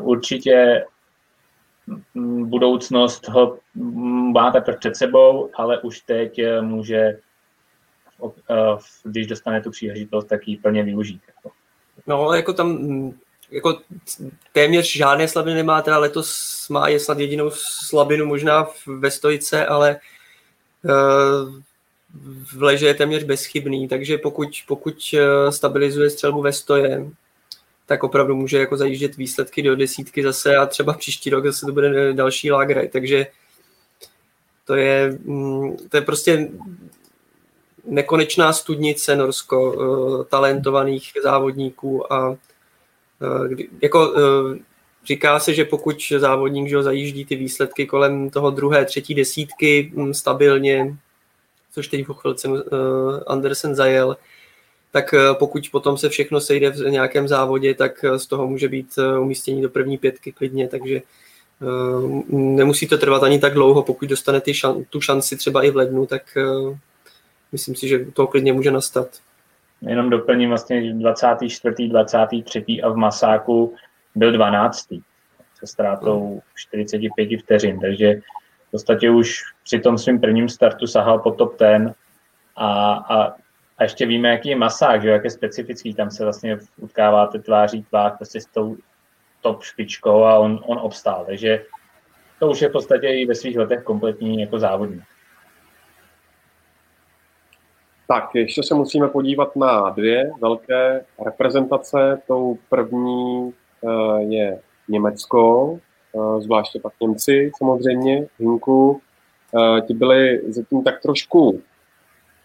určitě 0.00 0.84
budoucnost 2.44 3.28
ho 3.28 3.58
má 4.32 4.50
teprve 4.50 4.78
před 4.78 4.96
sebou, 4.96 5.50
ale 5.54 5.80
už 5.80 6.00
teď 6.00 6.38
e, 6.38 6.60
může, 6.60 6.96
e, 6.96 7.18
když 9.04 9.26
dostane 9.26 9.60
tu 9.60 9.70
příležitost, 9.70 10.24
tak 10.24 10.48
ji 10.48 10.56
plně 10.56 10.82
využít. 10.82 11.22
No, 12.06 12.34
jako 12.34 12.52
tam 12.52 12.78
jako 13.52 13.78
téměř 14.52 14.92
žádné 14.92 15.28
slabiny 15.28 15.56
nemá, 15.56 15.82
teda 15.82 15.98
letos 15.98 16.68
má 16.68 16.88
je 16.88 17.00
snad 17.00 17.18
jedinou 17.18 17.50
slabinu 17.54 18.26
možná 18.26 18.66
ve 18.86 19.10
stojice, 19.10 19.66
ale 19.66 20.00
uh, 20.84 21.62
v 22.56 22.62
leže 22.62 22.86
je 22.86 22.94
téměř 22.94 23.24
bezchybný, 23.24 23.88
takže 23.88 24.18
pokud, 24.18 24.48
pokud 24.66 25.14
eh, 25.14 25.52
stabilizuje 25.52 26.10
střelbu 26.10 26.42
ve 26.42 26.52
stoje, 26.52 27.06
tak 27.86 28.04
opravdu 28.04 28.36
může 28.36 28.58
jako 28.58 28.76
zajíždět 28.76 29.16
výsledky 29.16 29.62
do 29.62 29.76
desítky 29.76 30.22
zase 30.22 30.56
a 30.56 30.66
třeba 30.66 30.92
příští 30.92 31.30
rok 31.30 31.44
zase 31.44 31.66
to 31.66 31.72
bude 31.72 32.12
další 32.12 32.50
lágraj, 32.50 32.88
takže 32.88 33.26
to 34.64 34.74
je, 34.74 35.18
mm, 35.24 35.76
to 35.76 35.96
je 35.96 36.00
prostě 36.00 36.48
nekonečná 37.84 38.52
studnice 38.52 39.16
Norsko, 39.16 39.74
eh, 39.74 40.24
talentovaných 40.24 41.12
závodníků 41.22 42.12
a 42.12 42.32
Eh, 42.32 42.51
jako 43.82 44.14
eh, 44.16 44.58
říká 45.06 45.38
se, 45.38 45.54
že 45.54 45.64
pokud 45.64 45.96
závodník 46.18 46.68
že 46.68 46.76
ho 46.76 46.82
zajíždí 46.82 47.24
ty 47.24 47.36
výsledky 47.36 47.86
kolem 47.86 48.30
toho 48.30 48.50
druhé, 48.50 48.84
třetí 48.84 49.14
desítky 49.14 49.92
hm, 49.96 50.14
stabilně, 50.14 50.96
což 51.74 51.88
teď 51.88 52.06
po 52.06 52.14
chvilce 52.14 52.48
uh, 52.48 52.58
Andersen 53.26 53.74
zajel, 53.74 54.16
tak 54.90 55.14
pokud 55.32 55.68
potom 55.72 55.98
se 55.98 56.08
všechno 56.08 56.40
sejde 56.40 56.70
v 56.70 56.90
nějakém 56.90 57.28
závodě, 57.28 57.74
tak 57.74 58.04
z 58.16 58.26
toho 58.26 58.46
může 58.46 58.68
být 58.68 58.98
umístění 59.20 59.62
do 59.62 59.68
první 59.68 59.98
pětky 59.98 60.32
klidně, 60.32 60.68
takže 60.68 61.02
nemusí 62.28 62.88
to 62.88 62.98
trvat 62.98 63.22
ani 63.22 63.38
tak 63.38 63.54
dlouho, 63.54 63.82
pokud 63.82 64.08
dostane 64.08 64.40
ty 64.40 64.54
šan, 64.54 64.84
tu 64.90 65.00
šanci 65.00 65.36
třeba 65.36 65.62
i 65.62 65.70
v 65.70 65.76
lednu, 65.76 66.06
tak 66.06 66.22
myslím 67.52 67.74
si, 67.74 67.88
že 67.88 68.06
to 68.12 68.26
klidně 68.26 68.52
může 68.52 68.70
nastat 68.70 69.08
jenom 69.90 70.10
doplním 70.10 70.48
vlastně 70.48 70.94
24., 70.94 71.88
23. 71.88 72.64
a 72.82 72.88
v 72.88 72.96
Masáku 72.96 73.74
byl 74.14 74.32
12. 74.32 74.88
se 75.54 75.66
ztrátou 75.66 76.40
45 76.54 77.40
vteřin, 77.40 77.80
takže 77.80 78.14
v 78.68 78.70
podstatě 78.70 79.10
už 79.10 79.38
při 79.64 79.80
tom 79.80 79.98
svým 79.98 80.20
prvním 80.20 80.48
startu 80.48 80.86
sahal 80.86 81.18
po 81.18 81.30
top 81.30 81.56
ten 81.56 81.94
a, 82.56 82.92
a, 82.92 83.34
a 83.78 83.82
ještě 83.82 84.06
víme, 84.06 84.28
jaký 84.28 84.48
je 84.48 84.56
masák, 84.56 85.02
že 85.02 85.08
jak 85.08 85.24
je 85.24 85.30
specifický, 85.30 85.94
tam 85.94 86.10
se 86.10 86.24
vlastně 86.24 86.58
utkáváte 86.76 87.38
tváří 87.38 87.82
tvář 87.82 88.16
prostě 88.16 88.40
s 88.40 88.46
tou 88.46 88.76
top 89.40 89.62
špičkou 89.62 90.24
a 90.24 90.38
on, 90.38 90.60
on 90.66 90.78
obstál, 90.78 91.24
takže 91.26 91.64
to 92.38 92.50
už 92.50 92.62
je 92.62 92.68
v 92.68 92.72
podstatě 92.72 93.08
i 93.08 93.26
ve 93.26 93.34
svých 93.34 93.58
letech 93.58 93.82
kompletní 93.82 94.40
jako 94.40 94.58
závodník. 94.58 95.02
Tak, 98.08 98.34
ještě 98.34 98.62
se 98.62 98.74
musíme 98.74 99.08
podívat 99.08 99.56
na 99.56 99.90
dvě 99.90 100.30
velké 100.40 101.04
reprezentace. 101.24 102.22
Tou 102.26 102.58
první 102.68 103.52
eh, 103.84 104.22
je 104.22 104.60
Německo, 104.88 105.78
zvláště 106.38 106.80
pak 106.80 106.92
Němci 107.00 107.50
samozřejmě, 107.58 108.26
Hinku, 108.38 109.00
ti 109.86 109.94
byli 109.94 110.42
zatím 110.48 110.82
tak 110.82 111.02
trošku 111.02 111.62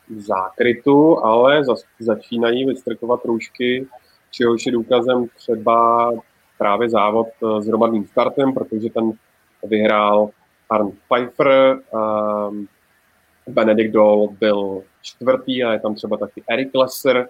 v 0.10 0.22
zákrytu, 0.22 1.26
ale 1.26 1.62
začínají 2.00 2.66
vystrkovat 2.66 3.26
růžky, 3.26 3.88
čehož 4.32 4.66
je 4.66 4.72
důkazem 4.72 5.28
třeba 5.36 6.12
právě 6.58 6.90
závod 6.90 7.28
s 7.60 7.68
hromadným 7.68 8.08
startem, 8.08 8.54
protože 8.54 8.90
ten 8.90 9.12
vyhrál 9.64 10.30
Arn 10.70 10.92
Pfeiffer, 11.08 11.80
Benedict 13.48 13.94
Doll 13.94 14.36
byl 14.40 14.84
čtvrtý 15.02 15.64
a 15.64 15.74
je 15.74 15.80
tam 15.80 15.96
třeba 15.96 16.18
taky 16.18 16.44
Eric 16.50 16.70
Lesser. 16.74 17.30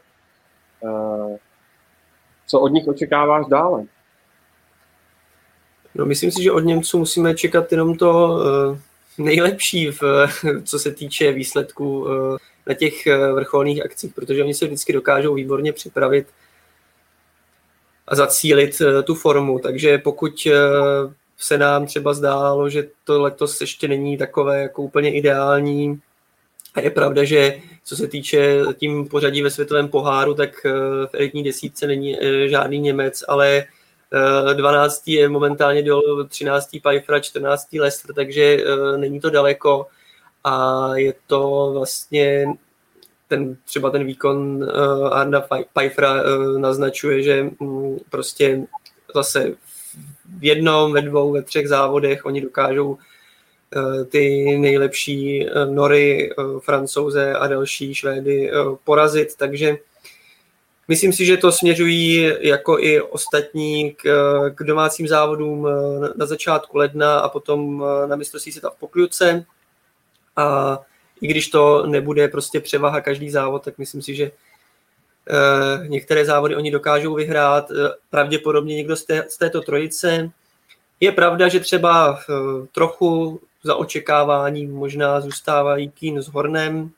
Uh, 0.79 1.37
co 2.47 2.59
od 2.59 2.67
nich 2.67 2.87
očekáváš 2.87 3.45
dále? 3.45 3.83
No, 5.95 6.05
myslím 6.05 6.31
si, 6.31 6.43
že 6.43 6.51
od 6.51 6.59
Němců 6.59 6.97
musíme 6.99 7.35
čekat 7.35 7.71
jenom 7.71 7.97
to 7.97 8.27
uh, 8.27 8.77
nejlepší, 9.25 9.91
v, 9.91 10.01
co 10.63 10.79
se 10.79 10.91
týče 10.91 11.31
výsledků 11.31 11.99
uh, 11.99 12.37
na 12.67 12.73
těch 12.73 12.93
vrcholných 13.33 13.85
akcích, 13.85 14.13
protože 14.13 14.43
oni 14.43 14.53
se 14.53 14.65
vždycky 14.65 14.93
dokážou 14.93 15.33
výborně 15.33 15.73
připravit 15.73 16.27
a 18.07 18.15
zacílit 18.15 18.81
tu 19.05 19.15
formu. 19.15 19.59
Takže 19.59 19.97
pokud 19.97 20.47
se 21.37 21.57
nám 21.57 21.85
třeba 21.85 22.13
zdálo, 22.13 22.69
že 22.69 22.87
to 23.03 23.21
letos 23.21 23.61
ještě 23.61 23.87
není 23.87 24.17
takové 24.17 24.61
jako 24.61 24.81
úplně 24.81 25.13
ideální, 25.13 26.01
a 26.77 26.81
je 26.81 26.89
pravda, 26.89 27.23
že 27.23 27.59
co 27.83 27.95
se 27.95 28.07
týče 28.07 28.59
tím 28.77 29.07
pořadí 29.07 29.41
ve 29.41 29.49
světovém 29.49 29.87
poháru, 29.87 30.33
tak 30.33 30.63
v 31.05 31.09
elitní 31.13 31.43
desítce 31.43 31.87
není 31.87 32.17
žádný 32.47 32.79
Němec, 32.79 33.23
ale 33.27 33.65
12. 34.53 35.07
Eh, 35.07 35.11
je 35.11 35.29
momentálně 35.29 35.83
do 35.83 36.01
13. 36.27 36.79
Pfeiffer, 36.79 37.21
14. 37.21 37.79
Lester, 37.79 38.15
takže 38.15 38.43
eh, 38.43 38.97
není 38.97 39.19
to 39.19 39.29
daleko 39.29 39.87
a 40.43 40.89
je 40.95 41.13
to 41.27 41.69
vlastně 41.73 42.45
ten, 43.27 43.57
třeba 43.65 43.89
ten 43.89 44.03
výkon 44.05 44.67
Arna 45.11 45.43
uh, 45.51 46.57
naznačuje, 46.57 47.23
že 47.23 47.49
um, 47.59 47.99
prostě 48.09 48.67
zase 49.15 49.53
v 50.37 50.43
jednom, 50.43 50.93
ve 50.93 51.01
dvou, 51.01 51.31
ve 51.31 51.41
třech 51.41 51.67
závodech 51.67 52.25
oni 52.25 52.41
dokážou 52.41 52.97
ty 54.09 54.57
nejlepší 54.57 55.45
uh, 55.45 55.75
Nory, 55.75 56.35
uh, 56.37 56.59
Francouze 56.59 57.33
a 57.33 57.47
další 57.47 57.95
Švédy 57.95 58.51
porazit, 58.83 59.35
takže 59.35 59.77
Myslím 60.87 61.13
si, 61.13 61.25
že 61.25 61.37
to 61.37 61.51
směřují 61.51 62.33
jako 62.39 62.79
i 62.79 63.01
ostatní 63.01 63.91
k, 63.91 64.03
k 64.55 64.63
domácím 64.63 65.07
závodům 65.07 65.67
eh, 65.67 66.09
na 66.15 66.25
začátku 66.25 66.77
ledna 66.77 67.19
a 67.19 67.29
potom 67.29 67.83
eh, 68.03 68.07
na 68.07 68.15
mistrovství 68.15 68.51
světa 68.51 68.69
v 68.69 68.79
Pokljuce. 68.79 69.45
A 70.35 70.79
i 71.21 71.27
když 71.27 71.47
to 71.47 71.87
nebude 71.87 72.27
prostě 72.27 72.59
převaha 72.59 73.01
každý 73.01 73.29
závod, 73.29 73.63
tak 73.63 73.77
myslím 73.77 74.01
si, 74.01 74.15
že 74.15 74.31
eh, 75.29 75.87
některé 75.87 76.25
závody 76.25 76.55
oni 76.55 76.71
dokážou 76.71 77.15
vyhrát. 77.15 77.71
Pravděpodobně 78.09 78.75
někdo 78.75 78.95
z, 78.95 79.03
té, 79.05 79.25
z 79.29 79.37
této 79.37 79.61
trojice. 79.61 80.29
Je 80.99 81.11
pravda, 81.11 81.47
že 81.47 81.59
třeba 81.59 82.19
trochu 82.71 83.39
za 83.67 83.75
očekávání 83.75 84.67
možná 84.67 85.21
zůstávají 85.21 85.89
Kín 85.89 86.21
s 86.21 86.27
Hornem, 86.27 86.89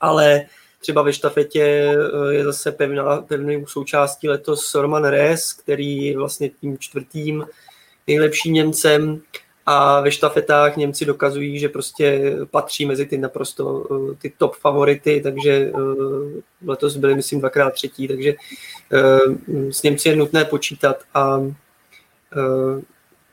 ale 0.00 0.46
Třeba 0.84 1.02
ve 1.02 1.12
štafetě 1.12 1.62
eh, 1.62 2.34
je 2.34 2.44
zase 2.44 2.72
pevná, 2.72 3.16
pevnou 3.16 3.66
součástí 3.66 4.28
letos 4.28 4.74
Roman 4.74 5.04
Res, 5.04 5.52
který 5.52 6.06
je 6.06 6.18
vlastně 6.18 6.48
tím 6.48 6.78
čtvrtým 6.78 7.46
nejlepším 8.06 8.54
Němcem. 8.54 9.20
A 9.66 10.00
ve 10.00 10.10
štafetách 10.10 10.76
Němci 10.76 11.04
dokazují, 11.04 11.58
že 11.58 11.68
prostě 11.68 12.36
patří 12.50 12.86
mezi 12.86 13.06
ty 13.06 13.18
naprosto 13.18 13.86
eh, 13.90 14.14
ty 14.14 14.32
top 14.38 14.54
favority, 14.54 15.20
takže 15.20 15.50
eh, 15.50 15.72
letos 16.66 16.96
byli, 16.96 17.14
myslím, 17.14 17.40
dvakrát 17.40 17.72
třetí, 17.72 18.08
takže 18.08 18.34
s 19.70 19.82
Němci 19.82 20.08
je 20.08 20.16
nutné 20.16 20.44
počítat 20.44 20.96
a 21.14 21.40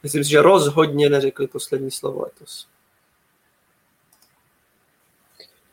myslím 0.03 0.23
si, 0.23 0.29
že 0.29 0.41
rozhodně 0.41 1.09
neřekli 1.09 1.47
poslední 1.47 1.91
slovo 1.91 2.21
letos. 2.21 2.67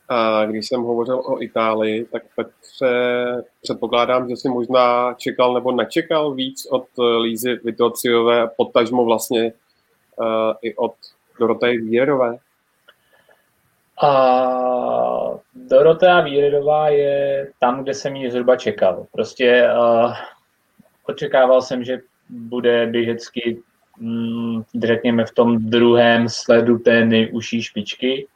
A 0.09 0.45
když 0.45 0.69
jsem 0.69 0.83
hovořil 0.83 1.23
o 1.25 1.43
Itálii, 1.43 2.05
tak 2.05 2.23
Petře, 2.37 3.43
předpokládám, 3.63 4.29
že 4.29 4.37
si 4.37 4.49
možná 4.49 5.15
čekal 5.15 5.55
nebo 5.55 5.73
nečekal 5.73 6.35
víc 6.35 6.67
od 6.71 6.87
Lízy 7.23 7.61
Vitociové, 7.65 8.49
potažmo 8.57 9.05
vlastně 9.05 9.53
uh, 10.17 10.53
i 10.63 10.75
od 10.75 10.95
Dorotej 11.39 11.79
Vírerové? 11.79 12.37
A 14.03 14.11
Dorotea 15.55 16.21
Víredová 16.21 16.89
je 16.89 17.49
tam, 17.59 17.83
kde 17.83 17.95
jsem 17.95 18.17
ji 18.17 18.31
zhruba 18.31 18.57
čekal. 18.57 19.07
Prostě 19.13 19.69
uh, 19.79 20.13
očekával 21.07 21.63
jsem, 21.63 21.85
že 21.85 22.01
bude 22.29 22.87
běžecky, 22.87 23.63
řekněme, 24.85 25.25
v 25.27 25.35
tom 25.35 25.57
druhém 25.59 26.29
sledu 26.29 26.79
té 26.79 27.05
nejužší 27.05 27.63
špičky 27.63 28.27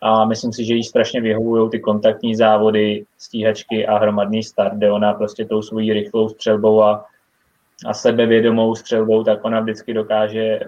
a 0.00 0.24
myslím 0.24 0.52
si, 0.52 0.64
že 0.64 0.74
jí 0.74 0.84
strašně 0.84 1.20
vyhovují 1.20 1.70
ty 1.70 1.80
kontaktní 1.80 2.34
závody, 2.34 3.04
stíhačky 3.18 3.86
a 3.86 3.98
hromadný 3.98 4.42
start, 4.42 4.74
kde 4.74 4.90
ona 4.90 5.14
prostě 5.14 5.44
tou 5.44 5.62
svojí 5.62 5.92
rychlou 5.92 6.28
střelbou 6.28 6.82
a, 6.82 7.06
a 7.86 7.94
sebevědomou 7.94 8.74
střelbou, 8.74 9.24
tak 9.24 9.44
ona 9.44 9.60
vždycky 9.60 9.94
dokáže 9.94 10.60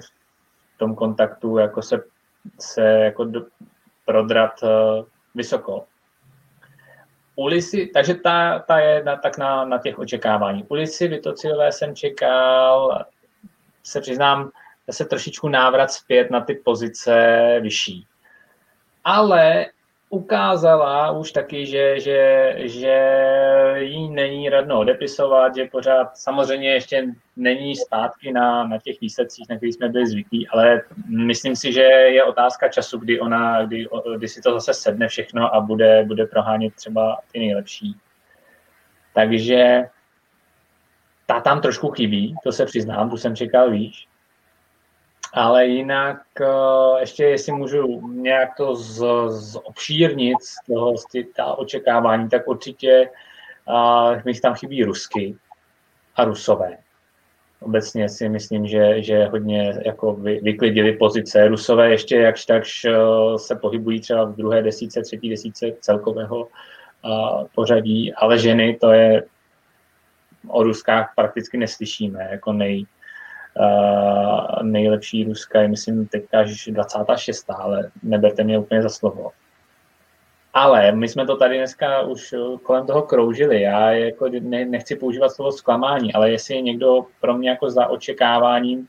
v 0.74 0.78
tom 0.78 0.94
kontaktu 0.94 1.58
jako 1.58 1.82
se, 1.82 2.02
se 2.60 2.82
jako 2.82 3.24
do, 3.24 3.44
prodrat 4.04 4.62
uh, 4.62 5.04
vysoko. 5.34 5.84
Ulisy, 7.36 7.90
takže 7.94 8.14
ta, 8.14 8.58
ta 8.58 8.78
je 8.78 9.04
na, 9.04 9.16
tak 9.16 9.38
na, 9.38 9.64
na 9.64 9.78
těch 9.78 9.98
očekávání. 9.98 10.64
Ulisy 10.68 11.08
Vitociové 11.08 11.72
jsem 11.72 11.96
čekal, 11.96 13.04
se 13.82 14.00
přiznám, 14.00 14.50
zase 14.86 15.04
trošičku 15.04 15.48
návrat 15.48 15.92
zpět 15.92 16.30
na 16.30 16.40
ty 16.40 16.54
pozice 16.54 17.38
vyšší 17.62 18.06
ale 19.04 19.66
ukázala 20.08 21.10
už 21.10 21.32
taky, 21.32 21.66
že, 21.66 22.00
že, 22.00 22.54
že 22.58 22.96
jí 23.78 24.10
není 24.10 24.48
radno 24.48 24.78
odepisovat, 24.78 25.56
že 25.56 25.64
pořád 25.64 26.16
samozřejmě 26.16 26.72
ještě 26.72 27.06
není 27.36 27.76
zpátky 27.76 28.32
na, 28.32 28.64
na 28.64 28.78
těch 28.78 29.00
výsledcích, 29.00 29.46
na 29.50 29.56
kterých 29.56 29.74
jsme 29.74 29.88
byli 29.88 30.06
zvyklí, 30.06 30.48
ale 30.48 30.82
myslím 31.08 31.56
si, 31.56 31.72
že 31.72 31.82
je 31.82 32.24
otázka 32.24 32.68
času, 32.68 32.98
kdy 32.98 33.20
ona, 33.20 33.64
kdy, 33.64 33.86
kdy 34.16 34.28
si 34.28 34.40
to 34.40 34.52
zase 34.52 34.74
sedne 34.74 35.08
všechno 35.08 35.54
a 35.54 35.60
bude, 35.60 36.04
bude 36.04 36.26
prohánět 36.26 36.74
třeba 36.74 37.18
ty 37.32 37.38
nejlepší. 37.38 37.96
Takže 39.14 39.82
ta 41.32 41.40
tam 41.40 41.60
trošku 41.60 41.90
chybí, 41.90 42.34
to 42.44 42.52
se 42.52 42.66
přiznám, 42.66 43.10
tu 43.10 43.16
jsem 43.16 43.36
čekal 43.36 43.70
výš. 43.70 44.08
Ale 45.34 45.66
jinak 45.66 46.22
eh, 46.40 47.00
ještě, 47.00 47.24
jestli 47.24 47.52
můžu 47.52 48.08
nějak 48.08 48.56
to 48.56 48.76
z, 48.76 49.04
z 49.28 49.56
obšírnit 49.56 50.38
toho, 50.66 50.98
z 50.98 51.04
ty, 51.06 51.24
ta 51.24 51.44
očekávání, 51.54 52.28
tak 52.28 52.48
určitě 52.48 53.08
uh, 53.68 54.20
mi 54.24 54.34
tam 54.34 54.54
chybí 54.54 54.84
rusky 54.84 55.36
a 56.16 56.24
rusové. 56.24 56.76
Obecně 57.60 58.08
si 58.08 58.28
myslím, 58.28 58.66
že, 58.66 59.02
že 59.02 59.24
hodně 59.24 59.74
jako 59.86 60.14
vy, 60.14 60.40
vyklidili 60.42 60.92
pozice. 60.92 61.48
Rusové 61.48 61.90
ještě 61.90 62.16
jakž 62.16 62.44
takž 62.46 62.84
uh, 62.84 63.36
se 63.36 63.56
pohybují 63.56 64.00
třeba 64.00 64.24
v 64.24 64.36
druhé 64.36 64.62
desíce, 64.62 65.02
třetí 65.02 65.30
desíce 65.30 65.66
celkového 65.80 66.38
uh, 66.40 67.46
pořadí, 67.54 68.12
ale 68.14 68.38
ženy 68.38 68.78
to 68.80 68.92
je 68.92 69.22
o 70.48 70.62
Ruskách 70.62 71.12
prakticky 71.16 71.58
neslyšíme 71.58 72.28
jako 72.30 72.52
nej, 72.52 72.86
Uh, 73.60 74.62
nejlepší 74.62 75.24
Ruska 75.24 75.60
je, 75.60 75.68
myslím, 75.68 76.06
teďka 76.06 76.40
až 76.40 76.66
26. 76.66 77.50
ale 77.50 77.90
neberte 78.02 78.44
mě 78.44 78.58
úplně 78.58 78.82
za 78.82 78.88
slovo. 78.88 79.30
Ale 80.54 80.92
my 80.92 81.08
jsme 81.08 81.26
to 81.26 81.36
tady 81.36 81.56
dneska 81.56 82.00
už 82.00 82.34
kolem 82.62 82.86
toho 82.86 83.02
kroužili. 83.02 83.60
Já 83.60 83.90
jako 83.90 84.28
ne, 84.40 84.64
nechci 84.64 84.96
používat 84.96 85.28
slovo 85.28 85.52
zklamání, 85.52 86.12
ale 86.12 86.30
jestli 86.30 86.54
je 86.54 86.60
někdo 86.60 87.06
pro 87.20 87.34
mě 87.34 87.50
jako 87.50 87.70
za 87.70 87.86
očekáváním, 87.86 88.88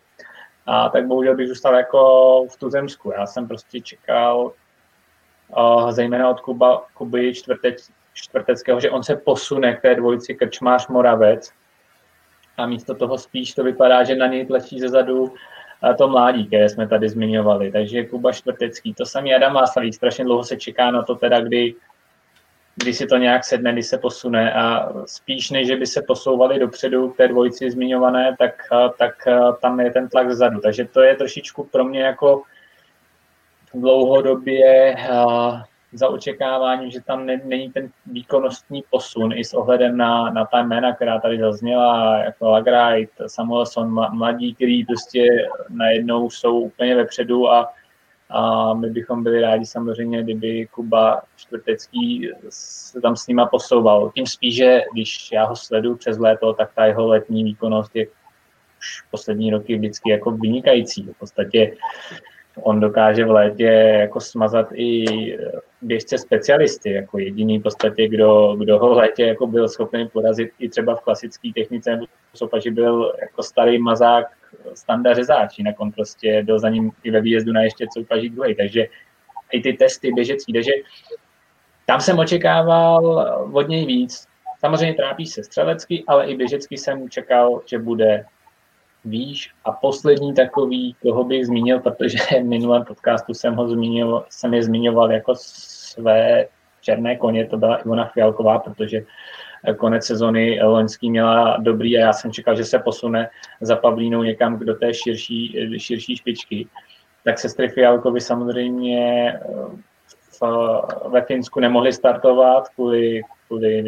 a 0.66 0.90
tak 0.90 1.08
bohužel 1.08 1.36
bych 1.36 1.48
zůstal 1.48 1.76
jako 1.76 2.46
v 2.50 2.58
Tuzemsku. 2.58 3.12
Já 3.12 3.26
jsem 3.26 3.48
prostě 3.48 3.82
čekal 3.82 4.52
uh, 5.58 5.92
zejména 5.92 6.30
od 6.30 6.40
Kuba, 6.40 6.86
Kuby 6.94 7.34
čtvrtec, 7.34 7.90
čtvrteckého, 8.14 8.80
že 8.80 8.90
on 8.90 9.04
se 9.04 9.16
posune 9.16 9.76
k 9.76 9.82
té 9.82 9.96
dvojici 9.96 10.36
Krčmář 10.36 10.88
Moravec, 10.88 11.52
a 12.58 12.66
místo 12.66 12.96
toho 12.96 13.18
spíš 13.18 13.54
to 13.54 13.64
vypadá, 13.64 14.04
že 14.04 14.16
na 14.16 14.28
něj 14.28 14.46
tlačí 14.46 14.80
ze 14.80 14.90
zadu 14.90 15.34
to 15.98 16.08
mládí, 16.08 16.48
které 16.48 16.70
jsme 16.70 16.88
tady 16.88 17.10
zmiňovali. 17.10 17.72
Takže 17.72 18.06
Kuba 18.06 18.32
Švrtecký, 18.32 18.94
to 18.94 19.06
samý 19.06 19.36
Adam 19.36 19.54
Václavý, 19.54 19.94
strašně 19.94 20.24
dlouho 20.24 20.44
se 20.44 20.58
čeká 20.58 20.92
na 20.92 21.04
to 21.04 21.16
teda, 21.16 21.42
kdy 21.42 21.76
kdy 22.76 22.94
si 22.94 23.08
to 23.08 23.18
nějak 23.18 23.44
sedne, 23.44 23.74
kdy 23.74 23.84
se 23.84 23.98
posune 23.98 24.54
a 24.54 24.94
spíš 25.06 25.52
než, 25.52 25.68
že 25.68 25.76
by 25.76 25.88
se 25.88 26.02
posouvali 26.02 26.60
dopředu 26.60 27.10
k 27.10 27.18
té 27.18 27.28
dvojici 27.28 27.72
zmiňované, 27.72 28.36
tak, 28.40 28.54
tak 28.98 29.14
tam 29.62 29.80
je 29.80 29.92
ten 29.92 30.10
tlak 30.10 30.32
zadu. 30.32 30.60
Takže 30.60 30.86
to 30.86 31.02
je 31.02 31.16
trošičku 31.16 31.64
pro 31.64 31.84
mě 31.84 32.02
jako 32.02 32.44
dlouhodobě 33.74 34.96
za 35.94 36.10
očekáváním, 36.10 36.92
že 36.92 37.02
tam 37.02 37.26
ne, 37.26 37.42
není 37.46 37.72
ten 37.72 37.90
výkonnostní 38.06 38.84
posun 38.90 39.34
i 39.34 39.44
s 39.44 39.54
ohledem 39.54 39.98
na, 39.98 40.30
na 40.30 40.46
ta 40.46 40.60
jména, 40.60 40.96
která 40.96 41.20
tady 41.20 41.40
zazněla, 41.40 42.18
jako 42.18 42.50
Lagrajt, 42.50 43.10
Samuelson, 43.28 43.90
mladí, 44.18 44.56
kteří 44.56 44.86
prostě 44.86 45.28
najednou 45.70 46.30
jsou 46.30 46.60
úplně 46.60 46.96
vepředu 46.96 47.50
a, 47.50 47.74
a 48.30 48.74
my 48.74 48.90
bychom 48.90 49.24
byli 49.24 49.42
rádi 49.42 49.66
samozřejmě, 49.66 50.24
kdyby 50.24 50.68
Kuba 50.72 51.22
Čtvrtecký 51.36 52.30
se 52.50 53.02
tam 53.02 53.16
s 53.16 53.28
nima 53.28 53.46
posouval. 53.46 54.12
Tím 54.16 54.28
spíš, 54.28 54.56
že 54.56 54.82
když 54.94 55.32
já 55.32 55.46
ho 55.46 55.56
sleduju 55.56 55.96
přes 55.96 56.18
léto, 56.18 56.54
tak 56.54 56.72
ta 56.76 56.86
jeho 56.86 57.08
letní 57.08 57.44
výkonnost 57.44 57.96
je 57.96 58.08
už 58.80 59.02
poslední 59.12 59.52
roky 59.52 59.76
vždycky 59.76 60.10
jako 60.10 60.32
vynikající. 60.32 61.04
V 61.04 61.20
podstatě 61.20 61.76
on 62.62 62.80
dokáže 62.80 63.26
v 63.26 63.32
létě 63.32 63.66
jako 64.00 64.20
smazat 64.20 64.68
i 64.74 65.06
běžce 65.82 66.18
specialisty, 66.18 66.92
jako 66.92 67.20
jediný 67.20 67.60
v 67.60 67.64
podstatě, 67.64 68.08
kdo, 68.08 68.56
kdo 68.56 68.80
ho 68.80 68.90
v 68.90 68.98
létě 68.98 69.24
jako 69.24 69.48
byl 69.48 69.68
schopný 69.68 70.08
porazit 70.08 70.52
i 70.60 70.70
třeba 70.70 70.96
v 70.96 71.02
klasické 71.02 71.50
technice 71.56 71.92
nebo 71.92 72.06
soupaži 72.34 72.72
byl 72.72 73.14
jako 73.22 73.44
starý 73.44 73.78
mazák 73.78 74.28
standard 74.74 75.16
řezáč, 75.16 75.58
jinak 75.58 75.76
on 75.80 75.92
prostě 75.92 76.44
byl 76.44 76.60
za 76.60 76.70
ním 76.70 76.92
i 77.04 77.12
ve 77.12 77.22
výjezdu 77.22 77.54
na 77.54 77.62
ještě 77.62 77.86
soupaží 77.98 78.30
druhý, 78.30 78.56
takže 78.56 78.88
i 79.52 79.62
ty 79.62 79.74
testy 79.74 80.12
běžecký, 80.12 80.54
takže 80.54 80.72
tam 81.86 82.02
jsem 82.02 82.20
očekával 82.20 83.26
od 83.54 83.68
něj 83.68 83.86
víc. 83.86 84.28
Samozřejmě 84.60 84.94
trápí 84.94 85.26
se 85.26 85.44
střelecky, 85.44 86.04
ale 86.08 86.26
i 86.26 86.36
běžecky 86.36 86.78
jsem 86.78 87.10
čekal, 87.10 87.62
že 87.66 87.80
bude 87.80 88.26
výš. 89.06 89.52
A 89.66 89.72
poslední 89.72 90.34
takový, 90.34 90.96
koho 91.02 91.24
bych 91.24 91.46
zmínil, 91.46 91.80
protože 91.80 92.18
v 92.18 92.44
minulém 92.44 92.84
podcastu 92.86 93.34
jsem 93.34 93.56
ho 93.56 93.68
zmínil, 93.68 94.26
jsem 94.30 94.54
je 94.54 94.64
zmiňoval 94.64 95.12
jako 95.12 95.34
své 95.38 96.48
černé 96.82 97.16
koně, 97.16 97.48
to 97.48 97.58
byla 97.58 97.78
Ivona 97.78 98.06
Fialková, 98.06 98.60
protože 98.60 99.02
konec 99.78 100.06
sezony 100.06 100.60
loňský 100.64 101.10
měla 101.10 101.58
dobrý 101.58 101.98
a 101.98 102.02
já 102.02 102.14
jsem 102.14 102.32
čekal, 102.32 102.56
že 102.56 102.66
se 102.66 102.80
posune 102.80 103.30
za 103.62 103.76
Pavlínou 103.76 104.24
někam 104.24 104.60
do 104.60 104.76
té 104.76 104.94
širší, 104.94 105.70
širší 105.78 106.16
špičky. 106.16 106.68
Tak 107.24 107.40
sestry 107.40 107.70
Fialkovi 107.70 108.22
samozřejmě 108.22 109.40
v, 110.42 110.42
ve 111.10 111.22
Finsku 111.22 111.60
nemohli 111.60 111.94
startovat 111.94 112.70
kvůli, 112.70 113.22
kvůli 113.48 113.84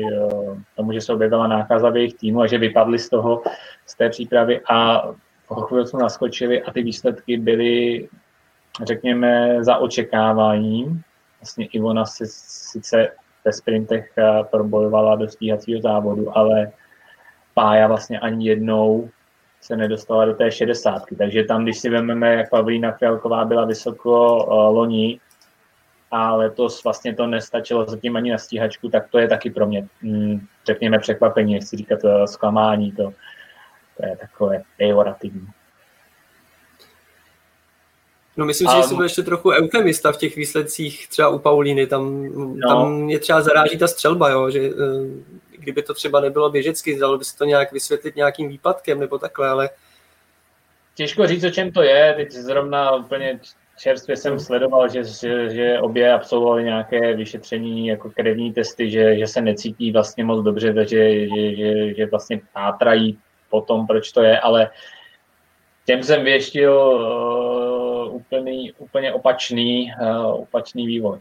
tomu, 0.76 0.94
že 0.94 1.02
se 1.02 1.14
objevila 1.14 1.48
nákaza 1.48 1.90
v 1.90 1.96
jejich 1.96 2.14
týmu 2.14 2.42
a 2.42 2.48
že 2.48 2.58
vypadli 2.58 3.00
z 3.00 3.10
toho, 3.10 3.42
z 3.86 3.96
té 3.96 4.10
přípravy 4.10 4.62
a 4.70 5.08
po 5.48 5.56
chvilku 5.56 5.98
naskočili 5.98 6.64
a 6.64 6.72
ty 6.72 6.84
výsledky 6.84 7.38
byly, 7.38 8.08
řekněme, 8.84 9.64
za 9.64 9.78
očekáváním. 9.78 11.02
Vlastně 11.42 11.66
Ivona 11.66 12.06
si 12.06 12.24
sice 12.28 13.12
ve 13.46 13.54
sprintech 13.54 14.12
eh, 14.18 14.44
probojovala 14.52 15.16
do 15.16 15.30
stíhacího 15.30 15.82
závodu, 15.82 16.38
ale 16.38 16.72
Pája 17.54 17.88
vlastně 17.88 18.20
ani 18.20 18.48
jednou 18.48 19.10
se 19.62 19.76
nedostala 19.78 20.26
do 20.26 20.34
té 20.34 20.52
šedesátky. 20.52 21.16
Takže 21.16 21.44
tam, 21.44 21.64
když 21.64 21.78
si 21.78 21.90
vezmeme, 21.90 22.34
jak 22.34 22.50
Pavlína 22.50 22.92
Fialková 22.92 23.46
byla 23.46 23.66
vysoko 23.66 24.46
uh, 24.46 24.76
loni, 24.76 25.20
a 26.12 26.36
letos 26.36 26.84
vlastně 26.84 27.16
to 27.16 27.28
nestačilo 27.28 27.86
zatím 27.86 28.16
ani 28.16 28.32
na 28.32 28.38
stíhačku, 28.38 28.90
tak 28.90 29.10
to 29.10 29.20
je 29.20 29.28
taky 29.28 29.50
pro 29.50 29.66
mě, 29.66 29.88
mm, 30.02 30.48
řekněme, 30.66 31.00
překvapení, 31.00 31.54
nechci 31.54 31.78
říkat 31.78 32.04
uh, 32.04 32.26
zklamání, 32.26 32.92
to, 32.92 33.14
to 33.98 34.06
je 34.06 34.18
takové 34.18 34.64
pejorativní. 34.78 35.48
No 38.38 38.46
myslím 38.46 38.70
že 38.78 38.84
jsem 38.84 38.96
byl 38.96 39.06
ještě 39.06 39.22
trochu 39.22 39.50
eufemista 39.50 40.12
v 40.12 40.18
těch 40.18 40.36
výsledcích 40.36 41.08
třeba 41.08 41.30
u 41.30 41.40
Paulíny, 41.40 41.88
tam, 41.88 42.24
no. 42.60 42.68
tam 42.68 43.10
je 43.10 43.20
třeba 43.20 43.42
zaráží 43.42 43.78
ta 43.78 43.88
střelba, 43.88 44.30
jo, 44.30 44.50
že 44.50 44.60
eh, 44.60 44.72
kdyby 45.58 45.84
to 45.84 45.94
třeba 45.94 46.20
nebylo 46.20 46.50
běžecky, 46.50 47.00
dalo 47.00 47.18
by 47.18 47.26
se 47.26 47.38
to 47.38 47.46
nějak 47.46 47.72
vysvětlit 47.72 48.16
nějakým 48.16 48.50
výpadkem 48.50 49.00
nebo 49.00 49.18
takhle, 49.18 49.48
ale... 49.48 49.70
Těžko 50.96 51.28
říct, 51.28 51.44
o 51.44 51.50
čem 51.50 51.72
to 51.72 51.82
je, 51.82 52.14
teď 52.18 52.32
zrovna 52.32 52.96
úplně 52.96 53.40
čerstvě 53.78 54.18
jsem 54.18 54.40
sledoval, 54.40 54.90
že, 54.90 55.04
že, 55.04 55.50
že 55.50 55.80
obě 55.80 56.14
absolvovali 56.14 56.64
nějaké 56.64 57.16
vyšetření, 57.16 57.88
jako 57.88 58.10
krevní 58.10 58.54
testy, 58.54 58.90
že, 58.92 59.18
že 59.18 59.28
se 59.28 59.42
necítí 59.42 59.92
vlastně 59.92 60.24
moc 60.24 60.44
dobře, 60.44 60.74
že, 60.88 61.28
že, 61.28 61.56
že, 61.56 61.94
že 61.94 62.06
vlastně 62.06 62.42
pátrají 62.54 63.20
po 63.50 63.62
tom, 63.62 63.88
proč 63.88 64.12
to 64.12 64.22
je, 64.22 64.40
ale 64.40 64.70
těm 65.86 66.04
jsem 66.04 66.24
věštil 66.24 66.74
uh, 66.74 68.16
úplný, 68.16 68.72
úplně 68.78 69.14
opačný, 69.14 69.92
uh, 70.02 70.42
opačný 70.42 70.88
vývoj. 70.88 71.20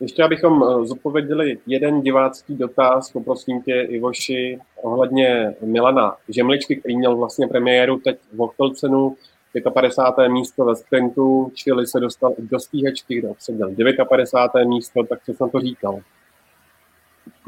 Ještě 0.00 0.22
abychom 0.22 0.62
eh, 0.62 0.86
zodpověděli 0.86 1.58
jeden 1.66 2.00
divácký 2.00 2.54
dotaz, 2.54 3.10
poprosím 3.10 3.62
tě, 3.62 3.80
Ivoši, 3.80 4.58
ohledně 4.82 5.54
Milana 5.60 6.16
Žemličky, 6.28 6.76
který 6.76 6.96
měl 6.96 7.16
vlastně 7.16 7.48
premiéru 7.48 7.98
teď 7.98 8.18
v 8.32 8.42
Ochtelcenu, 8.42 9.16
55. 9.60 10.28
místo 10.28 10.64
ve 10.64 10.76
sprintu, 10.76 11.52
čili 11.54 11.86
se 11.86 12.00
dostal 12.00 12.34
do 12.38 12.60
stíhačky, 12.60 13.18
kde 13.18 13.28
obsadil 13.28 13.74
59. 14.08 14.68
místo, 14.68 15.04
tak 15.04 15.18
co 15.24 15.32
jsem 15.32 15.50
to 15.50 15.60
říkal? 15.60 16.00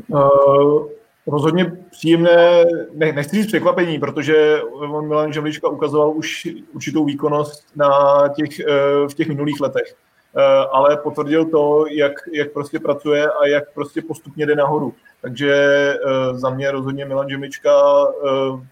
Uh, 0.08 0.88
rozhodně 1.26 1.72
příjemné, 1.90 2.64
ne, 2.92 3.12
nechci 3.12 3.36
říct 3.36 3.46
překvapení, 3.46 3.98
protože 3.98 4.62
on 4.62 5.08
Milan 5.08 5.32
Žemlička 5.32 5.68
ukazoval 5.68 6.10
už 6.10 6.48
určitou 6.72 7.04
výkonnost 7.04 7.66
na 7.76 7.88
těch, 8.28 8.66
uh, 8.66 9.08
v 9.08 9.14
těch 9.14 9.28
minulých 9.28 9.60
letech. 9.60 9.94
Uh, 10.36 10.42
ale 10.72 10.96
potvrdil 10.96 11.44
to, 11.44 11.84
jak, 11.90 12.12
jak 12.32 12.52
prostě 12.52 12.78
pracuje 12.78 13.30
a 13.30 13.46
jak 13.46 13.72
prostě 13.74 14.02
postupně 14.02 14.46
jde 14.46 14.56
nahoru. 14.56 14.94
Takže 15.22 15.94
za 16.32 16.50
mě 16.50 16.70
rozhodně 16.70 17.04
Milan 17.04 17.28
Žemička 17.28 17.72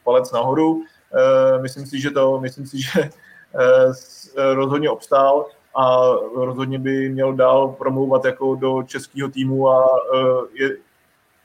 palec 0.04 0.32
nahoru. 0.32 0.82
Myslím 1.60 1.86
si, 1.86 2.00
že 2.00 2.10
to, 2.10 2.40
myslím 2.40 2.66
si, 2.66 2.82
že 2.82 3.10
rozhodně 4.54 4.90
obstál 4.90 5.46
a 5.76 6.12
rozhodně 6.34 6.78
by 6.78 7.08
měl 7.08 7.32
dál 7.32 7.68
promlouvat 7.68 8.24
jako 8.24 8.54
do 8.54 8.82
českého 8.82 9.28
týmu 9.28 9.70
a 9.70 9.86
je, 10.54 10.76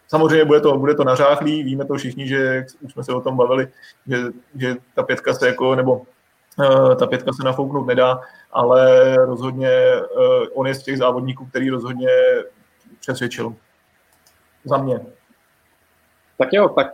samozřejmě 0.08 0.46
bude 0.46 0.60
to, 0.60 0.78
bude 0.78 0.96
to 0.96 1.04
nařáchlý, 1.04 1.64
víme 1.64 1.86
to 1.86 1.96
všichni, 1.96 2.28
že 2.28 2.66
už 2.82 2.92
jsme 2.92 3.04
se 3.04 3.14
o 3.14 3.22
tom 3.22 3.38
bavili, 3.38 3.68
že, 4.08 4.18
že 4.56 4.76
ta 4.96 5.04
pětka 5.04 5.34
se 5.34 5.48
jako, 5.48 5.76
nebo 5.76 6.02
ta 7.00 7.08
pětka 7.08 7.32
se 7.34 7.44
nafouknout 7.44 7.88
nedá, 7.88 8.22
ale 8.52 9.16
rozhodně 9.16 9.70
on 10.54 10.68
je 10.68 10.76
z 10.76 10.84
těch 10.84 10.98
závodníků, 10.98 11.46
který 11.46 11.70
rozhodně 11.70 12.08
přesvědčil. 13.00 13.56
Za 14.66 14.78
mě. 14.78 15.00
Tak 16.38 16.50
jo, 16.52 16.70
tak 16.70 16.88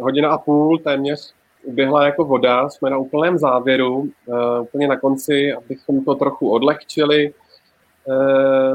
hodina 0.00 0.30
a 0.30 0.38
půl 0.38 0.78
téměř 0.78 1.34
uběhla 1.66 2.04
jako 2.04 2.24
voda, 2.24 2.68
jsme 2.68 2.90
na 2.90 2.98
úplném 2.98 3.38
závěru, 3.38 3.96
uh, 3.98 4.36
úplně 4.62 4.88
na 4.88 4.96
konci, 4.96 5.52
abychom 5.52 6.04
to 6.04 6.14
trochu 6.14 6.50
odlehčili. 6.50 7.34
Uh, 8.04 8.74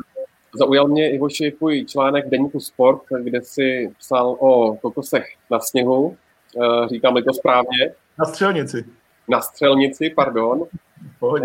zaujal 0.56 0.88
mě 0.88 1.12
Ivoši 1.12 1.52
tvůj 1.52 1.86
článek 1.86 2.30
Deníku 2.30 2.60
Sport, 2.60 3.02
kde 3.24 3.42
si 3.42 3.92
psal 4.00 4.36
o 4.40 4.76
kokosech 4.76 5.26
na 5.52 5.60
sněhu, 5.60 6.18
uh, 6.56 6.88
říkám-li 6.88 7.24
to 7.24 7.34
správně. 7.34 7.92
Na 8.20 8.26
střelnici. 8.26 8.86
Na 9.28 9.42
střelnici, 9.42 10.10
pardon. 10.10 10.64
Uh, 11.20 11.40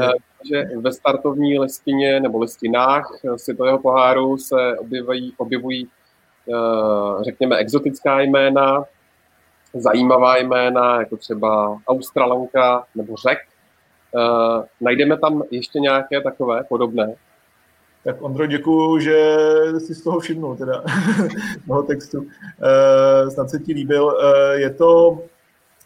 že 0.51 0.65
ve 0.77 0.93
startovní 0.93 1.59
listině 1.59 2.21
nebo 2.21 2.39
listinách 2.39 3.21
světového 3.37 3.79
poháru 3.79 4.39
se 4.39 4.79
objevují, 4.79 5.35
objevují 5.37 5.89
řekněme, 7.21 7.57
exotická 7.57 8.21
jména, 8.21 8.85
zajímavá 9.81 10.37
jména, 10.37 10.99
jako 11.01 11.17
třeba 11.17 11.79
Australanka 11.89 12.85
nebo 12.95 13.17
Řek. 13.17 13.39
Uh, 14.13 14.65
najdeme 14.81 15.19
tam 15.19 15.43
ještě 15.51 15.81
nějaké 15.81 16.21
takové 16.21 16.65
podobné? 16.65 17.15
Tak 18.05 18.23
Ondro, 18.23 18.47
děkuju, 18.47 18.99
že 18.99 19.37
jsi 19.79 19.95
z 19.95 20.03
toho 20.03 20.21
všimnul, 20.21 20.57
teda 20.57 20.83
toho 21.67 21.83
textu. 21.83 22.21
Uh, 22.21 23.31
snad 23.31 23.51
se 23.51 23.59
ti 23.59 23.73
líbil. 23.73 24.05
Uh, 24.05 24.61
je 24.61 24.71
to 24.71 25.19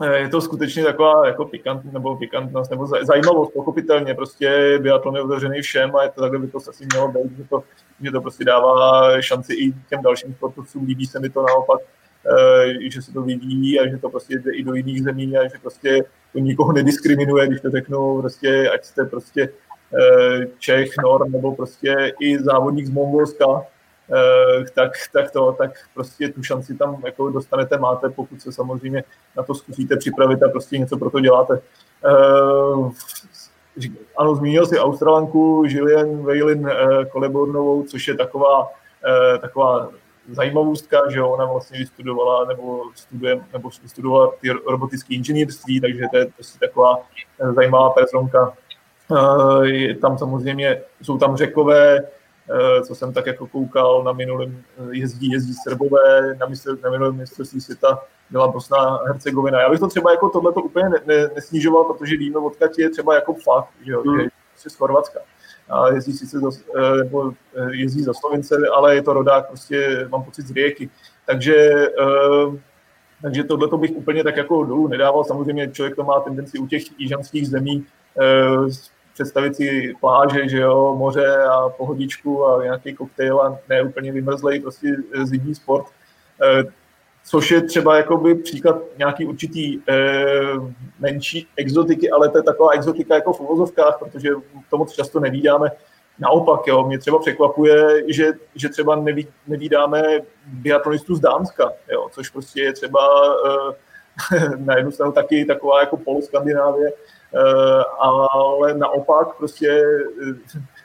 je 0.06 0.28
to 0.28 0.40
skutečně 0.40 0.84
taková 0.84 1.26
jako 1.26 1.44
pikant, 1.44 1.92
nebo 1.92 2.16
pikantnost, 2.16 2.70
nebo 2.70 2.86
zajímavost, 2.86 3.52
pochopitelně, 3.52 4.14
prostě 4.14 4.78
biatlon 4.82 5.16
je 5.16 5.22
otevřený 5.22 5.62
všem 5.62 5.96
a 5.96 6.02
je 6.02 6.10
to 6.10 6.20
takhle 6.20 6.38
by 6.38 6.48
to 6.48 6.58
asi 6.68 6.86
mělo 6.92 7.08
být, 7.08 7.36
že 7.36 7.44
to, 7.44 7.62
že 8.02 8.10
to 8.10 8.20
prostě 8.20 8.44
dává 8.44 9.02
šanci 9.20 9.54
i 9.54 9.72
těm 9.88 10.02
dalším 10.02 10.34
sportovcům, 10.34 10.86
líbí 10.86 11.06
se 11.06 11.20
mi 11.20 11.30
to 11.30 11.42
naopak, 11.42 11.80
že 12.90 13.02
se 13.02 13.12
to 13.12 13.22
vyvíjí 13.22 13.80
a 13.80 13.88
že 13.88 13.98
to 13.98 14.10
prostě 14.10 14.38
jde 14.38 14.54
i 14.54 14.64
do 14.64 14.74
jiných 14.74 15.02
zemí 15.02 15.36
a 15.36 15.42
že 15.42 15.58
prostě 15.62 16.04
to 16.32 16.38
nikoho 16.38 16.72
nediskriminuje, 16.72 17.46
když 17.46 17.60
to 17.60 17.70
řeknu, 17.70 18.20
prostě, 18.20 18.70
ať 18.70 18.84
jste 18.84 19.04
prostě 19.04 19.48
eh, 19.98 20.46
Čech, 20.58 20.90
Nor, 21.02 21.30
nebo 21.30 21.54
prostě 21.54 22.12
i 22.20 22.38
závodník 22.38 22.86
z 22.86 22.90
Mongolska, 22.90 23.66
tak, 24.74 24.92
tak 25.12 25.30
to, 25.30 25.52
tak 25.52 25.70
prostě 25.94 26.28
tu 26.28 26.42
šanci 26.42 26.74
tam 26.74 27.02
jako 27.04 27.30
dostanete, 27.30 27.78
máte, 27.78 28.08
pokud 28.08 28.42
se 28.42 28.52
samozřejmě 28.52 29.04
na 29.36 29.42
to 29.42 29.54
zkusíte 29.54 29.96
připravit 29.96 30.42
a 30.42 30.48
prostě 30.48 30.78
něco 30.78 30.96
pro 30.96 31.10
to 31.10 31.20
děláte. 31.20 31.60
Ano, 34.16 34.34
zmínil 34.34 34.66
si 34.66 34.78
Australanku, 34.78 35.64
Julian 35.66 36.24
Veilin 36.24 36.70
Kolebornovou, 37.12 37.82
což 37.82 38.08
je 38.08 38.14
taková, 38.14 38.68
taková 39.40 39.90
zajímavostka, 40.28 41.10
že 41.10 41.22
ona 41.22 41.44
vlastně 41.44 41.78
vystudovala 41.78 42.44
nebo 42.44 42.82
studuje, 42.94 43.40
nebo 43.52 43.70
vystudovala 43.82 44.32
ty 44.40 44.50
robotické 44.50 45.14
inženýrství, 45.14 45.80
takže 45.80 46.04
to 46.10 46.16
je 46.16 46.26
prostě 46.26 46.58
taková 46.58 46.98
eh, 47.40 47.52
zajímavá 47.52 47.90
personka. 47.90 48.52
Eh, 49.12 49.66
je 49.66 49.96
tam 49.96 50.18
samozřejmě, 50.18 50.82
jsou 51.02 51.18
tam 51.18 51.36
řekové, 51.36 51.98
eh, 51.98 52.82
co 52.82 52.94
jsem 52.94 53.12
tak 53.12 53.26
jako 53.26 53.46
koukal, 53.46 54.04
na 54.04 54.12
minulém 54.12 54.62
jezdí, 54.90 55.30
jezdí 55.30 55.54
Srbové, 55.54 56.34
na, 56.34 56.46
mistr, 56.46 56.78
na 56.82 56.90
minulém 56.90 57.16
mistrovství 57.16 57.60
světa 57.60 58.02
byla 58.30 58.48
Bosna 58.48 58.98
Hercegovina. 59.06 59.60
Já 59.60 59.70
bych 59.70 59.80
to 59.80 59.88
třeba 59.88 60.10
jako 60.10 60.28
tohle 60.28 60.52
úplně 60.52 60.88
ne, 60.88 60.98
ne, 61.06 61.30
nesnižoval, 61.34 61.84
protože 61.84 62.16
víme, 62.16 62.38
odkud 62.38 62.78
je 62.78 62.90
třeba 62.90 63.14
jako 63.14 63.34
fakt, 63.34 63.68
že, 63.86 63.92
jo, 63.92 64.02
mm. 64.04 64.20
že 64.62 64.70
z 64.70 64.74
Chorvatska 64.74 65.20
a 65.70 65.92
jezdí 65.92 66.12
sice 66.12 66.38
za, 66.38 66.50
eh, 66.76 66.96
nebo 66.96 67.32
eh, 67.56 67.74
jezdí 67.74 68.02
za 68.02 68.12
Slovince, 68.14 68.56
ale 68.74 68.94
je 68.94 69.02
to 69.02 69.12
rodák, 69.12 69.46
prostě 69.46 70.08
mám 70.10 70.22
pocit 70.22 70.46
z 70.46 70.50
Rijeky. 70.50 70.90
Takže, 71.26 71.56
eh, 72.00 72.58
takže 73.22 73.44
tohle 73.44 73.68
to 73.68 73.78
bych 73.78 73.90
úplně 73.90 74.24
tak 74.24 74.36
jako 74.36 74.64
dolů 74.64 74.88
nedával. 74.88 75.24
Samozřejmě 75.24 75.70
člověk 75.70 75.96
to 75.96 76.04
má 76.04 76.20
tendenci 76.20 76.58
u 76.58 76.66
těch 76.66 76.82
jižanských 76.98 77.48
zemí 77.48 77.86
představit 79.14 79.56
si 79.56 79.94
pláže, 80.00 80.48
že 80.48 80.58
jo, 80.58 80.94
moře 80.98 81.36
a 81.36 81.68
pohodičku 81.68 82.46
a 82.46 82.62
nějaký 82.62 82.94
koktejl 82.94 83.40
a 83.40 83.58
ne 83.68 83.82
úplně 83.82 84.12
vymrzlej 84.12 84.60
prostě 84.60 84.96
zimní 85.24 85.54
sport 85.54 85.86
což 87.30 87.50
je 87.50 87.62
třeba 87.62 87.96
jakoby 87.96 88.34
příklad 88.34 88.76
nějaký 88.98 89.26
určitý 89.26 89.78
e, 89.78 89.80
menší 90.98 91.48
exotiky, 91.56 92.10
ale 92.10 92.28
to 92.28 92.38
je 92.38 92.42
taková 92.42 92.70
exotika 92.70 93.14
jako 93.14 93.32
v 93.32 93.40
uvozovkách, 93.40 93.98
protože 93.98 94.28
to 94.70 94.78
moc 94.78 94.92
často 94.92 95.20
nevídáme. 95.20 95.70
Naopak, 96.18 96.66
jo, 96.66 96.84
mě 96.84 96.98
třeba 96.98 97.18
překvapuje, 97.18 98.04
že, 98.08 98.32
že 98.54 98.68
třeba 98.68 98.96
neví, 98.96 99.28
nevídáme 99.46 100.02
biatlonistů 100.46 101.14
z 101.14 101.20
Dánska, 101.20 101.72
jo, 101.92 102.08
což 102.12 102.30
prostě 102.30 102.62
je 102.62 102.72
třeba 102.72 103.00
e, 104.32 104.56
na 104.56 104.76
jednu 104.76 104.90
stranu 104.90 105.12
taky 105.12 105.44
taková 105.44 105.80
jako 105.80 105.96
poloskandinávie, 105.96 106.88
e, 106.88 106.94
ale 107.98 108.74
naopak 108.74 109.36
prostě 109.36 109.82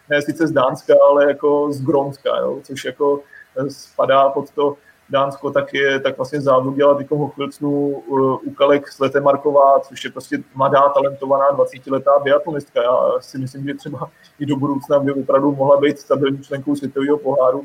ne 0.10 0.22
sice 0.22 0.48
z 0.48 0.52
Dánska, 0.52 0.94
ale 1.10 1.28
jako 1.28 1.72
z 1.72 1.82
Gronska, 1.82 2.38
jo, 2.38 2.60
což 2.64 2.86
jako 2.86 3.22
spadá 3.70 4.30
pod 4.30 4.52
to 4.52 4.78
Dánsko, 5.10 5.52
tak, 5.52 5.74
je, 5.74 6.00
tak 6.00 6.18
vlastně 6.18 6.42
závodila 6.42 6.96
teď 6.96 7.12
ho 7.12 7.28
chvilcnu 7.28 7.72
uh, 7.72 8.48
u 8.48 8.54
Kalek 8.54 8.92
Sletemarková, 8.92 9.80
což 9.80 10.04
je 10.04 10.12
prostě 10.12 10.38
mladá, 10.56 10.90
talentovaná 10.90 11.52
20-letá 11.52 12.24
biatlonistka. 12.24 12.84
Já 12.84 12.98
si 13.20 13.38
myslím, 13.38 13.68
že 13.68 13.74
třeba 13.74 14.10
i 14.40 14.46
do 14.46 14.56
budoucna 14.56 15.00
by 15.00 15.14
opravdu 15.14 15.56
mohla 15.56 15.80
být 15.82 16.00
stabilní 16.00 16.44
členkou 16.44 16.76
světového 16.76 17.18
poháru. 17.18 17.60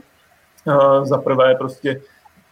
Uh, 0.65 1.05
za 1.05 1.19
prvé 1.19 1.55
prostě 1.55 2.01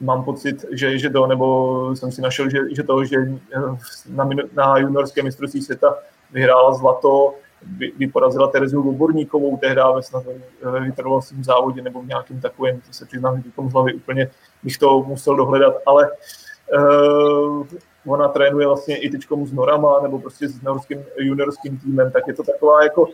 mám 0.00 0.24
pocit, 0.24 0.64
že, 0.72 0.98
že 0.98 1.10
to, 1.10 1.26
nebo 1.26 1.96
jsem 1.96 2.12
si 2.12 2.22
našel, 2.22 2.50
že, 2.50 2.58
že 2.76 2.82
to, 2.82 3.04
že 3.04 3.16
uh, 3.18 3.78
na, 4.08 4.28
na 4.54 4.78
juniorské 4.78 5.22
mistrovství 5.22 5.62
světa 5.62 5.94
vyhrála 6.32 6.74
zlato, 6.74 7.34
by, 7.62 7.92
by 7.98 8.06
porazila 8.06 8.48
Terezu 8.48 8.80
Luborníkovou 8.80 9.56
tehdy 9.56 9.80
ve 9.94 10.02
snad 10.02 10.24
vytrvalostním 10.84 11.44
závodě 11.44 11.82
nebo 11.82 12.02
v 12.02 12.06
nějakým 12.06 12.40
takovém, 12.40 12.80
to 12.80 12.92
se 12.92 13.06
přiznám, 13.06 13.42
že 13.42 13.50
z 13.68 13.72
hlavy 13.72 13.94
úplně 13.94 14.30
bych 14.62 14.78
to 14.78 15.02
musel 15.02 15.36
dohledat, 15.36 15.74
ale 15.86 16.10
uh, 16.10 17.66
ona 18.06 18.28
trénuje 18.28 18.66
vlastně 18.66 18.96
i 18.96 19.10
teďkom 19.10 19.46
s 19.46 19.52
Norama 19.52 20.00
nebo 20.02 20.18
prostě 20.18 20.48
s 20.48 20.62
norským 20.62 21.04
juniorským 21.18 21.78
týmem, 21.78 22.10
tak 22.10 22.28
je 22.28 22.34
to 22.34 22.42
taková 22.42 22.82
jako 22.82 23.02
uh, 23.02 23.12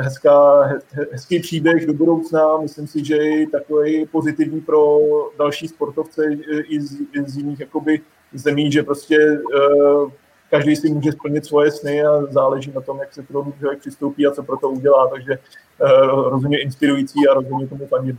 hezká, 0.00 0.62
he, 0.62 0.78
hezký 1.12 1.40
příběh 1.40 1.86
do 1.86 1.92
budoucna. 1.92 2.56
Myslím 2.56 2.86
si, 2.86 3.04
že 3.04 3.16
je 3.16 3.48
takový 3.48 4.06
pozitivní 4.06 4.60
pro 4.60 4.98
další 5.38 5.68
sportovce 5.68 6.22
i 6.68 6.80
z, 6.80 7.00
i 7.00 7.22
z 7.26 7.36
jiných 7.36 7.60
jakoby, 7.60 8.00
zemí, 8.34 8.72
že 8.72 8.82
prostě 8.82 9.40
uh, 9.54 10.10
každý 10.50 10.76
si 10.76 10.90
může 10.90 11.12
splnit 11.12 11.46
svoje 11.46 11.70
sny 11.70 12.02
a 12.02 12.22
záleží 12.22 12.72
na 12.74 12.80
tom, 12.80 12.98
jak 12.98 13.14
se 13.14 13.22
k 13.22 13.28
tomu 13.28 13.52
člověk 13.58 13.80
přistoupí 13.80 14.26
a 14.26 14.30
co 14.30 14.42
pro 14.42 14.56
to 14.56 14.70
udělá. 14.70 15.08
Takže 15.08 15.38
uh, 15.78 16.28
rozhodně 16.28 16.62
inspirující 16.62 17.28
a 17.30 17.34
rozhodně 17.34 17.66
tomu 17.68 17.86
fandím. 17.86 18.18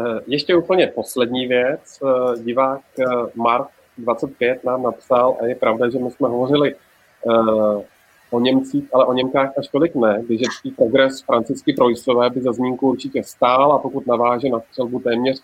Eh, 0.00 0.20
ještě 0.26 0.56
úplně 0.56 0.86
poslední 0.86 1.46
věc. 1.46 1.98
Eh, 2.02 2.42
divák 2.42 2.80
Mark 3.34 3.68
25 3.98 4.64
nám 4.64 4.82
napsal, 4.82 5.36
a 5.40 5.46
je 5.46 5.54
pravda, 5.54 5.90
že 5.90 5.98
my 5.98 6.10
jsme 6.10 6.28
hovořili 6.28 6.74
o 8.30 8.40
Němcích, 8.40 8.84
ale 8.92 9.04
o 9.04 9.12
Němkách 9.12 9.58
až 9.58 9.68
tolik 9.68 9.94
ne. 9.94 10.22
Běžecký 10.28 10.70
progres 10.70 11.22
Francisky 11.22 11.72
Projsové 11.72 12.30
by 12.30 12.42
za 12.42 12.52
zmínku 12.52 12.88
určitě 12.88 13.22
stál 13.22 13.72
a 13.72 13.78
pokud 13.78 14.06
naváže 14.06 14.48
na 14.48 14.60
střelbu 14.60 15.00
téměř 15.00 15.42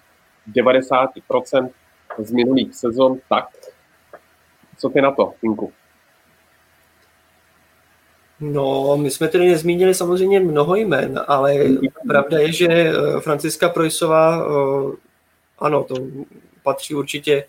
90% 0.53 1.71
z 2.19 2.33
minulých 2.33 2.75
sezon, 2.75 3.19
tak 3.29 3.49
co 4.81 4.89
ty 4.89 5.01
na 5.01 5.11
to, 5.11 5.35
Inku? 5.43 5.73
No, 8.41 8.97
my 8.97 9.11
jsme 9.11 9.29
tedy 9.29 9.49
nezmínili 9.49 9.95
samozřejmě 9.95 10.41
mnoho 10.41 10.75
jmen, 10.75 11.21
ale 11.27 11.55
pravda 12.09 12.39
je, 12.39 12.53
že 12.53 12.67
eh, 12.69 13.21
Franciska 13.21 13.69
Projsová, 13.69 14.47
eh, 14.47 14.97
ano, 15.59 15.85
to 15.85 15.95
patří 16.63 16.95
určitě 16.95 17.45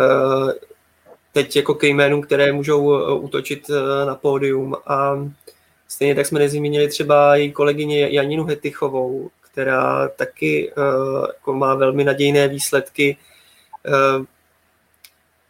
eh, 0.00 0.52
teď 1.32 1.56
jako 1.56 1.74
ke 1.74 1.86
jménům, 1.86 2.22
které 2.22 2.52
můžou 2.52 3.14
útočit 3.18 3.70
na 4.06 4.14
pódium 4.14 4.76
a 4.86 5.28
stejně 5.88 6.14
tak 6.14 6.26
jsme 6.26 6.38
nezmínili 6.38 6.88
třeba 6.88 7.36
její 7.36 7.52
kolegyně 7.52 8.08
Janinu 8.10 8.44
Hetychovou, 8.44 9.30
která 9.40 10.08
taky 10.08 10.72
jako 11.26 11.52
má 11.52 11.74
velmi 11.74 12.04
nadějné 12.04 12.48
výsledky 12.48 13.16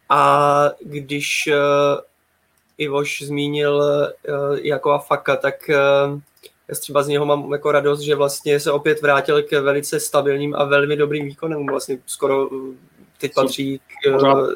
a 0.08 0.70
když 0.80 1.48
uh, 1.48 2.00
Ivoš 2.78 3.22
zmínil 3.22 3.76
uh, 3.76 4.58
Jakova 4.62 4.98
Faka, 4.98 5.36
tak 5.36 5.54
uh, 5.68 6.20
já 6.68 6.74
třeba 6.80 7.02
z 7.02 7.08
něho 7.08 7.26
mám 7.26 7.52
jako 7.52 7.72
radost, 7.72 8.00
že 8.00 8.14
vlastně 8.14 8.60
se 8.60 8.72
opět 8.72 9.02
vrátil 9.02 9.42
k 9.42 9.60
velice 9.60 10.00
stabilním 10.00 10.54
a 10.54 10.64
velmi 10.64 10.96
dobrým 10.96 11.26
výkonům. 11.26 11.66
Vlastně 11.66 11.98
skoro 12.06 12.48
teď 13.18 13.34
patří 13.34 13.78
k, 13.78 14.10
uh, 14.10 14.50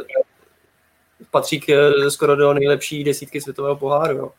patří 1.30 1.60
k, 1.60 1.92
skoro 2.08 2.36
do 2.36 2.54
nejlepší 2.54 3.04
desítky 3.04 3.40
světového 3.40 3.76
poháru. 3.76 4.16
Jo. 4.16 4.32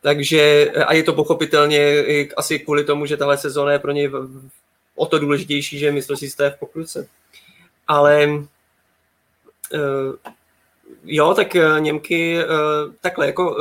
Takže, 0.00 0.70
a 0.86 0.94
je 0.94 1.02
to 1.02 1.12
pochopitelně 1.12 2.04
asi 2.36 2.58
kvůli 2.58 2.84
tomu, 2.84 3.06
že 3.06 3.16
tahle 3.16 3.38
sezóna 3.38 3.72
je 3.72 3.78
pro 3.78 3.92
něj 3.92 4.10
o 4.94 5.06
to 5.06 5.18
důležitější, 5.18 5.78
že 5.78 5.92
mistrovství 5.92 6.28
v 6.28 6.58
pokruce. 6.58 7.08
Ale 7.88 8.28
jo, 11.04 11.34
tak 11.34 11.56
eh, 11.56 11.80
Němky 11.80 12.38
eh, 12.38 12.46
takhle, 13.00 13.26
jako 13.26 13.56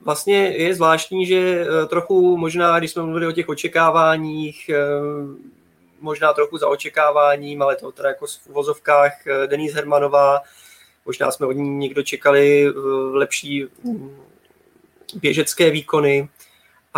vlastně 0.00 0.36
je 0.36 0.74
zvláštní, 0.74 1.26
že 1.26 1.66
trochu 1.88 2.36
možná, 2.36 2.78
když 2.78 2.90
jsme 2.90 3.02
mluvili 3.02 3.26
o 3.26 3.32
těch 3.32 3.48
očekáváních, 3.48 4.70
možná 6.00 6.32
trochu 6.32 6.58
za 6.58 6.68
očekáváním, 6.68 7.62
ale 7.62 7.76
to 7.76 7.92
teda 7.92 8.08
jako 8.08 8.26
v 8.26 8.46
uvozovkách 8.46 9.12
Denis 9.46 9.74
Hermanová, 9.74 10.40
možná 11.06 11.30
jsme 11.30 11.46
od 11.46 11.52
ní 11.52 11.76
někdo 11.76 12.02
čekali 12.02 12.72
lepší 13.12 13.66
mm, 13.84 14.16
běžecké 15.14 15.70
výkony, 15.70 16.28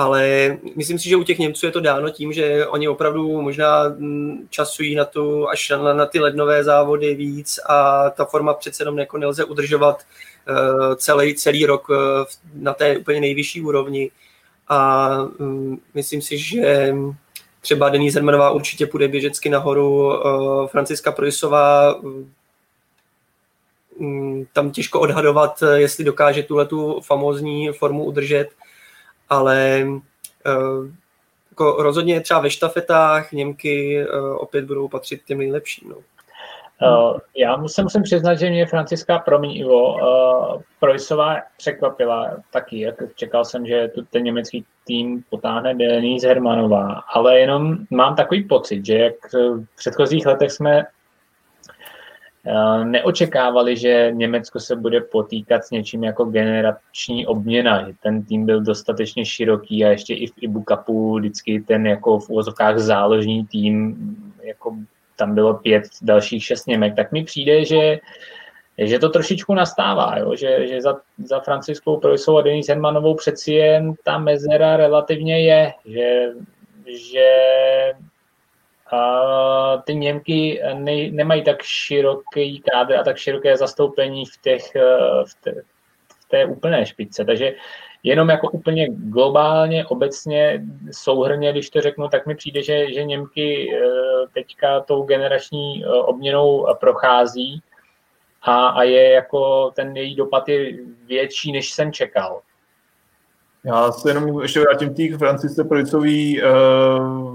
ale 0.00 0.56
myslím 0.76 0.98
si, 0.98 1.08
že 1.08 1.16
u 1.16 1.22
těch 1.22 1.38
Němců 1.38 1.66
je 1.66 1.72
to 1.72 1.80
dáno 1.80 2.10
tím, 2.10 2.32
že 2.32 2.66
oni 2.66 2.88
opravdu 2.88 3.42
možná 3.42 3.88
mm, 3.88 4.46
časují 4.50 4.94
na, 4.94 5.04
tu, 5.04 5.48
až 5.48 5.70
na, 5.70 5.94
na 5.94 6.06
ty 6.06 6.20
lednové 6.20 6.64
závody 6.64 7.14
víc 7.14 7.60
a 7.68 8.10
ta 8.10 8.24
forma 8.24 8.54
přece 8.54 8.82
jenom 8.82 8.98
jako 8.98 9.18
nelze 9.18 9.44
udržovat 9.44 10.02
uh, 10.48 10.94
celý, 10.94 11.34
celý 11.34 11.66
rok 11.66 11.88
uh, 11.88 11.96
na 12.54 12.74
té 12.74 12.98
úplně 12.98 13.20
nejvyšší 13.20 13.62
úrovni. 13.62 14.10
A 14.68 15.08
um, 15.38 15.80
myslím 15.94 16.22
si, 16.22 16.38
že 16.38 16.94
třeba 17.60 17.88
Denise 17.88 18.18
Hermanová 18.18 18.50
určitě 18.50 18.86
půjde 18.86 19.08
běžecky 19.08 19.48
nahoru, 19.48 20.06
uh, 20.06 20.66
Franciska 20.66 21.12
Projsová 21.12 21.94
um, 21.94 22.32
tam 24.52 24.70
těžko 24.70 25.00
odhadovat, 25.00 25.62
jestli 25.74 26.04
dokáže 26.04 26.42
tuhle 26.42 26.66
tu 26.66 27.00
famózní 27.00 27.68
formu 27.68 28.04
udržet, 28.04 28.48
ale 29.30 29.86
uh, 29.86 30.86
jako 31.50 31.82
rozhodně 31.82 32.20
třeba 32.20 32.40
ve 32.40 32.50
štafetách 32.50 33.32
Němky 33.32 34.06
uh, 34.06 34.36
opět 34.36 34.64
budou 34.64 34.88
patřit 34.88 35.20
těm 35.24 35.38
nejlepším. 35.38 35.88
No. 35.88 35.96
Uh, 36.82 37.18
já 37.36 37.56
musím, 37.56 37.84
musím 37.84 38.02
přiznat, 38.02 38.34
že 38.34 38.50
mě 38.50 38.66
Franciská 38.66 39.18
promiň 39.18 39.56
Ivo, 39.56 39.94
uh, 39.94 40.62
Projsová 40.80 41.36
překvapila 41.56 42.30
taky. 42.52 42.80
Jak 42.80 42.94
čekal 43.14 43.44
jsem, 43.44 43.66
že 43.66 43.88
tu 43.94 44.02
ten 44.04 44.22
německý 44.22 44.64
tým 44.86 45.24
potáhne 45.30 45.74
Denise 45.74 46.28
Hermanová, 46.28 47.02
ale 47.08 47.38
jenom 47.38 47.76
mám 47.90 48.16
takový 48.16 48.44
pocit, 48.44 48.86
že 48.86 48.98
jak 48.98 49.14
v 49.32 49.76
předchozích 49.76 50.26
letech 50.26 50.52
jsme 50.52 50.86
neočekávali, 52.84 53.76
že 53.76 54.10
Německo 54.14 54.60
se 54.60 54.76
bude 54.76 55.00
potýkat 55.00 55.64
s 55.64 55.70
něčím 55.70 56.04
jako 56.04 56.24
generační 56.24 57.26
obměna, 57.26 57.88
ten 58.02 58.24
tým 58.24 58.46
byl 58.46 58.60
dostatečně 58.60 59.24
široký 59.24 59.84
a 59.84 59.88
ještě 59.88 60.14
i 60.14 60.26
v 60.26 60.32
Ibu 60.40 60.64
Cupu 60.68 61.18
vždycky 61.18 61.60
ten 61.60 61.86
jako 61.86 62.18
v 62.18 62.30
úvozovkách 62.30 62.78
záložní 62.78 63.46
tým 63.46 63.96
jako 64.42 64.76
tam 65.16 65.34
bylo 65.34 65.54
pět 65.54 65.82
dalších 66.02 66.44
šest 66.44 66.66
Němek, 66.66 66.96
tak 66.96 67.12
mi 67.12 67.24
přijde, 67.24 67.64
že 67.64 67.98
že 68.78 68.98
to 68.98 69.08
trošičku 69.08 69.54
nastává, 69.54 70.18
jo? 70.18 70.36
Že, 70.36 70.68
že 70.68 70.80
za, 70.80 70.96
za 71.24 71.40
Franciskou 71.40 71.96
Projsou 71.96 72.36
a 72.36 72.42
Denis 72.42 72.68
Hermanovou 72.68 73.14
přeci 73.14 73.52
jen 73.52 73.94
ta 74.04 74.18
mezera 74.18 74.76
relativně 74.76 75.44
je, 75.44 75.72
že, 75.84 76.28
že 76.86 77.28
ty 79.84 79.94
Němky 79.94 80.62
ne, 80.74 81.10
nemají 81.10 81.44
tak 81.44 81.62
široký 81.62 82.62
kádr 82.72 82.96
a 82.96 83.02
tak 83.02 83.16
široké 83.16 83.56
zastoupení 83.56 84.26
v, 84.26 84.40
těch, 84.42 84.74
v, 85.24 85.34
té, 85.40 85.52
v 86.24 86.28
té 86.28 86.44
úplné 86.44 86.86
špičce. 86.86 87.24
Takže 87.24 87.54
jenom 88.02 88.28
jako 88.28 88.50
úplně 88.50 88.88
globálně, 88.90 89.86
obecně, 89.86 90.62
souhrně, 90.92 91.52
když 91.52 91.70
to 91.70 91.80
řeknu, 91.80 92.08
tak 92.08 92.26
mi 92.26 92.34
přijde, 92.34 92.62
že, 92.62 92.92
že 92.92 93.04
Němky 93.04 93.74
eh, 93.74 93.80
teďka 94.34 94.80
tou 94.80 95.02
generační 95.02 95.84
eh, 95.84 95.88
obměnou 95.88 96.66
prochází 96.80 97.62
a, 98.42 98.68
a 98.68 98.82
je 98.82 99.10
jako 99.10 99.70
ten 99.70 99.96
její 99.96 100.14
dopad 100.14 100.48
je 100.48 100.72
větší, 101.06 101.52
než 101.52 101.70
jsem 101.70 101.92
čekal. 101.92 102.40
Já 103.64 103.92
se 103.92 104.10
jenom 104.10 104.42
ještě 104.42 104.60
vrátím 104.60 104.94
té 104.94 105.18
Francisce 105.18 105.64
Projicový, 105.64 106.42
eh, 106.42 106.46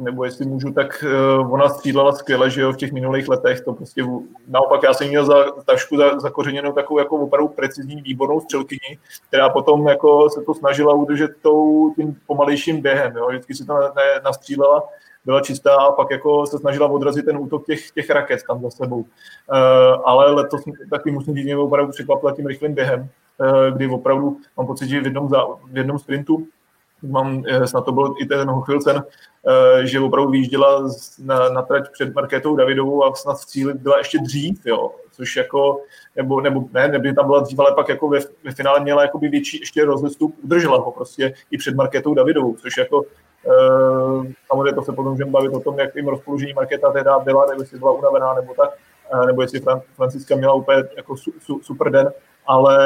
nebo 0.01 0.23
jestli 0.23 0.45
můžu, 0.45 0.73
tak 0.73 1.03
ona 1.49 1.69
střídala 1.69 2.11
skvěle, 2.11 2.49
že 2.49 2.61
jo, 2.61 2.73
v 2.73 2.77
těch 2.77 2.91
minulých 2.91 3.27
letech, 3.27 3.61
to 3.61 3.73
prostě 3.73 4.03
naopak 4.47 4.83
já 4.83 4.93
jsem 4.93 5.07
měl 5.07 5.25
za, 5.25 5.51
trošku 5.65 5.97
za, 5.97 6.19
zakořeněnou 6.19 6.71
takovou 6.71 6.99
jako 6.99 7.15
opravdu 7.15 7.47
precizní 7.47 8.01
výbornou 8.01 8.41
střelkyni, 8.41 8.99
která 9.27 9.49
potom 9.49 9.87
jako 9.87 10.29
se 10.29 10.41
to 10.41 10.53
snažila 10.53 10.93
udržet 10.93 11.31
tou, 11.41 11.93
tím 11.95 12.15
pomalejším 12.27 12.81
během, 12.81 13.15
jo, 13.17 13.27
vždycky 13.27 13.53
si 13.53 13.65
to 13.65 13.73
ne, 13.73 13.79
ne, 13.95 14.21
nastřílela, 14.23 14.83
byla 15.25 15.41
čistá 15.41 15.75
a 15.75 15.91
pak 15.91 16.11
jako 16.11 16.45
se 16.45 16.57
snažila 16.57 16.87
odrazit 16.87 17.25
ten 17.25 17.37
útok 17.37 17.65
těch, 17.65 17.91
těch 17.91 18.09
raket 18.09 18.39
tam 18.47 18.61
za 18.61 18.69
sebou. 18.69 18.97
Uh, 18.97 19.07
ale 20.05 20.31
letos 20.31 20.61
taky 20.89 21.11
musím 21.11 21.35
říct, 21.35 21.45
mě 21.45 21.57
opravdu 21.57 21.91
překvapila 21.91 22.35
tím 22.35 22.45
rychlým 22.45 22.73
během, 22.73 23.09
kdy 23.73 23.87
opravdu 23.87 24.37
mám 24.57 24.67
pocit, 24.67 24.89
že 24.89 25.01
v 25.01 25.05
jednom, 25.05 25.29
za, 25.29 25.45
v 25.71 25.77
jednom 25.77 25.99
sprintu 25.99 26.47
mám, 27.03 27.43
eh, 27.47 27.67
snad 27.67 27.85
to 27.85 27.91
byl 27.91 28.13
i 28.21 28.25
ten 28.25 28.49
Hochfilcen, 28.49 29.03
že 29.83 29.99
opravdu 29.99 30.31
vyjížděla 30.31 30.89
na, 31.23 31.49
na 31.49 31.61
trať 31.61 31.91
před 31.91 32.15
Markétou 32.15 32.55
Davidovou 32.55 33.03
a 33.03 33.15
snad 33.15 33.39
v 33.39 33.45
cíli 33.45 33.73
byla 33.73 33.97
ještě 33.97 34.17
dřív, 34.21 34.65
jo, 34.65 34.91
což 35.11 35.35
jako, 35.35 35.81
nebo, 36.15 36.41
nebo 36.41 36.63
ne, 36.73 36.87
neby 36.87 37.13
tam 37.13 37.25
byla 37.25 37.39
dřív, 37.39 37.59
ale 37.59 37.75
pak 37.75 37.89
jako 37.89 38.09
ve, 38.09 38.19
ve 38.43 38.51
finále 38.51 38.79
měla 38.79 39.01
jakoby 39.01 39.27
větší 39.27 39.59
ještě 39.59 39.85
rozestup, 39.85 40.35
udržela 40.43 40.77
ho 40.77 40.91
prostě 40.91 41.33
i 41.51 41.57
před 41.57 41.75
Markétou 41.75 42.13
Davidovou, 42.13 42.55
což 42.55 42.77
jako 42.77 43.03
Uh, 43.47 44.25
samozřejmě 44.47 44.73
to 44.73 44.81
se 44.81 44.91
potom 44.91 45.11
můžeme 45.11 45.31
bavit 45.31 45.53
o 45.53 45.59
tom, 45.59 45.79
jak 45.79 45.95
jim 45.95 46.07
rozpoložení 46.07 46.53
Marketa 46.53 46.91
teda 46.91 47.19
byla, 47.19 47.45
nebo 47.45 47.61
jestli 47.61 47.79
byla 47.79 47.91
unavená, 47.91 48.33
nebo 48.33 48.53
tak, 48.53 48.69
nebo 49.25 49.41
jestli 49.41 49.59
Fran- 49.59 49.81
Franciska 49.95 50.35
měla 50.35 50.53
úplně 50.53 50.83
jako 50.97 51.17
su, 51.17 51.31
su, 51.39 51.59
super 51.63 51.91
den, 51.91 52.11
ale 52.47 52.77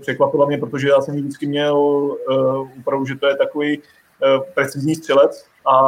překvapila 0.00 0.46
mě, 0.46 0.58
protože 0.58 0.88
já 0.88 1.00
jsem 1.00 1.14
vždycky 1.16 1.46
měl 1.46 1.76
uh, 1.76 2.68
opravdu, 2.80 3.06
že 3.06 3.14
to 3.14 3.26
je 3.26 3.36
takový 3.36 3.78
uh, 3.78 4.42
precizní 4.54 4.94
střelec 4.94 5.46
a, 5.66 5.78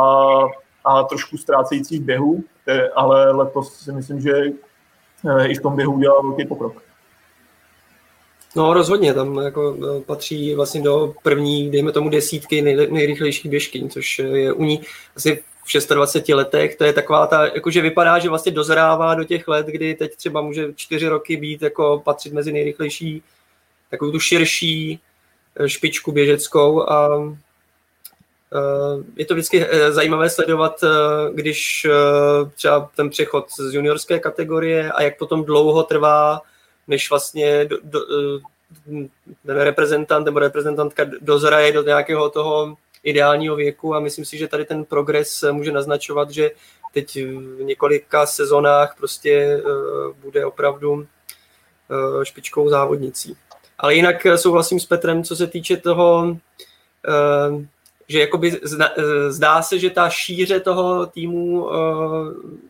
a 0.84 1.02
trošku 1.02 1.36
ztrácející 1.36 1.98
v 1.98 2.02
běhu, 2.02 2.44
ale 2.94 3.32
letos 3.32 3.74
si 3.74 3.92
myslím, 3.92 4.20
že 4.20 4.32
uh, 5.22 5.50
i 5.50 5.54
v 5.54 5.62
tom 5.62 5.76
běhu 5.76 5.92
udělal 5.92 6.22
velký 6.22 6.46
pokrok. 6.46 6.82
No 8.56 8.74
rozhodně, 8.74 9.14
tam 9.14 9.36
jako 9.36 9.76
patří 10.06 10.54
vlastně 10.54 10.82
do 10.82 11.14
první, 11.22 11.70
dejme 11.70 11.92
tomu 11.92 12.10
desítky 12.10 12.62
nej, 12.62 12.88
nejrychlejších 12.90 13.50
běžkyň, 13.50 13.88
což 13.88 14.18
je 14.18 14.52
u 14.52 14.64
ní 14.64 14.80
asi 15.16 15.42
v 15.66 15.88
26 15.88 16.28
letech, 16.28 16.76
to 16.76 16.84
je 16.84 16.92
taková 16.92 17.26
ta, 17.26 17.46
jakože 17.46 17.80
vypadá, 17.80 18.18
že 18.18 18.28
vlastně 18.28 18.52
dozrává 18.52 19.14
do 19.14 19.24
těch 19.24 19.48
let, 19.48 19.66
kdy 19.66 19.94
teď 19.94 20.16
třeba 20.16 20.40
může 20.40 20.72
čtyři 20.76 21.08
roky 21.08 21.36
být, 21.36 21.62
jako 21.62 22.02
patřit 22.04 22.32
mezi 22.32 22.52
nejrychlejší, 22.52 23.22
takovou 23.90 24.12
tu 24.12 24.20
širší 24.20 25.00
e, 25.60 25.68
špičku 25.68 26.12
běžeckou 26.12 26.90
a 26.90 27.24
e, 28.52 28.58
je 29.16 29.26
to 29.26 29.34
vždycky 29.34 29.66
zajímavé 29.90 30.30
sledovat, 30.30 30.84
když 31.34 31.86
třeba 32.54 32.90
ten 32.96 33.10
přechod 33.10 33.46
z 33.58 33.74
juniorské 33.74 34.18
kategorie 34.18 34.92
a 34.92 35.02
jak 35.02 35.18
potom 35.18 35.44
dlouho 35.44 35.82
trvá 35.82 36.42
než 36.88 37.10
vlastně 37.10 37.64
do, 37.64 37.76
do, 37.82 38.00
eh, 38.00 39.08
ten 39.46 39.56
reprezentant 39.60 40.24
nebo 40.24 40.38
reprezentantka 40.38 41.04
dozraje 41.20 41.72
do 41.72 41.82
nějakého 41.82 42.30
toho 42.30 42.76
ideálního 43.06 43.56
věku 43.56 43.94
a 43.94 44.00
myslím 44.00 44.24
si, 44.24 44.38
že 44.38 44.48
tady 44.48 44.64
ten 44.64 44.84
progres 44.84 45.44
může 45.52 45.72
naznačovat, 45.72 46.30
že 46.30 46.50
teď 46.94 47.16
v 47.24 47.62
několika 47.62 48.26
sezonách 48.26 48.94
prostě 48.98 49.32
eh, 49.32 49.62
bude 50.20 50.46
opravdu 50.46 51.06
eh, 51.06 52.24
špičkou 52.24 52.68
závodnicí. 52.68 53.36
Ale 53.78 53.94
jinak 53.94 54.26
souhlasím 54.36 54.80
s 54.80 54.86
Petrem, 54.86 55.24
co 55.24 55.36
se 55.36 55.46
týče 55.46 55.76
toho, 55.76 56.36
že 58.08 58.20
jakoby 58.20 58.60
zdá 59.28 59.62
se, 59.62 59.78
že 59.78 59.90
ta 59.90 60.10
šíře 60.10 60.60
toho 60.60 61.06
týmu, 61.06 61.70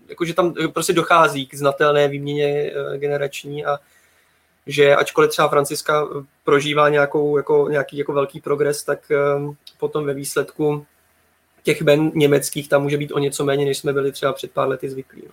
jakože 0.08 0.34
tam 0.34 0.54
prostě 0.72 0.92
dochází 0.92 1.46
k 1.46 1.54
znatelné 1.54 2.08
výměně 2.08 2.72
generační 2.96 3.64
a 3.64 3.78
že 4.66 4.96
ačkoliv 4.96 5.30
třeba 5.30 5.48
Franciska 5.48 6.08
prožívá 6.46 6.88
nějakou, 6.88 7.36
jako, 7.36 7.68
nějaký 7.68 7.96
jako 7.96 8.12
velký 8.12 8.40
progres, 8.40 8.84
tak 8.84 8.98
um, 9.36 9.56
potom 9.78 10.04
ve 10.04 10.14
výsledku 10.14 10.86
těch 11.62 11.82
ben 11.82 12.10
německých 12.14 12.68
tam 12.68 12.82
může 12.82 12.96
být 12.96 13.12
o 13.12 13.18
něco 13.18 13.44
méně, 13.44 13.64
než 13.64 13.78
jsme 13.78 13.92
byli 13.92 14.12
třeba 14.12 14.32
před 14.32 14.52
pár 14.52 14.68
lety 14.68 14.90
zvyklí. 14.90 15.22
No. 15.26 15.32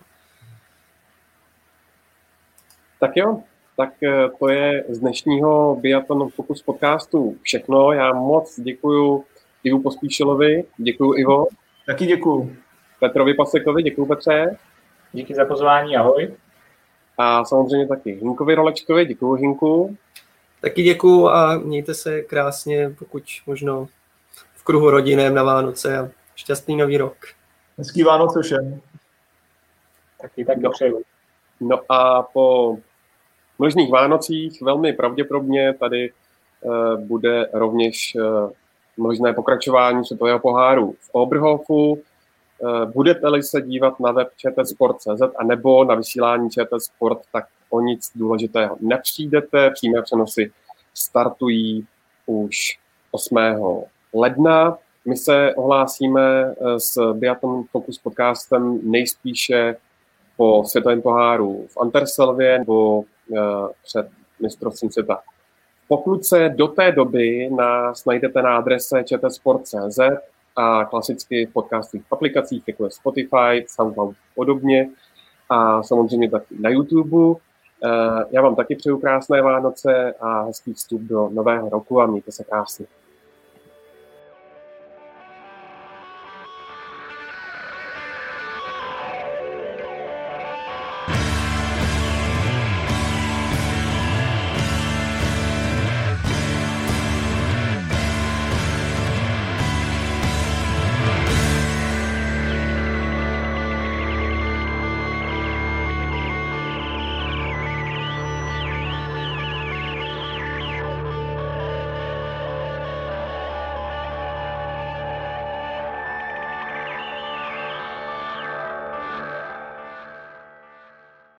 Tak 3.00 3.16
jo, 3.16 3.42
tak 3.76 4.02
eh, 4.02 4.28
to 4.38 4.48
je 4.48 4.84
z 4.88 4.98
dnešního 4.98 5.76
Biathlon 5.80 6.28
Focus 6.28 6.62
podcastu 6.62 7.36
všechno. 7.42 7.92
Já 7.92 8.12
moc 8.12 8.60
děkuji 8.60 9.24
Ivu 9.64 9.82
Pospíšilovi, 9.82 10.64
děkuji 10.76 11.12
Ivo. 11.12 11.46
Taky 11.86 12.06
děkuji. 12.06 12.56
Petrovi 13.00 13.34
Pasekovi, 13.34 13.82
děkuji 13.82 14.06
Petře. 14.06 14.56
Díky 15.12 15.34
za 15.34 15.44
pozvání, 15.44 15.96
ahoj. 15.96 16.34
A 17.18 17.44
samozřejmě 17.44 17.88
taky 17.88 18.12
Hinkovi 18.12 18.54
Rolečkovi, 18.54 19.06
děkuji 19.06 19.34
Hinku. 19.34 19.96
Taky 20.64 20.82
děkuji 20.82 21.28
a 21.28 21.58
mějte 21.58 21.94
se 21.94 22.22
krásně, 22.22 22.94
pokud 22.98 23.22
možno 23.46 23.88
v 24.54 24.64
kruhu 24.64 24.90
rodinem 24.90 25.34
na 25.34 25.42
Vánoce 25.42 25.98
a 25.98 26.08
šťastný 26.34 26.76
nový 26.76 26.96
rok. 26.96 27.16
Hezký 27.78 28.02
Vánoce 28.02 28.42
všem. 28.42 28.80
Taky 30.20 30.44
tak 30.44 30.58
dopřeju. 30.60 31.02
No 31.60 31.80
a 31.88 32.22
po 32.22 32.76
možných 33.58 33.90
Vánocích 33.90 34.62
velmi 34.62 34.92
pravděpodobně 34.92 35.74
tady 35.74 36.12
uh, 36.60 37.00
bude 37.00 37.48
rovněž 37.52 38.16
uh, 38.16 38.50
možné 38.96 39.32
pokračování 39.32 40.04
světového 40.04 40.38
poháru 40.38 40.96
v 41.00 41.08
Oberhofu. 41.12 42.02
Eh, 42.64 42.86
budete-li 42.86 43.42
se 43.42 43.62
dívat 43.62 44.00
na 44.00 44.12
web 44.12 44.28
čtsport.cz 44.36 45.22
a 45.36 45.44
nebo 45.44 45.84
na 45.84 45.94
vysílání 45.94 46.50
ČT 46.50 46.82
Sport, 46.82 47.18
tak 47.32 47.44
o 47.70 47.80
nic 47.80 48.10
důležitého 48.14 48.76
nepřijdete. 48.80 49.70
Přímé 49.70 50.02
přenosy 50.02 50.52
startují 50.94 51.86
už 52.26 52.78
8. 53.10 53.36
ledna. 54.14 54.78
My 55.04 55.16
se 55.16 55.54
ohlásíme 55.54 56.44
eh, 56.44 56.80
s 56.80 57.12
Biathlon 57.12 57.64
Focus 57.70 57.98
podcastem 57.98 58.80
nejspíše 58.82 59.76
po 60.36 60.64
světovém 60.66 61.02
poháru 61.02 61.66
v 61.70 61.76
Anterselvě 61.80 62.58
nebo 62.58 63.04
eh, 63.36 63.40
před 63.84 64.08
mistrovstvím 64.40 64.90
světa. 64.90 65.20
Pokud 65.88 66.24
se 66.24 66.48
do 66.48 66.68
té 66.68 66.92
doby 66.92 67.50
nás 67.50 68.04
najdete 68.04 68.42
na 68.42 68.56
adrese 68.56 69.04
čtsport.cz 69.04 69.98
a 70.56 70.84
klasicky 70.84 71.46
v 71.46 71.52
podcastových 71.52 72.06
aplikacích, 72.10 72.62
jako 72.66 72.84
je 72.84 72.90
Spotify, 72.90 73.64
SoundCloud 73.66 74.16
podobně 74.34 74.90
a 75.50 75.82
samozřejmě 75.82 76.30
taky 76.30 76.54
na 76.60 76.70
YouTube. 76.70 77.40
Eh, 77.84 78.24
já 78.30 78.42
vám 78.42 78.56
taky 78.56 78.76
přeju 78.76 78.98
krásné 78.98 79.42
Vánoce 79.42 80.14
a 80.20 80.42
hezký 80.42 80.72
vstup 80.72 81.00
do 81.00 81.28
nového 81.28 81.68
roku 81.68 82.00
a 82.00 82.06
mějte 82.06 82.32
se 82.32 82.44
krásně. 82.44 82.86